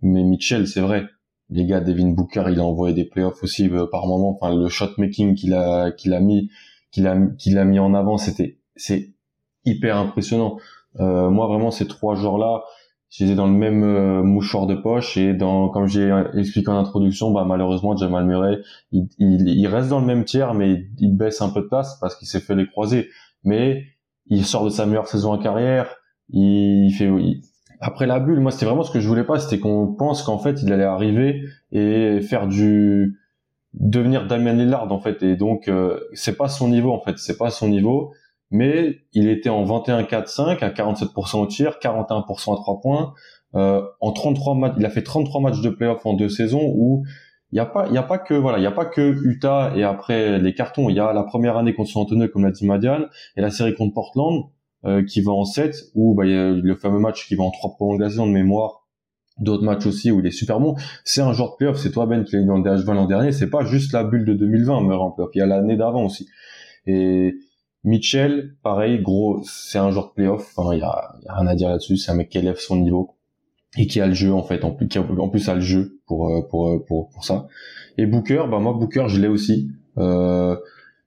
met 0.01 0.23
Mitchell, 0.23 0.67
c'est 0.67 0.81
vrai. 0.81 1.05
Les 1.49 1.65
gars, 1.65 1.81
Devin 1.81 2.09
Booker, 2.09 2.45
il 2.49 2.59
a 2.59 2.63
envoyé 2.63 2.93
des 2.93 3.03
playoffs 3.03 3.43
aussi 3.43 3.67
euh, 3.69 3.85
par 3.91 4.05
moment. 4.05 4.37
Enfin, 4.39 4.55
le 4.55 4.69
shot 4.69 4.91
making 4.97 5.35
qu'il 5.35 5.53
a 5.53 5.91
qu'il 5.91 6.13
a 6.13 6.19
mis 6.19 6.49
qu'il 6.91 7.07
a 7.07 7.17
qu'il 7.37 7.57
a 7.57 7.65
mis 7.65 7.79
en 7.79 7.93
avant, 7.93 8.17
c'était 8.17 8.59
c'est 8.75 9.13
hyper 9.65 9.97
impressionnant. 9.97 10.57
Euh, 10.99 11.29
moi, 11.29 11.47
vraiment, 11.47 11.71
ces 11.71 11.87
trois 11.87 12.15
jours-là, 13.11 13.27
j'étais 13.27 13.35
dans 13.35 13.47
le 13.47 13.53
même 13.53 13.83
euh, 13.83 14.23
mouchoir 14.23 14.67
de 14.67 14.75
poche 14.75 15.17
et 15.17 15.33
dans 15.33 15.69
comme 15.69 15.87
j'ai 15.87 16.11
expliqué 16.37 16.69
en 16.69 16.77
introduction 16.77 17.31
bah 17.31 17.45
malheureusement 17.45 17.95
Jamal 17.95 18.25
Murray 18.25 18.59
il, 18.91 19.07
il, 19.19 19.47
il, 19.47 19.67
reste 19.67 19.89
dans 19.89 19.99
le 19.99 20.05
même 20.05 20.23
tiers 20.23 20.53
mais 20.53 20.85
il 20.97 21.15
baisse 21.15 21.41
un 21.41 21.49
peu 21.49 21.61
de 21.61 21.67
place 21.67 21.97
parce 21.99 22.15
qu'il 22.15 22.27
s'est 22.27 22.39
fait 22.39 22.55
les 22.55 22.67
croiser 22.67 23.09
mais 23.43 23.83
il 24.27 24.45
sort 24.45 24.65
de 24.65 24.69
sa 24.69 24.85
meilleure 24.85 25.07
saison 25.07 25.33
en 25.33 25.37
carrière 25.37 25.95
il 26.29 26.91
fait 26.97 27.11
après 27.81 28.07
la 28.07 28.19
bulle 28.19 28.39
moi 28.39 28.51
c'était 28.51 28.65
vraiment 28.65 28.83
ce 28.83 28.91
que 28.91 28.99
je 28.99 29.07
voulais 29.07 29.25
pas 29.25 29.39
c'était 29.39 29.59
qu'on 29.59 29.87
pense 29.87 30.23
qu'en 30.23 30.37
fait 30.37 30.61
il 30.63 30.71
allait 30.71 30.83
arriver 30.83 31.43
et 31.71 32.21
faire 32.21 32.47
du 32.47 33.17
devenir 33.73 34.27
Damien 34.27 34.53
Lillard 34.53 34.91
en 34.91 34.99
fait. 34.99 35.23
Et 35.23 35.35
donc 35.35 35.67
euh, 35.67 35.99
c'est 36.13 36.37
pas 36.37 36.49
son 36.49 36.67
niveau 36.67 36.91
en 36.91 37.01
fait. 37.01 37.17
C'est 37.17 37.37
pas 37.37 37.49
son 37.49 37.69
niveau 37.69 38.13
mais 38.51 38.99
il 39.13 39.29
était 39.29 39.49
en 39.49 39.65
21-4-5 39.65 40.59
à 40.63 40.69
47% 40.69 41.37
au 41.39 41.47
tir, 41.47 41.77
41% 41.81 42.53
à 42.53 42.55
3 42.57 42.81
points. 42.81 43.13
Euh, 43.55 43.81
en 43.99 44.11
33 44.11 44.55
matchs, 44.55 44.73
il 44.77 44.85
a 44.85 44.89
fait 44.89 45.03
33 45.03 45.41
matchs 45.41 45.61
de 45.61 45.69
playoff 45.69 46.05
en 46.05 46.13
deux 46.13 46.29
saisons 46.29 46.71
où 46.75 47.03
il 47.51 47.55
n'y 47.55 47.59
a 47.59 47.65
pas, 47.65 47.87
il 47.89 47.93
y 47.93 47.97
a 47.97 48.03
pas 48.03 48.17
que 48.17 48.33
voilà, 48.33 48.59
il 48.59 48.63
y 48.63 48.67
a 48.67 48.71
pas 48.71 48.85
que 48.85 49.15
Utah 49.25 49.73
et 49.75 49.83
après 49.83 50.39
les 50.39 50.53
cartons. 50.53 50.89
Il 50.89 50.95
y 50.95 50.99
a 50.99 51.11
la 51.11 51.23
première 51.23 51.57
année 51.57 51.73
contre 51.73 51.89
San 51.89 52.03
Antonio 52.03 52.27
comme 52.29 52.45
l'a 52.45 52.51
dit 52.51 52.65
Madian 52.65 53.05
et 53.35 53.41
la 53.41 53.49
série 53.49 53.73
contre 53.75 53.93
Portland 53.93 54.43
euh, 54.85 55.03
qui 55.03 55.21
va 55.21 55.31
en 55.31 55.43
7 55.43 55.75
où 55.95 56.15
bah, 56.15 56.25
y 56.25 56.33
a 56.33 56.49
le 56.49 56.75
fameux 56.75 56.99
match 56.99 57.27
qui 57.27 57.35
va 57.35 57.43
en 57.43 57.51
trois 57.51 57.71
prolongations 57.75 58.25
de 58.25 58.31
mémoire 58.31 58.87
d'autres 59.37 59.63
matchs 59.63 59.85
aussi 59.85 60.11
où 60.11 60.19
il 60.19 60.25
est 60.25 60.31
super 60.31 60.59
bon. 60.59 60.75
C'est 61.03 61.21
un 61.21 61.33
genre 61.33 61.51
de 61.51 61.55
playoff. 61.57 61.77
C'est 61.77 61.91
toi 61.91 62.05
Ben 62.05 62.23
qui 62.23 62.35
l'as 62.35 62.43
dans 62.43 62.57
le 62.57 62.63
DH20 62.63 62.93
l'an 62.93 63.05
dernier. 63.05 63.31
C'est 63.31 63.49
pas 63.49 63.65
juste 63.65 63.91
la 63.91 64.03
bulle 64.03 64.25
de 64.25 64.33
2020 64.33 64.81
mais 64.87 64.95
en 64.95 65.11
playoff. 65.11 65.31
Il 65.35 65.39
y 65.39 65.41
a 65.41 65.45
l'année 65.45 65.75
d'avant 65.75 66.05
aussi. 66.05 66.27
Et 66.87 67.35
Mitchell, 67.83 68.55
pareil, 68.61 69.01
gros, 69.01 69.41
c'est 69.43 69.79
un 69.79 69.91
joueur 69.91 70.09
de 70.09 70.13
playoff. 70.13 70.53
Il 70.57 70.83
a, 70.83 71.15
y 71.23 71.27
a, 71.27 71.35
rien 71.35 71.47
à 71.47 71.55
dire 71.55 71.69
là-dessus. 71.69 71.97
C'est 71.97 72.11
un 72.11 72.15
mec 72.15 72.29
qui 72.29 72.37
élève 72.37 72.57
son 72.57 72.75
niveau 72.75 73.15
et 73.77 73.87
qui 73.87 73.99
a 74.01 74.07
le 74.07 74.13
jeu 74.13 74.33
en 74.33 74.43
fait. 74.43 74.63
En 74.63 74.71
plus, 74.71 74.87
qui 74.87 74.99
en 74.99 75.29
plus 75.29 75.49
a 75.49 75.55
le 75.55 75.61
jeu 75.61 75.99
pour 76.05 76.29
euh, 76.29 76.41
pour 76.47 76.69
euh, 76.69 76.83
pour 76.85 77.09
pour 77.09 77.23
ça. 77.23 77.47
Et 77.97 78.05
Booker, 78.05 78.43
bah 78.49 78.59
moi 78.59 78.73
Booker, 78.73 79.05
je 79.07 79.19
l'ai 79.19 79.27
aussi. 79.27 79.71
Euh, 79.97 80.55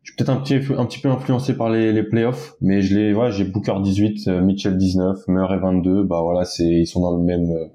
je 0.03 0.11
suis 0.11 0.17
peut-être 0.17 0.31
un 0.31 0.37
petit 0.37 0.57
un 0.77 0.85
petit 0.85 1.01
peu 1.01 1.09
influencé 1.09 1.57
par 1.57 1.71
les 1.71 1.93
les 1.93 2.03
playoffs, 2.03 2.55
mais 2.61 2.83
je 2.83 2.97
l'ai. 2.97 3.13
Voilà, 3.13 3.31
j'ai 3.31 3.45
Booker 3.45 3.75
18, 3.81 4.29
euh, 4.29 4.41
Mitchell 4.41 4.77
19, 4.77 5.29
Murray 5.29 5.59
22. 5.59 6.03
Bah 6.03 6.23
voilà, 6.23 6.45
c'est 6.45 6.65
ils 6.65 6.87
sont 6.87 7.01
dans 7.01 7.17
le 7.17 7.23
même 7.23 7.71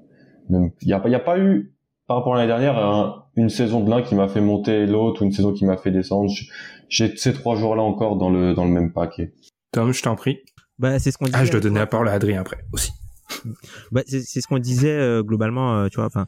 même. 0.50 0.70
Il 0.82 0.88
y 0.88 0.92
a 0.92 1.00
pas 1.00 1.08
y 1.08 1.14
a 1.14 1.20
pas 1.20 1.38
eu 1.38 1.72
par 2.06 2.18
rapport 2.18 2.34
à 2.34 2.38
l'année 2.38 2.48
dernière 2.48 3.20
une 3.36 3.48
saison 3.48 3.80
de 3.80 3.90
l'un 3.90 4.02
qui 4.02 4.14
m'a 4.14 4.28
fait 4.28 4.40
monter 4.40 4.86
l'autre 4.86 5.22
ou 5.22 5.24
une 5.24 5.32
saison 5.32 5.52
qui 5.52 5.64
m'a 5.64 5.76
fait 5.76 5.90
descendre 5.90 6.30
j'ai 6.90 7.16
ces 7.16 7.32
trois 7.32 7.56
jours-là 7.56 7.82
encore 7.82 8.16
dans 8.16 8.28
le 8.28 8.52
dans 8.52 8.64
le 8.64 8.70
même 8.70 8.92
paquet. 8.92 9.32
Tom, 9.72 9.92
je 9.92 10.02
t'en 10.02 10.16
prie. 10.16 10.40
Bah, 10.78 10.98
c'est 10.98 11.10
ce 11.10 11.18
qu'on 11.18 11.26
Ah, 11.32 11.44
je 11.44 11.52
dois 11.52 11.60
donner 11.60 11.78
la 11.78 11.86
parole 11.86 12.08
à 12.08 12.12
Adrien 12.12 12.40
après 12.40 12.58
aussi. 12.72 12.92
Bah, 13.92 14.02
c'est 14.06 14.40
ce 14.40 14.48
qu'on 14.48 14.58
disait 14.58 14.90
euh, 14.90 15.22
globalement, 15.22 15.76
euh, 15.76 15.88
tu 15.88 15.96
vois. 15.96 16.06
Enfin, 16.06 16.26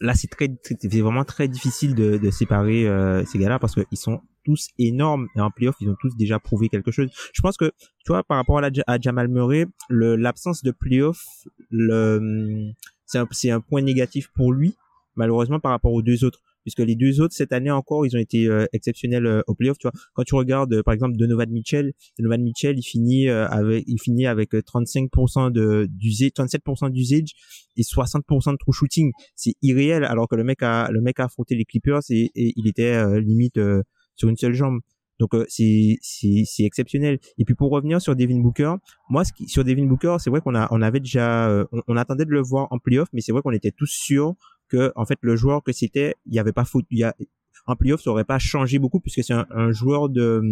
là, 0.00 0.14
c'est 0.14 0.26
très, 0.26 0.48
c'est 0.62 1.00
vraiment 1.00 1.24
très 1.24 1.46
difficile 1.46 1.94
de, 1.94 2.16
de 2.16 2.30
séparer 2.30 2.88
euh, 2.88 3.24
ces 3.24 3.38
gars-là 3.38 3.60
parce 3.60 3.74
qu'ils 3.74 3.98
sont 3.98 4.20
tous 4.44 4.68
énormes 4.78 5.28
et 5.36 5.40
en 5.40 5.52
playoff, 5.52 5.76
ils 5.80 5.88
ont 5.88 5.96
tous 6.00 6.16
déjà 6.16 6.40
prouvé 6.40 6.68
quelque 6.68 6.90
chose. 6.90 7.08
Je 7.32 7.40
pense 7.40 7.56
que, 7.56 7.70
tu 8.04 8.08
vois, 8.08 8.24
par 8.24 8.36
rapport 8.36 8.58
à, 8.58 8.62
la, 8.62 8.70
à 8.88 8.98
Jamal 8.98 9.28
Murray, 9.28 9.66
l'absence 9.90 10.64
de 10.64 10.72
playoff, 10.72 11.24
le, 11.70 12.72
c'est 13.06 13.18
un, 13.18 13.28
un 13.54 13.60
point 13.60 13.82
négatif 13.82 14.28
pour 14.34 14.52
lui, 14.52 14.74
malheureusement 15.14 15.60
par 15.60 15.70
rapport 15.70 15.92
aux 15.92 16.02
deux 16.02 16.24
autres 16.24 16.40
puisque 16.64 16.80
les 16.80 16.96
deux 16.96 17.20
autres 17.20 17.34
cette 17.34 17.52
année 17.52 17.70
encore, 17.70 18.04
ils 18.06 18.16
ont 18.16 18.20
été 18.20 18.46
euh, 18.46 18.66
exceptionnels 18.72 19.26
euh, 19.26 19.42
au 19.46 19.54
playoff. 19.54 19.78
Tu 19.78 19.86
vois, 19.86 19.92
quand 20.14 20.24
tu 20.24 20.34
regardes 20.34 20.82
par 20.82 20.92
exemple 20.92 21.16
Donovan 21.16 21.50
Mitchell, 21.50 21.92
Donovan 22.18 22.42
Mitchell, 22.42 22.78
il 22.78 22.82
finit 22.82 23.28
avec, 23.28 23.84
il 23.86 23.98
finit 23.98 24.26
avec 24.26 24.52
35% 24.52 25.52
de 25.52 25.86
d'usage, 25.90 26.30
37% 26.30 26.90
d'usage 26.90 27.32
et 27.76 27.82
60% 27.82 28.52
de 28.52 28.56
true 28.56 28.72
shooting. 28.72 29.12
C'est 29.36 29.54
irréel, 29.62 30.04
alors 30.04 30.28
que 30.28 30.36
le 30.36 30.44
mec 30.44 30.62
a, 30.62 30.88
le 30.90 31.00
mec 31.00 31.20
a 31.20 31.24
affronté 31.24 31.54
les 31.54 31.64
Clippers 31.64 32.00
et, 32.10 32.30
il 32.34 32.68
était 32.68 33.20
limite 33.20 33.58
sur 34.16 34.28
une 34.28 34.36
seule 34.36 34.54
jambe. 34.54 34.80
Donc 35.20 35.34
euh, 35.34 35.44
c'est 35.48 35.98
c'est 36.02 36.64
exceptionnel. 36.64 37.18
Et 37.38 37.44
puis 37.44 37.54
pour 37.54 37.70
revenir 37.70 38.00
sur 38.00 38.16
Devin 38.16 38.40
Booker, 38.40 38.74
moi 39.08 39.24
ce 39.24 39.32
qui, 39.32 39.48
sur 39.48 39.64
Devin 39.64 39.86
Booker, 39.86 40.16
c'est 40.18 40.30
vrai 40.30 40.40
qu'on 40.40 40.54
a 40.54 40.66
on 40.70 40.82
avait 40.82 41.00
déjà 41.00 41.48
euh, 41.48 41.64
on, 41.86 41.96
attendait 41.96 42.24
de 42.24 42.30
le 42.30 42.42
voir 42.42 42.66
en 42.70 42.78
playoff, 42.78 43.08
mais 43.12 43.20
c'est 43.20 43.32
vrai 43.32 43.42
qu'on 43.42 43.52
était 43.52 43.70
tous 43.70 43.90
sûrs 43.90 44.34
que 44.68 44.92
en 44.96 45.04
fait 45.04 45.18
le 45.20 45.36
joueur 45.36 45.62
que 45.62 45.72
c'était, 45.72 46.14
il 46.26 46.34
y 46.34 46.38
avait 46.38 46.52
pas 46.52 46.64
faute, 46.64 46.84
il 46.90 46.98
y 46.98 47.04
a 47.04 47.14
en 47.66 47.76
playoff 47.76 48.02
ça 48.02 48.10
aurait 48.10 48.24
pas 48.24 48.38
changé 48.38 48.78
beaucoup 48.78 49.00
puisque 49.00 49.22
c'est 49.22 49.32
un, 49.32 49.70
joueur 49.70 50.08
de 50.08 50.42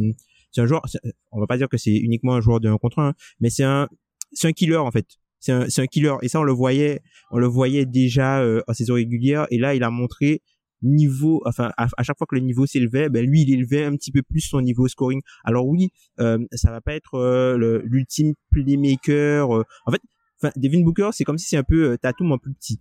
c'est 0.51 0.61
un 0.61 0.67
joueur 0.67 0.83
on 1.31 1.41
va 1.41 1.47
pas 1.47 1.57
dire 1.57 1.69
que 1.69 1.77
c'est 1.77 1.95
uniquement 1.95 2.35
un 2.35 2.41
joueur 2.41 2.61
de 2.61 2.69
1 2.69 2.79
contre 2.79 3.01
1 3.01 3.15
mais 3.41 3.51
c'est 3.51 3.65
un 3.65 3.89
c'est 4.33 4.49
un 4.49 4.53
killer 4.53 4.77
en 4.77 4.91
fait 4.91 5.07
c'est 5.41 5.53
un, 5.53 5.69
c'est 5.69 5.83
un 5.83 5.87
killer 5.87 6.15
et 6.23 6.29
ça 6.29 6.41
on 6.41 6.45
le 6.45 6.53
voyait 6.53 7.03
on 7.31 7.39
le 7.39 7.47
voyait 7.47 7.85
déjà 7.85 8.41
euh, 8.41 8.63
en 8.67 8.73
saison 8.73 8.95
régulière 8.95 9.47
et 9.51 9.59
là 9.59 9.75
il 9.75 9.83
a 9.83 9.91
montré 9.91 10.43
niveau, 10.83 11.43
enfin 11.47 11.73
à, 11.77 12.03
chaque 12.03 12.19
fois 12.19 12.27
que 12.29 12.35
le 12.35 12.41
niveau 12.41 12.67
s'élevait, 12.67 13.09
ben 13.09 13.25
lui 13.25 13.43
il 13.43 13.53
élevait 13.53 13.85
un 13.85 13.93
petit 13.97 14.11
peu 14.13 14.23
plus 14.23 14.41
son 14.41 14.61
niveau 14.61 14.89
scoring. 14.89 15.21
Alors 15.45 15.67
oui, 15.67 15.91
euh, 16.21 16.39
ça 16.53 16.71
va 16.71 16.81
pas 16.81 16.95
être 16.95 17.15
euh, 17.15 17.83
l'ultime 17.85 18.35
playmaker. 18.51 19.57
Euh. 19.57 19.65
En 19.87 19.93
fait, 19.93 20.01
Devin 20.57 20.83
Booker 20.83 21.11
c'est 21.13 21.25
comme 21.25 21.39
si 21.39 21.49
c'est 21.49 21.57
un 21.57 21.63
peu 21.63 21.93
euh, 21.93 21.97
Tatum 21.97 22.33
en 22.33 22.39
plus 22.39 22.53
petit. 22.53 22.81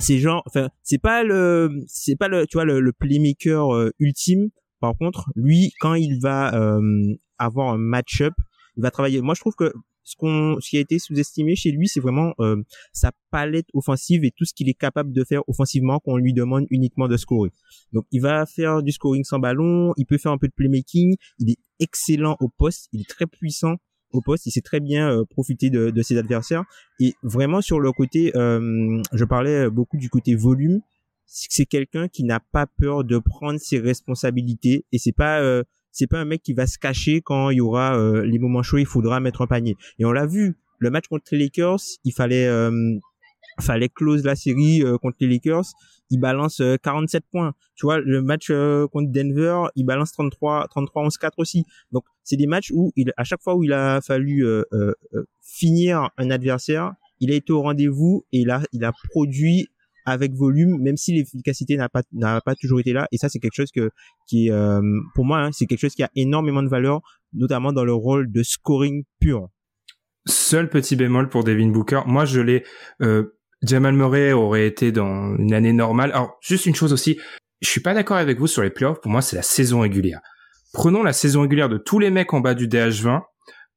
C'est 0.00 0.18
genre, 0.18 0.42
enfin 0.46 0.68
c'est 0.82 0.98
pas 0.98 1.22
le, 1.22 1.70
c'est 1.86 2.16
pas 2.16 2.28
le, 2.28 2.46
tu 2.46 2.56
vois 2.56 2.64
le, 2.64 2.80
le 2.80 2.92
playmaker 2.92 3.74
euh, 3.74 3.90
ultime. 3.98 4.48
Par 4.80 4.96
contre, 4.96 5.30
lui 5.36 5.72
quand 5.78 5.94
il 5.94 6.18
va 6.20 6.78
avoir 7.38 7.74
un 7.74 7.78
match-up, 7.78 8.32
il 8.76 8.82
va 8.82 8.90
travailler. 8.90 9.20
Moi 9.20 9.34
je 9.34 9.40
trouve 9.40 9.54
que 9.54 9.72
ce 10.02 10.16
qu'on 10.16 10.56
ce 10.60 10.70
qui 10.70 10.76
a 10.78 10.80
été 10.80 10.98
sous-estimé 10.98 11.54
chez 11.54 11.70
lui, 11.70 11.86
c'est 11.86 12.00
vraiment 12.00 12.34
euh, 12.40 12.56
sa 12.92 13.12
palette 13.30 13.68
offensive 13.74 14.24
et 14.24 14.30
tout 14.30 14.44
ce 14.44 14.54
qu'il 14.54 14.68
est 14.68 14.74
capable 14.74 15.12
de 15.12 15.24
faire 15.24 15.42
offensivement 15.48 15.98
qu'on 16.00 16.16
lui 16.16 16.32
demande 16.32 16.66
uniquement 16.70 17.06
de 17.06 17.16
scorer. 17.16 17.50
Donc 17.92 18.06
il 18.10 18.20
va 18.20 18.46
faire 18.46 18.82
du 18.82 18.92
scoring 18.92 19.24
sans 19.24 19.38
ballon, 19.38 19.92
il 19.96 20.06
peut 20.06 20.18
faire 20.18 20.32
un 20.32 20.38
peu 20.38 20.48
de 20.48 20.54
playmaking, 20.54 21.16
il 21.38 21.50
est 21.50 21.58
excellent 21.78 22.36
au 22.40 22.48
poste, 22.48 22.88
il 22.92 23.02
est 23.02 23.08
très 23.08 23.26
puissant 23.26 23.76
au 24.12 24.20
poste, 24.20 24.46
il 24.46 24.50
sait 24.50 24.60
très 24.60 24.80
bien 24.80 25.10
euh, 25.10 25.24
profiter 25.24 25.70
de, 25.70 25.90
de, 25.90 26.02
ses 26.02 26.16
adversaires. 26.16 26.64
Et 26.98 27.14
vraiment 27.22 27.60
sur 27.60 27.80
le 27.80 27.92
côté 27.92 28.32
euh, 28.36 29.00
je 29.12 29.24
parlais 29.24 29.70
beaucoup 29.70 29.96
du 29.96 30.08
côté 30.08 30.34
volume, 30.34 30.80
c'est 31.26 31.66
quelqu'un 31.66 32.08
qui 32.08 32.24
n'a 32.24 32.40
pas 32.40 32.66
peur 32.66 33.04
de 33.04 33.18
prendre 33.18 33.60
ses 33.60 33.78
responsabilités. 33.78 34.84
Et 34.92 34.98
c'est 34.98 35.12
pas 35.12 35.62
c'est 35.92 36.06
pas 36.06 36.18
un 36.18 36.24
mec 36.24 36.42
qui 36.42 36.52
va 36.52 36.66
se 36.66 36.78
cacher 36.78 37.20
quand 37.20 37.50
il 37.50 37.56
y 37.56 37.60
aura 37.60 37.98
euh, 37.98 38.24
les 38.24 38.38
moments 38.38 38.62
chauds, 38.62 38.78
il 38.78 38.86
faudra 38.86 39.20
mettre 39.20 39.42
un 39.42 39.46
panier. 39.46 39.76
Et 39.98 40.04
on 40.04 40.12
l'a 40.12 40.26
vu, 40.26 40.56
le 40.78 40.90
match 40.90 41.08
contre 41.08 41.24
les 41.32 41.38
Lakers, 41.38 41.80
il 42.04 42.12
fallait 42.12 42.46
euh, 42.46 42.98
fallait 43.60 43.88
close 43.88 44.24
la 44.24 44.36
série 44.36 44.82
euh, 44.82 44.98
contre 44.98 45.16
les 45.20 45.28
Lakers, 45.28 45.64
il 46.10 46.18
balance 46.18 46.62
47 46.82 47.24
points. 47.30 47.54
Tu 47.76 47.86
vois, 47.86 47.98
le 47.98 48.22
match 48.22 48.48
contre 48.92 49.10
Denver, 49.10 49.68
il 49.76 49.84
balance 49.86 50.12
33 50.12 50.66
33 50.68 51.04
11 51.04 51.16
4 51.18 51.38
aussi. 51.38 51.64
Donc 51.92 52.04
c'est 52.24 52.36
des 52.36 52.46
matchs 52.46 52.70
où 52.74 52.92
il 52.96 53.12
à 53.16 53.24
chaque 53.24 53.42
fois 53.42 53.54
où 53.54 53.64
il 53.64 53.72
a 53.72 54.00
fallu 54.00 54.44
finir 55.42 56.10
un 56.18 56.30
adversaire, 56.30 56.94
il 57.20 57.30
a 57.32 57.34
été 57.34 57.52
au 57.52 57.62
rendez-vous 57.62 58.24
et 58.32 58.40
il 58.40 58.50
a 58.50 58.62
il 58.72 58.84
a 58.84 58.92
produit 59.10 59.68
avec 60.06 60.34
volume, 60.34 60.80
même 60.80 60.96
si 60.96 61.12
l'efficacité 61.12 61.76
n'a 61.76 61.88
pas 61.88 62.02
n'a 62.12 62.40
pas 62.40 62.54
toujours 62.54 62.80
été 62.80 62.92
là. 62.92 63.06
Et 63.12 63.18
ça, 63.18 63.28
c'est 63.28 63.38
quelque 63.38 63.54
chose 63.54 63.70
que 63.70 63.90
qui, 64.26 64.50
euh, 64.50 64.80
pour 65.14 65.24
moi, 65.24 65.40
hein, 65.40 65.50
c'est 65.52 65.66
quelque 65.66 65.80
chose 65.80 65.94
qui 65.94 66.02
a 66.02 66.10
énormément 66.14 66.62
de 66.62 66.68
valeur, 66.68 67.00
notamment 67.32 67.72
dans 67.72 67.84
le 67.84 67.94
rôle 67.94 68.30
de 68.30 68.42
scoring 68.42 69.04
pur. 69.20 69.48
Seul 70.26 70.68
petit 70.68 70.96
bémol 70.96 71.28
pour 71.28 71.44
Devin 71.44 71.68
Booker, 71.68 72.02
moi 72.06 72.24
je 72.24 72.40
l'ai. 72.40 72.64
Euh, 73.02 73.36
Jamal 73.62 73.94
Murray 73.94 74.32
aurait 74.32 74.66
été 74.66 74.92
dans 74.92 75.36
une 75.36 75.52
année 75.52 75.72
normale. 75.72 76.12
Alors 76.12 76.38
juste 76.40 76.66
une 76.66 76.74
chose 76.74 76.92
aussi, 76.92 77.18
je 77.60 77.68
suis 77.68 77.80
pas 77.80 77.94
d'accord 77.94 78.16
avec 78.16 78.38
vous 78.38 78.46
sur 78.46 78.62
les 78.62 78.70
playoffs. 78.70 79.00
Pour 79.00 79.10
moi, 79.10 79.22
c'est 79.22 79.36
la 79.36 79.42
saison 79.42 79.80
régulière. 79.80 80.20
Prenons 80.72 81.02
la 81.02 81.12
saison 81.12 81.42
régulière 81.42 81.68
de 81.68 81.78
tous 81.78 81.98
les 81.98 82.10
mecs 82.10 82.32
en 82.32 82.40
bas 82.40 82.54
du 82.54 82.68
DH20. 82.68 83.22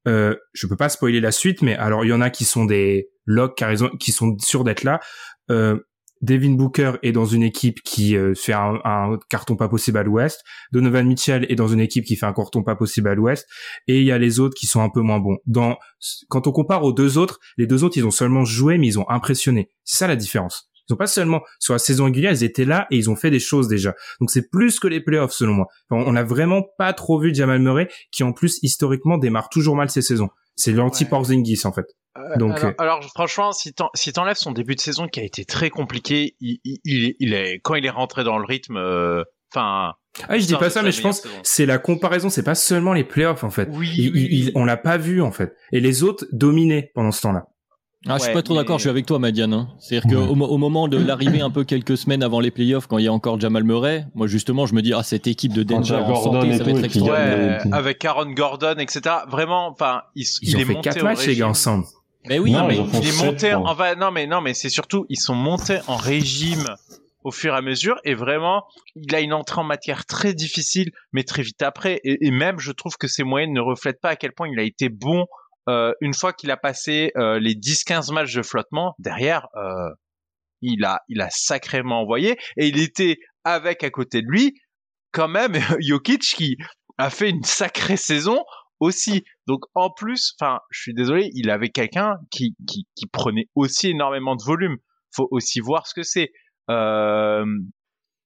Euh, 0.07 0.35
je 0.53 0.67
peux 0.67 0.75
pas 0.75 0.89
spoiler 0.89 1.19
la 1.19 1.31
suite, 1.31 1.61
mais 1.61 1.75
alors 1.75 2.05
il 2.05 2.09
y 2.09 2.13
en 2.13 2.21
a 2.21 2.29
qui 2.29 2.45
sont 2.45 2.65
des 2.65 3.09
locks 3.25 3.63
qui 3.99 4.11
sont 4.11 4.37
sûrs 4.39 4.63
d'être 4.63 4.83
là. 4.83 4.99
Euh, 5.49 5.79
Devin 6.23 6.51
Booker 6.51 6.93
est 7.03 7.11
dans 7.11 7.25
une 7.25 7.43
équipe 7.43 7.81
qui 7.83 8.15
euh, 8.15 8.33
fait 8.33 8.53
un, 8.53 9.19
carton 9.29 9.57
pas 9.57 9.67
possible 9.67 9.97
à 9.97 10.03
l'ouest. 10.03 10.41
Donovan 10.71 11.05
Mitchell 11.05 11.45
est 11.49 11.55
dans 11.55 11.67
une 11.67 11.81
équipe 11.81 12.05
qui 12.05 12.15
fait 12.15 12.25
un 12.25 12.31
carton 12.31 12.63
pas 12.63 12.77
possible 12.77 13.09
à 13.09 13.13
l'ouest. 13.13 13.45
Et 13.89 13.99
il 13.99 14.05
y 14.05 14.11
a 14.11 14.17
les 14.17 14.39
autres 14.39 14.55
qui 14.55 14.65
sont 14.65 14.81
un 14.81 14.89
peu 14.89 15.01
moins 15.01 15.19
bons. 15.19 15.75
Quand 16.29 16.47
on 16.47 16.51
compare 16.53 16.83
aux 16.83 16.93
deux 16.93 17.17
autres, 17.17 17.39
les 17.57 17.67
deux 17.67 17.83
autres, 17.83 17.97
ils 17.97 18.05
ont 18.05 18.11
seulement 18.11 18.45
joué, 18.45 18.77
mais 18.77 18.87
ils 18.87 18.97
ont 18.97 19.09
impressionné. 19.09 19.69
C'est 19.83 19.97
ça 19.97 20.07
la 20.07 20.15
différence. 20.15 20.69
Ils 20.87 20.93
ont 20.93 20.97
pas 20.97 21.07
seulement, 21.07 21.41
sur 21.59 21.73
la 21.73 21.79
saison 21.79 22.05
régulière, 22.05 22.31
ils 22.31 22.43
étaient 22.45 22.65
là 22.65 22.87
et 22.89 22.97
ils 22.97 23.09
ont 23.09 23.17
fait 23.17 23.29
des 23.29 23.39
choses 23.39 23.67
déjà. 23.67 23.93
Donc 24.21 24.31
c'est 24.31 24.49
plus 24.49 24.79
que 24.79 24.87
les 24.87 25.01
playoffs, 25.01 25.33
selon 25.33 25.53
moi. 25.53 25.67
on 25.91 26.15
a 26.15 26.23
vraiment 26.23 26.63
pas 26.77 26.93
trop 26.93 27.19
vu 27.19 27.35
Jamal 27.35 27.59
Murray, 27.59 27.89
qui 28.11 28.23
en 28.23 28.31
plus, 28.31 28.59
historiquement, 28.63 29.17
démarre 29.17 29.49
toujours 29.49 29.75
mal 29.75 29.89
ses 29.89 30.01
saisons. 30.01 30.29
C'est 30.55 30.71
l'anti-Porzingis, 30.71 31.61
en 31.65 31.73
fait. 31.73 31.85
Euh, 32.17 32.35
Donc, 32.37 32.63
euh, 32.63 32.73
alors, 32.77 33.03
franchement, 33.03 33.51
si 33.51 33.73
t'enlèves 33.73 34.35
son 34.35 34.51
début 34.51 34.75
de 34.75 34.79
saison 34.79 35.07
qui 35.07 35.19
a 35.19 35.23
été 35.23 35.45
très 35.45 35.69
compliqué, 35.69 36.35
il, 36.39 36.59
il, 36.63 37.15
il 37.19 37.33
est 37.33 37.59
quand 37.63 37.73
il 37.75 37.85
est 37.85 37.89
rentré 37.91 38.23
dans 38.23 38.37
le 38.37 38.45
rythme, 38.45 38.77
euh, 38.77 39.23
enfin. 39.51 39.93
ah, 40.29 40.37
je 40.37 40.45
dis 40.45 40.55
pas 40.55 40.69
ça, 40.69 40.83
mais 40.83 40.91
je 40.91 41.01
pense 41.01 41.27
c'est 41.41 41.65
la 41.65 41.79
comparaison, 41.79 42.29
c'est 42.29 42.43
pas 42.43 42.53
seulement 42.53 42.93
les 42.93 43.03
playoffs 43.03 43.43
en 43.43 43.49
fait. 43.49 43.67
Oui, 43.71 43.89
il, 43.97 44.51
on 44.53 44.63
l'a 44.63 44.77
pas 44.77 44.97
vu 44.97 45.23
en 45.23 45.31
fait, 45.31 45.55
et 45.71 45.79
les 45.79 46.03
autres 46.03 46.27
dominaient 46.31 46.91
pendant 46.93 47.11
ce 47.11 47.23
temps-là. 47.23 47.47
Ah, 48.07 48.17
je 48.17 48.23
suis 48.23 48.33
pas 48.33 48.41
trop 48.41 48.55
d'accord, 48.55 48.79
je 48.79 48.83
suis 48.83 48.89
avec 48.89 49.05
toi, 49.05 49.17
Madiane. 49.17 49.53
Hein. 49.53 49.69
C'est-à-dire 49.79 50.11
qu'au 50.11 50.33
au 50.33 50.57
moment 50.57 50.87
de 50.87 50.97
l'arrivée, 50.97 51.41
un 51.41 51.49
peu 51.49 51.63
quelques 51.63 51.97
semaines 51.97 52.21
avant 52.21 52.39
les 52.39 52.51
playoffs, 52.51 52.87
quand 52.87 52.97
il 52.97 53.05
y 53.05 53.07
a 53.07 53.13
encore 53.13 53.39
Jamal 53.39 53.63
Murray, 53.63 54.05
moi 54.13 54.27
justement, 54.27 54.65
je 54.65 54.75
me 54.75 54.81
dis 54.81 54.93
ah 54.93 55.03
cette 55.03 55.27
équipe 55.27 55.53
de 55.53 55.63
Denver 55.63 55.95
en 55.95 56.15
santé, 56.15 56.57
ça 56.57 56.63
va 56.63 56.71
être 56.71 56.83
extraordinaire. 56.83 57.65
Ouais, 57.65 57.73
avec 57.73 58.03
Aaron 58.03 58.31
Gordon, 58.31 58.75
etc. 58.79 59.15
Vraiment, 59.29 59.67
enfin, 59.67 60.01
il, 60.15 60.25
ils 60.41 60.49
il 60.49 60.55
ont 60.55 60.59
est 60.59 60.65
fait 60.65 60.81
quatre 60.81 61.03
matchs 61.03 61.27
les 61.27 61.35
gars 61.35 61.47
ensemble. 61.47 61.85
Mais 62.27 62.39
oui, 62.39 62.55
mais 62.67 62.77
il 62.77 63.07
est 63.07 63.23
monté. 63.23 63.53
En, 63.53 63.75
non, 63.97 64.11
mais 64.11 64.27
non, 64.27 64.41
mais 64.41 64.53
c'est 64.53 64.69
surtout 64.69 65.05
ils 65.09 65.19
sont 65.19 65.35
montés 65.35 65.79
en 65.87 65.95
régime 65.95 66.65
au 67.23 67.31
fur 67.31 67.53
et 67.53 67.57
à 67.57 67.61
mesure 67.61 67.99
et 68.03 68.15
vraiment 68.15 68.65
il 68.95 69.13
a 69.15 69.21
une 69.21 69.33
entrée 69.33 69.61
en 69.61 69.63
matière 69.63 70.05
très 70.05 70.33
difficile 70.33 70.91
mais 71.13 71.23
très 71.23 71.41
vite 71.41 71.61
après 71.61 72.01
et, 72.03 72.31
même 72.31 72.59
je 72.59 72.73
trouve 72.73 72.97
que 72.97 73.07
ses 73.07 73.23
moyennes 73.23 73.53
ne 73.53 73.61
reflètent 73.61 74.01
pas 74.01 74.09
à 74.09 74.15
quel 74.17 74.33
point 74.33 74.49
il 74.49 74.59
a 74.59 74.63
été 74.63 74.89
bon 74.89 75.25
euh, 75.69 75.93
une 76.01 76.13
fois 76.13 76.33
qu'il 76.33 76.51
a 76.51 76.57
passé 76.57 77.11
euh, 77.15 77.39
les 77.39 77.55
10-15 77.55 78.13
matchs 78.13 78.33
de 78.33 78.41
flottement 78.41 78.95
derrière 78.99 79.47
euh, 79.55 79.89
il 80.61 80.83
a 80.85 81.01
il 81.07 81.21
a 81.21 81.29
sacrément 81.29 82.01
envoyé 82.01 82.37
et 82.57 82.67
il 82.67 82.79
était 82.79 83.17
avec 83.43 83.83
à 83.83 83.89
côté 83.89 84.21
de 84.21 84.27
lui 84.27 84.53
quand 85.11 85.27
même 85.27 85.53
Jokic 85.79 86.21
qui 86.21 86.57
a 86.97 87.09
fait 87.09 87.29
une 87.29 87.43
sacrée 87.43 87.97
saison 87.97 88.43
aussi. 88.79 89.23
Donc 89.47 89.61
en 89.75 89.89
plus, 89.89 90.33
enfin, 90.39 90.59
je 90.69 90.81
suis 90.81 90.93
désolé, 90.93 91.29
il 91.33 91.49
avait 91.49 91.69
quelqu'un 91.69 92.17
qui, 92.31 92.55
qui, 92.67 92.87
qui 92.95 93.07
prenait 93.07 93.47
aussi 93.55 93.89
énormément 93.89 94.35
de 94.35 94.43
volume. 94.43 94.77
Faut 95.15 95.27
aussi 95.31 95.59
voir 95.59 95.87
ce 95.87 95.93
que 95.93 96.03
c'est. 96.03 96.31
Euh, 96.69 97.45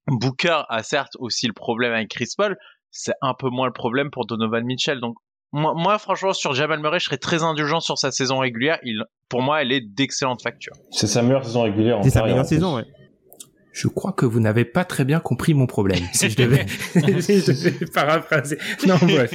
Booker 0.08 0.62
a 0.70 0.84
certes 0.84 1.16
aussi 1.20 1.48
le 1.48 1.54
problème 1.54 1.94
avec 1.94 2.10
Chris 2.10 2.30
Paul, 2.38 2.56
c'est 2.92 3.14
un 3.22 3.34
peu 3.34 3.50
moins 3.50 3.68
le 3.68 3.74
problème 3.74 4.10
pour 4.10 4.26
Donovan 4.26 4.64
Mitchell. 4.66 5.00
Donc 5.00 5.16
moi, 5.52 5.74
moi, 5.76 5.98
franchement, 5.98 6.34
sur 6.34 6.54
Jamal 6.54 6.80
Murray, 6.80 7.00
je 7.00 7.06
serais 7.06 7.18
très 7.18 7.44
indulgent 7.44 7.80
sur 7.80 7.98
sa 7.98 8.12
saison 8.12 8.40
régulière. 8.40 8.80
Il, 8.84 9.04
pour 9.30 9.42
moi, 9.42 9.62
elle 9.62 9.72
est 9.72 9.82
d'excellente 9.82 10.42
facture. 10.42 10.74
C'est 10.92 11.08
sa 11.08 11.22
meilleure 11.22 11.46
saison 11.46 11.64
régulière. 11.64 12.00
C'est 12.04 12.10
sa 12.10 12.24
meilleure 12.24 12.46
saison, 12.46 12.76
ouais 12.76 12.86
je 13.78 13.88
crois 13.88 14.12
que 14.12 14.26
vous 14.26 14.40
n'avez 14.40 14.66
pas 14.66 14.86
très 14.86 15.06
bien 15.06 15.20
compris 15.20 15.54
mon 15.54 15.68
problème. 15.68 16.04
Si 16.12 16.32
je 16.32 16.36
devais, 16.36 16.66
si 17.22 17.42
je 17.42 17.52
devais 17.52 17.86
paraphraser. 17.86 18.58
Non, 18.88 18.96
bref. 19.00 19.32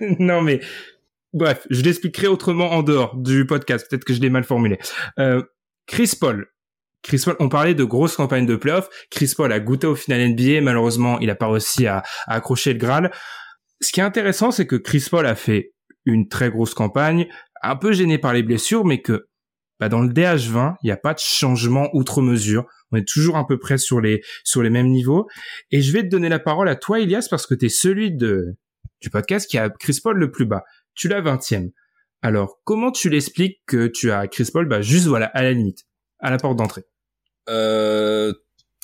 non, 0.18 0.42
mais 0.42 0.60
bref, 1.32 1.66
je 1.70 1.80
l'expliquerai 1.80 2.26
autrement 2.26 2.72
en 2.72 2.82
dehors 2.82 3.16
du 3.16 3.46
podcast. 3.46 3.86
Peut-être 3.88 4.04
que 4.04 4.12
je 4.12 4.20
l'ai 4.20 4.28
mal 4.28 4.44
formulé. 4.44 4.78
Euh, 5.18 5.42
Chris 5.86 6.12
Paul. 6.20 6.46
Chris 7.02 7.22
Paul, 7.24 7.36
on 7.40 7.48
parlait 7.48 7.74
de 7.74 7.84
grosses 7.84 8.16
campagnes 8.16 8.44
de 8.44 8.56
playoffs. 8.56 8.90
Chris 9.10 9.32
Paul 9.34 9.50
a 9.50 9.60
goûté 9.60 9.86
au 9.86 9.94
final 9.94 10.28
NBA. 10.28 10.60
Malheureusement, 10.60 11.18
il 11.20 11.28
n'a 11.28 11.34
pas 11.34 11.48
réussi 11.48 11.86
à, 11.86 12.02
à 12.26 12.34
accrocher 12.34 12.74
le 12.74 12.78
Graal. 12.78 13.10
Ce 13.80 13.92
qui 13.92 14.00
est 14.00 14.04
intéressant, 14.04 14.50
c'est 14.50 14.66
que 14.66 14.76
Chris 14.76 15.06
Paul 15.10 15.26
a 15.26 15.34
fait 15.34 15.72
une 16.04 16.28
très 16.28 16.50
grosse 16.50 16.74
campagne, 16.74 17.28
un 17.62 17.76
peu 17.76 17.92
gêné 17.92 18.18
par 18.18 18.32
les 18.32 18.42
blessures, 18.42 18.84
mais 18.84 19.02
que 19.02 19.28
bah, 19.78 19.88
dans 19.88 20.00
le 20.00 20.08
DH20, 20.08 20.76
il 20.82 20.86
n'y 20.86 20.92
a 20.92 20.96
pas 20.96 21.14
de 21.14 21.20
changement 21.20 21.88
outre 21.92 22.22
mesure 22.22 22.66
on 22.92 22.96
est 22.96 23.06
toujours 23.06 23.36
à 23.36 23.46
peu 23.46 23.58
près 23.58 23.78
sur 23.78 24.00
les 24.00 24.22
sur 24.44 24.62
les 24.62 24.70
mêmes 24.70 24.88
niveaux. 24.88 25.28
Et 25.70 25.82
je 25.82 25.92
vais 25.92 26.02
te 26.02 26.08
donner 26.08 26.28
la 26.28 26.38
parole 26.38 26.68
à 26.68 26.76
toi, 26.76 27.00
Elias, 27.00 27.26
parce 27.30 27.46
que 27.46 27.54
tu 27.54 27.66
es 27.66 27.68
celui 27.68 28.12
de 28.12 28.56
du 29.00 29.10
podcast 29.10 29.48
qui 29.48 29.58
a 29.58 29.70
Chris 29.70 29.98
Paul 30.02 30.16
le 30.16 30.30
plus 30.30 30.46
bas. 30.46 30.64
Tu 30.94 31.08
l'as 31.08 31.20
20e. 31.20 31.70
Alors, 32.22 32.60
comment 32.64 32.90
tu 32.90 33.10
l'expliques 33.10 33.60
que 33.66 33.86
tu 33.86 34.10
as 34.10 34.26
Chris 34.26 34.48
Paul 34.52 34.66
bah, 34.66 34.82
juste 34.82 35.06
voilà 35.06 35.26
à 35.26 35.42
la 35.42 35.52
limite, 35.52 35.86
à 36.18 36.30
la 36.30 36.38
porte 36.38 36.56
d'entrée? 36.56 36.82
Euh, 37.48 38.32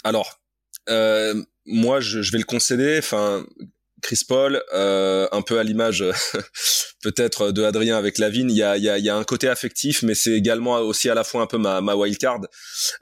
Alors, 0.04 0.40
euh, 0.88 1.42
moi, 1.66 2.00
je, 2.00 2.22
je, 2.22 2.30
vais 2.30 2.38
le 2.38 2.44
concéder. 2.44 2.96
Enfin, 2.98 3.44
Chris 4.04 4.20
Paul, 4.28 4.62
euh, 4.74 5.26
un 5.32 5.40
peu 5.40 5.58
à 5.58 5.64
l'image 5.64 6.04
peut-être 7.02 7.52
de 7.52 7.62
Adrien 7.64 7.96
avec 7.96 8.18
Lavigne, 8.18 8.50
il 8.50 8.56
y 8.56 8.62
a, 8.62 8.76
y, 8.76 8.90
a, 8.90 8.98
y 8.98 9.08
a 9.08 9.16
un 9.16 9.24
côté 9.24 9.48
affectif, 9.48 10.02
mais 10.02 10.14
c'est 10.14 10.32
également 10.32 10.74
aussi 10.80 11.08
à 11.08 11.14
la 11.14 11.24
fois 11.24 11.40
un 11.40 11.46
peu 11.46 11.56
ma, 11.56 11.80
ma 11.80 11.96
wild 11.96 12.18
card. 12.18 12.40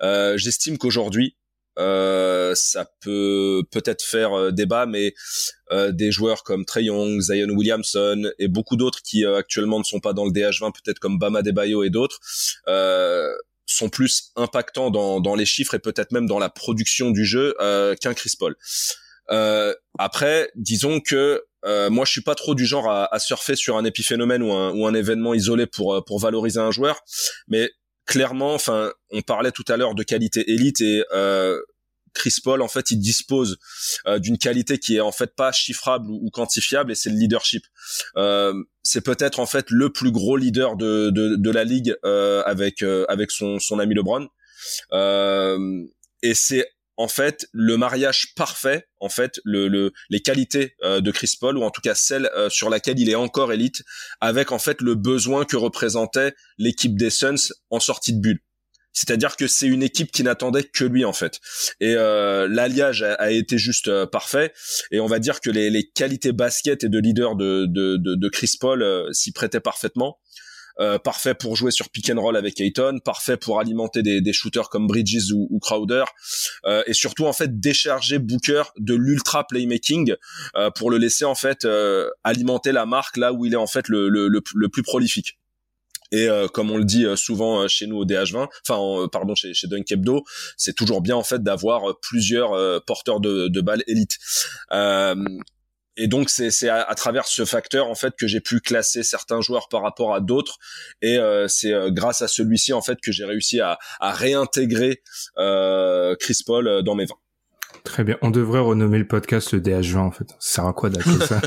Euh, 0.00 0.38
J'estime 0.38 0.78
qu'aujourd'hui, 0.78 1.36
euh, 1.78 2.54
ça 2.54 2.86
peut 3.00 3.64
peut-être 3.72 4.04
faire 4.04 4.32
euh, 4.32 4.50
débat, 4.52 4.86
mais 4.86 5.12
euh, 5.72 5.90
des 5.90 6.12
joueurs 6.12 6.44
comme 6.44 6.64
Trey 6.64 6.84
Young, 6.84 7.20
Zion 7.20 7.48
Williamson 7.48 8.30
et 8.38 8.46
beaucoup 8.46 8.76
d'autres 8.76 9.00
qui 9.02 9.24
euh, 9.24 9.38
actuellement 9.38 9.80
ne 9.80 9.84
sont 9.84 9.98
pas 9.98 10.12
dans 10.12 10.24
le 10.24 10.30
DH20, 10.30 10.70
peut-être 10.72 11.00
comme 11.00 11.18
Bama 11.18 11.42
Debayo 11.42 11.82
et 11.82 11.90
d'autres, 11.90 12.20
sont 13.66 13.88
plus 13.88 14.32
impactants 14.36 14.90
dans, 14.90 15.20
dans 15.20 15.34
les 15.34 15.46
chiffres 15.46 15.74
et 15.74 15.78
peut-être 15.80 16.12
même 16.12 16.26
dans 16.26 16.38
la 16.38 16.50
production 16.50 17.10
du 17.10 17.24
jeu 17.24 17.54
qu'un 18.00 18.14
Chris 18.14 18.34
Paul. 18.38 18.54
Euh, 19.32 19.74
après, 19.98 20.50
disons 20.54 21.00
que 21.00 21.42
euh, 21.64 21.90
moi, 21.90 22.04
je 22.04 22.10
suis 22.10 22.22
pas 22.22 22.34
trop 22.34 22.54
du 22.54 22.66
genre 22.66 22.90
à, 22.90 23.12
à, 23.14 23.18
surfer 23.18 23.56
sur 23.56 23.76
un 23.76 23.84
épiphénomène 23.84 24.42
ou 24.42 24.52
un, 24.52 24.72
ou 24.72 24.86
un 24.86 24.94
événement 24.94 25.32
isolé 25.32 25.66
pour 25.66 25.94
euh, 25.94 26.00
pour 26.00 26.18
valoriser 26.18 26.60
un 26.60 26.70
joueur, 26.70 27.00
mais 27.48 27.70
clairement, 28.04 28.54
enfin, 28.54 28.92
on 29.10 29.22
parlait 29.22 29.52
tout 29.52 29.64
à 29.68 29.76
l'heure 29.76 29.94
de 29.94 30.02
qualité 30.02 30.50
élite 30.50 30.80
et 30.80 31.04
euh, 31.12 31.60
Chris 32.14 32.36
Paul, 32.42 32.62
en 32.62 32.68
fait, 32.68 32.90
il 32.90 32.98
dispose 32.98 33.58
euh, 34.06 34.18
d'une 34.18 34.38
qualité 34.38 34.78
qui 34.78 34.96
est 34.96 35.00
en 35.00 35.12
fait 35.12 35.34
pas 35.34 35.52
chiffrable 35.52 36.10
ou, 36.10 36.30
quantifiable, 36.30 36.92
et 36.92 36.94
c'est 36.94 37.10
le 37.10 37.16
leadership. 37.16 37.64
Euh, 38.16 38.52
c'est 38.82 39.00
peut-être 39.00 39.40
en 39.40 39.46
fait 39.46 39.70
le 39.70 39.90
plus 39.90 40.12
gros 40.12 40.36
leader 40.36 40.76
de 40.76 41.10
de, 41.10 41.36
de 41.36 41.50
la 41.50 41.64
ligue 41.64 41.94
euh, 42.04 42.42
avec 42.44 42.82
avec 43.08 43.30
son 43.30 43.58
son 43.58 43.78
ami 43.78 43.94
LeBron. 43.94 44.28
et 46.22 46.34
c'est 46.34 46.68
en 46.96 47.08
fait 47.08 47.46
le 47.52 47.76
mariage 47.76 48.34
parfait 48.34 48.86
en 49.00 49.08
fait 49.08 49.40
le, 49.44 49.68
le 49.68 49.92
les 50.10 50.20
qualités 50.20 50.74
euh, 50.82 51.00
de 51.00 51.10
Chris 51.10 51.32
Paul 51.40 51.56
ou 51.58 51.62
en 51.62 51.70
tout 51.70 51.80
cas 51.80 51.94
celle 51.94 52.26
euh, 52.36 52.50
sur 52.50 52.70
laquelle 52.70 52.98
il 53.00 53.08
est 53.08 53.14
encore 53.14 53.52
élite 53.52 53.82
avec 54.20 54.52
en 54.52 54.58
fait 54.58 54.80
le 54.80 54.94
besoin 54.94 55.44
que 55.44 55.56
représentait 55.56 56.34
l'équipe 56.58 56.96
des 56.96 57.10
Suns 57.10 57.52
en 57.70 57.80
sortie 57.80 58.12
de 58.12 58.20
bulle. 58.20 58.40
C'est-à-dire 58.94 59.36
que 59.36 59.46
c'est 59.46 59.66
une 59.66 59.82
équipe 59.82 60.12
qui 60.12 60.22
n'attendait 60.22 60.64
que 60.64 60.84
lui 60.84 61.06
en 61.06 61.14
fait. 61.14 61.40
Et 61.80 61.94
euh, 61.96 62.46
l'alliage 62.46 63.02
a, 63.02 63.30
été 63.30 63.56
juste 63.56 64.04
parfait. 64.06 64.52
Et 64.90 65.00
on 65.00 65.06
va 65.06 65.18
dire 65.18 65.40
que 65.40 65.48
les, 65.48 65.90
qualités 65.94 66.32
basket 66.32 66.84
et 66.84 66.90
de 66.90 66.98
leader 66.98 67.34
de, 67.34 67.64
de, 67.66 67.96
de, 67.96 68.16
de 68.16 68.28
Chris 68.28 68.52
Paul 68.60 69.08
s'y 69.14 69.32
prêtaient 69.32 69.60
parfaitement 69.60 70.18
euh, 70.80 70.98
parfait 70.98 71.34
pour 71.34 71.56
jouer 71.56 71.70
sur 71.70 71.88
pick 71.90 72.10
and 72.10 72.20
roll 72.20 72.36
avec 72.36 72.60
Ayton, 72.60 72.98
parfait 73.04 73.36
pour 73.36 73.60
alimenter 73.60 74.02
des, 74.02 74.20
des 74.20 74.32
shooters 74.32 74.68
comme 74.68 74.86
Bridges 74.86 75.32
ou, 75.32 75.46
ou 75.50 75.58
Crowder, 75.58 76.04
euh, 76.66 76.82
et 76.86 76.94
surtout 76.94 77.26
en 77.26 77.32
fait 77.32 77.60
décharger 77.60 78.18
Booker 78.18 78.62
de 78.78 78.94
l'ultra 78.94 79.46
playmaking 79.46 80.14
euh, 80.56 80.70
pour 80.70 80.90
le 80.90 80.98
laisser 80.98 81.24
en 81.24 81.34
fait 81.34 81.64
euh, 81.64 82.08
alimenter 82.24 82.72
la 82.72 82.86
marque 82.86 83.16
là 83.16 83.32
où 83.32 83.44
il 83.46 83.52
est 83.52 83.56
en 83.56 83.66
fait 83.66 83.88
le, 83.88 84.08
le, 84.08 84.28
le, 84.28 84.68
plus 84.68 84.82
prolifique. 84.82 85.38
Et 86.10 86.28
euh, 86.28 86.46
comme 86.46 86.70
on 86.70 86.76
le 86.76 86.84
dit 86.84 87.06
souvent 87.16 87.66
chez 87.68 87.86
nous 87.86 87.96
au 87.96 88.04
DH20, 88.04 88.48
enfin 88.68 89.08
pardon 89.10 89.34
chez, 89.34 89.54
chez 89.54 89.66
Dunk 89.66 89.90
Hebdo, 89.90 90.24
c'est 90.56 90.74
toujours 90.74 91.00
bien 91.00 91.16
en 91.16 91.24
fait 91.24 91.42
d'avoir 91.42 91.98
plusieurs 92.00 92.84
porteurs 92.84 93.20
de, 93.20 93.48
de 93.48 93.60
balles 93.60 93.82
élites 93.86 94.18
et 95.96 96.08
donc 96.08 96.30
c'est 96.30 96.68
à, 96.68 96.82
à, 96.82 96.94
travers 96.94 97.26
ce 97.26 97.44
facteur 97.44 97.88
en 97.88 97.94
fait 97.94 98.14
que 98.18 98.26
j'ai 98.26 98.40
pu 98.40 98.60
classer 98.60 99.02
certains 99.02 99.40
joueurs 99.40 99.68
par 99.68 99.82
rapport 99.82 100.14
à 100.14 100.20
d'autres 100.20 100.58
et 101.02 101.18
euh, 101.18 101.48
c'est 101.48 101.72
euh, 101.72 101.90
grâce 101.90 102.22
à 102.22 102.28
celui-ci 102.28 102.72
en 102.72 102.82
fait 102.82 102.98
que 103.00 103.12
j'ai 103.12 103.24
réussi 103.24 103.60
à, 103.60 103.78
à 104.00 104.12
réintégrer 104.12 105.02
euh, 105.38 106.16
Chris 106.18 106.38
Paul 106.44 106.82
dans 106.82 106.94
mes 106.94 107.04
vins. 107.04 107.21
Très 107.84 108.04
bien. 108.04 108.16
On 108.22 108.30
devrait 108.30 108.60
renommer 108.60 108.98
le 108.98 109.06
podcast 109.06 109.52
le 109.52 109.60
DH20 109.60 109.98
en 109.98 110.10
fait. 110.12 110.28
Ça 110.30 110.36
sert 110.38 110.66
à 110.66 110.72
quoi 110.72 110.88
d'appeler 110.88 111.26
ça 111.26 111.40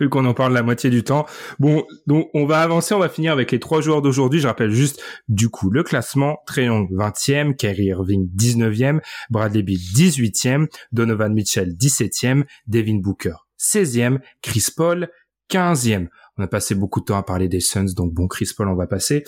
Vu 0.00 0.08
qu'on 0.08 0.24
en 0.24 0.32
parle 0.32 0.54
la 0.54 0.62
moitié 0.62 0.88
du 0.88 1.04
temps. 1.04 1.26
Bon, 1.58 1.84
donc 2.06 2.30
on 2.32 2.46
va 2.46 2.62
avancer. 2.62 2.94
On 2.94 2.98
va 2.98 3.10
finir 3.10 3.32
avec 3.32 3.52
les 3.52 3.60
trois 3.60 3.82
joueurs 3.82 4.00
d'aujourd'hui. 4.00 4.40
Je 4.40 4.46
rappelle 4.46 4.70
juste 4.70 5.02
du 5.28 5.50
coup 5.50 5.70
le 5.70 5.82
classement. 5.82 6.38
Trayon 6.46 6.86
20e, 6.90 7.54
Kyrie 7.54 7.86
Irving 7.86 8.28
19e, 8.34 9.00
Bradley 9.28 9.62
Beal 9.62 9.78
18e, 9.78 10.66
Donovan 10.92 11.34
Mitchell 11.34 11.74
17e, 11.74 12.44
Devin 12.66 12.98
Booker 12.98 13.34
16e, 13.60 14.18
Chris 14.40 14.66
Paul 14.74 15.08
15e. 15.50 16.08
On 16.38 16.42
a 16.42 16.48
passé 16.48 16.74
beaucoup 16.74 17.00
de 17.00 17.06
temps 17.06 17.18
à 17.18 17.22
parler 17.22 17.48
des 17.48 17.60
Suns, 17.60 17.92
donc 17.94 18.14
bon, 18.14 18.26
Chris 18.26 18.48
Paul, 18.56 18.68
on 18.68 18.74
va 18.74 18.86
passer. 18.86 19.24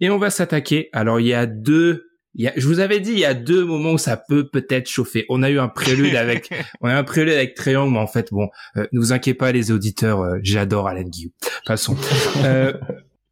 Et 0.00 0.10
on 0.10 0.18
va 0.18 0.28
s'attaquer. 0.30 0.90
Alors 0.92 1.18
il 1.18 1.26
y 1.26 1.34
a 1.34 1.46
deux 1.46 2.07
je 2.38 2.66
vous 2.66 2.80
avais 2.80 3.00
dit, 3.00 3.12
il 3.12 3.18
y 3.18 3.24
a 3.24 3.34
deux 3.34 3.64
moments 3.64 3.92
où 3.92 3.98
ça 3.98 4.16
peut 4.16 4.48
peut-être 4.48 4.88
chauffer. 4.88 5.26
On 5.28 5.42
a 5.42 5.50
eu 5.50 5.58
un 5.58 5.68
prélude 5.68 6.14
avec, 6.16 6.50
on 6.80 6.88
a 6.88 6.92
eu 6.92 6.96
un 6.96 7.04
prélude 7.04 7.34
avec 7.34 7.54
Triangle, 7.54 7.92
mais 7.92 7.98
en 7.98 8.06
fait, 8.06 8.28
bon, 8.32 8.48
euh, 8.76 8.86
ne 8.92 9.00
vous 9.00 9.12
inquiétez 9.12 9.36
pas 9.36 9.52
les 9.52 9.70
auditeurs, 9.70 10.20
euh, 10.20 10.38
j'adore 10.42 10.88
Alan 10.88 11.02
Guillou. 11.02 11.30
Passons. 11.66 11.96
Euh, 12.44 12.72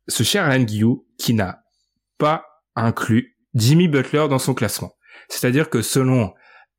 ce 0.08 0.22
cher 0.22 0.44
Alan 0.44 0.62
Guillou 0.62 1.06
qui 1.18 1.32
n'a 1.32 1.60
pas 2.18 2.44
inclus 2.74 3.36
Jimmy 3.54 3.88
Butler 3.88 4.26
dans 4.28 4.38
son 4.38 4.52
classement. 4.52 4.92
C'est-à-dire 5.28 5.70
que 5.70 5.80
selon 5.80 6.32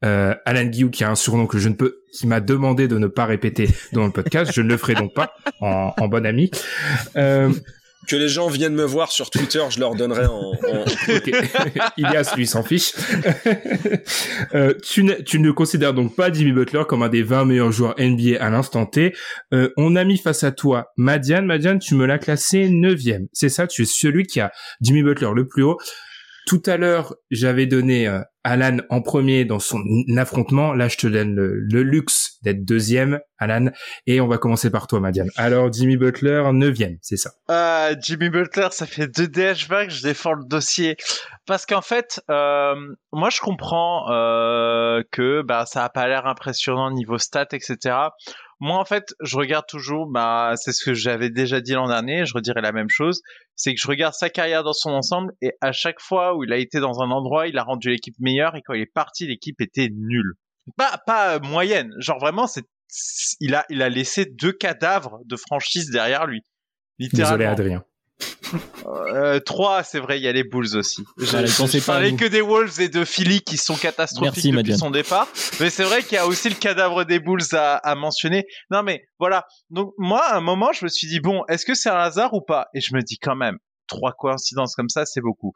euh, 0.06 0.36
Alan 0.46 0.66
Guillou, 0.66 0.90
qui 0.90 1.04
a 1.04 1.10
un 1.10 1.16
surnom 1.16 1.48
que 1.48 1.58
je 1.58 1.70
ne 1.70 1.74
peux, 1.74 2.02
qui 2.14 2.28
m'a 2.28 2.40
demandé 2.40 2.88
de 2.88 2.98
ne 2.98 3.08
pas 3.08 3.26
répéter 3.26 3.68
dans 3.94 4.06
le 4.06 4.12
podcast, 4.12 4.52
je 4.54 4.62
ne 4.62 4.70
le 4.70 4.78
ferai 4.78 4.94
donc 4.94 5.14
pas 5.14 5.34
en, 5.62 5.94
en 5.98 6.08
bon 6.08 6.26
ami. 6.26 6.52
Euh, 7.16 7.52
que 8.08 8.16
les 8.16 8.30
gens 8.30 8.48
viennent 8.48 8.74
me 8.74 8.86
voir 8.86 9.12
sur 9.12 9.30
Twitter, 9.30 9.64
je 9.70 9.80
leur 9.80 9.96
donnerai 9.96 10.26
en. 10.26 10.52
en... 10.52 10.86
Ilias, 11.98 12.34
lui, 12.36 12.48
s'en 12.48 12.64
fiche. 12.64 12.94
euh, 14.56 14.74
tu, 14.82 15.04
ne, 15.04 15.14
tu 15.14 15.40
ne 15.40 15.52
considères 15.52 15.94
donc 15.94 16.16
pas 16.16 16.32
Jimmy 16.32 16.54
Butler 16.54 16.84
comme 16.88 17.04
un 17.04 17.10
des 17.10 17.24
20 17.24 17.46
meilleurs 17.46 17.72
joueurs 17.72 17.96
NBA 18.00 18.38
à 18.40 18.50
l'instant 18.50 18.86
T. 18.86 19.14
Euh, 19.54 19.70
on 19.78 19.96
a 19.96 20.04
mis 20.04 20.18
face 20.18 20.44
à 20.44 20.52
toi 20.52 20.92
Madiane. 20.98 21.46
Madiane, 21.46 21.80
tu 21.80 21.96
me 21.96 22.06
l'as 22.06 22.18
classé 22.18 22.70
9 22.70 23.00
C'est 23.34 23.50
ça, 23.50 23.68
tu 23.68 23.84
es 23.84 23.86
celui 23.86 24.26
qui 24.26 24.40
a 24.40 24.52
Jimmy 24.82 25.04
Butler 25.04 25.32
le 25.36 25.48
plus 25.48 25.64
haut. 25.64 25.78
Tout 26.48 26.64
à 26.66 26.78
l'heure, 26.78 27.14
j'avais 27.30 27.66
donné 27.66 28.08
euh, 28.08 28.22
Alan 28.46 28.78
en 28.90 29.02
premier 29.02 29.44
dans 29.44 29.60
son 29.60 29.84
affrontement. 30.16 30.74
Là, 30.74 30.88
je 30.88 30.96
te 30.96 31.06
donne 31.06 31.36
le, 31.36 31.84
luxe 31.84 32.38
d'être 32.42 32.64
deuxième, 32.64 33.20
Alan. 33.38 33.66
Et 34.06 34.22
on 34.22 34.28
va 34.28 34.38
commencer 34.38 34.72
par 34.72 34.88
toi, 34.88 35.02
Madiane. 35.02 35.30
Alors, 35.36 35.74
Jimmy 35.74 35.98
Butler, 35.98 36.44
neuvième, 36.54 36.98
c'est 37.02 37.18
ça. 37.18 37.32
Euh, 37.52 37.94
Jimmy 38.00 38.30
Butler, 38.30 38.70
ça 38.72 38.86
fait 38.86 39.08
deux 39.08 39.28
DH20 39.28 39.88
que 39.88 39.94
je 39.94 40.02
défends 40.02 40.32
le 40.32 40.46
dossier. 40.46 40.96
Parce 41.46 41.66
qu'en 41.66 41.82
fait, 41.82 42.22
euh, 42.30 42.76
moi, 43.12 43.30
je 43.30 43.42
comprends 43.42 44.10
euh, 44.12 45.04
que 45.12 45.42
bah, 45.42 45.66
ça 45.66 45.84
a 45.84 45.90
pas 45.90 46.08
l'air 46.08 46.28
impressionnant 46.28 46.90
niveau 46.92 47.18
stats, 47.18 47.48
etc. 47.52 47.96
Moi, 48.60 48.78
en 48.78 48.86
fait, 48.86 49.14
je 49.22 49.38
regarde 49.38 49.66
toujours, 49.68 50.08
bah, 50.08 50.54
c'est 50.56 50.72
ce 50.72 50.84
que 50.84 50.94
j'avais 50.94 51.30
déjà 51.30 51.62
dit 51.62 51.74
l'an 51.74 51.88
dernier, 51.88 52.26
je 52.26 52.34
redirai 52.34 52.62
la 52.62 52.72
même 52.72 52.90
chose, 52.90 53.22
c'est 53.56 53.74
que 53.74 53.80
je 53.80 53.88
regarde 53.88 54.16
sa 54.16 54.30
carrière 54.30 54.64
dans 54.64 54.74
son 54.74 54.90
ensemble 54.90 55.32
et 55.42 55.52
à 55.62 55.72
chaque 55.72 56.00
fois 56.00 56.36
où 56.36 56.44
il 56.44 56.52
a 56.52 56.58
été 56.58 56.80
dans 56.80 57.02
un 57.02 57.12
endroit, 57.12 57.48
il 57.48 57.58
a 57.58 57.64
rendu 57.64 57.90
l'équipe 57.90 58.16
meilleure 58.20 58.56
et 58.56 58.62
quand 58.64 58.74
il 58.74 58.82
est 58.82 58.92
parti, 58.92 59.28
l'équipe 59.28 59.62
était 59.62 59.90
nulle. 59.94 60.34
Pas, 60.76 61.00
pas 61.06 61.40
moyenne, 61.40 61.94
genre 62.00 62.20
vraiment, 62.20 62.48
c'est, 62.48 62.66
il 63.40 63.54
a, 63.54 63.66
il 63.70 63.82
a 63.82 63.90
laissé 63.90 64.26
deux 64.26 64.54
cadavres 64.54 65.20
de 65.26 65.36
franchise 65.36 65.92
derrière 65.92 66.26
lui. 66.26 66.42
Littéralement. 66.98 67.38
Désolé, 67.38 67.46
Adrien. 67.46 67.84
Euh, 68.86 69.40
3, 69.40 69.84
c'est 69.84 70.00
vrai, 70.00 70.20
il 70.20 70.24
y 70.24 70.28
a 70.28 70.32
les 70.32 70.44
Bulls 70.44 70.76
aussi. 70.76 71.04
Je, 71.18 71.86
parlais 71.86 72.16
que 72.16 72.26
des 72.26 72.42
Wolves 72.42 72.80
et 72.80 72.88
de 72.88 73.04
Philly 73.04 73.42
qui 73.42 73.58
sont 73.58 73.76
catastrophiques 73.76 74.54
depuis 74.54 74.78
son 74.78 74.90
départ. 74.90 75.28
Mais 75.60 75.70
c'est 75.70 75.84
vrai 75.84 76.02
qu'il 76.02 76.14
y 76.14 76.18
a 76.18 76.28
aussi 76.28 76.50
le 76.50 76.56
cadavre 76.56 77.04
des 77.04 77.20
Bulls 77.20 77.44
à, 77.52 77.76
à, 77.76 77.96
mentionner. 77.96 78.46
Non 78.72 78.84
mais 78.84 79.04
voilà. 79.20 79.46
Donc 79.70 79.94
moi, 79.98 80.24
à 80.24 80.38
un 80.38 80.42
moment, 80.42 80.72
je 80.72 80.86
me 80.86 80.90
suis 80.90 81.08
dit, 81.08 81.20
bon, 81.20 81.44
est-ce 81.50 81.66
que 81.66 81.76
c'est 81.76 81.90
un 81.90 82.00
hasard 82.00 82.34
ou 82.34 82.42
pas? 82.42 82.68
Et 82.74 82.82
je 82.82 82.96
me 82.96 83.02
dis 83.02 83.18
quand 83.18 83.36
même, 83.36 83.58
trois 83.88 84.14
coïncidences 84.14 84.76
comme 84.76 84.90
ça, 84.90 85.06
c'est 85.06 85.22
beaucoup 85.22 85.54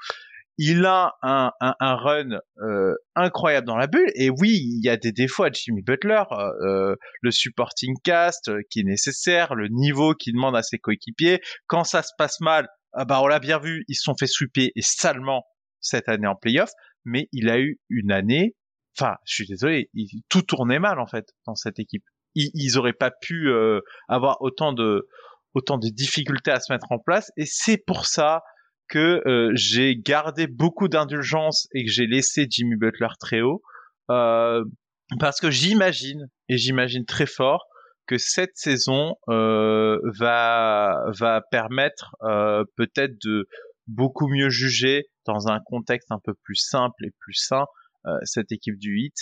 il 0.63 0.85
a 0.85 1.15
un, 1.23 1.51
un, 1.59 1.73
un 1.79 1.95
run 1.95 2.39
euh, 2.59 2.93
incroyable 3.15 3.65
dans 3.65 3.77
la 3.77 3.87
bulle. 3.87 4.11
Et 4.13 4.29
oui, 4.29 4.51
il 4.51 4.85
y 4.85 4.89
a 4.89 4.97
des 4.97 5.11
défauts 5.11 5.43
à 5.43 5.51
Jimmy 5.51 5.81
Butler, 5.81 6.21
euh, 6.31 6.51
euh 6.63 6.95
le 7.23 7.31
supporting 7.31 7.95
cast 8.03 8.47
euh, 8.47 8.61
qui 8.69 8.81
est 8.81 8.83
nécessaire, 8.83 9.55
le 9.55 9.69
niveau 9.69 10.13
qu'il 10.13 10.33
demande 10.33 10.55
à 10.55 10.61
ses 10.61 10.77
coéquipiers. 10.77 11.41
Quand 11.65 11.83
ça 11.83 12.03
se 12.03 12.11
passe 12.15 12.39
mal, 12.41 12.67
ah 12.93 13.05
bah 13.05 13.21
on 13.23 13.27
l'a 13.27 13.39
bien 13.39 13.57
vu, 13.57 13.83
ils 13.87 13.95
se 13.95 14.03
sont 14.03 14.13
fait 14.13 14.27
sweeper 14.27 14.69
et 14.75 14.83
salement 14.83 15.45
cette 15.79 16.07
année 16.07 16.27
en 16.27 16.35
playoff. 16.35 16.69
Mais 17.05 17.27
il 17.31 17.49
a 17.49 17.57
eu 17.57 17.79
une 17.89 18.11
année, 18.11 18.55
enfin, 18.99 19.15
je 19.25 19.33
suis 19.33 19.47
désolé, 19.47 19.89
il, 19.95 20.21
tout 20.29 20.43
tournait 20.43 20.77
mal 20.77 20.99
en 20.99 21.07
fait 21.07 21.25
dans 21.47 21.55
cette 21.55 21.79
équipe. 21.79 22.03
Ils, 22.35 22.51
ils 22.53 22.77
auraient 22.77 22.93
pas 22.93 23.09
pu 23.09 23.49
euh, 23.49 23.79
avoir 24.07 24.37
autant 24.41 24.73
de 24.73 25.07
autant 25.55 25.79
de 25.79 25.89
difficultés 25.89 26.51
à 26.51 26.59
se 26.59 26.71
mettre 26.71 26.91
en 26.91 26.99
place. 26.99 27.31
Et 27.35 27.45
c'est 27.47 27.77
pour 27.83 28.05
ça 28.05 28.43
que 28.91 29.23
euh, 29.25 29.51
j'ai 29.55 29.95
gardé 29.95 30.47
beaucoup 30.47 30.89
d'indulgence 30.89 31.67
et 31.73 31.85
que 31.85 31.89
j'ai 31.89 32.05
laissé 32.05 32.45
Jimmy 32.49 32.75
Butler 32.75 33.07
très 33.19 33.41
haut 33.41 33.61
euh, 34.11 34.63
parce 35.19 35.39
que 35.39 35.49
j'imagine 35.49 36.27
et 36.49 36.57
j'imagine 36.57 37.05
très 37.05 37.25
fort 37.25 37.65
que 38.05 38.17
cette 38.17 38.55
saison 38.55 39.15
euh, 39.29 39.97
va 40.19 41.05
va 41.17 41.41
permettre 41.51 42.15
euh, 42.23 42.65
peut-être 42.75 43.15
de 43.23 43.47
beaucoup 43.87 44.27
mieux 44.27 44.49
juger 44.49 45.05
dans 45.25 45.47
un 45.47 45.59
contexte 45.65 46.11
un 46.11 46.19
peu 46.23 46.33
plus 46.43 46.55
simple 46.55 47.05
et 47.05 47.11
plus 47.19 47.33
sain 47.33 47.65
cette 48.23 48.51
équipe 48.51 48.79
du 48.79 48.97
Heat. 48.97 49.13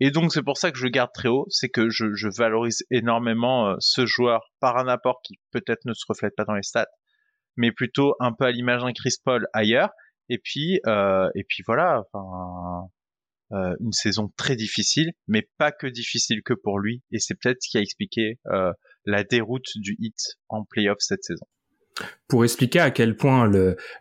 Et 0.00 0.10
donc 0.10 0.32
c'est 0.32 0.42
pour 0.42 0.58
ça 0.58 0.72
que 0.72 0.78
je 0.78 0.82
le 0.82 0.90
garde 0.90 1.10
très 1.14 1.28
haut, 1.28 1.46
c'est 1.50 1.68
que 1.68 1.88
je, 1.88 2.12
je, 2.14 2.26
valorise 2.36 2.82
énormément 2.90 3.76
ce 3.78 4.06
joueur 4.06 4.40
par 4.58 4.76
un 4.76 4.88
apport 4.88 5.20
qui 5.24 5.34
peut-être 5.52 5.84
ne 5.84 5.94
se 5.94 6.04
reflète 6.08 6.34
pas 6.36 6.44
dans 6.44 6.54
les 6.54 6.64
stats, 6.64 6.88
mais 7.56 7.72
plutôt 7.72 8.14
un 8.20 8.32
peu 8.32 8.44
à 8.44 8.50
l'image 8.50 8.82
d'un 8.82 8.92
Chris 8.92 9.14
Paul 9.24 9.46
ailleurs. 9.52 9.90
Et 10.28 10.38
puis 10.38 10.80
euh, 10.86 11.28
et 11.34 11.44
puis 11.44 11.62
voilà, 11.66 12.02
enfin 12.12 12.88
euh, 13.52 13.76
une 13.80 13.92
saison 13.92 14.32
très 14.36 14.56
difficile, 14.56 15.12
mais 15.28 15.48
pas 15.58 15.70
que 15.70 15.86
difficile 15.86 16.42
que 16.42 16.54
pour 16.54 16.78
lui. 16.78 17.02
Et 17.12 17.18
c'est 17.18 17.34
peut-être 17.34 17.58
ce 17.60 17.68
qui 17.68 17.78
a 17.78 17.80
expliqué 17.80 18.38
euh, 18.46 18.72
la 19.04 19.22
déroute 19.22 19.68
du 19.76 19.96
hit 19.98 20.16
en 20.48 20.64
playoff 20.64 20.96
cette 21.00 21.22
saison. 21.22 21.44
Pour 22.26 22.42
expliquer 22.42 22.80
à 22.80 22.90
quel 22.90 23.16
point 23.16 23.48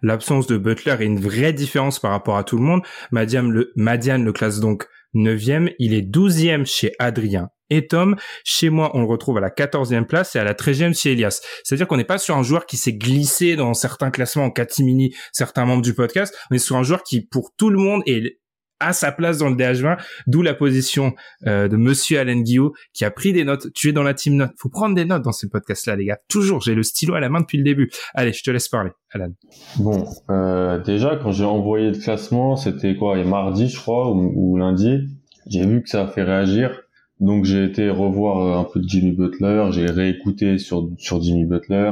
l'absence 0.01 0.47
de 0.47 0.57
Butler 0.57 0.95
est 0.99 1.05
une 1.05 1.19
vraie 1.19 1.53
différence 1.53 1.99
par 1.99 2.11
rapport 2.11 2.38
à 2.38 2.43
tout 2.43 2.57
le 2.57 2.63
monde, 2.63 2.81
Madiane 3.11 3.51
le, 3.51 3.71
Madiane 3.75 4.25
le 4.25 4.34
classe 4.34 4.59
donc 4.59 4.88
9e, 5.13 5.75
il 5.77 5.93
est 5.93 6.01
12e 6.01 6.65
chez 6.65 6.93
Adrien 6.97 7.49
et 7.75 7.87
Tom. 7.87 8.15
Chez 8.43 8.69
moi, 8.69 8.91
on 8.93 9.01
le 9.01 9.07
retrouve 9.07 9.37
à 9.37 9.41
la 9.41 9.49
14e 9.49 10.05
place 10.05 10.35
et 10.35 10.39
à 10.39 10.43
la 10.43 10.53
13e 10.53 10.97
chez 10.97 11.13
Elias. 11.13 11.41
C'est-à-dire 11.63 11.87
qu'on 11.87 11.97
n'est 11.97 12.03
pas 12.03 12.17
sur 12.17 12.37
un 12.37 12.43
joueur 12.43 12.65
qui 12.65 12.77
s'est 12.77 12.93
glissé 12.93 13.55
dans 13.55 13.73
certains 13.73 14.11
classements 14.11 14.45
en 14.45 14.51
catimini, 14.51 15.15
certains 15.31 15.65
membres 15.65 15.81
du 15.81 15.93
podcast. 15.93 16.35
On 16.51 16.55
est 16.55 16.59
sur 16.59 16.75
un 16.75 16.83
joueur 16.83 17.03
qui, 17.03 17.21
pour 17.21 17.51
tout 17.57 17.69
le 17.69 17.77
monde, 17.77 18.03
est 18.05 18.39
à 18.83 18.93
sa 18.93 19.11
place 19.11 19.37
dans 19.37 19.49
le 19.49 19.55
DH20, 19.55 19.97
d'où 20.27 20.41
la 20.41 20.53
position 20.53 21.13
euh, 21.47 21.67
de 21.67 21.77
Monsieur 21.77 22.19
Alain 22.19 22.41
Guillot 22.41 22.73
qui 22.93 23.05
a 23.05 23.11
pris 23.11 23.33
des 23.33 23.45
notes. 23.45 23.67
Tu 23.73 23.89
es 23.89 23.91
dans 23.93 24.03
la 24.03 24.13
team 24.13 24.35
note. 24.35 24.51
Faut 24.57 24.69
prendre 24.69 24.95
des 24.95 25.05
notes 25.05 25.23
dans 25.23 25.31
ces 25.31 25.49
podcasts-là, 25.49 25.95
les 25.95 26.05
gars. 26.05 26.19
Toujours, 26.27 26.61
j'ai 26.61 26.75
le 26.75 26.83
stylo 26.83 27.13
à 27.15 27.19
la 27.19 27.29
main 27.29 27.41
depuis 27.41 27.57
le 27.57 27.63
début. 27.63 27.89
Allez, 28.13 28.33
je 28.33 28.43
te 28.43 28.51
laisse 28.51 28.67
parler, 28.67 28.91
Alan. 29.11 29.29
Bon, 29.77 30.05
euh, 30.29 30.79
déjà 30.79 31.17
quand 31.21 31.31
j'ai 31.31 31.45
envoyé 31.45 31.91
le 31.91 31.97
classement, 31.97 32.55
c'était 32.55 32.95
quoi, 32.95 33.23
mardi, 33.23 33.69
je 33.69 33.79
crois, 33.79 34.11
ou, 34.11 34.57
lundi. 34.57 35.07
J'ai 35.47 35.65
vu 35.65 35.81
que 35.81 35.89
ça 35.89 36.03
a 36.03 36.07
fait 36.07 36.23
réagir. 36.23 36.82
Donc 37.23 37.45
j'ai 37.45 37.63
été 37.63 37.89
revoir 37.89 38.39
euh, 38.39 38.59
un 38.59 38.65
peu 38.65 38.79
de 38.81 38.87
Jimmy 38.87 39.11
Butler, 39.11 39.67
j'ai 39.71 39.85
réécouté 39.85 40.57
sur 40.57 40.89
sur 40.97 41.21
Jimmy 41.21 41.45
Butler, 41.45 41.91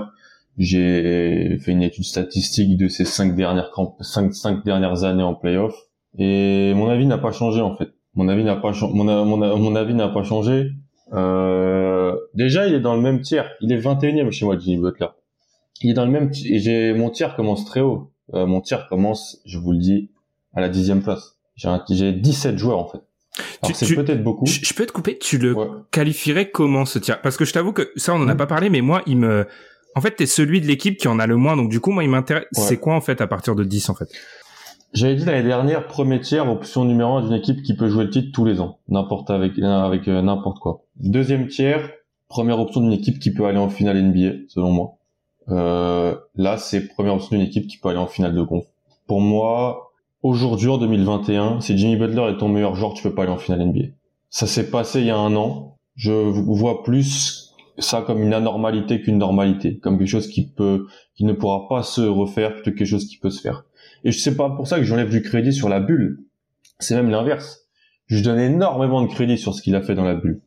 j'ai 0.57 1.57
fait 1.59 1.71
une 1.71 1.83
étude 1.83 2.03
statistique 2.03 2.77
de 2.77 2.87
ces 2.89 3.05
cinq 3.05 3.35
dernières 3.35 3.71
cinq, 4.01 4.33
cinq 4.33 4.65
dernières 4.65 5.05
années 5.05 5.23
en 5.23 5.33
playoff 5.33 5.73
et 6.17 6.73
mon 6.75 6.89
avis 6.89 7.05
n'a 7.05 7.17
pas 7.17 7.31
changé 7.31 7.61
en 7.61 7.75
fait. 7.75 7.89
Mon 8.15 8.27
avis 8.27 8.43
n'a 8.43 8.57
pas 8.57 8.73
mon, 8.93 9.25
mon, 9.25 9.75
avis 9.75 9.93
n'a 9.93 10.09
pas 10.09 10.23
changé. 10.23 10.71
Euh, 11.13 12.13
déjà, 12.33 12.67
il 12.67 12.73
est 12.73 12.81
dans 12.81 12.95
le 12.95 13.01
même 13.01 13.21
tiers. 13.21 13.49
Il 13.61 13.71
est 13.71 13.79
21e 13.79 14.31
chez 14.31 14.43
moi, 14.43 14.57
Jimmy 14.59 14.81
Butler. 14.81 15.07
Il 15.81 15.91
est 15.91 15.93
dans 15.93 16.05
le 16.05 16.11
même. 16.11 16.29
Et 16.45 16.59
j'ai 16.59 16.93
mon 16.93 17.09
tiers 17.09 17.35
commence 17.37 17.63
très 17.63 17.79
haut. 17.79 18.11
Euh, 18.33 18.45
mon 18.45 18.59
tiers 18.59 18.89
commence, 18.89 19.41
je 19.45 19.57
vous 19.57 19.71
le 19.71 19.77
dis, 19.77 20.09
à 20.53 20.59
la 20.59 20.67
dixième 20.67 21.01
place. 21.01 21.37
J'ai 21.55 22.11
17 22.11 22.57
joueurs 22.57 22.79
en 22.79 22.87
fait. 22.87 23.01
C'est 23.73 23.95
peut-être 23.95 24.23
beaucoup. 24.23 24.45
Je, 24.45 24.73
peux 24.73 24.85
te 24.85 24.91
couper? 24.91 25.17
Tu 25.17 25.37
le 25.37 25.55
qualifierais 25.91 26.51
comment 26.51 26.85
ce 26.85 26.99
tiers 26.99 27.21
Parce 27.21 27.37
que 27.37 27.45
je 27.45 27.53
t'avoue 27.53 27.73
que 27.73 27.91
ça, 27.95 28.13
on 28.13 28.21
en 28.21 28.27
a 28.27 28.35
pas 28.35 28.47
parlé, 28.47 28.69
mais 28.69 28.81
moi, 28.81 29.01
il 29.05 29.17
me. 29.17 29.47
En 29.95 30.01
fait, 30.01 30.11
t'es 30.11 30.25
celui 30.25 30.61
de 30.61 30.67
l'équipe 30.67 30.97
qui 30.97 31.07
en 31.07 31.19
a 31.19 31.27
le 31.27 31.35
moins, 31.35 31.57
donc 31.57 31.69
du 31.69 31.79
coup, 31.79 31.91
moi, 31.91 32.03
il 32.03 32.09
m'intéresse. 32.09 32.45
C'est 32.51 32.77
quoi 32.77 32.95
en 32.95 33.01
fait 33.01 33.21
à 33.21 33.27
partir 33.27 33.55
de 33.55 33.63
10 33.63 33.89
en 33.89 33.95
fait? 33.95 34.09
J'avais 34.93 35.15
dit 35.15 35.23
l'année 35.23 35.47
dernière, 35.47 35.87
premier 35.87 36.19
tiers, 36.19 36.49
option 36.49 36.83
numéro 36.83 37.15
un 37.15 37.21
d'une 37.21 37.33
équipe 37.33 37.63
qui 37.63 37.75
peut 37.75 37.87
jouer 37.87 38.03
le 38.03 38.09
titre 38.09 38.29
tous 38.33 38.43
les 38.43 38.59
ans, 38.59 38.79
n'importe 38.89 39.29
avec 39.29 39.57
avec 39.57 40.07
euh, 40.09 40.21
n'importe 40.21 40.59
quoi. 40.59 40.83
Deuxième 40.97 41.47
tiers, 41.47 41.89
première 42.27 42.59
option 42.59 42.81
d'une 42.81 42.91
équipe 42.91 43.19
qui 43.19 43.31
peut 43.31 43.45
aller 43.45 43.57
en 43.57 43.69
finale 43.69 44.01
NBA, 44.01 44.47
selon 44.49 44.71
moi. 44.71 44.97
Euh, 45.47 46.15
là, 46.35 46.57
c'est 46.57 46.89
première 46.89 47.13
option 47.13 47.37
d'une 47.37 47.45
équipe 47.45 47.67
qui 47.67 47.77
peut 47.77 47.87
aller 47.87 47.99
en 47.99 48.07
finale 48.07 48.35
de 48.35 48.43
conf. 48.43 48.65
Pour 49.07 49.21
moi, 49.21 49.90
aujourd'hui 50.23 50.69
en 50.69 50.77
2021, 50.77 51.61
si 51.61 51.77
Jimmy 51.77 51.95
Butler 51.95 52.33
est 52.33 52.37
ton 52.37 52.49
meilleur 52.49 52.75
joueur, 52.75 52.93
tu 52.93 53.03
peux 53.03 53.13
pas 53.13 53.23
aller 53.23 53.31
en 53.31 53.37
finale 53.37 53.65
NBA. 53.67 53.87
Ça 54.29 54.47
s'est 54.47 54.69
passé 54.69 55.01
il 55.01 55.07
y 55.07 55.11
a 55.11 55.17
un 55.17 55.35
an. 55.35 55.77
Je 55.95 56.11
vois 56.11 56.83
plus 56.83 57.53
ça 57.77 58.01
comme 58.01 58.21
une 58.21 58.33
anormalité 58.33 59.01
qu'une 59.01 59.17
normalité, 59.17 59.77
comme 59.79 59.97
quelque 59.97 60.07
chose 60.07 60.27
qui 60.27 60.47
peut, 60.47 60.87
qui 61.15 61.25
ne 61.25 61.33
pourra 61.33 61.67
pas 61.67 61.83
se 61.83 62.01
refaire 62.01 62.53
plutôt 62.53 62.71
que 62.71 62.77
quelque 62.77 62.87
chose 62.87 63.07
qui 63.07 63.17
peut 63.17 63.29
se 63.29 63.41
faire. 63.41 63.65
Et 64.03 64.11
je 64.11 64.19
sais 64.19 64.35
pas 64.35 64.49
pour 64.49 64.67
ça 64.67 64.77
que 64.77 64.83
j'enlève 64.83 65.09
du 65.09 65.21
crédit 65.21 65.53
sur 65.53 65.69
la 65.69 65.79
bulle. 65.79 66.23
C'est 66.79 66.95
même 66.95 67.09
l'inverse. 67.09 67.67
Je 68.07 68.23
donne 68.23 68.39
énormément 68.39 69.01
de 69.01 69.07
crédit 69.07 69.37
sur 69.37 69.53
ce 69.53 69.61
qu'il 69.61 69.75
a 69.75 69.81
fait 69.81 69.95
dans 69.95 70.03
la 70.03 70.15
bulle. 70.15 70.41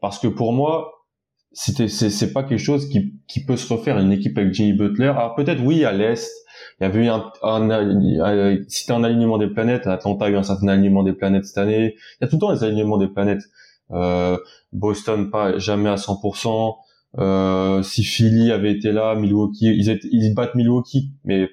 Parce 0.00 0.18
que 0.18 0.28
pour 0.28 0.52
moi, 0.52 1.04
c'était, 1.52 1.88
c'est, 1.88 2.32
pas 2.32 2.42
quelque 2.42 2.58
chose 2.58 2.88
qui, 2.88 3.14
qui 3.26 3.44
peut 3.44 3.56
se 3.56 3.72
refaire 3.72 3.98
une 3.98 4.12
équipe 4.12 4.36
avec 4.38 4.52
Jimmy 4.52 4.74
Butler. 4.74 5.08
Alors 5.08 5.34
peut-être 5.34 5.62
oui, 5.62 5.84
à 5.84 5.92
l'Est, 5.92 6.30
il 6.80 6.84
y 6.84 6.86
avait 6.86 7.04
eu 7.04 7.08
un, 7.08 7.30
un, 7.42 8.58
c'était 8.68 8.92
un 8.92 9.04
alignement 9.04 9.38
des 9.38 9.48
planètes. 9.48 9.86
Atlanta 9.86 10.26
a 10.26 10.30
eu 10.30 10.36
un 10.36 10.42
certain 10.42 10.68
alignement 10.68 11.02
des 11.02 11.12
planètes 11.12 11.44
cette 11.44 11.58
année. 11.58 11.94
Il 12.20 12.24
y 12.24 12.24
a 12.24 12.28
tout 12.28 12.36
le 12.36 12.40
temps 12.40 12.52
des 12.52 12.64
alignements 12.64 12.98
des 12.98 13.08
planètes. 13.08 13.42
Euh, 13.90 14.36
Boston 14.72 15.30
pas 15.30 15.58
jamais 15.58 15.88
à 15.88 15.96
100%. 15.96 16.74
Euh, 17.18 17.82
si 17.82 18.04
Philly 18.04 18.52
avait 18.52 18.72
été 18.72 18.92
là, 18.92 19.14
Milwaukee, 19.14 19.66
ils, 19.66 19.98
ils 20.12 20.34
battent 20.34 20.54
Milwaukee, 20.54 21.12
mais 21.24 21.48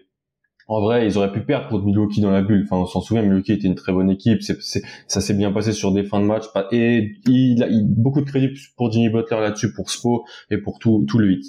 en 0.67 0.81
vrai, 0.81 1.05
ils 1.05 1.17
auraient 1.17 1.31
pu 1.31 1.41
perdre 1.41 1.69
contre 1.69 1.85
Milwaukee 1.85 2.21
dans 2.21 2.31
la 2.31 2.41
bulle. 2.41 2.63
Enfin, 2.65 2.77
on 2.77 2.85
s'en 2.87 3.01
souvient, 3.01 3.21
Milwaukee 3.21 3.51
était 3.51 3.67
une 3.67 3.75
très 3.75 3.93
bonne 3.93 4.09
équipe. 4.09 4.41
Ça 4.41 5.21
s'est 5.21 5.33
bien 5.35 5.51
passé 5.51 5.73
sur 5.73 5.91
des 5.91 6.03
fins 6.03 6.19
de 6.19 6.25
match. 6.25 6.45
Et 6.71 7.13
il 7.27 7.63
a 7.63 7.67
beaucoup 7.83 8.21
de 8.21 8.25
crédit 8.25 8.49
pour 8.75 8.91
Jimmy 8.91 9.09
Butler 9.09 9.39
là-dessus, 9.41 9.73
pour 9.73 9.91
Spo 9.91 10.25
et 10.49 10.57
pour 10.57 10.79
tout, 10.79 11.05
tout 11.07 11.19
le 11.19 11.27
8. 11.27 11.45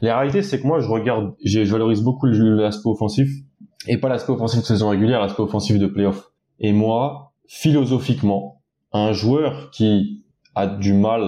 La 0.00 0.18
réalité, 0.18 0.42
c'est 0.42 0.60
que 0.60 0.66
moi, 0.66 0.80
je 0.80 0.88
regarde, 0.88 1.34
je 1.44 1.60
valorise 1.60 2.02
beaucoup 2.02 2.26
l'aspect 2.26 2.88
offensif 2.88 3.30
et 3.86 3.98
pas 3.98 4.08
l'aspect 4.08 4.32
offensif 4.32 4.60
de 4.60 4.64
saison 4.64 4.88
régulière, 4.88 5.20
l'aspect 5.20 5.42
offensif 5.42 5.78
de 5.78 5.86
playoff. 5.86 6.32
Et 6.58 6.72
moi, 6.72 7.34
philosophiquement, 7.46 8.62
un 8.92 9.12
joueur 9.12 9.70
qui 9.70 10.24
a 10.56 10.66
du 10.66 10.94
mal 10.94 11.22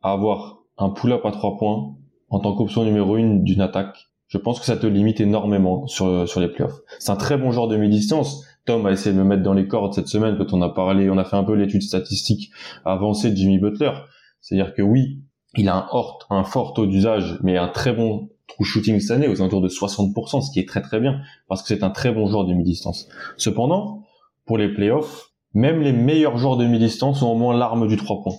à 0.00 0.12
avoir 0.12 0.62
un 0.78 0.88
pull-up 0.88 1.26
à 1.26 1.30
trois 1.30 1.58
points 1.58 1.94
en 2.30 2.40
tant 2.40 2.54
qu'option 2.54 2.84
numéro 2.84 3.18
une 3.18 3.44
d'une 3.44 3.60
attaque, 3.60 4.11
je 4.32 4.38
pense 4.38 4.58
que 4.58 4.64
ça 4.64 4.78
te 4.78 4.86
limite 4.86 5.20
énormément 5.20 5.86
sur, 5.86 6.26
sur 6.26 6.40
les 6.40 6.48
playoffs. 6.48 6.80
C'est 6.98 7.12
un 7.12 7.16
très 7.16 7.36
bon 7.36 7.52
joueur 7.52 7.68
de 7.68 7.76
mi-distance. 7.76 8.46
Tom 8.64 8.86
a 8.86 8.90
essayé 8.90 9.14
de 9.14 9.20
me 9.20 9.24
mettre 9.24 9.42
dans 9.42 9.52
les 9.52 9.68
cordes 9.68 9.92
cette 9.92 10.08
semaine 10.08 10.38
quand 10.38 10.54
on 10.54 10.62
a 10.62 10.70
parlé, 10.70 11.10
on 11.10 11.18
a 11.18 11.24
fait 11.24 11.36
un 11.36 11.44
peu 11.44 11.52
l'étude 11.52 11.82
statistique 11.82 12.50
avancée 12.86 13.30
de 13.30 13.36
Jimmy 13.36 13.58
Butler. 13.58 13.92
C'est-à-dire 14.40 14.72
que 14.72 14.80
oui, 14.80 15.20
il 15.58 15.68
a 15.68 15.76
un, 15.76 15.86
un 16.30 16.44
fort 16.44 16.72
taux 16.72 16.86
d'usage, 16.86 17.38
mais 17.42 17.58
un 17.58 17.68
très 17.68 17.92
bon 17.92 18.30
shooting 18.58 19.00
cette 19.00 19.10
année, 19.10 19.28
aux 19.28 19.38
alentours 19.42 19.60
de 19.60 19.68
60%, 19.68 20.40
ce 20.40 20.50
qui 20.50 20.60
est 20.60 20.68
très 20.68 20.80
très 20.80 20.98
bien, 20.98 21.20
parce 21.46 21.60
que 21.60 21.68
c'est 21.68 21.82
un 21.82 21.90
très 21.90 22.10
bon 22.10 22.26
joueur 22.26 22.46
de 22.46 22.54
mi-distance. 22.54 23.08
Cependant, 23.36 24.04
pour 24.46 24.56
les 24.56 24.72
playoffs, 24.72 25.32
même 25.52 25.82
les 25.82 25.92
meilleurs 25.92 26.38
joueurs 26.38 26.56
de 26.56 26.64
mi-distance 26.64 27.20
ont 27.20 27.32
au 27.32 27.36
moins 27.36 27.54
l'arme 27.54 27.86
du 27.86 27.98
3 27.98 28.22
points. 28.22 28.36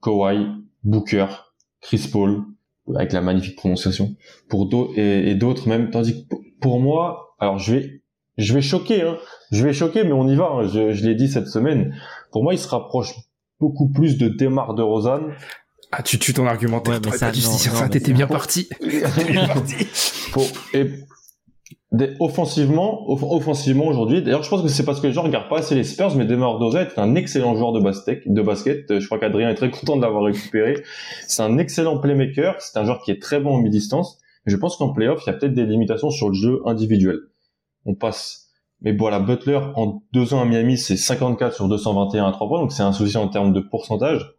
Kawhi, 0.00 0.46
Booker, 0.84 1.26
Chris 1.80 2.08
Paul, 2.12 2.44
avec 2.94 3.12
la 3.12 3.20
magnifique 3.20 3.56
prononciation, 3.56 4.14
pour 4.48 4.66
d'autres 4.66 4.98
et, 4.98 5.34
d'autres 5.34 5.68
même. 5.68 5.90
Tandis 5.90 6.26
que 6.26 6.34
pour 6.60 6.80
moi, 6.80 7.34
alors 7.38 7.58
je 7.58 7.74
vais, 7.74 8.02
je 8.38 8.54
vais 8.54 8.62
choquer, 8.62 9.02
hein, 9.02 9.16
je 9.52 9.64
vais 9.64 9.72
choquer, 9.72 10.04
mais 10.04 10.12
on 10.12 10.28
y 10.28 10.36
va. 10.36 10.50
Hein, 10.50 10.66
je, 10.66 10.92
je 10.92 11.06
l'ai 11.06 11.14
dit 11.14 11.28
cette 11.28 11.48
semaine. 11.48 11.94
Pour 12.30 12.42
moi, 12.42 12.54
il 12.54 12.58
se 12.58 12.68
rapproche 12.68 13.14
beaucoup 13.60 13.88
plus 13.88 14.18
de 14.18 14.28
Demar 14.28 14.74
de 14.74 14.82
Rosanne. 14.82 15.34
Ah, 15.92 16.02
tu 16.02 16.18
tues 16.18 16.34
ton 16.34 16.46
argumentaire. 16.46 17.00
Ouais, 17.04 17.16
ça, 17.16 17.32
ça, 17.32 17.88
t'étais 17.88 18.12
bien 18.12 18.26
parti. 18.26 18.68
bien 19.28 19.46
parti. 19.46 19.86
Pour, 20.32 20.44
et 20.72 20.90
offensivement, 22.20 23.08
offensivement 23.08 23.86
aujourd'hui. 23.86 24.22
D'ailleurs, 24.22 24.42
je 24.42 24.50
pense 24.50 24.62
que 24.62 24.68
c'est 24.68 24.84
parce 24.84 25.00
que 25.00 25.06
les 25.06 25.12
gens 25.12 25.22
regardent 25.22 25.48
pas 25.48 25.58
assez 25.58 25.74
les 25.74 25.84
Spurs, 25.84 26.16
mais 26.16 26.24
Demar 26.24 26.58
Derozan 26.58 26.80
est 26.80 26.98
un 26.98 27.14
excellent 27.14 27.54
joueur 27.54 27.72
de 27.72 27.80
basket. 27.80 28.22
De 28.26 28.42
basket. 28.42 28.98
Je 28.98 29.06
crois 29.06 29.18
qu'Adrien 29.18 29.48
est 29.48 29.54
très 29.54 29.70
content 29.70 29.96
de 29.96 30.02
l'avoir 30.02 30.24
récupéré. 30.24 30.82
C'est 31.26 31.42
un 31.42 31.58
excellent 31.58 31.98
playmaker. 31.98 32.56
C'est 32.60 32.78
un 32.78 32.84
joueur 32.84 33.02
qui 33.02 33.10
est 33.10 33.20
très 33.20 33.40
bon 33.40 33.54
en 33.54 33.60
mi-distance. 33.60 34.18
Je 34.46 34.56
pense 34.56 34.76
qu'en 34.76 34.92
playoff, 34.92 35.22
il 35.24 35.30
y 35.30 35.30
a 35.30 35.36
peut-être 35.36 35.54
des 35.54 35.66
limitations 35.66 36.10
sur 36.10 36.28
le 36.28 36.34
jeu 36.34 36.60
individuel. 36.66 37.18
On 37.86 37.94
passe. 37.94 38.44
Mais 38.82 38.92
voilà, 38.92 39.18
Butler 39.18 39.60
en 39.76 40.02
deux 40.12 40.34
ans 40.34 40.42
à 40.42 40.44
Miami, 40.44 40.76
c'est 40.76 40.96
54 40.96 41.54
sur 41.54 41.68
221 41.68 42.26
à 42.26 42.32
3 42.32 42.48
points, 42.48 42.60
donc 42.60 42.72
c'est 42.72 42.82
un 42.82 42.92
souci 42.92 43.16
en 43.16 43.28
termes 43.28 43.54
de 43.54 43.60
pourcentage, 43.60 44.34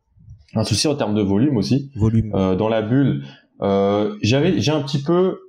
un 0.54 0.64
souci 0.64 0.88
en 0.88 0.96
termes 0.96 1.16
de 1.16 1.22
volume 1.22 1.58
aussi. 1.58 1.92
Volume. 1.96 2.32
Euh, 2.36 2.56
dans 2.56 2.70
la 2.70 2.84
bulle, 2.84 3.24
euh, 3.62 4.16
j'avais, 4.22 4.60
j'ai 4.60 4.72
un 4.72 4.82
petit 4.82 5.02
peu 5.02 5.40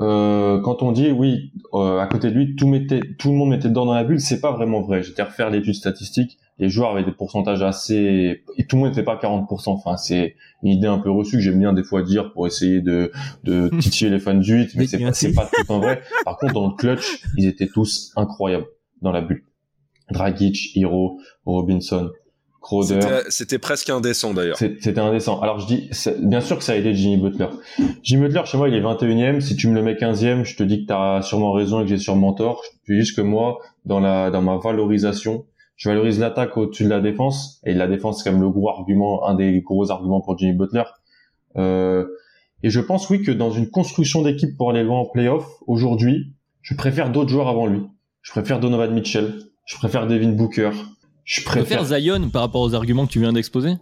euh, 0.00 0.60
quand 0.60 0.82
on 0.82 0.90
dit 0.90 1.10
oui, 1.12 1.52
euh, 1.72 1.98
à 1.98 2.06
côté 2.06 2.30
de 2.30 2.34
lui, 2.34 2.56
tout, 2.56 2.66
mettait, 2.66 3.00
tout 3.18 3.30
le 3.30 3.36
monde 3.36 3.50
mettait 3.50 3.68
dedans 3.68 3.86
dans 3.86 3.94
la 3.94 4.04
bulle, 4.04 4.20
c'est 4.20 4.40
pas 4.40 4.52
vraiment 4.52 4.80
vrai. 4.80 5.02
J'étais 5.02 5.22
refaire 5.22 5.50
l'étude 5.50 5.74
statistique, 5.74 6.38
les 6.58 6.68
joueurs 6.68 6.90
avaient 6.90 7.04
des 7.04 7.12
pourcentages 7.12 7.62
assez, 7.62 8.42
et 8.56 8.66
tout 8.66 8.76
le 8.76 8.82
monde 8.82 8.90
n'était 8.90 9.04
pas 9.04 9.16
40%. 9.16 9.70
Enfin, 9.70 9.96
c'est 9.96 10.34
une 10.62 10.70
idée 10.70 10.88
un 10.88 10.98
peu 10.98 11.10
reçue 11.10 11.36
que 11.36 11.42
j'aime 11.42 11.60
bien 11.60 11.72
des 11.72 11.84
fois 11.84 12.02
dire 12.02 12.32
pour 12.32 12.46
essayer 12.46 12.80
de, 12.80 13.12
de 13.44 13.68
titiller 13.80 14.10
les 14.10 14.18
fans 14.18 14.34
du 14.34 14.54
8, 14.54 14.74
mais 14.76 14.86
c'est 14.86 15.32
pas, 15.32 15.42
pas 15.42 15.50
tout 15.52 15.72
en 15.72 15.78
vrai. 15.78 16.02
Par 16.24 16.38
contre, 16.38 16.54
dans 16.54 16.68
le 16.68 16.74
clutch, 16.74 17.22
ils 17.36 17.46
étaient 17.46 17.68
tous 17.68 18.12
incroyables 18.16 18.66
dans 19.00 19.12
la 19.12 19.20
bulle. 19.20 19.44
Dragic, 20.10 20.76
Hero, 20.76 21.20
Robinson, 21.46 22.10
c'était 23.28 23.58
presque 23.58 23.90
indécent 23.90 24.34
d'ailleurs. 24.34 24.56
C'était 24.56 24.98
indécent. 24.98 25.40
Alors 25.40 25.58
je 25.60 25.66
dis, 25.66 25.90
bien 26.22 26.40
sûr 26.40 26.58
que 26.58 26.64
ça 26.64 26.72
a 26.72 26.76
aidé 26.76 26.94
Jimmy 26.94 27.16
Butler. 27.18 27.48
Jimmy 28.02 28.22
Butler, 28.22 28.42
chez 28.46 28.56
moi, 28.56 28.68
il 28.68 28.74
est 28.74 28.80
21e. 28.80 29.40
Si 29.40 29.56
tu 29.56 29.68
me 29.68 29.74
le 29.74 29.82
mets 29.82 29.94
15e, 29.94 30.44
je 30.44 30.56
te 30.56 30.62
dis 30.62 30.82
que 30.82 30.86
tu 30.86 30.92
as 30.92 31.22
sûrement 31.22 31.52
raison 31.52 31.80
et 31.80 31.82
que 31.84 31.90
j'ai 31.90 31.98
sûrement 31.98 32.32
tort. 32.32 32.62
Je 32.86 32.94
dis 32.94 33.00
juste 33.00 33.16
que 33.16 33.22
moi, 33.22 33.58
dans 33.84 34.00
la 34.00 34.30
dans 34.30 34.42
ma 34.42 34.56
valorisation, 34.56 35.44
Je 35.76 35.88
valorise 35.88 36.20
l'attaque 36.20 36.56
au-dessus 36.56 36.84
de 36.84 36.90
la 36.90 37.00
défense. 37.00 37.60
Et 37.64 37.74
la 37.74 37.86
défense, 37.86 38.18
c'est 38.18 38.30
quand 38.30 38.34
même 38.36 38.42
le 38.42 38.50
gros 38.50 38.70
argument, 38.70 39.26
un 39.26 39.34
des 39.34 39.60
gros 39.60 39.90
arguments 39.90 40.20
pour 40.20 40.38
Jimmy 40.38 40.52
Butler. 40.56 40.84
Euh, 41.56 42.06
et 42.62 42.70
je 42.70 42.80
pense, 42.80 43.10
oui, 43.10 43.22
que 43.22 43.30
dans 43.30 43.50
une 43.50 43.68
construction 43.68 44.22
d'équipe 44.22 44.56
pour 44.56 44.70
aller 44.70 44.82
loin 44.82 45.00
en 45.00 45.06
playoff, 45.06 45.46
aujourd'hui, 45.66 46.32
je 46.62 46.74
préfère 46.74 47.10
d'autres 47.10 47.28
joueurs 47.28 47.48
avant 47.48 47.66
lui. 47.66 47.82
Je 48.22 48.30
préfère 48.30 48.58
Donovan 48.58 48.92
Mitchell. 48.92 49.34
Je 49.66 49.76
préfère 49.76 50.06
Devin 50.06 50.32
Booker. 50.32 50.70
Je 51.24 51.42
préfère... 51.42 51.84
Zion 51.84 52.28
par 52.28 52.42
rapport 52.42 52.60
aux 52.60 52.74
arguments 52.74 53.06
que 53.06 53.12
tu 53.12 53.20
viens 53.20 53.32
d'exposer. 53.32 53.74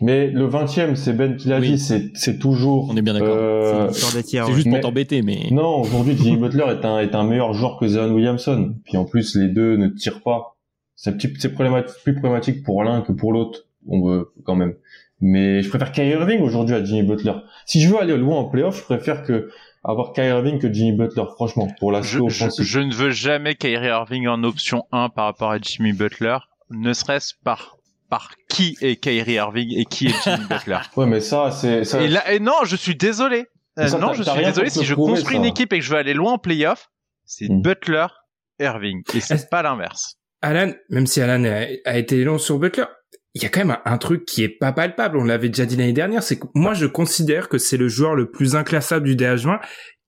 Mais 0.00 0.28
le 0.28 0.46
20e, 0.46 0.94
c'est 0.94 1.14
Ben 1.14 1.36
qui 1.36 1.48
l'a 1.48 1.60
dit, 1.60 1.78
c'est, 1.78 2.10
c'est 2.14 2.38
toujours. 2.38 2.88
On 2.90 2.96
est 2.96 3.02
bien 3.02 3.14
d'accord. 3.14 3.36
Euh, 3.36 3.88
c'est, 3.90 4.52
juste 4.52 4.68
pour 4.68 4.80
t'embêter, 4.80 5.22
mais. 5.22 5.48
Non, 5.50 5.80
aujourd'hui, 5.80 6.16
Jimmy 6.16 6.36
Butler 6.36 6.66
est 6.70 6.84
un, 6.84 6.98
est 6.98 7.14
un 7.14 7.24
meilleur 7.24 7.54
joueur 7.54 7.78
que 7.78 7.88
Zion 7.88 8.12
Williamson. 8.12 8.74
Puis 8.84 8.96
en 8.98 9.04
plus, 9.04 9.34
les 9.36 9.48
deux 9.48 9.76
ne 9.76 9.88
tirent 9.88 10.22
pas. 10.22 10.58
C'est, 10.94 11.16
c'est 11.38 11.52
problématique, 11.52 11.96
plus 12.04 12.14
problématique 12.14 12.62
pour 12.62 12.84
l'un 12.84 13.00
que 13.00 13.12
pour 13.12 13.32
l'autre. 13.32 13.60
On 13.88 14.06
veut, 14.06 14.32
quand 14.44 14.54
même. 14.54 14.74
Mais 15.20 15.62
je 15.62 15.68
préfère 15.68 15.92
Kyrie 15.92 16.10
Irving 16.10 16.40
aujourd'hui 16.40 16.74
à 16.74 16.84
Jimmy 16.84 17.02
Butler. 17.02 17.32
Si 17.66 17.80
je 17.80 17.88
veux 17.88 17.98
aller 17.98 18.16
loin 18.16 18.38
en 18.38 18.44
playoff, 18.44 18.78
je 18.78 18.84
préfère 18.84 19.22
que 19.22 19.50
avoir 19.84 20.12
Kyrie 20.12 20.28
Irving 20.28 20.58
que 20.58 20.72
Jimmy 20.72 20.92
Butler, 20.92 21.24
franchement, 21.34 21.68
pour 21.78 21.92
la 21.92 22.02
je, 22.02 22.18
je, 22.28 22.80
ne 22.80 22.94
veux 22.94 23.10
jamais 23.10 23.54
Kyrie 23.54 23.88
Irving 23.88 24.26
en 24.28 24.44
option 24.44 24.84
1 24.92 25.10
par 25.10 25.26
rapport 25.26 25.50
à 25.50 25.58
Jimmy 25.58 25.92
Butler, 25.92 26.36
ne 26.70 26.92
serait-ce 26.92 27.34
par 27.44 27.76
par 28.08 28.32
qui 28.48 28.76
est 28.80 28.96
Kyrie 28.96 29.34
Irving 29.34 29.72
et 29.78 29.84
qui 29.84 30.08
est 30.08 30.14
Jimmy 30.24 30.44
Butler. 30.50 30.80
Ouais, 30.96 31.06
mais 31.06 31.20
ça, 31.20 31.52
c'est 31.52 31.84
ça. 31.84 32.02
Et 32.02 32.08
là, 32.08 32.32
et 32.32 32.40
non, 32.40 32.64
je 32.64 32.76
suis 32.76 32.96
désolé. 32.96 33.46
Euh, 33.78 33.88
non, 33.98 34.12
je 34.12 34.24
suis 34.24 34.44
désolé. 34.44 34.68
Si 34.68 34.84
je 34.84 34.94
construis 34.94 35.36
une 35.36 35.44
équipe 35.44 35.72
et 35.72 35.78
que 35.78 35.84
je 35.84 35.90
veux 35.90 35.96
aller 35.96 36.12
loin 36.12 36.32
en 36.32 36.38
playoff, 36.38 36.90
c'est 37.24 37.48
hmm. 37.48 37.62
Butler, 37.62 38.06
Irving, 38.58 39.02
et 39.14 39.20
c'est 39.20 39.48
pas 39.48 39.62
l'inverse. 39.62 40.16
Alan, 40.42 40.72
même 40.88 41.06
si 41.06 41.20
Alan 41.20 41.44
a, 41.44 41.98
été 41.98 42.24
long 42.24 42.38
sur 42.38 42.58
Butler, 42.58 42.86
il 43.34 43.42
y 43.42 43.46
a 43.46 43.48
quand 43.48 43.64
même 43.64 43.76
un, 43.84 43.98
truc 43.98 44.24
qui 44.24 44.42
est 44.42 44.48
pas 44.48 44.72
palpable. 44.72 45.16
On 45.16 45.24
l'avait 45.24 45.48
déjà 45.48 45.66
dit 45.66 45.76
l'année 45.76 45.92
dernière, 45.92 46.22
c'est 46.22 46.38
que 46.38 46.46
moi 46.54 46.74
je 46.74 46.86
considère 46.86 47.48
que 47.48 47.58
c'est 47.58 47.76
le 47.76 47.88
joueur 47.88 48.16
le 48.16 48.30
plus 48.30 48.56
inclassable 48.56 49.06
du 49.06 49.16
DH20. 49.16 49.60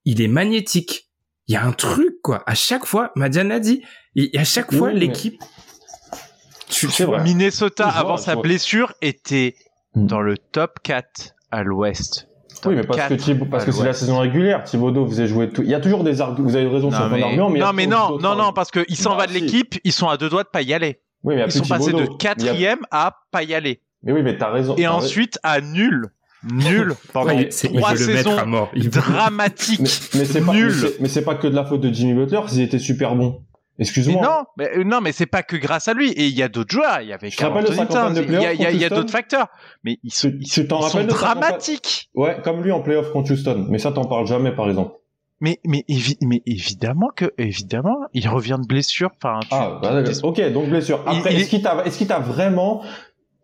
Il 0.05 0.21
est 0.21 0.29
magnétique. 0.29 1.11
Il 1.47 1.55
y 1.55 1.57
a 1.57 1.65
un 1.65 1.73
truc 1.73 2.21
quoi. 2.23 2.43
À 2.47 2.55
chaque 2.55 2.87
fois, 2.87 3.13
Madiane 3.15 3.49
l'a 3.49 3.61
dit. 3.61 3.83
Et 4.17 4.37
à 4.39 4.45
chaque 4.45 4.75
fois, 4.75 4.93
l'équipe. 4.93 5.43
Minnesota 7.25 7.89
avant 7.89 8.17
sa 8.17 8.37
blessure 8.37 8.93
était 9.03 9.55
hmm. 9.95 10.07
dans 10.07 10.21
le 10.21 10.37
top 10.39 10.79
4 10.83 11.35
à 11.51 11.63
l'ouest. 11.63 12.29
Oui, 12.65 12.75
mais 12.77 12.83
parce 12.83 13.09
que 13.09 13.45
parce 13.45 13.65
que 13.65 13.73
c'est 13.73 13.85
la 13.85 13.93
saison 13.93 14.19
régulière. 14.19 14.65
Vous 14.73 15.19
avez 15.19 15.29
joué 15.29 15.51
tout. 15.51 15.63
Il 15.63 15.69
y 15.69 15.75
a 15.75 15.81
toujours 15.81 16.05
des 16.05 16.21
arguments. 16.21 16.49
Vous 16.49 16.57
avez 16.57 16.69
raison 16.69 16.91
sur 16.91 17.09
mais... 17.09 17.23
argument, 17.23 17.51
mais 17.51 17.59
non, 17.59 17.73
mais 17.73 17.87
non, 17.87 18.19
non, 18.19 18.37
non, 18.37 18.53
parce 18.53 18.71
qu'il 18.71 18.97
s'en 18.97 19.17
va 19.17 19.27
de 19.27 19.33
l'équipe. 19.33 19.79
Ils 19.85 19.93
sont 19.93 20.09
à 20.09 20.17
deux 20.17 20.29
doigts 20.29 20.45
de 20.45 20.49
pas 20.49 20.63
y 20.63 20.73
aller. 20.73 21.01
Oui, 21.25 21.37
mais 21.37 21.45
ils 21.45 21.53
sont 21.53 21.65
passés 21.65 21.93
de 21.93 22.07
quatrième 22.07 22.81
à 22.91 23.17
pas 23.31 23.43
y 23.43 23.55
aller. 23.55 23.81
Mais 24.03 24.13
oui, 24.13 24.23
mais 24.23 24.37
t'as 24.37 24.51
raison. 24.51 24.75
Et 24.77 24.87
ensuite 24.87 25.39
à 25.43 25.61
nul. 25.61 26.09
Nul 26.51 26.95
pendant 27.13 27.41
trois 27.75 27.97
saisons 27.97 28.37
dramatiques. 28.75 29.81
Mais, 30.15 30.25
c'est 30.25 30.41
pas, 30.41 30.53
mais 31.01 31.09
c'est 31.09 31.23
pas 31.23 31.37
que 31.37 31.47
de 31.47 31.55
la 31.55 31.65
faute 31.65 31.81
de 31.83 31.93
Jimmy 31.93 32.15
Butler, 32.15 32.41
ils 32.53 32.61
étaient 32.63 32.81
super 32.81 33.15
bons. 33.15 33.45
Excuse-moi. 33.79 34.23
Non, 34.23 34.45
mais 34.57 34.71
euh, 34.77 34.85
non, 34.85 35.01
mais 35.01 35.13
c'est 35.13 35.27
pas 35.27 35.43
que 35.43 35.57
grâce 35.57 35.89
à 35.89 35.95
lui. 35.95 36.11
Et 36.13 36.27
il 36.27 36.37
y 36.37 36.43
a 36.43 36.49
d'autres 36.49 36.73
joueurs. 36.73 37.01
Il 37.01 37.09
y 37.09 37.13
avait 37.13 37.29
Il 37.29 38.81
y 38.81 38.85
a, 38.85 38.89
d'autres 38.89 39.11
facteurs. 39.11 39.49
Mais 39.83 39.99
ils 40.05 40.13
sont, 40.13 40.33
ils, 40.39 40.47
sont 40.47 40.65
dramatiques. 41.05 42.11
Ouais, 42.15 42.39
comme 42.45 42.63
lui 42.63 42.71
en 42.71 42.81
playoff 42.81 43.11
contre 43.13 43.33
Houston. 43.33 43.67
Mais 43.69 43.79
ça, 43.79 43.93
t'en 43.93 44.05
parles 44.05 44.27
jamais, 44.27 44.53
par 44.53 44.69
exemple. 44.69 44.97
Mais, 45.41 45.59
mais, 45.65 45.85
mais 46.21 46.41
évidemment 46.47 47.09
que, 47.17 47.33
évidemment, 47.37 47.99
il 48.15 48.29
revient 48.29 48.59
de 48.63 48.67
blessure. 48.67 49.11
Enfin, 49.17 49.41
ah, 49.51 49.81
bah, 49.83 50.05
ok, 50.23 50.53
donc 50.53 50.69
blessure. 50.69 51.03
Après, 51.05 51.35
est-ce 51.35 51.51
qu'il 51.51 51.63
t'a, 51.63 51.83
est-ce 51.85 51.99
qu'il 51.99 52.07
t'a 52.07 52.21
vraiment 52.21 52.85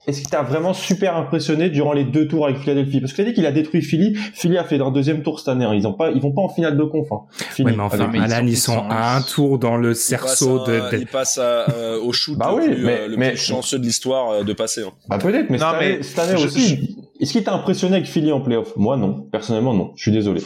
est-ce 0.09 0.23
qu'il 0.23 0.31
t'a 0.31 0.43
vraiment 0.43 0.73
super 0.73 1.17
impressionné 1.19 1.69
durant 1.69 1.93
les 1.93 2.05
deux 2.05 2.27
tours 2.27 2.47
avec 2.47 2.59
Philadelphie? 2.61 3.01
Parce 3.01 3.13
que 3.13 3.21
tu 3.21 3.29
dit 3.29 3.35
qu'il 3.35 3.45
a 3.45 3.53
détruit 3.53 3.83
Philly. 3.83 4.15
Philly 4.33 4.57
a 4.57 4.65
fait 4.65 4.79
leur 4.79 4.91
deuxième 4.91 5.23
tour 5.23 5.39
cette 5.39 5.49
année. 5.49 5.67
Hein. 5.67 5.75
Ils 5.75 5.87
ont 5.87 5.93
pas, 5.93 6.11
ils 6.11 6.23
vont 6.23 6.33
pas 6.33 6.41
en 6.41 6.49
finale 6.49 6.79
de 6.79 6.83
conf. 6.83 7.13
Hein. 7.13 7.21
mais 7.59 7.79
enfin, 7.79 8.11
Alan, 8.15 8.47
ils, 8.47 8.57
sont, 8.57 8.79
à 8.89 9.17
un 9.17 9.21
tour 9.21 9.59
dans 9.59 9.77
le 9.77 9.93
cerceau 9.93 10.65
de, 10.65 10.97
Ils 10.97 11.07
passent 11.07 11.39
euh, 11.43 12.01
au 12.01 12.13
shoot 12.13 12.39
bah 12.39 12.55
le, 12.57 12.57
oui, 12.57 12.75
plus, 12.75 12.85
mais, 12.87 13.01
euh, 13.01 13.09
le 13.09 13.17
plus 13.17 13.37
chanceux 13.37 13.79
de 13.79 13.85
l'histoire 13.85 14.31
euh, 14.31 14.45
de 14.45 14.53
passer. 14.55 14.83
Hein. 14.83 14.93
Bah 15.11 15.19
peut-être, 15.19 15.51
mais, 15.51 15.59
cette, 16.03 16.19
année, 16.19 16.43
aussi. 16.43 16.97
Est-ce 17.21 17.33
qu'il 17.33 17.45
t'a 17.45 17.53
impressionné 17.53 17.97
avec 17.97 18.09
Philly 18.09 18.33
en 18.33 18.41
playoff? 18.41 18.75
Moi 18.77 18.97
non. 18.97 19.29
Personnellement 19.31 19.75
non. 19.75 19.93
Je 19.95 20.05
suis 20.05 20.13
désolé. 20.13 20.41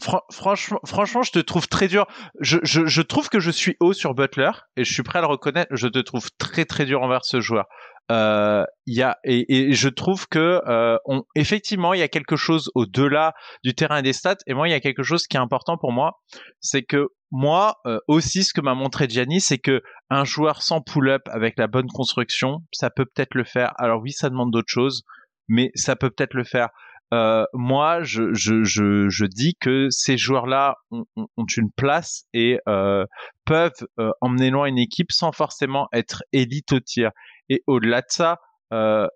franchement, 0.00 0.80
franchement, 0.84 1.22
je 1.22 1.30
te 1.30 1.38
trouve 1.38 1.68
très 1.68 1.86
dur. 1.86 2.06
Je, 2.40 2.58
je, 2.64 2.86
je 2.86 3.02
trouve 3.02 3.28
que 3.28 3.38
je 3.38 3.52
suis 3.52 3.76
haut 3.78 3.92
sur 3.92 4.14
Butler 4.14 4.50
et 4.76 4.82
je 4.82 4.92
suis 4.92 5.04
prêt 5.04 5.20
à 5.20 5.22
le 5.22 5.28
reconnaître. 5.28 5.70
Je 5.76 5.86
te 5.86 6.00
trouve 6.00 6.28
très 6.38 6.64
très 6.64 6.86
dur 6.86 7.02
envers 7.02 7.24
ce 7.24 7.40
joueur 7.40 7.66
euh, 8.10 8.64
y 8.86 9.02
a 9.02 9.18
et, 9.24 9.72
je 9.72 9.88
trouve 9.88 10.26
que 10.28 10.62
euh, 10.66 10.96
effectivement 11.34 11.92
il 11.92 12.00
y 12.00 12.02
a 12.02 12.08
quelque 12.08 12.36
chose 12.36 12.70
au-delà 12.74 13.34
du 13.64 13.74
terrain 13.74 14.00
des 14.00 14.12
stats. 14.12 14.38
Et 14.46 14.54
moi 14.54 14.68
il 14.68 14.70
y 14.70 14.74
a 14.74 14.80
quelque 14.80 15.02
chose 15.02 15.26
qui 15.26 15.36
est 15.36 15.40
important 15.40 15.76
pour 15.76 15.92
moi 15.92 16.20
c'est 16.60 16.82
que 16.82 17.08
moi 17.30 17.76
euh, 17.86 17.98
aussi 18.08 18.44
ce 18.44 18.54
que 18.54 18.62
m'a 18.62 18.74
montré 18.74 19.08
Gianni 19.08 19.40
c'est 19.40 19.58
que 19.58 19.82
un 20.08 20.24
joueur 20.24 20.62
sans 20.62 20.80
pull-up 20.80 21.22
avec 21.30 21.58
la 21.58 21.66
bonne 21.66 21.88
construction 21.88 22.62
ça 22.72 22.90
peut 22.90 23.04
peut-être 23.04 23.34
le 23.34 23.44
faire. 23.44 23.72
Alors 23.76 24.00
oui 24.00 24.12
ça 24.12 24.30
demande 24.30 24.52
d'autres 24.52 24.68
choses 24.68 25.02
mais 25.48 25.70
ça 25.74 25.96
peut 25.96 26.10
peut-être 26.10 26.34
le 26.34 26.44
faire 26.44 26.68
euh, 27.14 27.44
moi, 27.54 28.02
je, 28.02 28.34
je, 28.34 28.64
je, 28.64 29.08
je, 29.08 29.24
dis 29.24 29.54
que 29.58 29.88
ces 29.90 30.18
joueurs-là 30.18 30.76
ont, 30.90 31.04
ont, 31.16 31.46
une 31.56 31.70
place 31.70 32.24
et 32.34 32.58
euh, 32.68 33.06
peuvent 33.46 33.86
euh, 33.98 34.10
emmener 34.20 34.50
loin 34.50 34.66
une 34.66 34.78
équipe 34.78 35.10
sans 35.10 35.32
forcément 35.32 35.88
être 35.92 36.22
élite 36.32 36.72
au 36.72 36.80
tir. 36.80 37.10
Et 37.48 37.62
au-delà 37.66 38.02
de 38.02 38.08
ça, 38.10 38.38
euh, 38.74 39.06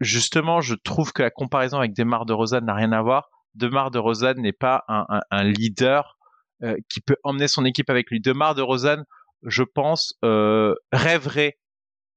justement, 0.00 0.62
je 0.62 0.74
trouve 0.74 1.12
que 1.12 1.22
la 1.22 1.30
comparaison 1.30 1.78
avec 1.78 1.94
Demar 1.94 2.24
de 2.24 2.32
Rosanne 2.32 2.64
n'a 2.64 2.74
rien 2.74 2.92
à 2.92 3.02
voir. 3.02 3.28
Demar 3.54 3.90
de 3.90 3.98
Rosanne 3.98 4.40
n'est 4.40 4.52
pas 4.52 4.84
un, 4.88 5.04
un, 5.10 5.20
un 5.30 5.44
leader 5.44 6.16
euh, 6.62 6.76
qui 6.88 7.02
peut 7.02 7.16
emmener 7.22 7.48
son 7.48 7.66
équipe 7.66 7.90
avec 7.90 8.10
lui. 8.10 8.20
Demar 8.20 8.54
de 8.54 8.62
Rosanne, 8.62 9.04
je 9.42 9.62
pense, 9.62 10.14
euh, 10.24 10.74
rêverait 10.90 11.58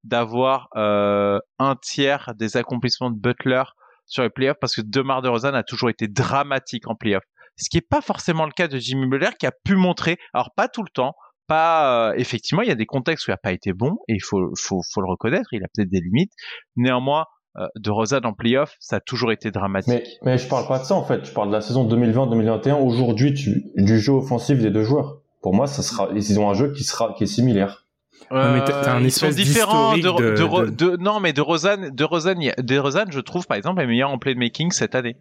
d'avoir 0.04 0.68
un 0.76 1.74
tiers 1.82 2.32
des 2.36 2.56
accomplissements 2.56 3.10
de 3.10 3.18
Butler 3.18 3.64
sur 4.06 4.22
les 4.22 4.30
playoffs 4.30 4.56
parce 4.60 4.74
que 4.74 4.82
Demar 4.82 5.22
de 5.22 5.28
Rosanne 5.28 5.54
a 5.54 5.62
toujours 5.62 5.90
été 5.90 6.08
dramatique 6.08 6.88
en 6.88 6.94
playoffs. 6.94 7.24
Ce 7.56 7.68
qui 7.70 7.78
n'est 7.78 7.86
pas 7.88 8.00
forcément 8.00 8.44
le 8.44 8.52
cas 8.52 8.68
de 8.68 8.78
Jimmy 8.78 9.06
Butler 9.06 9.30
qui 9.38 9.46
a 9.46 9.52
pu 9.52 9.76
montrer, 9.76 10.18
alors 10.34 10.50
pas 10.54 10.68
tout 10.68 10.82
le 10.82 10.90
temps, 10.92 11.14
pas 11.46 12.10
euh, 12.10 12.14
effectivement 12.16 12.62
il 12.62 12.68
y 12.68 12.72
a 12.72 12.76
des 12.76 12.86
contextes 12.86 13.26
où 13.26 13.30
il 13.30 13.34
n'a 13.34 13.38
pas 13.38 13.52
été 13.52 13.72
bon 13.72 13.96
et 14.08 14.14
il 14.14 14.22
faut 14.22 14.50
faut 14.56 14.80
faut 14.92 15.00
le 15.00 15.08
reconnaître 15.08 15.52
il 15.52 15.62
a 15.64 15.68
peut-être 15.72 15.90
des 15.90 16.00
limites. 16.00 16.32
Néanmoins 16.76 17.24
euh, 17.56 17.66
de 17.76 17.90
Rosa 17.90 18.20
en 18.24 18.32
playoff 18.32 18.76
ça 18.80 18.96
a 18.96 19.00
toujours 19.00 19.32
été 19.32 19.50
dramatique. 19.50 19.92
Mais 19.92 20.04
mais 20.22 20.38
je 20.38 20.48
parle 20.48 20.66
pas 20.66 20.78
de 20.78 20.84
ça 20.84 20.94
en 20.94 21.04
fait. 21.04 21.24
Je 21.24 21.32
parle 21.32 21.48
de 21.48 21.54
la 21.54 21.60
saison 21.60 21.88
2020-2021 21.88 22.74
aujourd'hui 22.74 23.32
du 23.32 23.98
jeu 23.98 24.12
offensif 24.12 24.58
des 24.58 24.70
deux 24.70 24.82
joueurs. 24.82 25.22
Pour 25.40 25.54
moi 25.54 25.66
ça 25.66 25.82
sera 25.82 26.08
ils 26.14 26.38
ont 26.38 26.50
un 26.50 26.54
jeu 26.54 26.72
qui 26.72 26.84
sera 26.84 27.14
qui 27.14 27.24
est 27.24 27.28
similaire 27.28 27.85
euh, 28.32 28.60
un 28.86 29.00
ils 29.00 29.12
sont 29.12 29.28
différents 29.28 29.96
de, 29.96 30.00
de, 30.00 30.70
de, 30.70 30.96
non 30.96 31.20
mais 31.20 31.32
de 31.32 31.40
Rosanne 31.40 31.90
de 31.90 32.04
Rosanne 32.04 32.40
de 32.58 32.78
Rosanne 32.78 33.12
je 33.12 33.20
trouve 33.20 33.46
par 33.46 33.56
exemple 33.56 33.80
est 33.80 33.86
meilleur 33.86 34.10
en 34.10 34.18
playmaking 34.18 34.72
cette 34.72 34.94
année 34.94 35.16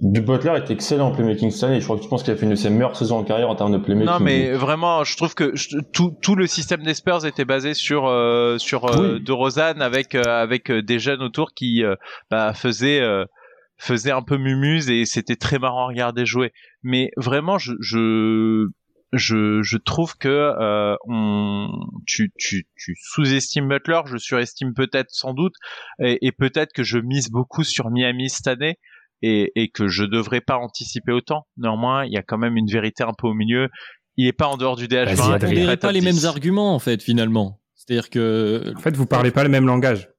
du 0.00 0.20
Butler 0.20 0.52
est 0.56 0.70
excellent 0.70 1.08
en 1.08 1.12
playmaking 1.12 1.50
cette 1.50 1.64
année. 1.64 1.80
Je 1.80 1.84
crois 1.84 1.96
que 1.96 2.02
tu 2.02 2.08
penses 2.08 2.24
qu'il 2.24 2.32
a 2.32 2.36
fait 2.36 2.44
une 2.44 2.50
de 2.50 2.56
ses 2.56 2.68
meilleures 2.68 2.96
saisons 2.96 3.18
en 3.18 3.24
carrière 3.24 3.48
en 3.48 3.54
termes 3.54 3.72
de 3.72 3.78
playmaking. 3.78 4.12
Non, 4.12 4.18
mais 4.20 4.52
vraiment, 4.52 5.04
je 5.04 5.16
trouve 5.16 5.34
que 5.34 5.54
tout, 5.92 6.16
tout 6.20 6.34
le 6.34 6.46
système 6.46 6.82
des 6.82 6.94
Spurs 6.94 7.24
était 7.24 7.44
basé 7.44 7.74
sur 7.74 8.06
euh, 8.06 8.58
sur 8.58 8.86
euh, 8.86 9.18
de 9.20 9.32
Rosanne 9.32 9.80
avec 9.80 10.14
euh, 10.14 10.22
avec 10.24 10.70
des 10.70 10.98
jeunes 10.98 11.22
autour 11.22 11.52
qui 11.54 11.84
bah, 12.30 12.52
faisaient 12.54 13.02
faisaient 13.76 14.10
un 14.10 14.22
peu 14.22 14.36
mumuse 14.36 14.90
et 14.90 15.04
c'était 15.04 15.36
très 15.36 15.58
marrant 15.58 15.84
à 15.84 15.88
regarder 15.88 16.26
jouer. 16.26 16.52
Mais 16.82 17.10
vraiment, 17.16 17.58
je 17.58 17.74
je 17.80 18.66
je, 19.14 19.62
je 19.62 19.76
trouve 19.78 20.16
que 20.16 20.52
on, 21.06 21.68
tu, 22.06 22.32
tu, 22.38 22.66
tu 22.76 22.96
sous-estimes 23.00 23.68
Butler, 23.68 24.00
je 24.06 24.16
surestime 24.16 24.74
peut-être 24.74 25.10
sans 25.10 25.34
doute, 25.34 25.54
et, 26.02 26.18
et 26.26 26.32
peut-être 26.32 26.72
que 26.72 26.82
je 26.82 26.98
mise 26.98 27.30
beaucoup 27.30 27.64
sur 27.64 27.90
Miami 27.90 28.28
cette 28.30 28.46
année 28.46 28.78
et, 29.22 29.52
et 29.56 29.68
que 29.68 29.88
je 29.88 30.04
devrais 30.04 30.40
pas 30.40 30.56
anticiper 30.56 31.12
autant. 31.12 31.46
Néanmoins, 31.56 32.04
il 32.04 32.12
y 32.12 32.18
a 32.18 32.22
quand 32.22 32.38
même 32.38 32.56
une 32.56 32.70
vérité 32.70 33.04
un 33.04 33.14
peu 33.16 33.26
au 33.26 33.34
milieu. 33.34 33.68
Il 34.16 34.26
est 34.26 34.32
pas 34.32 34.46
en 34.46 34.56
dehors 34.56 34.76
du 34.76 34.86
DH20. 34.86 35.50
Il 35.50 35.66
n'est 35.66 35.76
pas 35.76 35.92
les 35.92 36.02
mêmes 36.02 36.24
arguments 36.24 36.74
en 36.74 36.78
fait 36.78 37.02
finalement. 37.02 37.60
C'est-à-dire 37.74 38.10
que 38.10 38.72
en 38.76 38.80
fait 38.80 38.96
vous 38.96 39.06
parlez 39.06 39.30
pas 39.30 39.42
le 39.42 39.48
même 39.48 39.66
langage. 39.66 40.10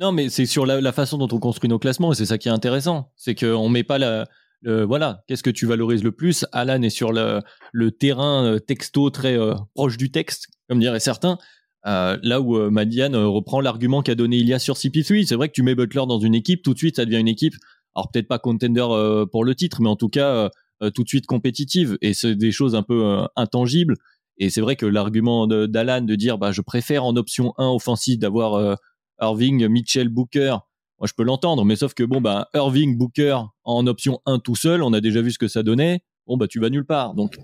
Non, 0.00 0.12
mais 0.12 0.28
c'est 0.28 0.46
sur 0.46 0.64
la, 0.64 0.80
la, 0.80 0.92
façon 0.92 1.18
dont 1.18 1.28
on 1.32 1.40
construit 1.40 1.68
nos 1.68 1.80
classements 1.80 2.12
et 2.12 2.14
c'est 2.14 2.26
ça 2.26 2.38
qui 2.38 2.48
est 2.48 2.52
intéressant. 2.52 3.10
C'est 3.16 3.34
qu'on 3.34 3.68
met 3.68 3.82
pas 3.82 3.98
la, 3.98 4.26
le, 4.62 4.84
voilà, 4.84 5.22
qu'est-ce 5.26 5.42
que 5.42 5.50
tu 5.50 5.66
valorises 5.66 6.02
le 6.02 6.12
plus? 6.12 6.44
Alan 6.52 6.82
est 6.82 6.90
sur 6.90 7.12
le, 7.12 7.42
le 7.72 7.90
terrain 7.90 8.44
euh, 8.44 8.58
texto 8.58 9.10
très 9.10 9.38
euh, 9.38 9.54
proche 9.74 9.96
du 9.96 10.10
texte, 10.10 10.48
comme 10.68 10.80
diraient 10.80 11.00
certains. 11.00 11.38
Euh, 11.86 12.18
là 12.22 12.40
où 12.40 12.56
euh, 12.56 12.70
Madiane 12.70 13.14
reprend 13.16 13.60
l'argument 13.60 14.02
qu'a 14.02 14.16
donné 14.16 14.38
Ilia 14.38 14.58
sur 14.58 14.74
CP3, 14.74 15.26
c'est 15.26 15.36
vrai 15.36 15.48
que 15.48 15.54
tu 15.54 15.62
mets 15.62 15.74
Butler 15.76 16.02
dans 16.08 16.18
une 16.18 16.34
équipe, 16.34 16.62
tout 16.62 16.74
de 16.74 16.78
suite 16.78 16.96
ça 16.96 17.04
devient 17.04 17.20
une 17.20 17.28
équipe 17.28 17.54
alors 17.98 18.10
peut-être 18.10 18.28
pas 18.28 18.38
contender 18.38 18.84
euh, 18.88 19.26
pour 19.26 19.44
le 19.44 19.54
titre, 19.54 19.80
mais 19.80 19.88
en 19.88 19.96
tout 19.96 20.08
cas 20.08 20.28
euh, 20.28 20.48
euh, 20.82 20.90
tout 20.90 21.02
de 21.02 21.08
suite 21.08 21.26
compétitive. 21.26 21.98
Et 22.00 22.14
c'est 22.14 22.36
des 22.36 22.52
choses 22.52 22.74
un 22.76 22.82
peu 22.82 23.26
intangibles. 23.36 23.96
Et 24.38 24.50
c'est 24.50 24.60
vrai 24.60 24.76
que 24.76 24.86
l'argument 24.86 25.48
d'Alan 25.48 26.02
de 26.02 26.14
dire 26.14 26.38
bah 26.38 26.52
je 26.52 26.62
préfère 26.62 27.04
en 27.04 27.16
option 27.16 27.54
1 27.58 27.66
offensive 27.70 28.20
d'avoir 28.20 28.54
euh, 28.54 28.74
Irving, 29.20 29.66
Mitchell, 29.66 30.08
Booker. 30.08 30.58
Moi 31.00 31.06
je 31.08 31.14
peux 31.14 31.22
l'entendre, 31.22 31.64
mais 31.64 31.76
sauf 31.76 31.94
que 31.94 32.02
bon 32.02 32.20
bah 32.20 32.48
Irving, 32.54 32.96
Booker 32.98 33.38
en 33.64 33.86
option 33.86 34.20
1 34.26 34.38
tout 34.40 34.56
seul, 34.56 34.82
on 34.82 34.92
a 34.92 35.00
déjà 35.00 35.22
vu 35.22 35.30
ce 35.30 35.38
que 35.38 35.48
ça 35.48 35.62
donnait. 35.62 36.00
Bon 36.26 36.36
bah 36.36 36.46
tu 36.48 36.58
vas 36.60 36.70
nulle 36.70 36.84
part. 36.86 37.14
Donc 37.14 37.36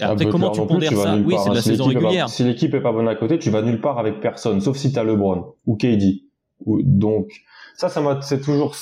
Ah, 0.00 0.10
après 0.10 0.26
comment 0.26 0.50
tu 0.50 0.64
pondères 0.66 0.96
ça? 0.96 1.16
Oui, 1.24 1.34
c'est 1.42 1.50
de 1.50 1.54
la 1.54 1.62
Si 1.62 1.68
saison 1.70 1.84
pas- 1.92 1.98
régulière. 1.98 2.28
si 2.28 2.44
l'équipe 2.44 2.72
est 2.74 2.80
pas 2.80 2.92
bonne 2.92 3.08
à 3.08 3.14
côté, 3.14 3.38
tu 3.38 3.50
vas 3.50 3.62
nulle 3.62 3.80
part 3.80 3.98
avec 3.98 4.20
personne, 4.20 4.60
sauf 4.60 4.76
si 4.76 4.92
t'as 4.92 5.02
LeBron 5.04 5.54
ou 5.66 5.76
KD. 5.76 6.22
Ou- 6.64 6.80
Donc 6.82 7.28
ça, 7.76 7.88
ça 7.88 8.00
m'a, 8.00 8.20
c'est 8.22 8.40
toujours. 8.40 8.74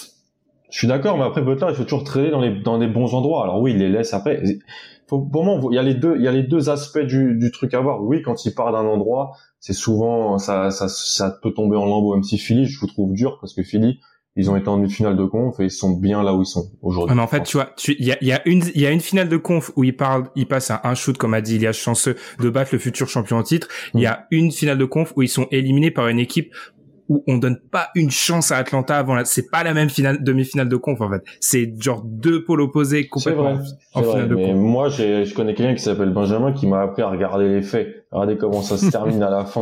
Je 0.71 0.79
suis 0.79 0.87
d'accord, 0.87 1.17
mais 1.17 1.25
après 1.25 1.43
Butler, 1.43 1.67
il 1.71 1.75
faut 1.75 1.83
toujours 1.85 2.05
traîner 2.05 2.31
dans 2.31 2.41
les 2.41 2.61
dans 2.61 2.77
les 2.79 2.87
bons 2.87 3.13
endroits. 3.15 3.43
Alors 3.43 3.61
oui, 3.61 3.73
il 3.73 3.79
les 3.79 3.89
laisse 3.89 4.13
après. 4.15 4.43
Faut, 5.09 5.19
pour 5.19 5.45
moi, 5.45 5.59
il 5.73 5.75
y 5.75 5.79
a 5.79 5.83
les 5.83 5.95
deux, 5.95 6.15
il 6.17 6.23
y 6.23 6.29
a 6.29 6.33
les 6.33 6.45
deux 6.45 6.69
aspects 6.71 7.01
du, 7.01 7.37
du 7.37 7.51
truc 7.51 7.75
à 7.75 7.81
voir. 7.81 8.01
Oui, 8.03 8.23
quand 8.23 8.45
il 8.45 8.55
part 8.55 8.71
d'un 8.71 8.85
endroit, 8.87 9.33
c'est 9.59 9.73
souvent 9.73 10.39
ça, 10.39 10.71
ça, 10.71 10.87
ça 10.89 11.37
peut 11.43 11.53
tomber 11.53 11.77
en 11.77 11.87
lambeaux. 11.87 12.15
Même 12.15 12.23
si 12.23 12.39
Philly, 12.39 12.67
je 12.67 12.79
vous 12.79 12.87
trouve 12.87 13.13
dur 13.15 13.39
parce 13.41 13.53
que 13.53 13.65
Philly, 13.65 13.99
ils 14.37 14.51
ont 14.51 14.57
été 14.57 14.69
en 14.69 14.87
finale 14.89 15.17
de 15.17 15.25
conf 15.25 15.59
et 15.61 15.65
ils 15.65 15.71
sont 15.71 15.91
bien 15.91 16.23
là 16.23 16.35
où 16.35 16.43
ils 16.43 16.47
sont 16.47 16.71
aujourd'hui. 16.83 17.11
Ouais, 17.13 17.17
mais 17.17 17.23
en 17.23 17.27
fait, 17.27 17.43
tu 17.43 17.57
vois, 17.57 17.71
tu, 17.77 17.97
il 17.99 18.07
y 18.07 18.13
a, 18.13 18.19
il 18.21 18.29
y 18.29 18.33
a 18.33 18.41
une, 18.47 18.63
il 18.75 18.81
y 18.81 18.87
a 18.87 18.91
une 18.91 19.01
finale 19.01 19.29
de 19.29 19.37
conf 19.37 19.73
où 19.77 19.85
il 19.85 19.97
parle, 19.97 20.29
il 20.37 20.47
passe 20.47 20.71
à 20.71 20.81
un 20.85 20.95
shoot, 20.95 21.17
comme 21.19 21.35
a 21.35 21.41
dit 21.41 21.57
Ilias 21.57 21.73
chanceux 21.73 22.17
de 22.39 22.49
battre 22.51 22.71
le 22.73 22.79
futur 22.79 23.09
champion 23.09 23.37
en 23.39 23.43
titre. 23.43 23.69
Il 23.95 24.01
y 24.01 24.07
a 24.07 24.27
une 24.31 24.53
finale 24.53 24.79
de 24.79 24.85
conf 24.85 25.13
où 25.17 25.23
ils 25.23 25.29
sont 25.29 25.47
éliminés 25.51 25.91
par 25.91 26.09
une 26.09 26.19
équipe 26.21 26.53
où 27.09 27.25
on 27.27 27.39
donne 27.39 27.59
pas 27.73 27.89
une 27.97 28.13
chance 28.13 28.53
à 28.53 28.57
Atlanta 28.59 28.97
avant 28.97 29.17
la, 29.17 29.25
c'est 29.25 29.51
pas 29.51 29.65
la 29.65 29.75
même 29.75 29.91
finale, 29.91 30.23
demi-finale 30.23 30.69
de 30.69 30.77
conf, 30.77 31.01
en 31.01 31.11
fait. 31.11 31.23
C'est 31.41 31.75
genre 31.83 32.03
deux 32.07 32.45
pôles 32.45 32.61
opposés 32.61 33.03
C'est 33.03 33.09
complètement 33.09 33.55
vrai, 33.57 33.65
en 33.95 34.03
vrai. 34.03 34.13
finale 34.13 34.29
de 34.29 34.35
Mais 34.37 34.45
conf. 34.53 34.57
moi, 34.57 34.89
j'ai, 34.91 35.25
je 35.25 35.35
connais 35.35 35.55
quelqu'un 35.55 35.75
qui 35.75 35.83
s'appelle 35.83 36.11
Benjamin 36.13 36.53
qui 36.53 36.69
m'a 36.69 36.83
appris 36.83 37.03
à 37.03 37.09
regarder 37.11 37.49
les 37.49 37.63
faits, 37.63 38.00
regarder 38.11 38.37
comment 38.37 38.63
ça 38.63 38.77
se 38.77 38.87
termine 38.91 39.23
à 39.23 39.31
la 39.31 39.45
fin. 39.45 39.61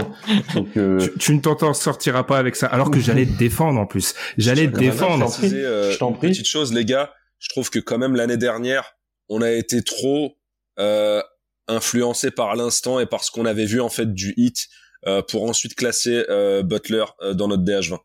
Donc, 0.55 0.77
euh, 0.77 0.99
Tu, 0.99 1.19
tu 1.19 1.35
ne 1.35 1.41
t'en 1.41 1.75
sortiras 1.75 2.25
pas 2.25 2.39
avec 2.39 2.57
ça, 2.57 2.66
alors 2.66 2.91
que 2.91 3.01
j'allais 3.01 3.27
te 3.27 3.37
défendre 3.39 3.81
en 3.81 3.87
plus. 3.87 4.15
J'allais 4.37 4.70
te 4.70 4.79
défendre. 4.79 5.27
préciser, 5.27 5.65
euh, 5.65 5.93
Je 5.93 5.99
t'en 5.99 6.11
une 6.11 6.16
prie. 6.19 6.29
Petite 6.31 6.47
chose, 6.47 6.73
les 6.73 6.85
gars. 6.85 7.12
Je 7.39 7.49
trouve 7.51 7.70
que 7.70 7.79
quand 7.79 7.99
même 7.99 8.16
l'année 8.16 8.37
dernière, 8.37 8.97
on 9.29 9.43
a 9.43 9.51
été 9.51 9.83
trop 9.83 10.37
euh, 10.79 11.23
influencé 11.69 12.31
par 12.31 12.57
l'instant 12.57 12.99
et 13.01 13.07
par 13.07 13.23
ce 13.23 13.31
qu'on 13.31 13.45
avait 13.45 13.66
vu 13.66 13.81
en 13.81 13.91
fait 13.91 14.12
du 14.12 14.35
hit 14.37 14.69
pour 15.29 15.45
ensuite 15.45 15.75
classer 15.75 16.25
Butler 16.65 17.05
dans 17.35 17.47
notre 17.47 17.62
DH20. 17.62 17.99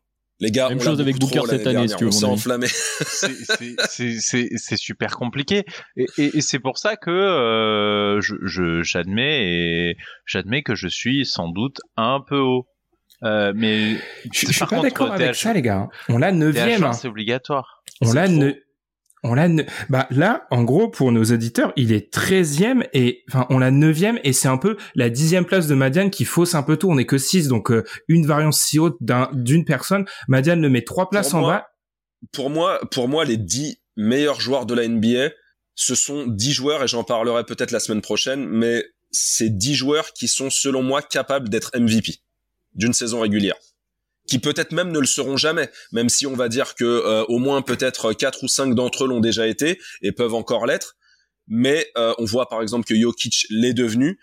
Les 0.44 0.50
gars, 0.50 0.68
Même 0.68 0.78
on 0.78 0.82
chose 0.82 1.00
avec 1.00 1.18
Booker 1.18 1.40
cette 1.48 1.66
année, 1.66 1.72
dernière. 1.72 1.90
si 1.90 1.96
tu 1.96 2.04
veux, 2.04 2.08
On 2.08 2.12
s'est 2.12 2.24
enflammé. 2.26 2.66
c'est- 2.68 3.34
c'est- 3.44 3.76
c'est 3.88 4.20
c'est- 4.20 4.48
c'est 4.56 4.76
super 4.76 5.16
compliqué 5.16 5.64
et, 5.96 6.06
et, 6.18 6.36
et 6.38 6.40
c'est 6.42 6.58
pour 6.58 6.76
ça 6.78 6.96
que 6.96 7.10
euh, 7.10 8.20
je 8.20 8.34
je- 8.42 8.82
j'admets 8.82 9.46
et 9.90 9.96
j'admets 10.26 10.62
que 10.62 10.74
je 10.74 10.88
suis 10.88 11.24
sans 11.24 11.48
doute 11.48 11.78
un 11.96 12.20
peu 12.20 12.38
haut 12.38 12.66
euh, 13.22 13.52
mais 13.56 13.94
Je, 14.32 14.40
je 14.46 14.46
suis 14.52 14.58
par 14.58 14.68
pas 14.68 14.76
contre, 14.76 14.88
d'accord 14.88 15.12
avec 15.12 15.30
DH 15.30 15.34
ça, 15.34 15.52
les 15.54 15.62
gars. 15.62 15.88
On 16.10 16.18
l'a 16.18 16.30
neuvième. 16.32 16.80
DH20, 16.82 16.84
hein. 16.84 16.92
c'est 16.92 17.08
obligatoire 17.08 17.82
On 18.02 18.12
l'a 18.12 18.28
ne... 18.28 18.52
on 19.24 19.34
l'a 19.34 19.48
ne- 19.48 19.64
bah 19.88 20.06
là 20.10 20.46
en 20.50 20.62
gros 20.62 20.88
pour 20.88 21.10
nos 21.10 21.24
auditeurs 21.24 21.72
il 21.76 21.92
est 21.92 22.12
13e 22.14 22.86
et 22.92 23.24
enfin 23.28 23.46
on 23.50 23.58
l'a 23.58 23.70
9e 23.72 24.20
et 24.22 24.32
c'est 24.32 24.48
un 24.48 24.58
peu 24.58 24.76
la 24.94 25.10
dixième 25.10 25.44
place 25.44 25.66
de 25.66 25.74
Madiane 25.74 26.10
qui 26.10 26.24
fausse 26.24 26.54
un 26.54 26.62
peu 26.62 26.76
tout. 26.76 26.88
On 26.90 26.98
est 26.98 27.06
que 27.06 27.18
6 27.18 27.48
donc 27.48 27.70
euh, 27.72 27.84
une 28.08 28.26
variance 28.26 28.60
si 28.60 28.78
haute 28.78 28.96
d'un 29.00 29.30
d'une 29.32 29.64
personne. 29.64 30.04
Madiane 30.28 30.60
le 30.60 30.68
met 30.68 30.82
trois 30.82 31.10
places 31.10 31.30
Pour 31.30 31.38
en 31.38 31.42
moi, 31.42 31.52
bas. 31.54 31.66
pour 32.32 32.50
moi, 32.50 32.80
pour 32.92 33.08
moi, 33.08 33.24
les 33.24 33.36
10 33.36 33.78
meilleurs 33.96 34.40
joueurs 34.40 34.66
de 34.66 34.74
la 34.74 34.86
NBA, 34.86 35.30
ce 35.74 35.94
sont 35.94 36.26
10 36.26 36.52
joueurs, 36.52 36.82
et 36.84 36.88
j'en 36.88 37.02
parlerai 37.04 37.44
peut-être 37.44 37.70
la 37.72 37.80
semaine 37.80 38.00
prochaine, 38.02 38.46
mais 38.46 38.84
c'est 39.10 39.50
10 39.50 39.74
joueurs 39.74 40.12
qui 40.12 40.28
sont, 40.28 40.50
selon 40.50 40.82
moi, 40.82 41.02
capables 41.02 41.48
d'être 41.48 41.70
MVP 41.78 42.14
d'une 42.74 42.92
saison 42.92 43.20
régulière. 43.20 43.56
Qui 44.26 44.38
peut-être 44.38 44.72
même 44.72 44.90
ne 44.90 44.98
le 44.98 45.06
seront 45.06 45.36
jamais, 45.36 45.70
même 45.92 46.08
si 46.08 46.26
on 46.26 46.34
va 46.34 46.48
dire 46.48 46.74
que 46.74 46.84
euh, 46.84 47.24
au 47.24 47.38
moins 47.38 47.60
peut-être 47.60 48.12
4 48.12 48.44
ou 48.44 48.48
5 48.48 48.74
d'entre 48.74 49.04
eux 49.04 49.08
l'ont 49.08 49.20
déjà 49.20 49.46
été 49.46 49.78
et 50.00 50.12
peuvent 50.12 50.34
encore 50.34 50.66
l'être. 50.66 50.96
Mais 51.46 51.86
euh, 51.98 52.14
on 52.18 52.24
voit 52.24 52.48
par 52.48 52.62
exemple 52.62 52.86
que 52.86 52.94
Jokic 52.98 53.46
l'est 53.50 53.74
devenu. 53.74 54.18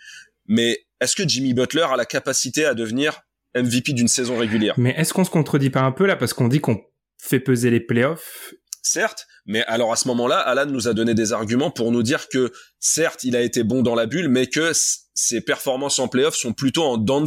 Mais 0.47 0.85
est-ce 0.99 1.15
que 1.15 1.27
Jimmy 1.27 1.53
Butler 1.53 1.85
a 1.91 1.95
la 1.95 2.05
capacité 2.05 2.65
à 2.65 2.73
devenir 2.73 3.21
MVP 3.55 3.93
d'une 3.93 4.07
saison 4.07 4.37
régulière? 4.37 4.73
Mais 4.77 4.93
est-ce 4.97 5.13
qu'on 5.13 5.23
se 5.23 5.29
contredit 5.29 5.69
pas 5.69 5.81
un 5.81 5.91
peu 5.91 6.07
là? 6.07 6.15
Parce 6.15 6.33
qu'on 6.33 6.47
dit 6.47 6.61
qu'on 6.61 6.81
fait 7.19 7.39
peser 7.39 7.69
les 7.69 7.79
playoffs 7.79 8.53
Certes, 8.83 9.27
mais 9.45 9.63
alors 9.65 9.93
à 9.93 9.95
ce 9.95 10.07
moment-là, 10.07 10.39
Alan 10.39 10.65
nous 10.65 10.87
a 10.87 10.93
donné 10.93 11.13
des 11.13 11.33
arguments 11.33 11.69
pour 11.69 11.91
nous 11.91 12.01
dire 12.01 12.29
que 12.29 12.51
certes, 12.79 13.23
il 13.23 13.35
a 13.35 13.41
été 13.41 13.63
bon 13.63 13.83
dans 13.83 13.93
la 13.93 14.07
bulle, 14.07 14.27
mais 14.27 14.47
que 14.47 14.71
ses 15.13 15.41
performances 15.41 15.99
en 15.99 16.07
playoff 16.07 16.35
sont 16.35 16.53
plutôt 16.53 16.83
en 16.83 16.97
dents. 16.97 17.25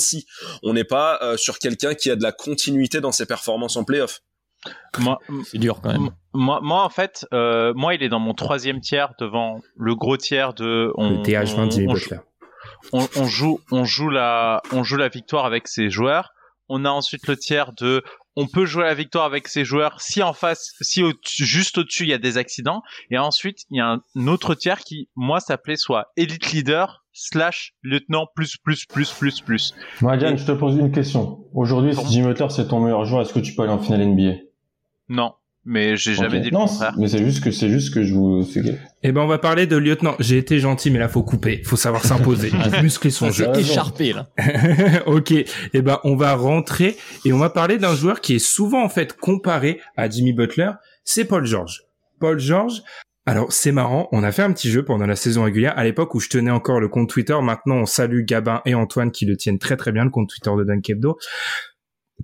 On 0.62 0.72
n'est 0.72 0.84
pas 0.84 1.18
euh, 1.22 1.36
sur 1.36 1.58
quelqu'un 1.58 1.94
qui 1.94 2.10
a 2.10 2.16
de 2.16 2.22
la 2.22 2.32
continuité 2.32 3.00
dans 3.00 3.12
ses 3.12 3.26
performances 3.26 3.76
en 3.76 3.84
playoff. 3.84 4.20
moi 4.98 5.18
C'est 5.50 5.58
dur 5.58 5.80
quand 5.82 5.92
même. 5.92 6.10
Moi, 6.32 6.60
moi, 6.62 6.82
en 6.82 6.88
fait, 6.88 7.26
euh, 7.32 7.72
moi, 7.74 7.94
il 7.94 8.02
est 8.02 8.08
dans 8.08 8.18
mon 8.20 8.34
troisième 8.34 8.80
tiers 8.80 9.12
devant 9.20 9.60
le 9.76 9.94
gros 9.94 10.16
tiers 10.16 10.54
de. 10.54 10.90
On, 10.96 11.10
le 11.10 11.16
TH20 11.22 11.56
on- 11.86 11.90
on, 11.90 11.92
Butler 11.94 12.18
on, 12.92 13.08
on 13.16 13.26
joue, 13.26 13.60
on 13.70 13.84
joue 13.84 14.08
la, 14.08 14.62
on 14.72 14.82
joue 14.82 14.96
la 14.96 15.08
victoire 15.08 15.44
avec 15.44 15.68
ses 15.68 15.90
joueurs. 15.90 16.30
On 16.68 16.84
a 16.86 16.90
ensuite 16.90 17.26
le 17.28 17.36
tiers 17.36 17.72
de. 17.74 18.02
On 18.36 18.48
peut 18.48 18.66
jouer 18.66 18.82
la 18.84 18.94
victoire 18.94 19.26
avec 19.26 19.46
ses 19.46 19.64
joueurs 19.64 20.00
si 20.00 20.20
en 20.22 20.32
face, 20.32 20.72
si 20.80 21.04
au 21.04 21.12
juste 21.22 21.78
au-dessus 21.78 22.02
il 22.02 22.08
y 22.08 22.14
a 22.14 22.18
des 22.18 22.36
accidents. 22.36 22.82
Et 23.10 23.18
ensuite 23.18 23.58
il 23.70 23.76
y 23.76 23.80
a 23.80 23.86
un 24.16 24.26
autre 24.26 24.54
tiers 24.56 24.80
qui, 24.80 25.08
moi, 25.14 25.38
s'appelait 25.38 25.76
soit 25.76 26.10
elite 26.16 26.50
leader 26.52 27.03
slash 27.14 27.72
lieutenant 27.82 28.26
plus 28.34 28.56
plus 28.58 28.84
plus 28.84 29.10
plus 29.12 29.40
plus. 29.40 29.74
Madiane, 30.02 30.36
je 30.36 30.44
te 30.44 30.52
pose 30.52 30.76
une 30.76 30.90
question. 30.92 31.38
Aujourd'hui, 31.54 31.94
si 31.94 32.06
Jimmy 32.12 32.26
Butler 32.26 32.48
c'est 32.50 32.68
ton 32.68 32.80
meilleur 32.80 33.04
joueur, 33.06 33.22
est-ce 33.22 33.32
que 33.32 33.38
tu 33.40 33.54
peux 33.54 33.62
aller 33.62 33.72
en 33.72 33.78
finale 33.78 34.04
NBA 34.04 34.32
Non, 35.08 35.32
mais 35.64 35.96
j'ai 35.96 36.14
jamais 36.14 36.38
Ok. 36.38 36.42
dit 36.42 36.50
le 36.50 36.54
Non, 36.58 36.66
contraire. 36.66 36.94
mais 36.98 37.06
c'est 37.08 37.24
juste 37.24 37.42
que 37.44 37.50
c'est 37.52 37.70
juste 37.70 37.94
que 37.94 38.02
je 38.02 38.12
vous. 38.12 38.44
eh 39.04 39.12
ben 39.12 39.20
on 39.22 39.26
va 39.28 39.38
parler 39.38 39.66
de 39.68 39.76
lieutenant 39.76 40.16
j'ai 40.18 40.38
été 40.38 40.58
gentil 40.58 40.90
mais 40.90 40.98
là 40.98 41.08
faut 41.08 41.22
couper 41.22 41.62
faut 41.64 41.76
savoir 41.76 42.04
s'imposer 42.04 42.50
muscler 42.82 43.10
son 43.10 43.30
jeu 43.30 43.46
écharpé 43.56 44.12
là. 44.12 44.26
ok, 45.06 45.30
et 45.32 45.82
ben 45.82 46.00
on 46.04 46.16
va 46.16 46.34
rentrer 46.34 46.96
et 47.24 47.32
on 47.32 47.38
va 47.38 47.48
parler 47.48 47.78
d'un 47.78 47.94
joueur 47.94 48.20
qui 48.20 48.34
est 48.34 48.38
souvent 48.44 48.82
en 48.84 48.88
fait 48.88 49.16
comparé 49.16 49.80
à 49.96 50.10
Jimmy 50.10 50.32
Butler, 50.32 50.72
c'est 51.04 51.24
Paul 51.26 51.46
George. 51.46 51.82
Paul 52.20 52.38
George, 52.38 52.82
alors 53.26 53.52
c'est 53.52 53.72
marrant, 53.72 54.08
on 54.12 54.22
a 54.22 54.32
fait 54.32 54.42
un 54.42 54.52
petit 54.52 54.70
jeu 54.70 54.84
pendant 54.84 55.06
la 55.06 55.16
saison 55.16 55.44
régulière 55.44 55.72
à 55.76 55.84
l'époque 55.84 56.14
où 56.14 56.20
je 56.20 56.28
tenais 56.28 56.50
encore 56.50 56.80
le 56.80 56.88
compte 56.88 57.08
Twitter. 57.08 57.36
Maintenant 57.42 57.76
on 57.76 57.86
salue 57.86 58.22
Gabin 58.24 58.60
et 58.66 58.74
Antoine 58.74 59.10
qui 59.10 59.24
le 59.24 59.36
tiennent 59.36 59.58
très 59.58 59.76
très 59.76 59.92
bien 59.92 60.04
le 60.04 60.10
compte 60.10 60.28
Twitter 60.28 60.50
de 60.56 60.64
Dunk 60.64 60.90
Hebdo. 60.90 61.16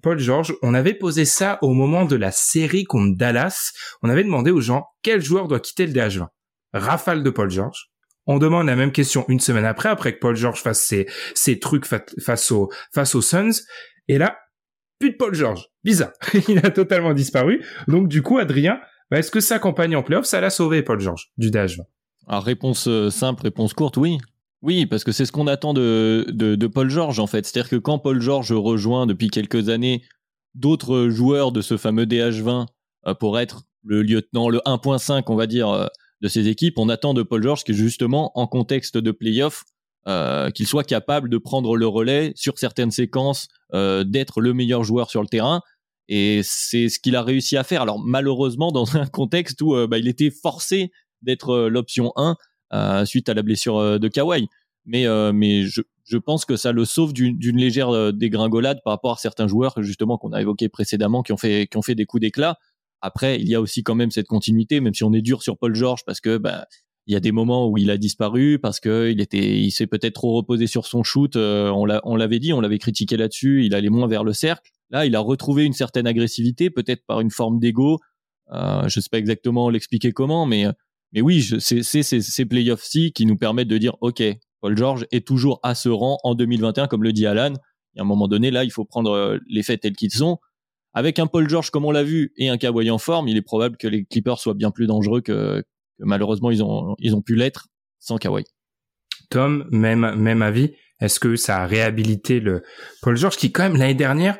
Paul 0.02 0.18
George, 0.18 0.54
on 0.62 0.74
avait 0.74 0.94
posé 0.94 1.24
ça 1.24 1.58
au 1.62 1.72
moment 1.72 2.04
de 2.04 2.16
la 2.16 2.30
série 2.30 2.84
contre 2.84 3.16
Dallas. 3.16 3.72
On 4.02 4.08
avait 4.08 4.24
demandé 4.24 4.50
aux 4.50 4.60
gens 4.60 4.86
quel 5.02 5.20
joueur 5.22 5.48
doit 5.48 5.60
quitter 5.60 5.86
le 5.86 5.92
DH20. 5.92 6.26
Rafale 6.72 7.22
de 7.22 7.30
Paul 7.30 7.50
George. 7.50 7.90
On 8.26 8.38
demande 8.38 8.66
la 8.66 8.76
même 8.76 8.92
question 8.92 9.24
une 9.28 9.40
semaine 9.40 9.64
après, 9.64 9.88
après 9.88 10.14
que 10.14 10.20
Paul 10.20 10.36
George 10.36 10.62
fasse 10.62 10.94
ses, 11.34 11.58
trucs 11.58 11.86
fa- 11.86 12.04
face 12.22 12.52
face 12.94 13.14
aux 13.14 13.22
Suns. 13.22 13.62
Et 14.06 14.18
là, 14.18 14.38
plus 15.00 15.10
de 15.10 15.16
Paul 15.16 15.34
George. 15.34 15.66
Bizarre. 15.82 16.12
Il 16.48 16.58
a 16.58 16.70
totalement 16.70 17.12
disparu. 17.12 17.64
Donc 17.88 18.06
du 18.08 18.22
coup, 18.22 18.38
Adrien, 18.38 18.78
bah, 19.10 19.18
est-ce 19.18 19.30
que 19.30 19.40
sa 19.40 19.58
campagne 19.58 19.96
en 19.96 20.02
playoff, 20.02 20.24
ça 20.24 20.40
l'a 20.40 20.50
sauvé, 20.50 20.82
Paul 20.82 21.00
George, 21.00 21.32
du 21.36 21.50
DH20 21.50 21.80
Alors 22.28 22.44
réponse 22.44 22.86
euh, 22.86 23.10
simple, 23.10 23.42
réponse 23.42 23.72
courte, 23.74 23.96
oui. 23.96 24.18
Oui, 24.62 24.86
parce 24.86 25.04
que 25.04 25.10
c'est 25.10 25.24
ce 25.24 25.32
qu'on 25.32 25.46
attend 25.46 25.72
de, 25.72 26.66
Paul 26.72 26.90
George 26.90 27.18
en 27.18 27.26
fait. 27.26 27.46
C'est-à-dire 27.46 27.70
que 27.70 27.76
quand 27.76 27.98
Paul 27.98 28.20
George 28.20 28.52
rejoint 28.52 29.06
depuis 29.06 29.28
quelques 29.28 29.68
années 29.68 30.04
d'autres 30.54 31.08
joueurs 31.08 31.50
de 31.50 31.60
ce 31.60 31.76
fameux 31.76 32.04
DH20 32.04 32.66
euh, 33.06 33.14
pour 33.14 33.38
être 33.38 33.62
le 33.84 34.02
lieutenant, 34.02 34.48
le 34.48 34.58
1.5 34.66 35.24
on 35.28 35.36
va 35.36 35.46
dire 35.46 35.70
euh, 35.70 35.86
de 36.20 36.28
ces 36.28 36.48
équipes, 36.48 36.78
on 36.78 36.90
attend 36.90 37.14
de 37.14 37.22
Paul 37.22 37.42
George 37.42 37.64
que 37.64 37.72
justement 37.72 38.38
en 38.38 38.46
contexte 38.46 38.98
de 38.98 39.10
playoff, 39.10 39.64
qu'il 40.54 40.66
soit 40.66 40.84
capable 40.84 41.30
de 41.30 41.38
prendre 41.38 41.76
le 41.76 41.86
relais 41.86 42.32
sur 42.34 42.58
certaines 42.58 42.90
séquences, 42.90 43.48
d'être 43.72 44.40
le 44.40 44.52
meilleur 44.52 44.82
joueur 44.82 45.08
sur 45.08 45.22
le 45.22 45.28
terrain. 45.28 45.62
Et 46.12 46.40
c'est 46.42 46.88
ce 46.88 46.98
qu'il 46.98 47.14
a 47.14 47.22
réussi 47.22 47.56
à 47.56 47.62
faire. 47.62 47.82
Alors 47.82 48.00
malheureusement 48.04 48.72
dans 48.72 48.84
un 48.96 49.06
contexte 49.06 49.62
où 49.62 49.74
euh, 49.74 49.86
bah, 49.86 49.96
il 49.96 50.08
était 50.08 50.30
forcé 50.30 50.90
d'être 51.22 51.50
euh, 51.50 51.68
l'option 51.68 52.12
1 52.16 52.36
euh, 52.72 53.04
suite 53.04 53.28
à 53.28 53.34
la 53.34 53.42
blessure 53.42 53.78
euh, 53.78 53.98
de 53.98 54.08
Kawhi. 54.08 54.48
Mais, 54.86 55.04
mais 55.32 55.64
je, 55.64 55.82
je 56.04 56.16
pense 56.16 56.46
que 56.46 56.56
ça 56.56 56.72
le 56.72 56.86
sauve 56.86 57.12
d'une 57.12 57.56
légère 57.56 58.12
dégringolade 58.14 58.80
par 58.82 58.94
rapport 58.94 59.12
à 59.12 59.16
certains 59.16 59.46
joueurs 59.46 59.74
justement 59.82 60.16
qu'on 60.16 60.32
a 60.32 60.40
évoqués 60.40 60.70
précédemment 60.70 61.22
qui 61.22 61.32
ont 61.32 61.36
fait, 61.36 61.68
qui 61.70 61.76
ont 61.76 61.82
fait 61.82 61.94
des 61.94 62.06
coups 62.06 62.22
d'éclat. 62.22 62.56
Après, 63.02 63.38
il 63.38 63.46
y 63.46 63.54
a 63.54 63.60
aussi 63.60 63.84
quand 63.84 63.94
même 63.94 64.10
cette 64.10 64.26
continuité, 64.26 64.80
même 64.80 64.94
si 64.94 65.04
on 65.04 65.12
est 65.12 65.20
dur 65.20 65.42
sur 65.42 65.58
Paul 65.58 65.74
George 65.74 66.00
parce 66.06 66.20
que 66.20 66.38
bah, 66.38 66.66
il 67.06 67.12
y 67.12 67.16
a 67.16 67.20
des 67.20 67.30
moments 67.30 67.68
où 67.68 67.76
il 67.76 67.90
a 67.90 67.98
disparu 67.98 68.58
parce 68.58 68.80
que 68.80 69.10
il 69.10 69.20
était, 69.20 69.58
il 69.60 69.70
s'est 69.70 69.86
peut-être 69.86 70.14
trop 70.14 70.34
reposé 70.34 70.66
sur 70.66 70.86
son 70.86 71.04
shoot. 71.04 71.36
on 71.36 72.16
l'avait 72.16 72.38
dit, 72.38 72.54
on 72.54 72.62
l'avait 72.62 72.78
critiqué 72.78 73.18
là-dessus. 73.18 73.66
Il 73.66 73.74
allait 73.74 73.90
moins 73.90 74.08
vers 74.08 74.24
le 74.24 74.32
cercle. 74.32 74.72
Là, 74.90 75.06
il 75.06 75.14
a 75.14 75.20
retrouvé 75.20 75.64
une 75.64 75.72
certaine 75.72 76.06
agressivité, 76.06 76.70
peut-être 76.70 77.04
par 77.06 77.20
une 77.20 77.30
forme 77.30 77.58
d'ego. 77.58 77.98
Euh, 78.52 78.88
je 78.88 79.00
sais 79.00 79.08
pas 79.10 79.18
exactement 79.18 79.70
l'expliquer 79.70 80.12
comment, 80.12 80.46
mais 80.46 80.66
mais 81.12 81.20
oui, 81.20 81.42
c'est 81.58 81.82
ces 81.82 82.44
playoffs-ci 82.44 83.12
qui 83.12 83.26
nous 83.26 83.36
permettent 83.36 83.68
de 83.68 83.78
dire, 83.78 83.96
ok, 84.00 84.22
Paul 84.60 84.76
George 84.76 85.06
est 85.10 85.26
toujours 85.26 85.58
à 85.62 85.74
ce 85.74 85.88
rang 85.88 86.18
en 86.22 86.34
2021, 86.34 86.86
comme 86.86 87.02
le 87.02 87.12
dit 87.12 87.26
Alan. 87.26 87.52
Il 87.94 87.98
y 87.98 88.00
a 88.00 88.02
un 88.02 88.06
moment 88.06 88.28
donné, 88.28 88.50
là, 88.50 88.62
il 88.62 88.70
faut 88.70 88.84
prendre 88.84 89.10
euh, 89.12 89.38
les 89.48 89.62
faits 89.62 89.80
tels 89.80 89.96
qu'ils 89.96 90.12
sont. 90.12 90.38
Avec 90.92 91.18
un 91.18 91.26
Paul 91.26 91.48
George 91.48 91.70
comme 91.70 91.84
on 91.84 91.90
l'a 91.90 92.02
vu 92.02 92.32
et 92.36 92.48
un 92.48 92.58
Kawhi 92.58 92.90
en 92.90 92.98
forme, 92.98 93.28
il 93.28 93.36
est 93.36 93.42
probable 93.42 93.76
que 93.76 93.86
les 93.86 94.04
Clippers 94.04 94.38
soient 94.38 94.54
bien 94.54 94.70
plus 94.70 94.86
dangereux 94.86 95.20
que, 95.20 95.62
malheureusement 95.98 96.50
ils 96.50 96.64
ont 96.64 96.96
ils 96.98 97.14
ont 97.14 97.22
pu 97.22 97.36
l'être 97.36 97.68
sans 98.00 98.16
Kawhi. 98.16 98.44
Tom, 99.28 99.68
même 99.70 100.14
même 100.16 100.42
avis. 100.42 100.72
Est-ce 101.00 101.20
que 101.20 101.36
ça 101.36 101.62
a 101.62 101.66
réhabilité 101.66 102.40
le 102.40 102.62
Paul 103.02 103.16
George 103.16 103.36
qui 103.36 103.52
quand 103.52 103.62
même 103.62 103.76
l'année 103.76 103.94
dernière 103.94 104.36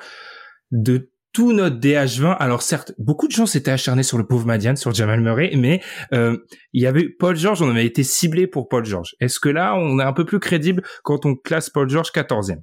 de 0.70 1.10
tout 1.32 1.52
notre 1.52 1.76
DH20. 1.76 2.36
Alors 2.38 2.62
certes, 2.62 2.92
beaucoup 2.98 3.26
de 3.26 3.32
gens 3.32 3.46
s'étaient 3.46 3.70
acharnés 3.70 4.02
sur 4.02 4.18
le 4.18 4.26
pauvre 4.26 4.46
Madiane, 4.46 4.76
sur 4.76 4.92
Jamal 4.92 5.20
Murray, 5.20 5.52
mais 5.56 5.80
euh, 6.12 6.38
il 6.72 6.82
y 6.82 6.86
avait 6.86 7.08
Paul 7.08 7.36
George, 7.36 7.62
on 7.62 7.70
avait 7.70 7.86
été 7.86 8.02
ciblé 8.02 8.46
pour 8.46 8.68
Paul 8.68 8.84
George. 8.84 9.14
Est-ce 9.20 9.38
que 9.38 9.48
là, 9.48 9.74
on 9.76 9.98
est 10.00 10.04
un 10.04 10.12
peu 10.12 10.24
plus 10.24 10.40
crédible 10.40 10.82
quand 11.04 11.26
on 11.26 11.36
classe 11.36 11.70
Paul 11.70 11.88
George 11.88 12.10
14e 12.12 12.60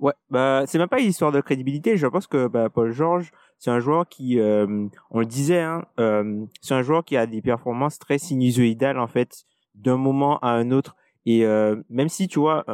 Ouais, 0.00 0.14
bah 0.28 0.64
c'est 0.66 0.78
même 0.78 0.88
pas 0.88 1.00
une 1.00 1.08
histoire 1.08 1.30
de 1.30 1.40
crédibilité. 1.40 1.96
Je 1.96 2.06
pense 2.06 2.26
que 2.26 2.48
bah, 2.48 2.68
Paul 2.68 2.90
George, 2.90 3.30
c'est 3.58 3.70
un 3.70 3.78
joueur 3.78 4.08
qui, 4.08 4.40
euh, 4.40 4.88
on 5.10 5.20
le 5.20 5.26
disait, 5.26 5.60
hein, 5.60 5.84
euh, 6.00 6.44
c'est 6.60 6.74
un 6.74 6.82
joueur 6.82 7.04
qui 7.04 7.16
a 7.16 7.26
des 7.26 7.42
performances 7.42 7.98
très 7.98 8.18
sinusoïdales 8.18 8.98
en 8.98 9.06
fait, 9.06 9.44
d'un 9.74 9.96
moment 9.96 10.38
à 10.40 10.48
un 10.48 10.72
autre. 10.72 10.96
Et 11.26 11.44
même 11.90 12.08
si 12.08 12.26
tu 12.26 12.38
vois, 12.38 12.64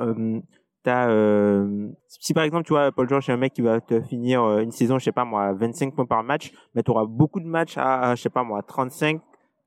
t'as, 0.84 1.08
euh, 1.08 1.88
si 2.06 2.32
par 2.34 2.44
exemple 2.44 2.64
tu 2.64 2.72
vois 2.72 2.92
Paul 2.92 3.08
George, 3.08 3.26
c'est 3.26 3.32
un 3.32 3.36
mec 3.36 3.52
qui 3.52 3.62
va 3.62 3.80
te 3.80 4.00
finir 4.02 4.44
euh, 4.44 4.60
une 4.60 4.70
saison, 4.70 4.98
je 4.98 5.04
sais 5.04 5.12
pas 5.12 5.24
moi, 5.24 5.52
25 5.54 5.94
points 5.94 6.06
par 6.06 6.22
match, 6.22 6.52
mais 6.74 6.82
tu 6.82 6.90
auras 6.92 7.06
beaucoup 7.06 7.40
de 7.40 7.46
matchs 7.46 7.76
à, 7.76 8.10
à, 8.10 8.14
je 8.14 8.22
sais 8.22 8.30
pas 8.30 8.44
moi, 8.44 8.62
35, 8.62 9.20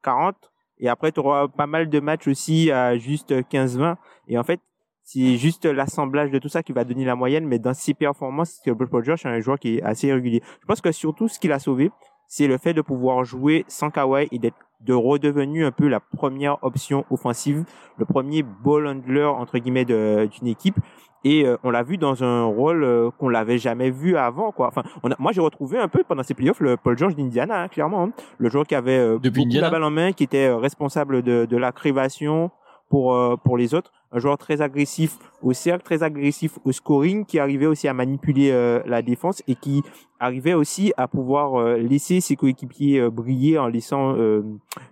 40. 0.04 0.36
Et 0.80 0.90
après, 0.90 1.12
tu 1.12 1.20
auras 1.20 1.48
pas 1.48 1.66
mal 1.66 1.90
de 1.90 2.00
matchs 2.00 2.28
aussi 2.28 2.72
à 2.72 2.98
juste 2.98 3.32
15-20. 3.32 3.96
Et 4.28 4.38
en 4.38 4.44
fait, 4.44 4.60
c'est 5.04 5.38
juste 5.38 5.66
l'assemblage 5.66 6.30
de 6.30 6.38
tout 6.38 6.50
ça 6.50 6.62
qui 6.62 6.72
va 6.72 6.84
donner 6.84 7.04
la 7.04 7.16
moyenne, 7.16 7.48
mais 7.48 7.58
dans 7.58 7.74
ses 7.74 7.96
performances, 7.96 8.62
Paul 8.64 9.04
George 9.04 9.26
est 9.26 9.30
un 9.30 9.40
joueur 9.40 9.58
qui 9.58 9.78
est 9.78 9.82
assez 9.82 10.14
régulier. 10.14 10.44
Je 10.62 10.66
pense 10.68 10.82
que 10.82 10.92
surtout 10.92 11.28
ce 11.28 11.40
qu'il 11.40 11.52
a 11.52 11.60
sauvé, 11.60 11.92
c'est 12.28 12.48
le 12.48 12.58
fait 12.58 12.74
de 12.74 12.82
pouvoir 12.82 13.24
jouer 13.24 13.66
sans 13.68 13.90
Kawhi 13.90 14.28
et 14.32 14.38
d'être 14.38 14.58
de 14.82 14.94
redevenu 14.94 15.66
un 15.66 15.72
peu 15.72 15.88
la 15.88 16.00
première 16.00 16.64
option 16.64 17.06
offensive, 17.10 17.64
le 17.98 18.06
premier 18.06 18.44
ball 18.44 18.88
handler 18.88 19.24
entre 19.24 19.58
guillemets 19.58 19.86
d'une 19.86 20.48
équipe. 20.48 20.76
Et 21.24 21.46
euh, 21.46 21.58
on 21.64 21.72
l'a 21.72 21.84
vu 21.84 21.98
dans 21.98 22.24
un 22.24 22.44
rôle 22.46 22.84
euh, 22.84 23.10
qu'on 23.18 23.30
l'avait 23.30 23.58
jamais 23.58 23.90
vu 23.90 24.18
avant, 24.18 24.52
quoi. 24.52 24.68
Enfin, 24.68 24.84
on 25.04 25.12
a, 25.12 25.16
moi 25.20 25.32
j'ai 25.32 25.42
retrouvé 25.42 25.80
un 25.80 25.88
peu 25.88 26.04
pendant 26.08 26.24
ces 26.24 26.34
playoffs 26.34 26.60
le 26.60 26.78
Paul 26.78 26.98
George 26.98 27.16
d'Indiana, 27.16 27.64
hein, 27.64 27.68
clairement, 27.68 28.04
hein. 28.04 28.12
le 28.38 28.50
joueur 28.50 28.66
qui 28.66 28.76
avait 28.76 28.98
euh, 28.98 29.18
beaucoup 29.18 29.48
la 29.50 29.70
balle 29.70 29.84
en 29.84 29.92
main, 29.92 30.12
qui 30.12 30.24
était 30.24 30.52
responsable 30.52 31.24
de, 31.24 31.46
de 31.46 31.58
la 31.58 31.72
création 31.72 32.52
pour 32.90 33.18
pour 33.44 33.58
les 33.58 33.74
autres 33.74 33.92
un 34.12 34.20
joueur 34.20 34.38
très 34.38 34.62
agressif 34.62 35.18
au 35.42 35.54
cercle, 35.54 35.84
très 35.84 36.04
agressif 36.04 36.58
au 36.64 36.72
scoring, 36.72 37.26
qui 37.26 37.40
arrivait 37.40 37.66
aussi 37.66 37.88
à 37.88 37.94
manipuler 37.94 38.52
euh, 38.52 38.82
la 38.86 39.02
défense 39.02 39.44
et 39.48 39.56
qui 39.56 39.84
arrivait 40.20 40.54
aussi 40.54 40.94
à 40.98 41.08
pouvoir 41.08 41.56
euh, 41.56 41.78
laisser 41.78 42.22
ses 42.22 42.36
coéquipiers 42.36 43.00
euh, 43.00 43.10
briller 43.10 43.58
en 43.58 43.68
laissant 43.68 44.16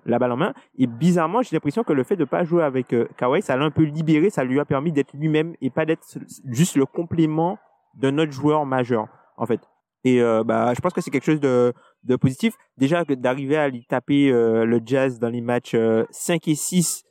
la 0.06 0.20
balle 0.20 0.32
en 0.32 0.38
main. 0.38 0.54
Et 0.78 0.88
bizarrement, 0.88 1.42
j'ai 1.42 1.56
l'impression 1.56 1.84
que 1.84 1.94
le 1.94 2.04
fait 2.04 2.16
de 2.16 2.26
pas 2.26 2.44
jouer 2.44 2.64
avec 2.64 2.96
Kawhi, 3.18 3.42
ça 3.42 3.56
l'a 3.56 3.66
un 3.66 3.72
peu 3.72 3.84
libéré, 3.84 4.30
ça 4.30 4.44
lui 4.44 4.60
a 4.60 4.66
permis 4.66 4.92
d'être 4.92 5.14
lui-même 5.14 5.56
et 5.62 5.70
pas 5.70 5.86
d'être 5.86 6.04
juste 6.46 6.76
le 6.76 6.86
complément 6.86 7.58
d'un 7.96 8.18
autre 8.18 8.32
joueur 8.32 8.66
majeur, 8.66 9.08
en 9.38 9.46
fait. 9.46 9.62
Et 10.04 10.22
bah, 10.46 10.74
je 10.76 10.82
pense 10.82 10.94
que 10.94 11.02
c'est 11.02 11.10
quelque 11.10 11.26
chose 11.26 11.40
de, 11.40 11.74
de 12.04 12.16
positif. 12.16 12.54
Déjà, 12.78 13.04
d'arriver 13.06 13.58
à 13.58 13.70
lui 13.70 13.86
taper 13.86 14.30
le 14.32 14.82
jazz 14.86 15.20
dans 15.20 15.30
les 15.30 15.42
matchs 15.42 15.76
5 16.12 16.48
et 16.48 16.56
6 16.56 17.04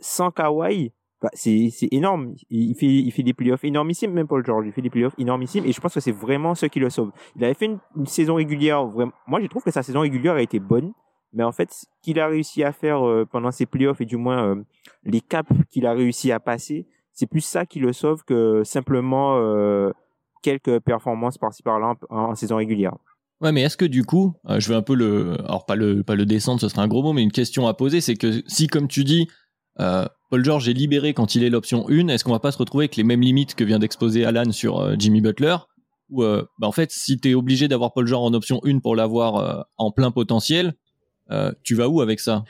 sans 0.00 0.30
Kawhi, 0.30 0.92
bah, 1.20 1.30
c'est 1.32 1.70
énorme. 1.90 2.34
Il 2.48 2.74
fait 2.74 2.86
il 2.86 3.10
fait 3.10 3.22
des 3.22 3.34
playoffs 3.34 3.64
énormissimes, 3.64 4.12
même 4.12 4.28
Paul 4.28 4.44
George. 4.44 4.66
Il 4.66 4.72
fait 4.72 4.82
des 4.82 4.90
playoffs 4.90 5.14
énormissimes 5.18 5.64
et 5.64 5.72
je 5.72 5.80
pense 5.80 5.94
que 5.94 6.00
c'est 6.00 6.12
vraiment 6.12 6.54
ce 6.54 6.66
qui 6.66 6.78
le 6.78 6.90
sauve. 6.90 7.10
Il 7.36 7.44
avait 7.44 7.54
fait 7.54 7.66
une, 7.96 8.06
saison 8.06 8.36
régulière. 8.36 8.86
Moi, 9.26 9.40
je 9.40 9.46
trouve 9.46 9.62
que 9.62 9.70
sa 9.70 9.82
saison 9.82 10.00
régulière 10.00 10.34
a 10.34 10.42
été 10.42 10.60
bonne, 10.60 10.92
mais 11.32 11.42
en 11.42 11.52
fait, 11.52 11.72
ce 11.72 11.86
qu'il 12.02 12.20
a 12.20 12.28
réussi 12.28 12.62
à 12.62 12.72
faire 12.72 13.06
euh, 13.06 13.26
pendant 13.30 13.50
ses 13.50 13.66
playoffs 13.66 14.00
et 14.00 14.06
du 14.06 14.16
moins 14.16 14.44
euh, 14.44 14.62
les 15.04 15.20
caps 15.20 15.50
qu'il 15.70 15.86
a 15.86 15.92
réussi 15.92 16.30
à 16.30 16.38
passer, 16.38 16.86
c'est 17.12 17.26
plus 17.26 17.40
ça 17.40 17.66
qui 17.66 17.80
le 17.80 17.92
sauve 17.92 18.22
que 18.24 18.62
simplement 18.64 19.38
euh, 19.38 19.90
quelques 20.42 20.78
performances 20.80 21.36
par-ci 21.36 21.64
par-là 21.64 21.94
en, 22.10 22.36
saison 22.36 22.56
régulière. 22.56 22.94
Ouais, 23.40 23.50
mais 23.50 23.62
est-ce 23.62 23.76
que 23.76 23.84
du 23.84 24.04
coup, 24.04 24.34
je 24.48 24.68
vais 24.68 24.74
un 24.74 24.82
peu 24.82 24.94
le, 24.94 25.36
alors 25.44 25.64
pas 25.64 25.76
le 25.76 26.02
pas 26.02 26.16
le 26.16 26.26
descendre, 26.26 26.60
ce 26.60 26.68
serait 26.68 26.82
un 26.82 26.88
gros 26.88 27.02
mot, 27.02 27.12
mais 27.12 27.22
une 27.22 27.30
question 27.30 27.68
à 27.68 27.74
poser, 27.74 28.00
c'est 28.00 28.16
que 28.16 28.42
si 28.48 28.66
comme 28.66 28.88
tu 28.88 29.04
dis 29.04 29.28
Paul 30.30 30.44
George 30.44 30.68
est 30.68 30.74
libéré 30.74 31.14
quand 31.14 31.34
il 31.34 31.42
est 31.42 31.50
l'option 31.50 31.86
1. 31.88 32.08
Est-ce 32.08 32.24
qu'on 32.24 32.32
va 32.32 32.38
pas 32.38 32.52
se 32.52 32.58
retrouver 32.58 32.84
avec 32.84 32.96
les 32.96 33.04
mêmes 33.04 33.22
limites 33.22 33.54
que 33.54 33.64
vient 33.64 33.78
d'exposer 33.78 34.24
Alan 34.24 34.50
sur 34.52 34.80
euh, 34.80 34.94
Jimmy 34.98 35.20
Butler 35.20 35.56
Ou 36.10 36.22
euh, 36.22 36.44
bah 36.58 36.66
en 36.66 36.72
fait, 36.72 36.90
si 36.90 37.18
tu 37.18 37.30
es 37.30 37.34
obligé 37.34 37.66
d'avoir 37.66 37.94
Paul 37.94 38.06
George 38.06 38.30
en 38.30 38.34
option 38.34 38.60
1 38.64 38.80
pour 38.80 38.94
l'avoir 38.94 39.66
en 39.78 39.90
plein 39.90 40.10
potentiel, 40.10 40.74
tu 41.62 41.74
vas 41.74 41.88
où 41.88 42.00
avec 42.00 42.20
ça? 42.20 42.44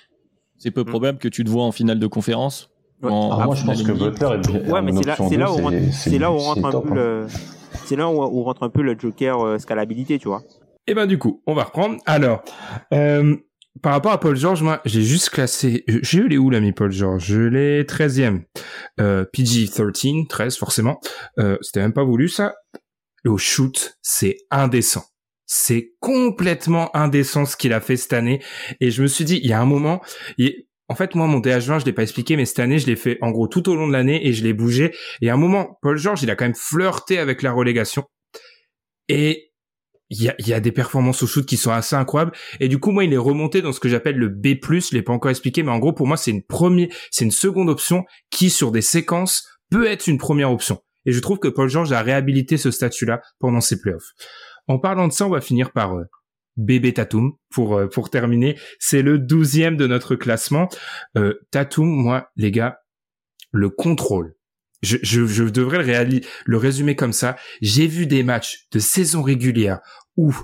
C'est 0.56 0.72
peu 0.72 0.82
mm. 0.82 0.86
probable 0.86 1.18
que 1.18 1.28
tu 1.28 1.44
te 1.44 1.50
vois 1.50 1.64
en 1.64 1.72
finale 1.72 2.00
de 2.00 2.06
conférence. 2.08 2.70
En, 3.00 3.44
moi, 3.44 3.54
je 3.54 3.64
pense 3.64 3.82
que 3.82 3.92
Butler 3.92 4.28
est 4.34 4.48
bien. 4.48 4.72
Ouais, 4.72 4.82
mais 4.82 4.92
c'est 4.92 5.06
là, 5.06 5.16
là, 5.46 5.52
où 5.52 5.70
c'est 5.92 6.18
là 6.18 6.32
où 6.32 6.38
rentre 6.38 6.64
un 6.64 6.80
peu 6.80 6.94
le, 6.94 7.26
c'est 7.84 7.94
là 7.94 8.10
où, 8.10 8.42
rentre 8.42 8.64
un 8.64 8.70
peu 8.70 8.82
le 8.82 8.98
Joker 8.98 9.60
scalabilité, 9.60 10.18
tu 10.18 10.26
vois. 10.26 10.42
Et 10.88 10.92
eh 10.92 10.94
ben 10.94 11.06
du 11.06 11.18
coup, 11.18 11.42
on 11.46 11.52
va 11.52 11.64
reprendre. 11.64 11.98
Alors, 12.06 12.42
euh, 12.94 13.36
par 13.82 13.92
rapport 13.92 14.12
à 14.12 14.20
Paul 14.20 14.36
George, 14.36 14.62
moi, 14.62 14.80
j'ai 14.84 15.02
juste 15.02 15.30
classé, 15.30 15.84
eu 15.86 16.28
les 16.28 16.38
où 16.38 16.50
l'ami 16.50 16.72
Paul 16.72 16.92
George? 16.92 17.26
Je 17.26 17.40
l'ai 17.40 17.84
13e. 17.84 18.42
Euh, 19.00 19.24
PG-13, 19.32 20.26
13 20.28 20.56
forcément. 20.56 21.00
Euh, 21.38 21.56
c'était 21.60 21.80
même 21.80 21.92
pas 21.92 22.04
voulu 22.04 22.28
ça. 22.28 22.54
au 23.26 23.38
shoot, 23.38 23.98
c'est 24.02 24.36
indécent. 24.50 25.04
C'est 25.46 25.92
complètement 26.00 26.94
indécent 26.96 27.44
ce 27.46 27.56
qu'il 27.56 27.72
a 27.72 27.80
fait 27.80 27.96
cette 27.96 28.12
année. 28.12 28.42
Et 28.80 28.90
je 28.90 29.02
me 29.02 29.06
suis 29.06 29.24
dit, 29.24 29.40
il 29.42 29.48
y 29.48 29.52
a 29.52 29.60
un 29.60 29.66
moment, 29.66 30.02
en 30.88 30.94
fait, 30.94 31.14
moi, 31.14 31.26
mon 31.26 31.40
DH20, 31.40 31.80
je 31.80 31.84
l'ai 31.84 31.92
pas 31.92 32.02
expliqué, 32.02 32.36
mais 32.36 32.44
cette 32.44 32.60
année, 32.60 32.78
je 32.78 32.86
l'ai 32.86 32.96
fait 32.96 33.18
en 33.20 33.30
gros 33.30 33.48
tout 33.48 33.68
au 33.68 33.76
long 33.76 33.86
de 33.86 33.92
l'année 33.92 34.26
et 34.26 34.32
je 34.32 34.42
l'ai 34.44 34.52
bougé. 34.52 34.94
Et 35.20 35.30
à 35.30 35.34
un 35.34 35.38
moment, 35.38 35.78
Paul 35.82 35.96
George, 35.96 36.22
il 36.22 36.30
a 36.30 36.36
quand 36.36 36.44
même 36.44 36.54
flirté 36.54 37.18
avec 37.18 37.42
la 37.42 37.52
relégation. 37.52 38.04
Et 39.08 39.47
il 40.10 40.22
y 40.22 40.52
a, 40.54 40.60
des 40.60 40.72
performances 40.72 41.22
au 41.22 41.26
shoot 41.26 41.44
qui 41.44 41.56
sont 41.56 41.70
assez 41.70 41.94
incroyables 41.94 42.32
et 42.60 42.68
du 42.68 42.78
coup 42.78 42.92
moi 42.92 43.04
il 43.04 43.12
est 43.12 43.18
remonté 43.18 43.60
dans 43.60 43.72
ce 43.72 43.80
que 43.80 43.88
j'appelle 43.88 44.16
le 44.16 44.28
B+, 44.28 44.56
je 44.62 44.94
l'ai 44.94 45.02
pas 45.02 45.12
encore 45.12 45.30
expliqué 45.30 45.62
mais 45.62 45.70
en 45.70 45.78
gros 45.78 45.92
pour 45.92 46.06
moi 46.06 46.16
c'est 46.16 46.30
une 46.30 46.42
première 46.42 46.88
c'est 47.10 47.24
une 47.24 47.30
seconde 47.30 47.68
option 47.68 48.04
qui 48.30 48.48
sur 48.48 48.72
des 48.72 48.80
séquences 48.80 49.46
peut 49.70 49.86
être 49.86 50.06
une 50.06 50.18
première 50.18 50.50
option 50.50 50.80
et 51.04 51.12
je 51.12 51.20
trouve 51.20 51.38
que 51.38 51.48
Paul 51.48 51.68
George 51.68 51.92
a 51.92 52.02
réhabilité 52.02 52.56
ce 52.56 52.70
statut-là 52.70 53.22
pendant 53.38 53.60
ses 53.60 53.80
playoffs. 53.80 54.12
En 54.66 54.78
parlant 54.78 55.08
de 55.08 55.12
ça, 55.12 55.26
on 55.26 55.30
va 55.30 55.40
finir 55.40 55.72
par 55.72 55.94
euh, 55.94 56.04
Bébé 56.56 56.92
Tatum 56.92 57.32
pour 57.50 57.76
euh, 57.76 57.86
pour 57.86 58.10
terminer, 58.10 58.58
c'est 58.78 59.02
le 59.02 59.18
douzième 59.18 59.76
de 59.76 59.86
notre 59.86 60.16
classement. 60.16 60.68
Euh, 61.16 61.34
Tatum, 61.50 61.86
moi 61.86 62.30
les 62.36 62.50
gars, 62.50 62.80
le 63.52 63.70
contrôle 63.70 64.34
je, 64.82 64.96
je, 65.02 65.26
je 65.26 65.44
devrais 65.44 66.04
le, 66.04 66.20
le 66.44 66.56
résumer 66.56 66.96
comme 66.96 67.12
ça. 67.12 67.36
J'ai 67.60 67.86
vu 67.86 68.06
des 68.06 68.22
matchs 68.22 68.66
de 68.72 68.78
saison 68.78 69.22
régulière 69.22 69.80
où, 70.16 70.34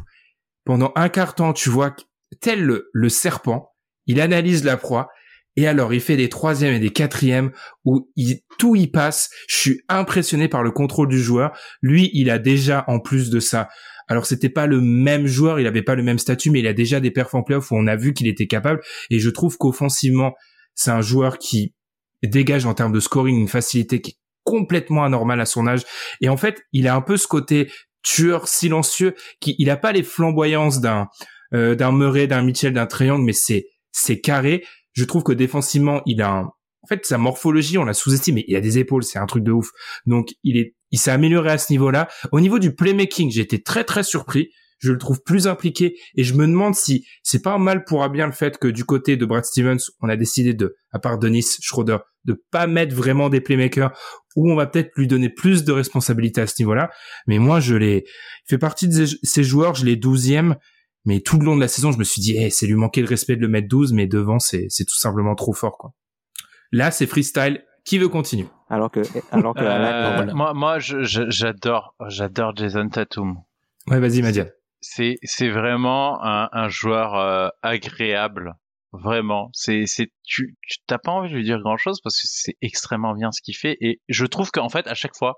pendant 0.65 0.93
un 0.97 1.09
quart 1.09 1.35
temps, 1.35 1.53
tu 1.53 1.69
vois, 1.71 1.95
tel 2.41 2.65
le, 2.65 2.91
le 2.93 3.09
serpent, 3.09 3.73
il 4.07 4.21
analyse 4.21 4.65
la 4.65 4.77
proie, 4.77 5.09
et 5.57 5.67
alors 5.69 5.95
il 5.95 6.01
fait 6.01 6.17
des 6.17 6.29
troisièmes 6.29 6.75
et 6.75 6.81
des 6.81 6.91
quatrièmes 6.91 7.53
où 7.85 8.11
il, 8.17 8.41
tout 8.59 8.75
y 8.75 8.89
passe. 8.89 9.31
Je 9.49 9.57
suis 9.57 9.81
impressionné 9.89 10.49
par 10.49 10.63
le 10.63 10.73
contrôle 10.73 11.09
du 11.09 11.23
joueur. 11.23 11.57
Lui, 11.81 12.11
il 12.13 12.29
a 12.29 12.39
déjà, 12.39 12.85
en 12.89 12.99
plus 12.99 13.31
de 13.31 13.39
ça, 13.41 13.69
alors 14.09 14.27
c'était 14.27 14.49
pas 14.49 14.67
le 14.67 14.81
même 14.81 15.27
joueur, 15.27 15.61
il 15.61 15.67
avait 15.67 15.83
pas 15.83 15.95
le 15.95 16.03
même 16.03 16.19
statut, 16.19 16.51
mais 16.51 16.61
il 16.61 16.67
a 16.67 16.73
déjà 16.73 17.01
des 17.01 17.11
perfs 17.11 17.35
en 17.35 17.43
playoff 17.43 17.71
où 17.71 17.77
on 17.77 17.87
a 17.87 17.97
vu 17.97 18.13
qu'il 18.13 18.27
était 18.27 18.47
capable. 18.47 18.81
Et 19.11 19.19
je 19.19 19.31
trouve 19.31 19.57
qu'offensivement, 19.57 20.35
c'est 20.75 20.91
un 20.91 21.01
joueur 21.01 21.39
qui 21.39 21.75
dégage 22.23 22.67
en 22.67 22.75
termes 22.75 22.93
de 22.93 23.01
scoring 23.01 23.39
une 23.39 23.49
facilité 23.49 24.01
qui 24.01 24.19
complètement 24.45 25.05
anormal 25.05 25.41
à 25.41 25.47
son 25.47 25.67
âge. 25.67 25.83
Et 26.21 26.29
en 26.29 26.37
fait, 26.37 26.63
il 26.73 26.89
a 26.89 26.95
un 26.95 27.01
peu 27.01 27.17
ce 27.17 27.27
côté 27.27 27.71
tueur 28.03 28.49
silencieux 28.49 29.15
qui, 29.41 29.57
il 29.59 29.71
a 29.71 29.77
pas 29.77 29.93
les 29.93 30.03
flamboyances 30.03 30.81
d'un 30.81 31.09
euh, 31.55 31.75
d'un 31.75 31.93
Murray, 31.93 32.27
d'un 32.27 32.43
Mitchell, 32.43 32.73
d'un 32.73 32.87
Triangle, 32.87 33.25
mais 33.25 33.33
c'est 33.33 33.67
c'est 33.93 34.21
carré. 34.21 34.65
Je 34.93 35.05
trouve 35.05 35.23
que 35.23 35.33
défensivement, 35.33 36.03
il 36.07 36.23
a 36.23 36.31
un, 36.31 36.43
en 36.43 36.87
fait 36.89 37.05
sa 37.07 37.19
morphologie, 37.19 37.79
on 37.79 37.85
la 37.85 37.95
sous-estime, 37.95 38.37
mais 38.37 38.45
il 38.47 38.57
a 38.57 38.61
des 38.61 38.79
épaules, 38.79 39.05
c'est 39.05 39.19
un 39.19 39.27
truc 39.27 39.45
de 39.45 39.53
ouf. 39.53 39.71
Donc 40.07 40.29
il 40.43 40.57
est, 40.57 40.75
il 40.91 40.99
s'est 40.99 41.11
amélioré 41.11 41.51
à 41.51 41.59
ce 41.59 41.73
niveau-là. 41.73 42.09
Au 42.33 42.41
niveau 42.41 42.59
du 42.59 42.75
playmaking, 42.75 43.31
j'ai 43.31 43.41
été 43.41 43.63
très 43.63 43.85
très 43.85 44.03
surpris 44.03 44.51
je 44.85 44.93
le 44.93 44.99
trouve 44.99 45.23
plus 45.23 45.47
impliqué 45.47 45.97
et 46.15 46.25
je 46.25 46.35
me 46.35 46.47
demande 46.47 46.75
si 46.75 47.07
c'est 47.23 47.43
pas 47.43 47.57
mal 47.59 47.85
pour 47.85 48.07
bien 48.11 48.27
le 48.27 48.33
fait 48.33 48.59
que 48.59 48.69
du 48.69 48.85
côté 48.85 49.17
de 49.17 49.25
Brad 49.25 49.45
Stevens, 49.45 49.79
on 50.01 50.09
a 50.09 50.17
décidé 50.17 50.53
de, 50.53 50.77
à 50.93 50.99
part 50.99 51.19
Denis 51.19 51.47
Schroeder, 51.61 51.99
de 52.25 52.43
pas 52.51 52.67
mettre 52.67 52.95
vraiment 52.95 53.29
des 53.29 53.41
playmakers 53.41 53.93
où 54.37 54.51
on 54.51 54.57
va 54.57 54.67
peut-être 54.67 54.91
lui 54.97 55.07
donner 55.07 55.29
plus 55.29 55.65
de 55.65 55.73
responsabilité 55.73 56.41
à 56.41 56.47
ce 56.47 56.55
niveau-là. 56.61 56.91
Mais 57.27 57.39
moi, 57.39 57.61
je 57.61 57.75
l'ai, 57.75 58.05
il 58.07 58.49
fait 58.49 58.59
partie 58.59 58.89
de 58.89 59.07
ces 59.07 59.45
joueurs, 59.45 59.75
je 59.75 59.85
l'ai 59.85 59.97
douzième. 59.97 60.57
Mais 61.07 61.21
tout 61.21 61.39
le 61.39 61.45
long 61.45 61.55
de 61.55 61.61
la 61.61 61.69
saison, 61.69 61.93
je 61.93 61.99
me 61.99 62.05
suis 62.05 62.23
dit, 62.23 62.37
hey, 62.37 62.51
c'est 62.51 62.67
lui 62.67 62.75
manquer 62.75 63.03
le 63.03 63.09
respect 63.09 63.37
de 63.37 63.43
le 63.43 63.49
mettre 63.49 63.69
12, 63.69 63.93
mais 63.93 64.07
devant, 64.07 64.39
c'est, 64.39 64.67
c'est 64.71 64.85
tout 64.85 64.97
simplement 64.97 65.35
trop 65.35 65.53
fort, 65.53 65.77
quoi. 65.77 65.93
Là, 66.73 66.91
c'est 66.91 67.07
freestyle. 67.07 67.63
Qui 67.85 67.99
veut 67.99 68.09
continuer? 68.09 68.49
Alors 68.71 68.91
que, 68.91 69.01
alors 69.31 69.55
que 69.55 69.61
euh, 69.61 70.33
moi, 70.35 70.55
moi, 70.55 70.79
j'adore, 70.79 71.95
j'adore 72.09 72.57
Jason 72.57 72.89
Tatum. 72.89 73.37
Ouais, 73.87 74.01
vas-y, 74.01 74.23
Madia. 74.23 74.47
C'est, 74.81 75.19
c'est 75.23 75.51
vraiment 75.51 76.25
un, 76.25 76.49
un 76.51 76.69
joueur 76.69 77.15
euh, 77.15 77.49
agréable, 77.63 78.55
vraiment. 79.03 79.51
C'est, 79.53 79.85
c'est, 79.87 80.11
tu, 80.25 80.57
tu 80.69 80.79
t'as 80.87 80.99
pas 80.99 81.13
envie 81.13 81.31
de 81.31 81.37
lui 81.37 81.45
dire 81.45 81.61
grand 81.61 81.77
chose 81.77 82.01
parce 82.03 82.17
que 82.21 82.27
c'est 82.31 82.57
extrêmement 82.63 83.15
bien 83.15 83.31
ce 83.33 83.41
qu'il 83.43 83.57
fait 83.57 83.77
et 83.81 84.01
je 84.09 84.27
trouve 84.27 84.51
qu'en 84.51 84.69
fait 84.69 84.87
à 84.87 84.95
chaque 84.95 85.17
fois, 85.17 85.35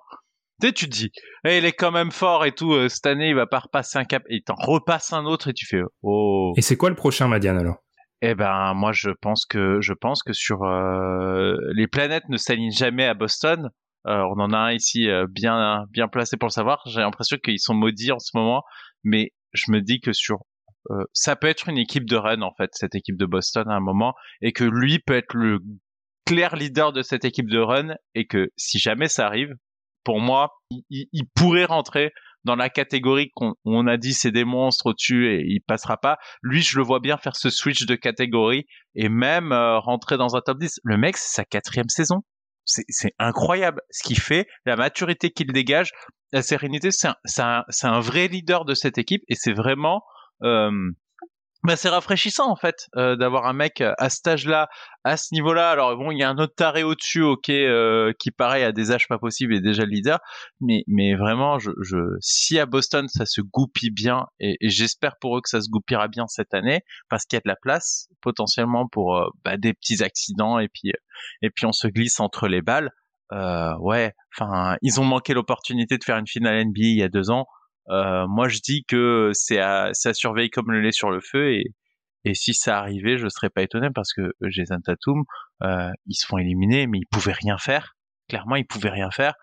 tu 0.60 0.68
sais, 0.68 0.72
tu 0.72 0.86
te 0.86 0.90
dis, 0.92 1.10
eh, 1.44 1.58
il 1.58 1.64
est 1.64 1.72
quand 1.72 1.92
même 1.92 2.10
fort 2.10 2.46
et 2.46 2.52
tout. 2.52 2.72
Euh, 2.72 2.88
cette 2.88 3.06
année, 3.06 3.28
il 3.28 3.34
va 3.34 3.46
pas 3.46 3.58
repasser 3.58 3.98
un 3.98 4.04
cap 4.04 4.22
et 4.28 4.36
il 4.36 4.42
t'en 4.42 4.54
repasse 4.54 5.12
un 5.12 5.26
autre 5.26 5.48
et 5.48 5.52
tu 5.52 5.66
fais, 5.66 5.80
oh. 6.02 6.54
Et 6.56 6.62
c'est 6.62 6.76
quoi 6.76 6.88
le 6.88 6.96
prochain 6.96 7.28
Madiane 7.28 7.58
alors? 7.58 7.76
Eh 8.22 8.34
ben 8.34 8.72
moi 8.74 8.92
je 8.92 9.10
pense 9.20 9.44
que 9.44 9.80
je 9.82 9.92
pense 9.92 10.22
que 10.22 10.32
sur 10.32 10.62
euh, 10.62 11.54
les 11.74 11.86
planètes 11.86 12.28
ne 12.28 12.38
s'alignent 12.38 12.70
jamais 12.70 13.04
à 13.04 13.14
Boston. 13.14 13.68
Euh, 14.06 14.22
on 14.34 14.40
en 14.40 14.52
a 14.52 14.58
un 14.58 14.72
ici 14.72 15.10
euh, 15.10 15.26
bien 15.28 15.84
bien 15.90 16.08
placé 16.08 16.36
pour 16.36 16.46
le 16.46 16.52
savoir. 16.52 16.80
J'ai 16.86 17.00
l'impression 17.00 17.36
qu'ils 17.36 17.60
sont 17.60 17.74
maudits 17.74 18.12
en 18.12 18.18
ce 18.18 18.30
moment, 18.34 18.62
mais 19.04 19.32
je 19.52 19.70
me 19.70 19.80
dis 19.82 20.00
que 20.00 20.12
sur 20.12 20.38
ça 21.12 21.36
peut 21.36 21.46
être 21.46 21.68
une 21.68 21.78
équipe 21.78 22.04
de 22.04 22.16
run 22.16 22.42
en 22.42 22.52
fait 22.54 22.70
cette 22.72 22.94
équipe 22.94 23.16
de 23.16 23.26
Boston 23.26 23.68
à 23.68 23.74
un 23.74 23.80
moment 23.80 24.14
et 24.40 24.52
que 24.52 24.64
lui 24.64 24.98
peut 24.98 25.16
être 25.16 25.34
le 25.34 25.58
clair 26.26 26.56
leader 26.56 26.92
de 26.92 27.02
cette 27.02 27.24
équipe 27.24 27.48
de 27.48 27.58
run 27.58 27.94
et 28.14 28.26
que 28.26 28.50
si 28.56 28.78
jamais 28.78 29.08
ça 29.08 29.26
arrive, 29.26 29.54
pour 30.04 30.20
moi, 30.20 30.50
il, 30.90 31.24
pourrait 31.34 31.64
rentrer 31.64 32.12
dans 32.44 32.54
la 32.54 32.68
catégorie 32.68 33.30
qu'on 33.34 33.54
on 33.64 33.88
a 33.88 33.96
dit 33.96 34.12
c'est 34.12 34.30
des 34.30 34.44
monstres 34.44 34.86
au-dessus 34.86 35.28
et 35.32 35.42
il 35.44 35.60
passera 35.66 35.96
pas. 35.96 36.16
Lui, 36.42 36.62
je 36.62 36.78
le 36.78 36.84
vois 36.84 37.00
bien 37.00 37.16
faire 37.16 37.34
ce 37.34 37.50
switch 37.50 37.86
de 37.86 37.96
catégorie 37.96 38.66
et 38.94 39.08
même 39.08 39.52
euh, 39.52 39.78
rentrer 39.80 40.16
dans 40.16 40.36
un 40.36 40.40
top 40.40 40.58
10. 40.58 40.80
Le 40.84 40.96
mec, 40.96 41.16
c'est 41.16 41.34
sa 41.34 41.44
quatrième 41.44 41.88
saison. 41.88 42.22
C'est 42.64 43.12
incroyable 43.20 43.80
ce 43.90 44.02
qu'il 44.02 44.18
fait, 44.18 44.48
la 44.64 44.74
maturité 44.74 45.30
qu'il 45.30 45.52
dégage, 45.52 45.92
la 46.32 46.42
sérénité. 46.42 46.90
C'est 46.90 47.42
un, 47.42 48.00
vrai 48.00 48.26
leader 48.26 48.64
de 48.64 48.74
cette 48.74 48.98
équipe 48.98 49.22
et 49.28 49.36
c'est 49.36 49.52
vraiment 49.52 49.96
euh, 49.96 50.15
bah, 51.66 51.74
c'est 51.74 51.88
rafraîchissant 51.88 52.48
en 52.48 52.54
fait 52.54 52.86
euh, 52.96 53.16
d'avoir 53.16 53.46
un 53.46 53.52
mec 53.52 53.80
euh, 53.80 53.92
à 53.98 54.08
cet 54.08 54.28
âge-là, 54.28 54.68
à 55.02 55.16
ce 55.16 55.34
niveau-là. 55.34 55.70
Alors 55.70 55.96
bon, 55.96 56.12
il 56.12 56.18
y 56.18 56.22
a 56.22 56.30
un 56.30 56.38
autre 56.38 56.54
taré 56.54 56.84
au-dessus, 56.84 57.22
ok, 57.22 57.48
euh, 57.50 58.12
qui 58.20 58.30
pareil 58.30 58.62
à 58.62 58.70
des 58.70 58.92
âges 58.92 59.08
pas 59.08 59.18
possibles 59.18 59.52
et 59.52 59.60
déjà 59.60 59.84
le 59.84 59.90
leader. 59.90 60.20
Mais 60.60 60.84
mais 60.86 61.16
vraiment, 61.16 61.58
je, 61.58 61.72
je 61.82 61.96
si 62.20 62.60
à 62.60 62.66
Boston 62.66 63.08
ça 63.08 63.26
se 63.26 63.40
goupille 63.40 63.90
bien 63.90 64.26
et, 64.38 64.56
j'espère 64.62 65.16
pour 65.20 65.36
eux 65.36 65.40
que 65.40 65.48
ça 65.48 65.60
se 65.60 65.68
goupillera 65.68 66.06
bien 66.06 66.28
cette 66.28 66.54
année 66.54 66.82
parce 67.08 67.24
qu'il 67.24 67.36
y 67.36 67.38
a 67.38 67.44
de 67.44 67.48
la 67.48 67.56
place 67.56 68.08
potentiellement 68.20 68.86
pour 68.86 69.20
bah, 69.44 69.56
des 69.56 69.72
petits 69.74 70.04
accidents 70.04 70.60
et 70.60 70.68
puis 70.68 70.92
et 71.42 71.50
puis 71.50 71.66
on 71.66 71.72
se 71.72 71.88
glisse 71.88 72.20
entre 72.20 72.46
les 72.46 72.62
balles. 72.62 72.90
ouais, 73.32 74.12
enfin 74.36 74.76
ils 74.82 75.00
ont 75.00 75.04
manqué 75.04 75.34
l'opportunité 75.34 75.98
de 75.98 76.04
faire 76.04 76.18
une 76.18 76.28
finale 76.28 76.64
NBA 76.66 76.80
il 76.80 76.98
y 76.98 77.02
a 77.02 77.08
deux 77.08 77.30
ans. 77.30 77.46
Euh, 77.88 78.26
moi, 78.28 78.48
je 78.48 78.58
dis 78.58 78.84
que 78.88 79.30
c'est 79.32 79.58
à, 79.58 79.90
ça 79.92 80.14
surveille 80.14 80.50
comme 80.50 80.70
le 80.70 80.80
lait 80.80 80.92
sur 80.92 81.10
le 81.10 81.20
feu 81.20 81.52
et, 81.52 81.64
et 82.24 82.34
si 82.34 82.54
ça 82.54 82.78
arrivait, 82.78 83.18
je 83.18 83.28
serais 83.28 83.50
pas 83.50 83.62
étonné 83.62 83.88
parce 83.94 84.12
que 84.12 84.32
Jason 84.48 84.80
Tatum, 84.84 85.22
euh, 85.62 85.90
ils 86.06 86.16
se 86.16 86.26
font 86.26 86.38
éliminer, 86.38 86.88
mais 86.88 86.98
ils 86.98 87.06
pouvaient 87.06 87.32
rien 87.32 87.56
faire. 87.56 87.94
Clairement, 88.28 88.56
ils 88.56 88.66
pouvaient 88.66 88.90
rien 88.90 89.12
faire. 89.12 89.34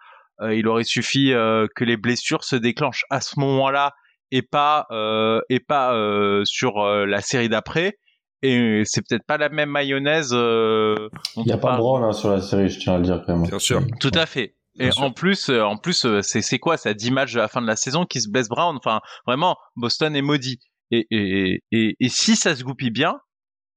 Euh, 0.41 0.53
il 0.53 0.68
aurait 0.68 0.84
suffi 0.84 1.32
euh, 1.32 1.68
que 1.76 1.86
les 1.86 1.95
blessures 1.95 2.44
se 2.44 2.57
déclenchent 2.57 3.06
à 3.10 3.22
ce 3.22 3.40
moment-là 3.40 3.91
et 4.32 4.41
pas 4.41 4.88
euh, 4.91 5.40
et 5.49 5.60
pas 5.60 5.95
euh, 5.95 6.41
sur 6.44 6.84
la 6.84 7.22
série 7.22 7.49
d'après. 7.49 7.94
Et 8.41 8.82
c'est 8.84 9.02
peut-être 9.07 9.26
pas 9.26 9.38
la 9.38 9.48
même 9.48 9.70
mayonnaise. 9.70 10.32
Il 10.34 11.44
n'y 11.45 11.53
a 11.53 11.57
pas 11.57 11.78
de 11.78 12.03
hein, 12.03 12.11
sur 12.11 12.32
la 12.32 12.41
série, 12.41 12.68
je 12.68 12.80
tiens 12.80 12.95
à 12.95 12.98
le 12.98 13.03
dire 13.03 13.24
quand 13.26 13.38
même. 13.38 13.48
Bien 13.48 13.60
sûr. 13.60 13.82
Tout 14.02 14.11
à 14.14 14.26
fait. 14.26 14.56
Et 14.80 14.90
en 14.98 15.12
plus, 15.12 15.50
euh, 15.50 15.62
en 15.62 15.78
plus, 15.78 16.06
euh, 16.06 16.22
c'est 16.22 16.41
c'est 16.41 16.60
quoi 16.60 16.78
Ça 16.78 16.94
10 16.94 17.12
matchs 17.12 17.34
de 17.34 17.40
la 17.40 17.48
fin 17.48 17.62
de 17.62 17.68
la 17.68 17.76
saison 17.76 18.06
qui 18.06 18.22
se 18.22 18.30
blesse 18.30 18.50
Brown? 18.50 18.76
Enfin, 18.76 19.02
vraiment, 19.28 19.58
Boston 19.76 20.16
est 20.16 20.22
maudit. 20.22 20.60
Et, 20.91 21.06
et, 21.12 21.64
et, 21.72 21.95
et 22.00 22.10
si 22.10 22.36
ça 22.36 22.56
se 22.56 22.64
goupille 22.64 22.91
bien, 22.91 23.20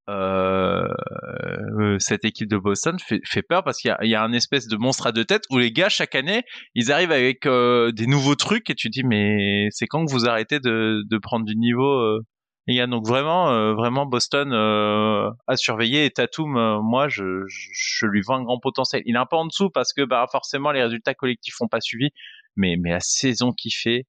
euh, 0.08 0.86
euh, 1.80 1.96
cette 1.98 2.24
équipe 2.24 2.48
de 2.48 2.56
Boston 2.56 2.96
fait, 2.98 3.20
fait 3.24 3.42
peur 3.42 3.64
parce 3.64 3.78
qu'il 3.78 3.94
y, 4.02 4.08
y 4.08 4.14
a, 4.14 4.22
un 4.22 4.32
espèce 4.32 4.68
de 4.68 4.76
monstre 4.76 5.06
à 5.06 5.12
deux 5.12 5.24
têtes 5.24 5.44
où 5.50 5.58
les 5.58 5.72
gars 5.72 5.88
chaque 5.88 6.14
année 6.14 6.44
ils 6.76 6.92
arrivent 6.92 7.10
avec 7.10 7.42
des 7.42 8.06
nouveaux 8.06 8.36
trucs 8.36 8.70
et 8.70 8.76
tu 8.76 8.88
dis 8.88 9.02
mais 9.02 9.66
c'est 9.70 9.88
quand 9.88 10.06
que 10.06 10.12
vous 10.12 10.28
arrêtez 10.28 10.60
de, 10.60 11.02
de 11.10 11.18
prendre 11.18 11.44
du 11.44 11.56
niveau 11.56 12.20
il 12.20 12.22
y 12.74 12.80
a 12.80 12.86
donc 12.88 13.06
vraiment, 13.06 13.50
euh, 13.50 13.74
vraiment 13.74 14.06
Boston 14.06 14.52
euh, 14.52 15.30
à 15.46 15.56
surveiller 15.56 16.04
et 16.04 16.10
Tatum, 16.10 16.56
euh, 16.56 16.80
moi, 16.82 17.08
je, 17.08 17.44
lui 18.02 18.22
vois 18.22 18.36
un 18.36 18.42
grand 18.42 18.58
potentiel. 18.58 19.02
Il 19.06 19.14
est 19.14 19.18
un 19.18 19.26
peu 19.26 19.36
en 19.36 19.46
dessous 19.46 19.70
parce 19.70 19.92
que 19.92 20.02
bah 20.02 20.26
forcément 20.32 20.72
les 20.72 20.82
résultats 20.82 21.14
collectifs 21.14 21.54
n'ont 21.60 21.68
pas 21.68 21.80
suivi, 21.80 22.10
mais 22.56 22.76
mais 22.76 22.90
la 22.90 23.00
saison 23.00 23.52
qu'il 23.52 23.72
fait, 23.72 24.06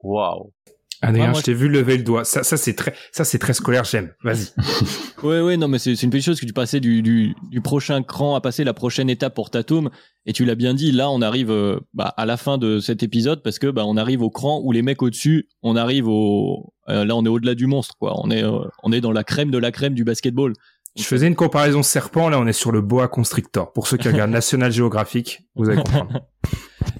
waouh. 0.00 0.52
Adrien, 1.02 1.32
je 1.32 1.42
t'ai 1.42 1.54
vu 1.54 1.68
lever 1.68 1.96
le 1.96 2.02
doigt. 2.02 2.24
Ça, 2.24 2.42
ça 2.42 2.56
c'est 2.56 2.74
très, 2.74 2.94
ça 3.10 3.24
c'est 3.24 3.38
très 3.38 3.54
scolaire. 3.54 3.84
J'aime. 3.84 4.12
Vas-y. 4.22 4.48
ouais, 5.22 5.40
ouais, 5.40 5.56
non, 5.56 5.66
mais 5.66 5.78
c'est 5.78 5.94
une 5.94 6.10
petite 6.10 6.26
chose 6.26 6.40
que 6.40 6.46
tu 6.46 6.52
passais 6.52 6.80
du, 6.80 7.00
du, 7.00 7.34
du, 7.50 7.60
prochain 7.62 8.02
cran 8.02 8.34
à 8.34 8.40
passer 8.42 8.64
la 8.64 8.74
prochaine 8.74 9.08
étape 9.08 9.34
pour 9.34 9.50
Tatum. 9.50 9.88
Et 10.26 10.34
tu 10.34 10.44
l'as 10.44 10.54
bien 10.54 10.74
dit. 10.74 10.92
Là, 10.92 11.10
on 11.10 11.22
arrive 11.22 11.50
euh, 11.50 11.80
bah, 11.94 12.12
à 12.16 12.26
la 12.26 12.36
fin 12.36 12.58
de 12.58 12.80
cet 12.80 13.02
épisode 13.02 13.42
parce 13.42 13.58
que 13.58 13.68
bah, 13.68 13.84
on 13.86 13.96
arrive 13.96 14.20
au 14.20 14.28
cran 14.28 14.60
où 14.62 14.72
les 14.72 14.82
mecs 14.82 15.00
au-dessus, 15.00 15.48
on 15.62 15.74
arrive 15.74 16.06
au, 16.06 16.74
euh, 16.90 17.06
là, 17.06 17.16
on 17.16 17.24
est 17.24 17.30
au-delà 17.30 17.54
du 17.54 17.66
monstre, 17.66 17.96
quoi. 17.98 18.20
On 18.22 18.30
est, 18.30 18.44
euh, 18.44 18.60
on 18.82 18.92
est 18.92 19.00
dans 19.00 19.12
la 19.12 19.24
crème 19.24 19.50
de 19.50 19.58
la 19.58 19.72
crème 19.72 19.94
du 19.94 20.04
basketball. 20.04 20.52
Je 20.96 21.04
faisais 21.04 21.28
une 21.28 21.36
comparaison 21.36 21.82
serpent. 21.82 22.28
Là, 22.28 22.38
on 22.38 22.46
est 22.46 22.52
sur 22.52 22.72
le 22.72 22.82
boa 22.82 23.08
constrictor. 23.08 23.72
Pour 23.72 23.86
ceux 23.86 23.96
qui 23.96 24.08
regardent 24.08 24.30
National 24.32 24.70
Geographic, 24.70 25.40
vous 25.54 25.70
allez 25.70 25.78
comprendre. 25.78 26.20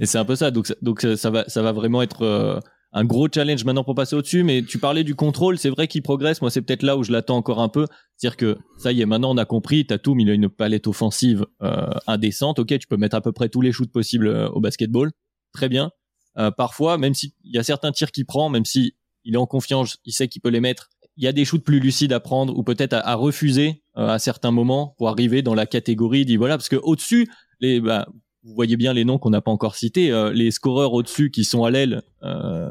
et 0.01 0.07
c'est 0.07 0.17
un 0.17 0.25
peu 0.25 0.37
ça. 0.37 0.51
Donc, 0.51 0.73
donc 0.81 1.07
ça 1.17 1.29
va, 1.29 1.45
ça 1.49 1.61
va 1.61 1.73
vraiment 1.73 2.01
être 2.01 2.63
un 2.93 3.05
gros 3.05 3.29
challenge 3.33 3.65
maintenant 3.65 3.85
pour 3.85 3.95
passer 3.95 4.17
au-dessus. 4.17 4.43
Mais 4.43 4.63
tu 4.63 4.79
parlais 4.79 5.05
du 5.05 5.15
contrôle, 5.15 5.59
c'est 5.59 5.71
vrai 5.71 5.89
qu'il 5.89 6.03
progresse. 6.03 6.41
Moi, 6.41 6.51
c'est 6.51 6.63
peut-être 6.63 6.83
là 6.83 6.97
où 6.97 7.03
je 7.03 7.13
l'attends 7.13 7.37
encore 7.37 7.61
un 7.61 7.69
peu. 7.69 7.87
C'est-à-dire 8.17 8.37
que 8.37 8.59
ça 8.79 8.93
y 8.93 9.01
est, 9.01 9.07
maintenant 9.07 9.33
on 9.33 9.37
a 9.39 9.45
compris. 9.45 9.87
Tatum, 9.87 10.19
il 10.21 10.31
a 10.31 10.35
une 10.35 10.49
palette 10.49 10.87
offensive 10.87 11.47
euh, 11.63 11.91
indécente. 12.07 12.59
Ok, 12.59 12.79
tu 12.79 12.87
peux 12.87 12.97
mettre 12.97 13.17
à 13.17 13.21
peu 13.21 13.33
près 13.33 13.49
tous 13.49 13.61
les 13.61 13.73
shoots 13.73 13.93
possibles 13.93 14.29
euh, 14.29 14.49
au 14.51 14.61
basketball. 14.61 15.11
Très 15.53 15.69
bien. 15.69 15.91
Euh, 16.39 16.51
parfois, 16.51 16.99
même 16.99 17.15
s'il 17.15 17.33
y 17.45 17.59
a 17.59 17.63
certains 17.63 17.93
tirs 17.93 18.13
qu'il 18.13 18.27
prend, 18.27 18.49
même 18.49 18.65
si 18.65 18.95
il 19.25 19.35
est 19.35 19.39
en 19.39 19.47
confiance, 19.47 19.99
il 20.05 20.13
sait 20.13 20.29
qu'il 20.29 20.43
peut 20.43 20.49
les 20.49 20.61
mettre. 20.61 20.91
Il 21.17 21.25
y 21.25 21.29
a 21.29 21.33
des 21.33 21.45
shoots 21.45 21.65
plus 21.65 21.81
lucides 21.81 22.13
à 22.13 22.21
prendre 22.21 22.57
ou 22.57 22.63
peut-être 22.63 22.95
à, 22.95 23.15
refuser 23.15 23.83
à 23.95 24.19
certains 24.19 24.53
moments 24.53 24.95
pour 24.97 25.09
arriver 25.09 25.43
dans 25.43 25.55
la 25.55 25.67
catégorie. 25.67 26.25
Dit 26.25 26.37
voilà, 26.37 26.57
parce 26.57 26.71
que 26.71 26.77
au-dessus, 26.77 27.29
les, 27.59 27.81
bah, 27.81 28.07
vous 28.45 28.55
voyez 28.55 28.77
bien 28.77 28.93
les 28.93 29.05
noms 29.05 29.19
qu'on 29.19 29.31
n'a 29.31 29.41
pas 29.41 29.51
encore 29.51 29.75
cités, 29.77 30.11
euh, 30.11 30.33
les 30.33 30.51
scoreurs 30.51 30.93
au-dessus 30.93 31.31
qui 31.31 31.45
sont 31.45 31.65
à 31.65 31.71
l'aile, 31.71 32.03
euh, 32.23 32.71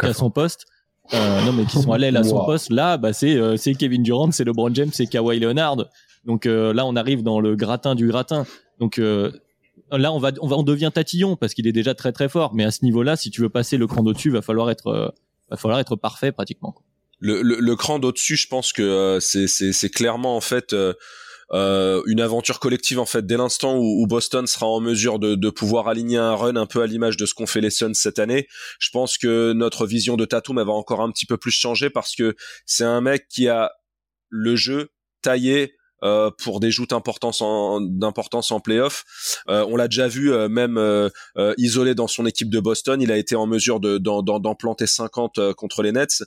à 0.00 0.12
son 0.14 0.30
poste. 0.30 0.66
Euh, 1.12 1.44
non 1.44 1.52
mais 1.52 1.66
qui 1.66 1.76
sont 1.82 1.92
à 1.92 1.98
l'aile 1.98 2.16
à 2.16 2.24
son 2.24 2.46
poste. 2.46 2.70
Là, 2.70 2.96
bah 2.96 3.12
c'est 3.12 3.36
euh, 3.36 3.58
c'est 3.58 3.74
Kevin 3.74 4.02
Durant, 4.02 4.30
c'est 4.30 4.44
LeBron 4.44 4.72
James, 4.72 4.88
c'est 4.90 5.06
Kawhi 5.06 5.38
Leonard. 5.38 5.76
Donc 6.24 6.46
euh, 6.46 6.72
là, 6.72 6.86
on 6.86 6.96
arrive 6.96 7.22
dans 7.22 7.40
le 7.40 7.56
gratin 7.56 7.94
du 7.94 8.06
gratin. 8.08 8.46
Donc 8.80 8.96
là, 8.96 10.12
on 10.12 10.18
va 10.18 10.30
on 10.40 10.46
va 10.46 10.56
on 10.56 10.62
devient 10.62 10.90
tatillon 10.94 11.36
parce 11.36 11.52
qu'il 11.52 11.66
est 11.66 11.72
déjà 11.72 11.94
très 11.94 12.12
très 12.12 12.30
fort. 12.30 12.54
Mais 12.54 12.64
à 12.64 12.70
ce 12.70 12.84
niveau-là, 12.84 13.16
si 13.16 13.30
tu 13.30 13.42
veux 13.42 13.50
passer 13.50 13.76
le 13.76 13.86
cran 13.86 14.02
d'au-dessus, 14.02 14.30
va 14.30 14.40
falloir 14.40 14.70
être 14.70 15.14
va 15.50 15.56
falloir 15.58 15.78
être 15.78 15.96
parfait 15.96 16.32
pratiquement. 16.32 16.74
Le, 17.20 17.42
le, 17.42 17.58
le 17.60 17.76
cran 17.76 17.98
d'au-dessus, 17.98 18.36
je 18.36 18.48
pense 18.48 18.72
que 18.72 19.18
c'est 19.20 19.46
c'est 19.46 19.90
clairement 19.90 20.36
en 20.36 20.40
fait 20.40 20.74
euh, 21.52 22.02
une 22.06 22.20
aventure 22.20 22.60
collective 22.60 22.98
en 22.98 23.06
fait 23.06 23.26
dès 23.26 23.36
l'instant 23.36 23.76
où, 23.78 24.06
Boston 24.06 24.46
sera 24.46 24.66
en 24.66 24.80
mesure 24.80 25.18
de, 25.18 25.34
de, 25.34 25.50
pouvoir 25.50 25.88
aligner 25.88 26.18
un 26.18 26.34
run 26.34 26.56
un 26.56 26.66
peu 26.66 26.82
à 26.82 26.86
l'image 26.86 27.16
de 27.16 27.26
ce 27.26 27.34
qu'ont 27.34 27.46
fait 27.46 27.60
les 27.60 27.70
Suns 27.70 27.94
cette 27.94 28.18
année. 28.18 28.46
Je 28.78 28.90
pense 28.90 29.18
que 29.18 29.52
notre 29.52 29.86
vision 29.86 30.16
de 30.16 30.24
Tatum 30.24 30.62
va 30.62 30.72
encore 30.72 31.00
un 31.00 31.10
petit 31.10 31.26
peu 31.26 31.36
plus 31.36 31.50
changer 31.50 31.90
parce 31.90 32.14
que 32.14 32.34
c'est 32.66 32.84
un 32.84 33.00
mec 33.00 33.26
qui 33.28 33.48
a 33.48 33.72
le 34.28 34.56
jeu 34.56 34.90
taillé 35.22 35.74
euh, 36.04 36.30
pour 36.42 36.60
des 36.60 36.70
joutes 36.70 36.90
d'importance 36.90 37.40
en, 37.40 37.80
d'importance 37.80 38.50
en 38.52 38.60
playoff. 38.60 39.04
Euh, 39.48 39.64
on 39.68 39.76
l'a 39.76 39.88
déjà 39.88 40.06
vu, 40.06 40.32
euh, 40.32 40.48
même 40.48 40.76
euh, 40.76 41.08
euh, 41.38 41.54
isolé 41.56 41.94
dans 41.94 42.08
son 42.08 42.26
équipe 42.26 42.50
de 42.50 42.60
Boston, 42.60 43.00
il 43.00 43.10
a 43.10 43.16
été 43.16 43.36
en 43.36 43.46
mesure 43.46 43.80
de, 43.80 43.96
d'en, 43.96 44.22
d'en 44.22 44.54
planter 44.54 44.86
50 44.86 45.54
contre 45.54 45.82
les 45.82 45.92
Nets. 45.92 46.22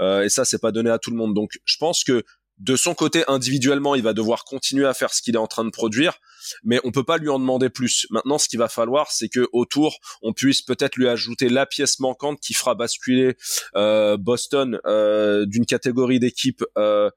et 0.00 0.28
ça, 0.28 0.44
c'est 0.44 0.60
pas 0.60 0.72
donné 0.72 0.90
à 0.90 0.98
tout 0.98 1.10
le 1.10 1.16
monde. 1.16 1.34
Donc, 1.34 1.52
je 1.64 1.76
pense 1.78 2.02
que 2.02 2.24
de 2.60 2.76
son 2.76 2.94
côté 2.94 3.24
individuellement, 3.26 3.94
il 3.94 4.02
va 4.02 4.12
devoir 4.12 4.44
continuer 4.44 4.86
à 4.86 4.94
faire 4.94 5.12
ce 5.14 5.22
qu'il 5.22 5.34
est 5.34 5.38
en 5.38 5.46
train 5.46 5.64
de 5.64 5.70
produire, 5.70 6.18
mais 6.62 6.78
on 6.84 6.92
peut 6.92 7.04
pas 7.04 7.16
lui 7.16 7.30
en 7.30 7.38
demander 7.38 7.70
plus. 7.70 8.06
Maintenant, 8.10 8.38
ce 8.38 8.48
qu'il 8.48 8.58
va 8.58 8.68
falloir, 8.68 9.10
c'est 9.10 9.28
que 9.28 9.48
autour, 9.52 9.98
on 10.22 10.32
puisse 10.32 10.60
peut-être 10.60 10.96
lui 10.96 11.08
ajouter 11.08 11.48
la 11.48 11.64
pièce 11.64 12.00
manquante 12.00 12.38
qui 12.40 12.52
fera 12.52 12.74
basculer 12.74 13.36
euh, 13.76 14.18
Boston 14.18 14.78
euh, 14.86 15.46
d'une 15.46 15.64
catégorie 15.64 16.20
d'équipe 16.20 16.62
euh, 16.76 17.10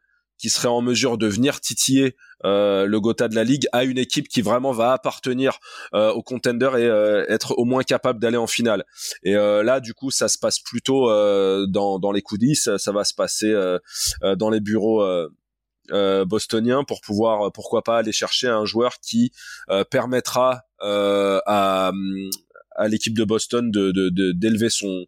qui 0.44 0.50
serait 0.50 0.68
en 0.68 0.82
mesure 0.82 1.18
de 1.18 1.26
venir 1.26 1.62
titiller 1.62 2.18
euh, 2.44 2.86
le 2.86 3.00
Gotha 3.00 3.30
de 3.30 3.36
la 3.36 3.46
ligue 3.46 3.66
à 3.72 3.86
une 3.86 3.98
équipe 3.98 4.28
qui 4.28 4.42
vraiment 4.42 4.74
va 4.74 4.92
appartenir 4.92 5.58
euh, 5.94 6.12
au 6.12 6.22
contender 6.22 6.70
et 6.80 6.86
euh, 6.86 7.24
être 7.30 7.58
au 7.58 7.64
moins 7.64 7.84
capable 7.84 8.20
d'aller 8.20 8.36
en 8.36 8.46
finale. 8.46 8.84
Et 9.24 9.38
euh, 9.38 9.64
là, 9.64 9.80
du 9.80 9.94
coup, 9.94 10.12
ça 10.12 10.28
se 10.28 10.38
passe 10.38 10.60
plutôt 10.60 11.10
euh, 11.10 11.66
dans, 11.70 11.98
dans 11.98 12.12
les 12.12 12.22
coulisses, 12.22 12.70
ça 12.76 12.92
va 12.92 13.06
se 13.06 13.14
passer 13.14 13.54
dans 14.36 14.50
les 14.50 14.60
bureaux. 14.60 15.02
bostoniens 16.26 16.84
pour 16.84 17.00
pouvoir 17.00 17.50
pourquoi 17.54 17.82
pas 17.82 18.00
aller 18.00 18.12
chercher 18.12 18.50
un 18.50 18.66
joueur 18.66 19.00
qui 19.02 19.32
permettra 19.90 20.64
euh, 20.82 21.40
à, 21.46 21.94
à 22.76 22.88
l'équipe 22.90 23.18
de 23.18 23.24
Boston 23.24 23.72
de 23.72 24.10
d'élever 24.34 24.66
de, 24.66 24.70
son 24.70 25.06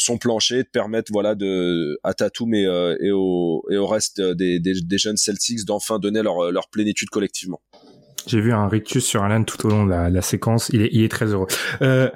son 0.00 0.16
plancher, 0.16 0.62
de 0.62 0.68
permettre 0.68 1.12
voilà 1.12 1.34
de 1.34 1.98
à 2.02 2.14
Tatum 2.14 2.54
et, 2.54 2.66
euh, 2.66 2.96
et 3.00 3.10
au 3.12 3.62
et 3.70 3.76
au 3.76 3.86
reste 3.86 4.20
des, 4.20 4.58
des, 4.58 4.80
des 4.80 4.98
jeunes 4.98 5.18
Celtics 5.18 5.66
d'enfin 5.66 5.98
donner 5.98 6.22
leur 6.22 6.50
leur 6.50 6.68
plénitude 6.68 7.10
collectivement. 7.10 7.60
J'ai 8.26 8.40
vu 8.40 8.52
un 8.52 8.66
rictus 8.68 9.04
sur 9.04 9.22
Alan 9.22 9.44
tout 9.44 9.66
au 9.66 9.70
long 9.70 9.84
de 9.84 9.90
la, 9.90 10.10
la 10.10 10.22
séquence. 10.22 10.70
Il 10.72 10.82
est, 10.82 10.88
il 10.92 11.02
est 11.02 11.08
très 11.08 11.26
heureux. 11.26 11.46
Euh, 11.82 12.10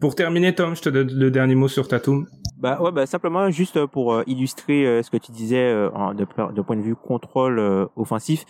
pour 0.00 0.14
terminer, 0.14 0.54
Tom, 0.54 0.76
je 0.76 0.82
te 0.82 0.88
donne 0.88 1.12
le 1.12 1.30
dernier 1.30 1.54
mot 1.54 1.68
sur 1.68 1.88
Tatum. 1.88 2.26
Bah 2.58 2.80
ouais, 2.80 2.92
bah 2.92 3.06
simplement 3.06 3.50
juste 3.50 3.84
pour 3.86 4.14
euh, 4.14 4.22
illustrer 4.26 5.02
ce 5.02 5.10
que 5.10 5.16
tu 5.16 5.32
disais 5.32 5.72
de, 5.72 6.62
point 6.62 6.76
de 6.76 6.82
vue 6.82 6.96
contrôle 6.96 7.60
offensif. 7.96 8.44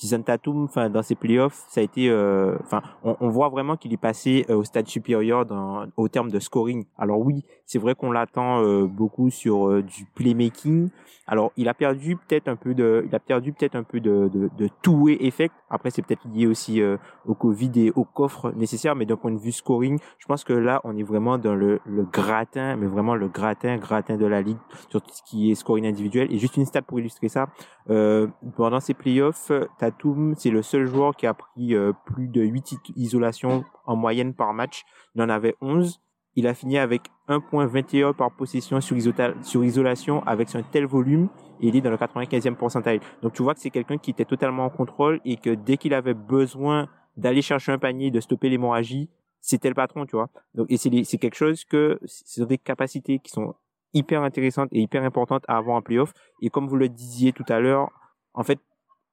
Jason 0.00 0.22
Tatum, 0.22 0.64
enfin 0.64 0.90
dans 0.90 1.02
ses 1.02 1.16
playoffs, 1.16 1.64
ça 1.70 1.80
a 1.80 1.82
été, 1.82 2.12
enfin 2.60 2.82
on, 3.02 3.16
on, 3.20 3.30
voit 3.30 3.48
vraiment 3.48 3.76
qu'il 3.76 3.92
est 3.92 4.00
passé 4.00 4.44
au 4.48 4.64
stade 4.64 4.86
supérieur 4.86 5.44
dans, 5.44 5.86
au 5.96 6.08
terme 6.08 6.30
de 6.30 6.38
scoring. 6.38 6.84
Alors 6.96 7.18
oui, 7.18 7.44
c'est 7.68 7.78
vrai 7.78 7.94
qu'on 7.94 8.10
l'attend 8.10 8.62
beaucoup 8.86 9.30
sur 9.30 9.82
du 9.82 10.04
playmaking, 10.16 10.88
alors, 11.30 11.52
il 11.58 11.68
a 11.68 11.74
perdu 11.74 12.16
peut-être 12.16 12.48
un 12.48 12.56
peu 12.56 12.72
de, 12.72 13.04
il 13.06 13.14
a 13.14 13.20
perdu 13.20 13.52
peut-être 13.52 13.76
un 13.76 13.82
peu 13.82 14.00
de, 14.00 14.30
de, 14.32 14.48
de 14.56 14.68
two-way 14.80 15.18
effect. 15.20 15.54
Après, 15.68 15.90
c'est 15.90 16.00
peut-être 16.00 16.26
lié 16.26 16.46
aussi 16.46 16.80
euh, 16.80 16.96
au 17.26 17.34
Covid 17.34 17.70
et 17.76 17.92
au 17.94 18.04
coffre 18.04 18.50
nécessaire, 18.52 18.96
mais 18.96 19.04
d'un 19.04 19.16
point 19.16 19.30
de 19.30 19.38
vue 19.38 19.52
scoring, 19.52 19.98
je 20.16 20.24
pense 20.24 20.42
que 20.42 20.54
là, 20.54 20.80
on 20.84 20.96
est 20.96 21.02
vraiment 21.02 21.36
dans 21.36 21.54
le, 21.54 21.80
le 21.84 22.04
gratin, 22.04 22.76
mais 22.76 22.86
vraiment 22.86 23.14
le 23.14 23.28
gratin, 23.28 23.76
gratin 23.76 24.16
de 24.16 24.24
la 24.24 24.40
ligue 24.40 24.56
sur 24.88 25.02
tout 25.02 25.12
ce 25.12 25.22
qui 25.22 25.50
est 25.50 25.54
scoring 25.54 25.86
individuel. 25.86 26.32
Et 26.32 26.38
juste 26.38 26.56
une 26.56 26.64
stat 26.64 26.80
pour 26.80 26.98
illustrer 26.98 27.28
ça. 27.28 27.48
Euh, 27.90 28.26
pendant 28.56 28.80
ces 28.80 28.94
playoffs, 28.94 29.52
Tatum, 29.78 30.34
c'est 30.34 30.50
le 30.50 30.62
seul 30.62 30.86
joueur 30.86 31.14
qui 31.14 31.26
a 31.26 31.34
pris 31.34 31.74
euh, 31.74 31.92
plus 32.06 32.28
de 32.28 32.40
8 32.40 32.76
isolations 32.96 33.64
en 33.84 33.96
moyenne 33.96 34.32
par 34.32 34.54
match. 34.54 34.84
Il 35.14 35.20
en 35.20 35.28
avait 35.28 35.56
11 35.60 36.00
il 36.38 36.46
a 36.46 36.54
fini 36.54 36.78
avec 36.78 37.02
1.21 37.28 38.14
par 38.14 38.30
possession 38.30 38.80
sur, 38.80 38.96
sur 39.42 39.64
isolation 39.64 40.22
avec 40.24 40.54
un 40.54 40.62
tel 40.62 40.86
volume 40.86 41.28
et 41.60 41.66
il 41.66 41.74
est 41.74 41.80
dans 41.80 41.90
le 41.90 41.96
95e 41.96 42.54
pourcentile. 42.54 43.00
Donc 43.22 43.32
tu 43.32 43.42
vois 43.42 43.54
que 43.54 43.60
c'est 43.60 43.70
quelqu'un 43.70 43.98
qui 43.98 44.12
était 44.12 44.24
totalement 44.24 44.64
en 44.64 44.70
contrôle 44.70 45.20
et 45.24 45.36
que 45.36 45.50
dès 45.50 45.76
qu'il 45.76 45.94
avait 45.94 46.14
besoin 46.14 46.88
d'aller 47.16 47.42
chercher 47.42 47.72
un 47.72 47.78
panier, 47.78 48.12
de 48.12 48.20
stopper 48.20 48.48
l'hémorragie, 48.48 49.10
c'était 49.40 49.68
le 49.68 49.74
patron, 49.74 50.06
tu 50.06 50.14
vois. 50.14 50.30
Donc, 50.54 50.70
et 50.70 50.76
c'est 50.76 51.18
quelque 51.18 51.34
chose 51.34 51.64
que, 51.64 51.98
ce 52.04 52.42
sont 52.42 52.46
des 52.46 52.58
capacités 52.58 53.18
qui 53.18 53.32
sont 53.32 53.56
hyper 53.92 54.22
intéressantes 54.22 54.68
et 54.70 54.80
hyper 54.80 55.02
importantes 55.02 55.42
à 55.48 55.56
avoir 55.56 55.76
en 55.76 55.82
playoff. 55.82 56.12
Et 56.40 56.50
comme 56.50 56.68
vous 56.68 56.76
le 56.76 56.88
disiez 56.88 57.32
tout 57.32 57.46
à 57.48 57.58
l'heure, 57.58 57.90
en 58.34 58.44
fait, 58.44 58.60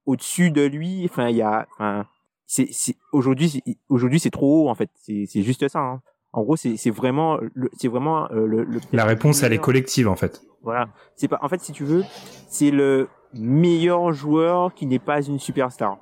au-dessus 0.06 0.52
de 0.52 0.62
lui, 0.62 1.06
enfin, 1.06 1.30
il 1.30 1.38
y 1.38 1.42
a, 1.42 1.68
aujourd'hui, 3.12 3.64
aujourd'hui, 3.90 4.20
c'est 4.20 4.30
trop 4.30 4.66
haut, 4.66 4.70
en 4.70 4.76
fait. 4.76 4.92
C'est 4.96 5.42
juste 5.42 5.68
ça, 5.68 5.80
hein. 5.80 6.02
En 6.36 6.44
gros, 6.44 6.58
c'est 6.58 6.90
vraiment, 6.90 7.40
c'est 7.78 7.88
vraiment 7.88 8.30
euh, 8.32 8.46
le, 8.46 8.66
le, 8.66 8.82
La 8.92 9.06
réponse, 9.06 9.42
elle 9.42 9.54
est 9.54 9.58
collective 9.58 10.10
en 10.10 10.18
fait. 10.18 10.42
Voilà. 10.64 10.90
C'est 11.16 11.30
pas, 11.30 11.40
en 11.42 11.48
fait, 11.48 11.62
si 11.62 11.72
tu 11.72 11.86
veux, 11.86 12.04
c'est 12.50 12.72
le 12.72 13.08
meilleur 13.34 14.12
joueur 14.12 14.74
qui 14.74 14.86
n'est 14.86 15.00
pas 15.00 15.22
une 15.22 15.40
superstar. 15.40 15.98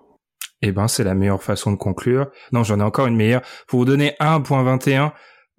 Eh 0.63 0.71
ben, 0.71 0.87
c'est 0.87 1.03
la 1.03 1.13
meilleure 1.13 1.43
façon 1.43 1.71
de 1.71 1.77
conclure. 1.77 2.31
Non, 2.51 2.63
j'en 2.63 2.79
ai 2.79 2.83
encore 2.83 3.05
une 3.05 3.15
meilleure. 3.15 3.43
Pour 3.67 3.79
vous 3.79 3.85
donner 3.85 4.15
1.21, 4.19 5.11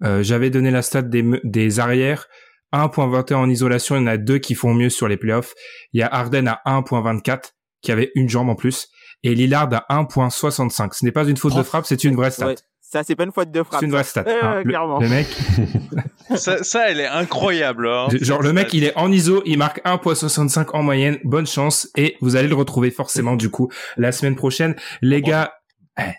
euh, 0.03 0.23
j'avais 0.23 0.49
donné 0.49 0.71
la 0.71 0.81
stat 0.81 1.03
des, 1.03 1.23
des 1.45 1.79
arrières. 1.79 2.27
1.21 2.73 3.35
en 3.35 3.49
isolation, 3.49 3.95
il 3.95 3.99
y 3.99 4.03
en 4.03 4.07
a 4.07 4.17
deux 4.17 4.39
qui 4.39 4.55
font 4.55 4.73
mieux 4.73 4.89
sur 4.89 5.07
les 5.07 5.15
playoffs. 5.15 5.53
Il 5.93 6.01
y 6.01 6.03
a 6.03 6.07
Arden 6.07 6.49
à 6.49 6.61
1.24 6.65 7.53
qui 7.81 7.93
avait 7.93 8.11
une 8.15 8.27
jambe 8.27 8.49
en 8.49 8.55
plus 8.55 8.89
et 9.25 9.33
Lillard 9.33 9.69
à 9.73 10.03
1.65. 10.03 10.93
Ce 10.93 11.03
n'est 11.03 11.11
pas 11.11 11.25
une 11.25 11.35
faute 11.35 11.55
de 11.55 11.63
frappe, 11.63 11.85
c'est 11.85 12.03
une 12.03 12.15
vraie 12.15 12.31
stat. 12.31 12.55
Ça, 12.91 13.03
c'est 13.03 13.15
pas 13.15 13.23
une 13.23 13.31
faute 13.31 13.51
de 13.51 13.63
frappe. 13.63 13.79
C'est 13.79 13.85
une 13.85 13.91
vraie 13.91 14.03
stat. 14.03 14.23
Hein. 14.41 14.61
le, 14.63 15.09
mec. 15.09 15.27
ça, 16.35 16.63
ça, 16.63 16.89
elle 16.89 16.99
est 16.99 17.07
incroyable. 17.07 17.87
Hein, 17.87 18.07
Genre, 18.21 18.41
le 18.41 18.53
mec, 18.53 18.73
il 18.73 18.83
est 18.83 18.95
en 18.95 19.11
ISO, 19.11 19.41
il 19.45 19.57
marque 19.57 19.83
1.65 19.85 20.67
en 20.73 20.83
moyenne. 20.83 21.17
Bonne 21.23 21.47
chance. 21.47 21.89
Et 21.97 22.15
vous 22.21 22.35
allez 22.35 22.47
le 22.47 22.55
retrouver 22.55 22.91
forcément, 22.91 23.35
du 23.35 23.49
coup, 23.49 23.71
la 23.97 24.11
semaine 24.11 24.35
prochaine. 24.35 24.75
Les 25.01 25.21
gars, 25.21 25.53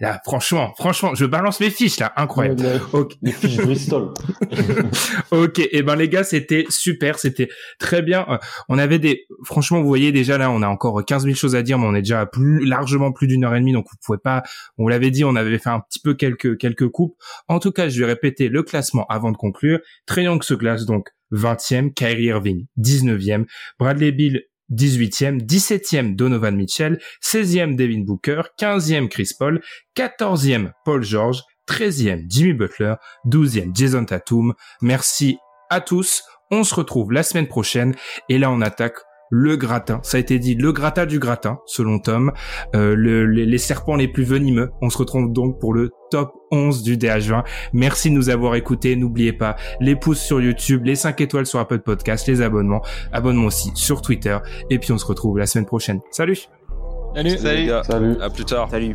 là, 0.00 0.20
franchement, 0.24 0.72
franchement, 0.76 1.14
je 1.14 1.26
balance 1.26 1.60
mes 1.60 1.70
fiches 1.70 1.98
là, 1.98 2.12
incroyable. 2.16 2.62
Les 3.22 3.32
fiches 3.32 3.58
Bristol. 3.58 4.14
ok, 5.30 5.58
et 5.58 5.68
eh 5.72 5.82
ben 5.82 5.96
les 5.96 6.08
gars, 6.08 6.24
c'était 6.24 6.64
super, 6.68 7.18
c'était 7.18 7.48
très 7.78 8.02
bien. 8.02 8.26
Euh, 8.28 8.38
on 8.68 8.78
avait 8.78 8.98
des, 8.98 9.26
franchement, 9.44 9.80
vous 9.80 9.88
voyez 9.88 10.12
déjà 10.12 10.38
là, 10.38 10.50
on 10.50 10.62
a 10.62 10.68
encore 10.68 11.04
15 11.04 11.24
000 11.24 11.34
choses 11.34 11.54
à 11.54 11.62
dire, 11.62 11.78
mais 11.78 11.86
on 11.86 11.94
est 11.94 12.02
déjà 12.02 12.24
plus 12.26 12.64
largement 12.64 13.12
plus 13.12 13.26
d'une 13.26 13.44
heure 13.44 13.54
et 13.54 13.60
demie, 13.60 13.72
donc 13.72 13.86
vous 13.90 13.96
pouvez 14.04 14.18
pas. 14.18 14.42
On 14.78 14.88
l'avait 14.88 15.10
dit, 15.10 15.24
on 15.24 15.36
avait 15.36 15.58
fait 15.58 15.70
un 15.70 15.80
petit 15.80 16.00
peu 16.00 16.14
quelques 16.14 16.56
quelques 16.58 16.88
coupes. 16.88 17.16
En 17.48 17.58
tout 17.58 17.72
cas, 17.72 17.88
je 17.88 17.98
vais 18.00 18.06
répéter 18.06 18.48
le 18.48 18.62
classement 18.62 19.06
avant 19.08 19.30
de 19.30 19.36
conclure. 19.36 19.80
Trayon 20.06 20.38
que 20.38 20.46
se 20.46 20.54
classe 20.54 20.86
donc 20.86 21.10
20e, 21.32 21.92
Kyrie 21.92 22.24
Irving 22.24 22.66
19e, 22.78 23.44
Bradley 23.78 24.12
Bill 24.12 24.42
18e, 24.70 25.44
17e 25.44 26.14
Donovan 26.14 26.56
Mitchell, 26.56 26.98
16e 27.22 27.74
Devin 27.74 28.04
Booker, 28.04 28.50
15e 28.58 29.08
Chris 29.08 29.32
Paul, 29.34 29.60
14e 29.96 30.72
Paul 30.84 31.02
George, 31.02 31.42
13e 31.68 32.24
Jimmy 32.28 32.54
Butler, 32.54 32.96
12e 33.26 33.70
Jason 33.74 34.04
Tatum. 34.04 34.54
Merci 34.82 35.38
à 35.70 35.80
tous. 35.80 36.22
On 36.50 36.62
se 36.62 36.74
retrouve 36.74 37.12
la 37.12 37.22
semaine 37.22 37.48
prochaine 37.48 37.94
et 38.28 38.38
là 38.38 38.50
on 38.50 38.60
attaque 38.60 38.98
le 39.30 39.56
gratin. 39.56 40.00
Ça 40.02 40.16
a 40.16 40.20
été 40.20 40.38
dit, 40.38 40.54
le 40.54 40.72
gratin 40.72 41.06
du 41.06 41.18
gratin, 41.18 41.58
selon 41.66 41.98
Tom. 41.98 42.32
Euh, 42.74 42.94
les, 42.96 43.58
serpents 43.58 43.96
les 43.96 44.08
plus 44.08 44.24
venimeux. 44.24 44.70
On 44.82 44.90
se 44.90 44.98
retrouve 44.98 45.32
donc 45.32 45.58
pour 45.60 45.74
le 45.74 45.90
top 46.10 46.32
11 46.52 46.82
du 46.82 46.96
DH20. 46.96 47.44
Merci 47.72 48.10
de 48.10 48.14
nous 48.14 48.28
avoir 48.28 48.54
écoutés. 48.54 48.96
N'oubliez 48.96 49.32
pas 49.32 49.56
les 49.80 49.96
pouces 49.96 50.20
sur 50.20 50.40
YouTube, 50.40 50.84
les 50.84 50.94
5 50.94 51.20
étoiles 51.20 51.46
sur 51.46 51.58
Apple 51.58 51.80
Podcast, 51.80 52.26
les 52.28 52.42
abonnements. 52.42 52.82
Abonnement 53.12 53.46
aussi 53.46 53.72
sur 53.74 54.02
Twitter. 54.02 54.38
Et 54.70 54.78
puis 54.78 54.92
on 54.92 54.98
se 54.98 55.06
retrouve 55.06 55.38
la 55.38 55.46
semaine 55.46 55.66
prochaine. 55.66 56.00
Salut 56.10 56.48
Salut 57.14 57.38
Salut, 57.38 57.70
Salut. 57.84 58.16
À 58.20 58.30
plus 58.30 58.44
tard 58.44 58.68
Salut 58.70 58.94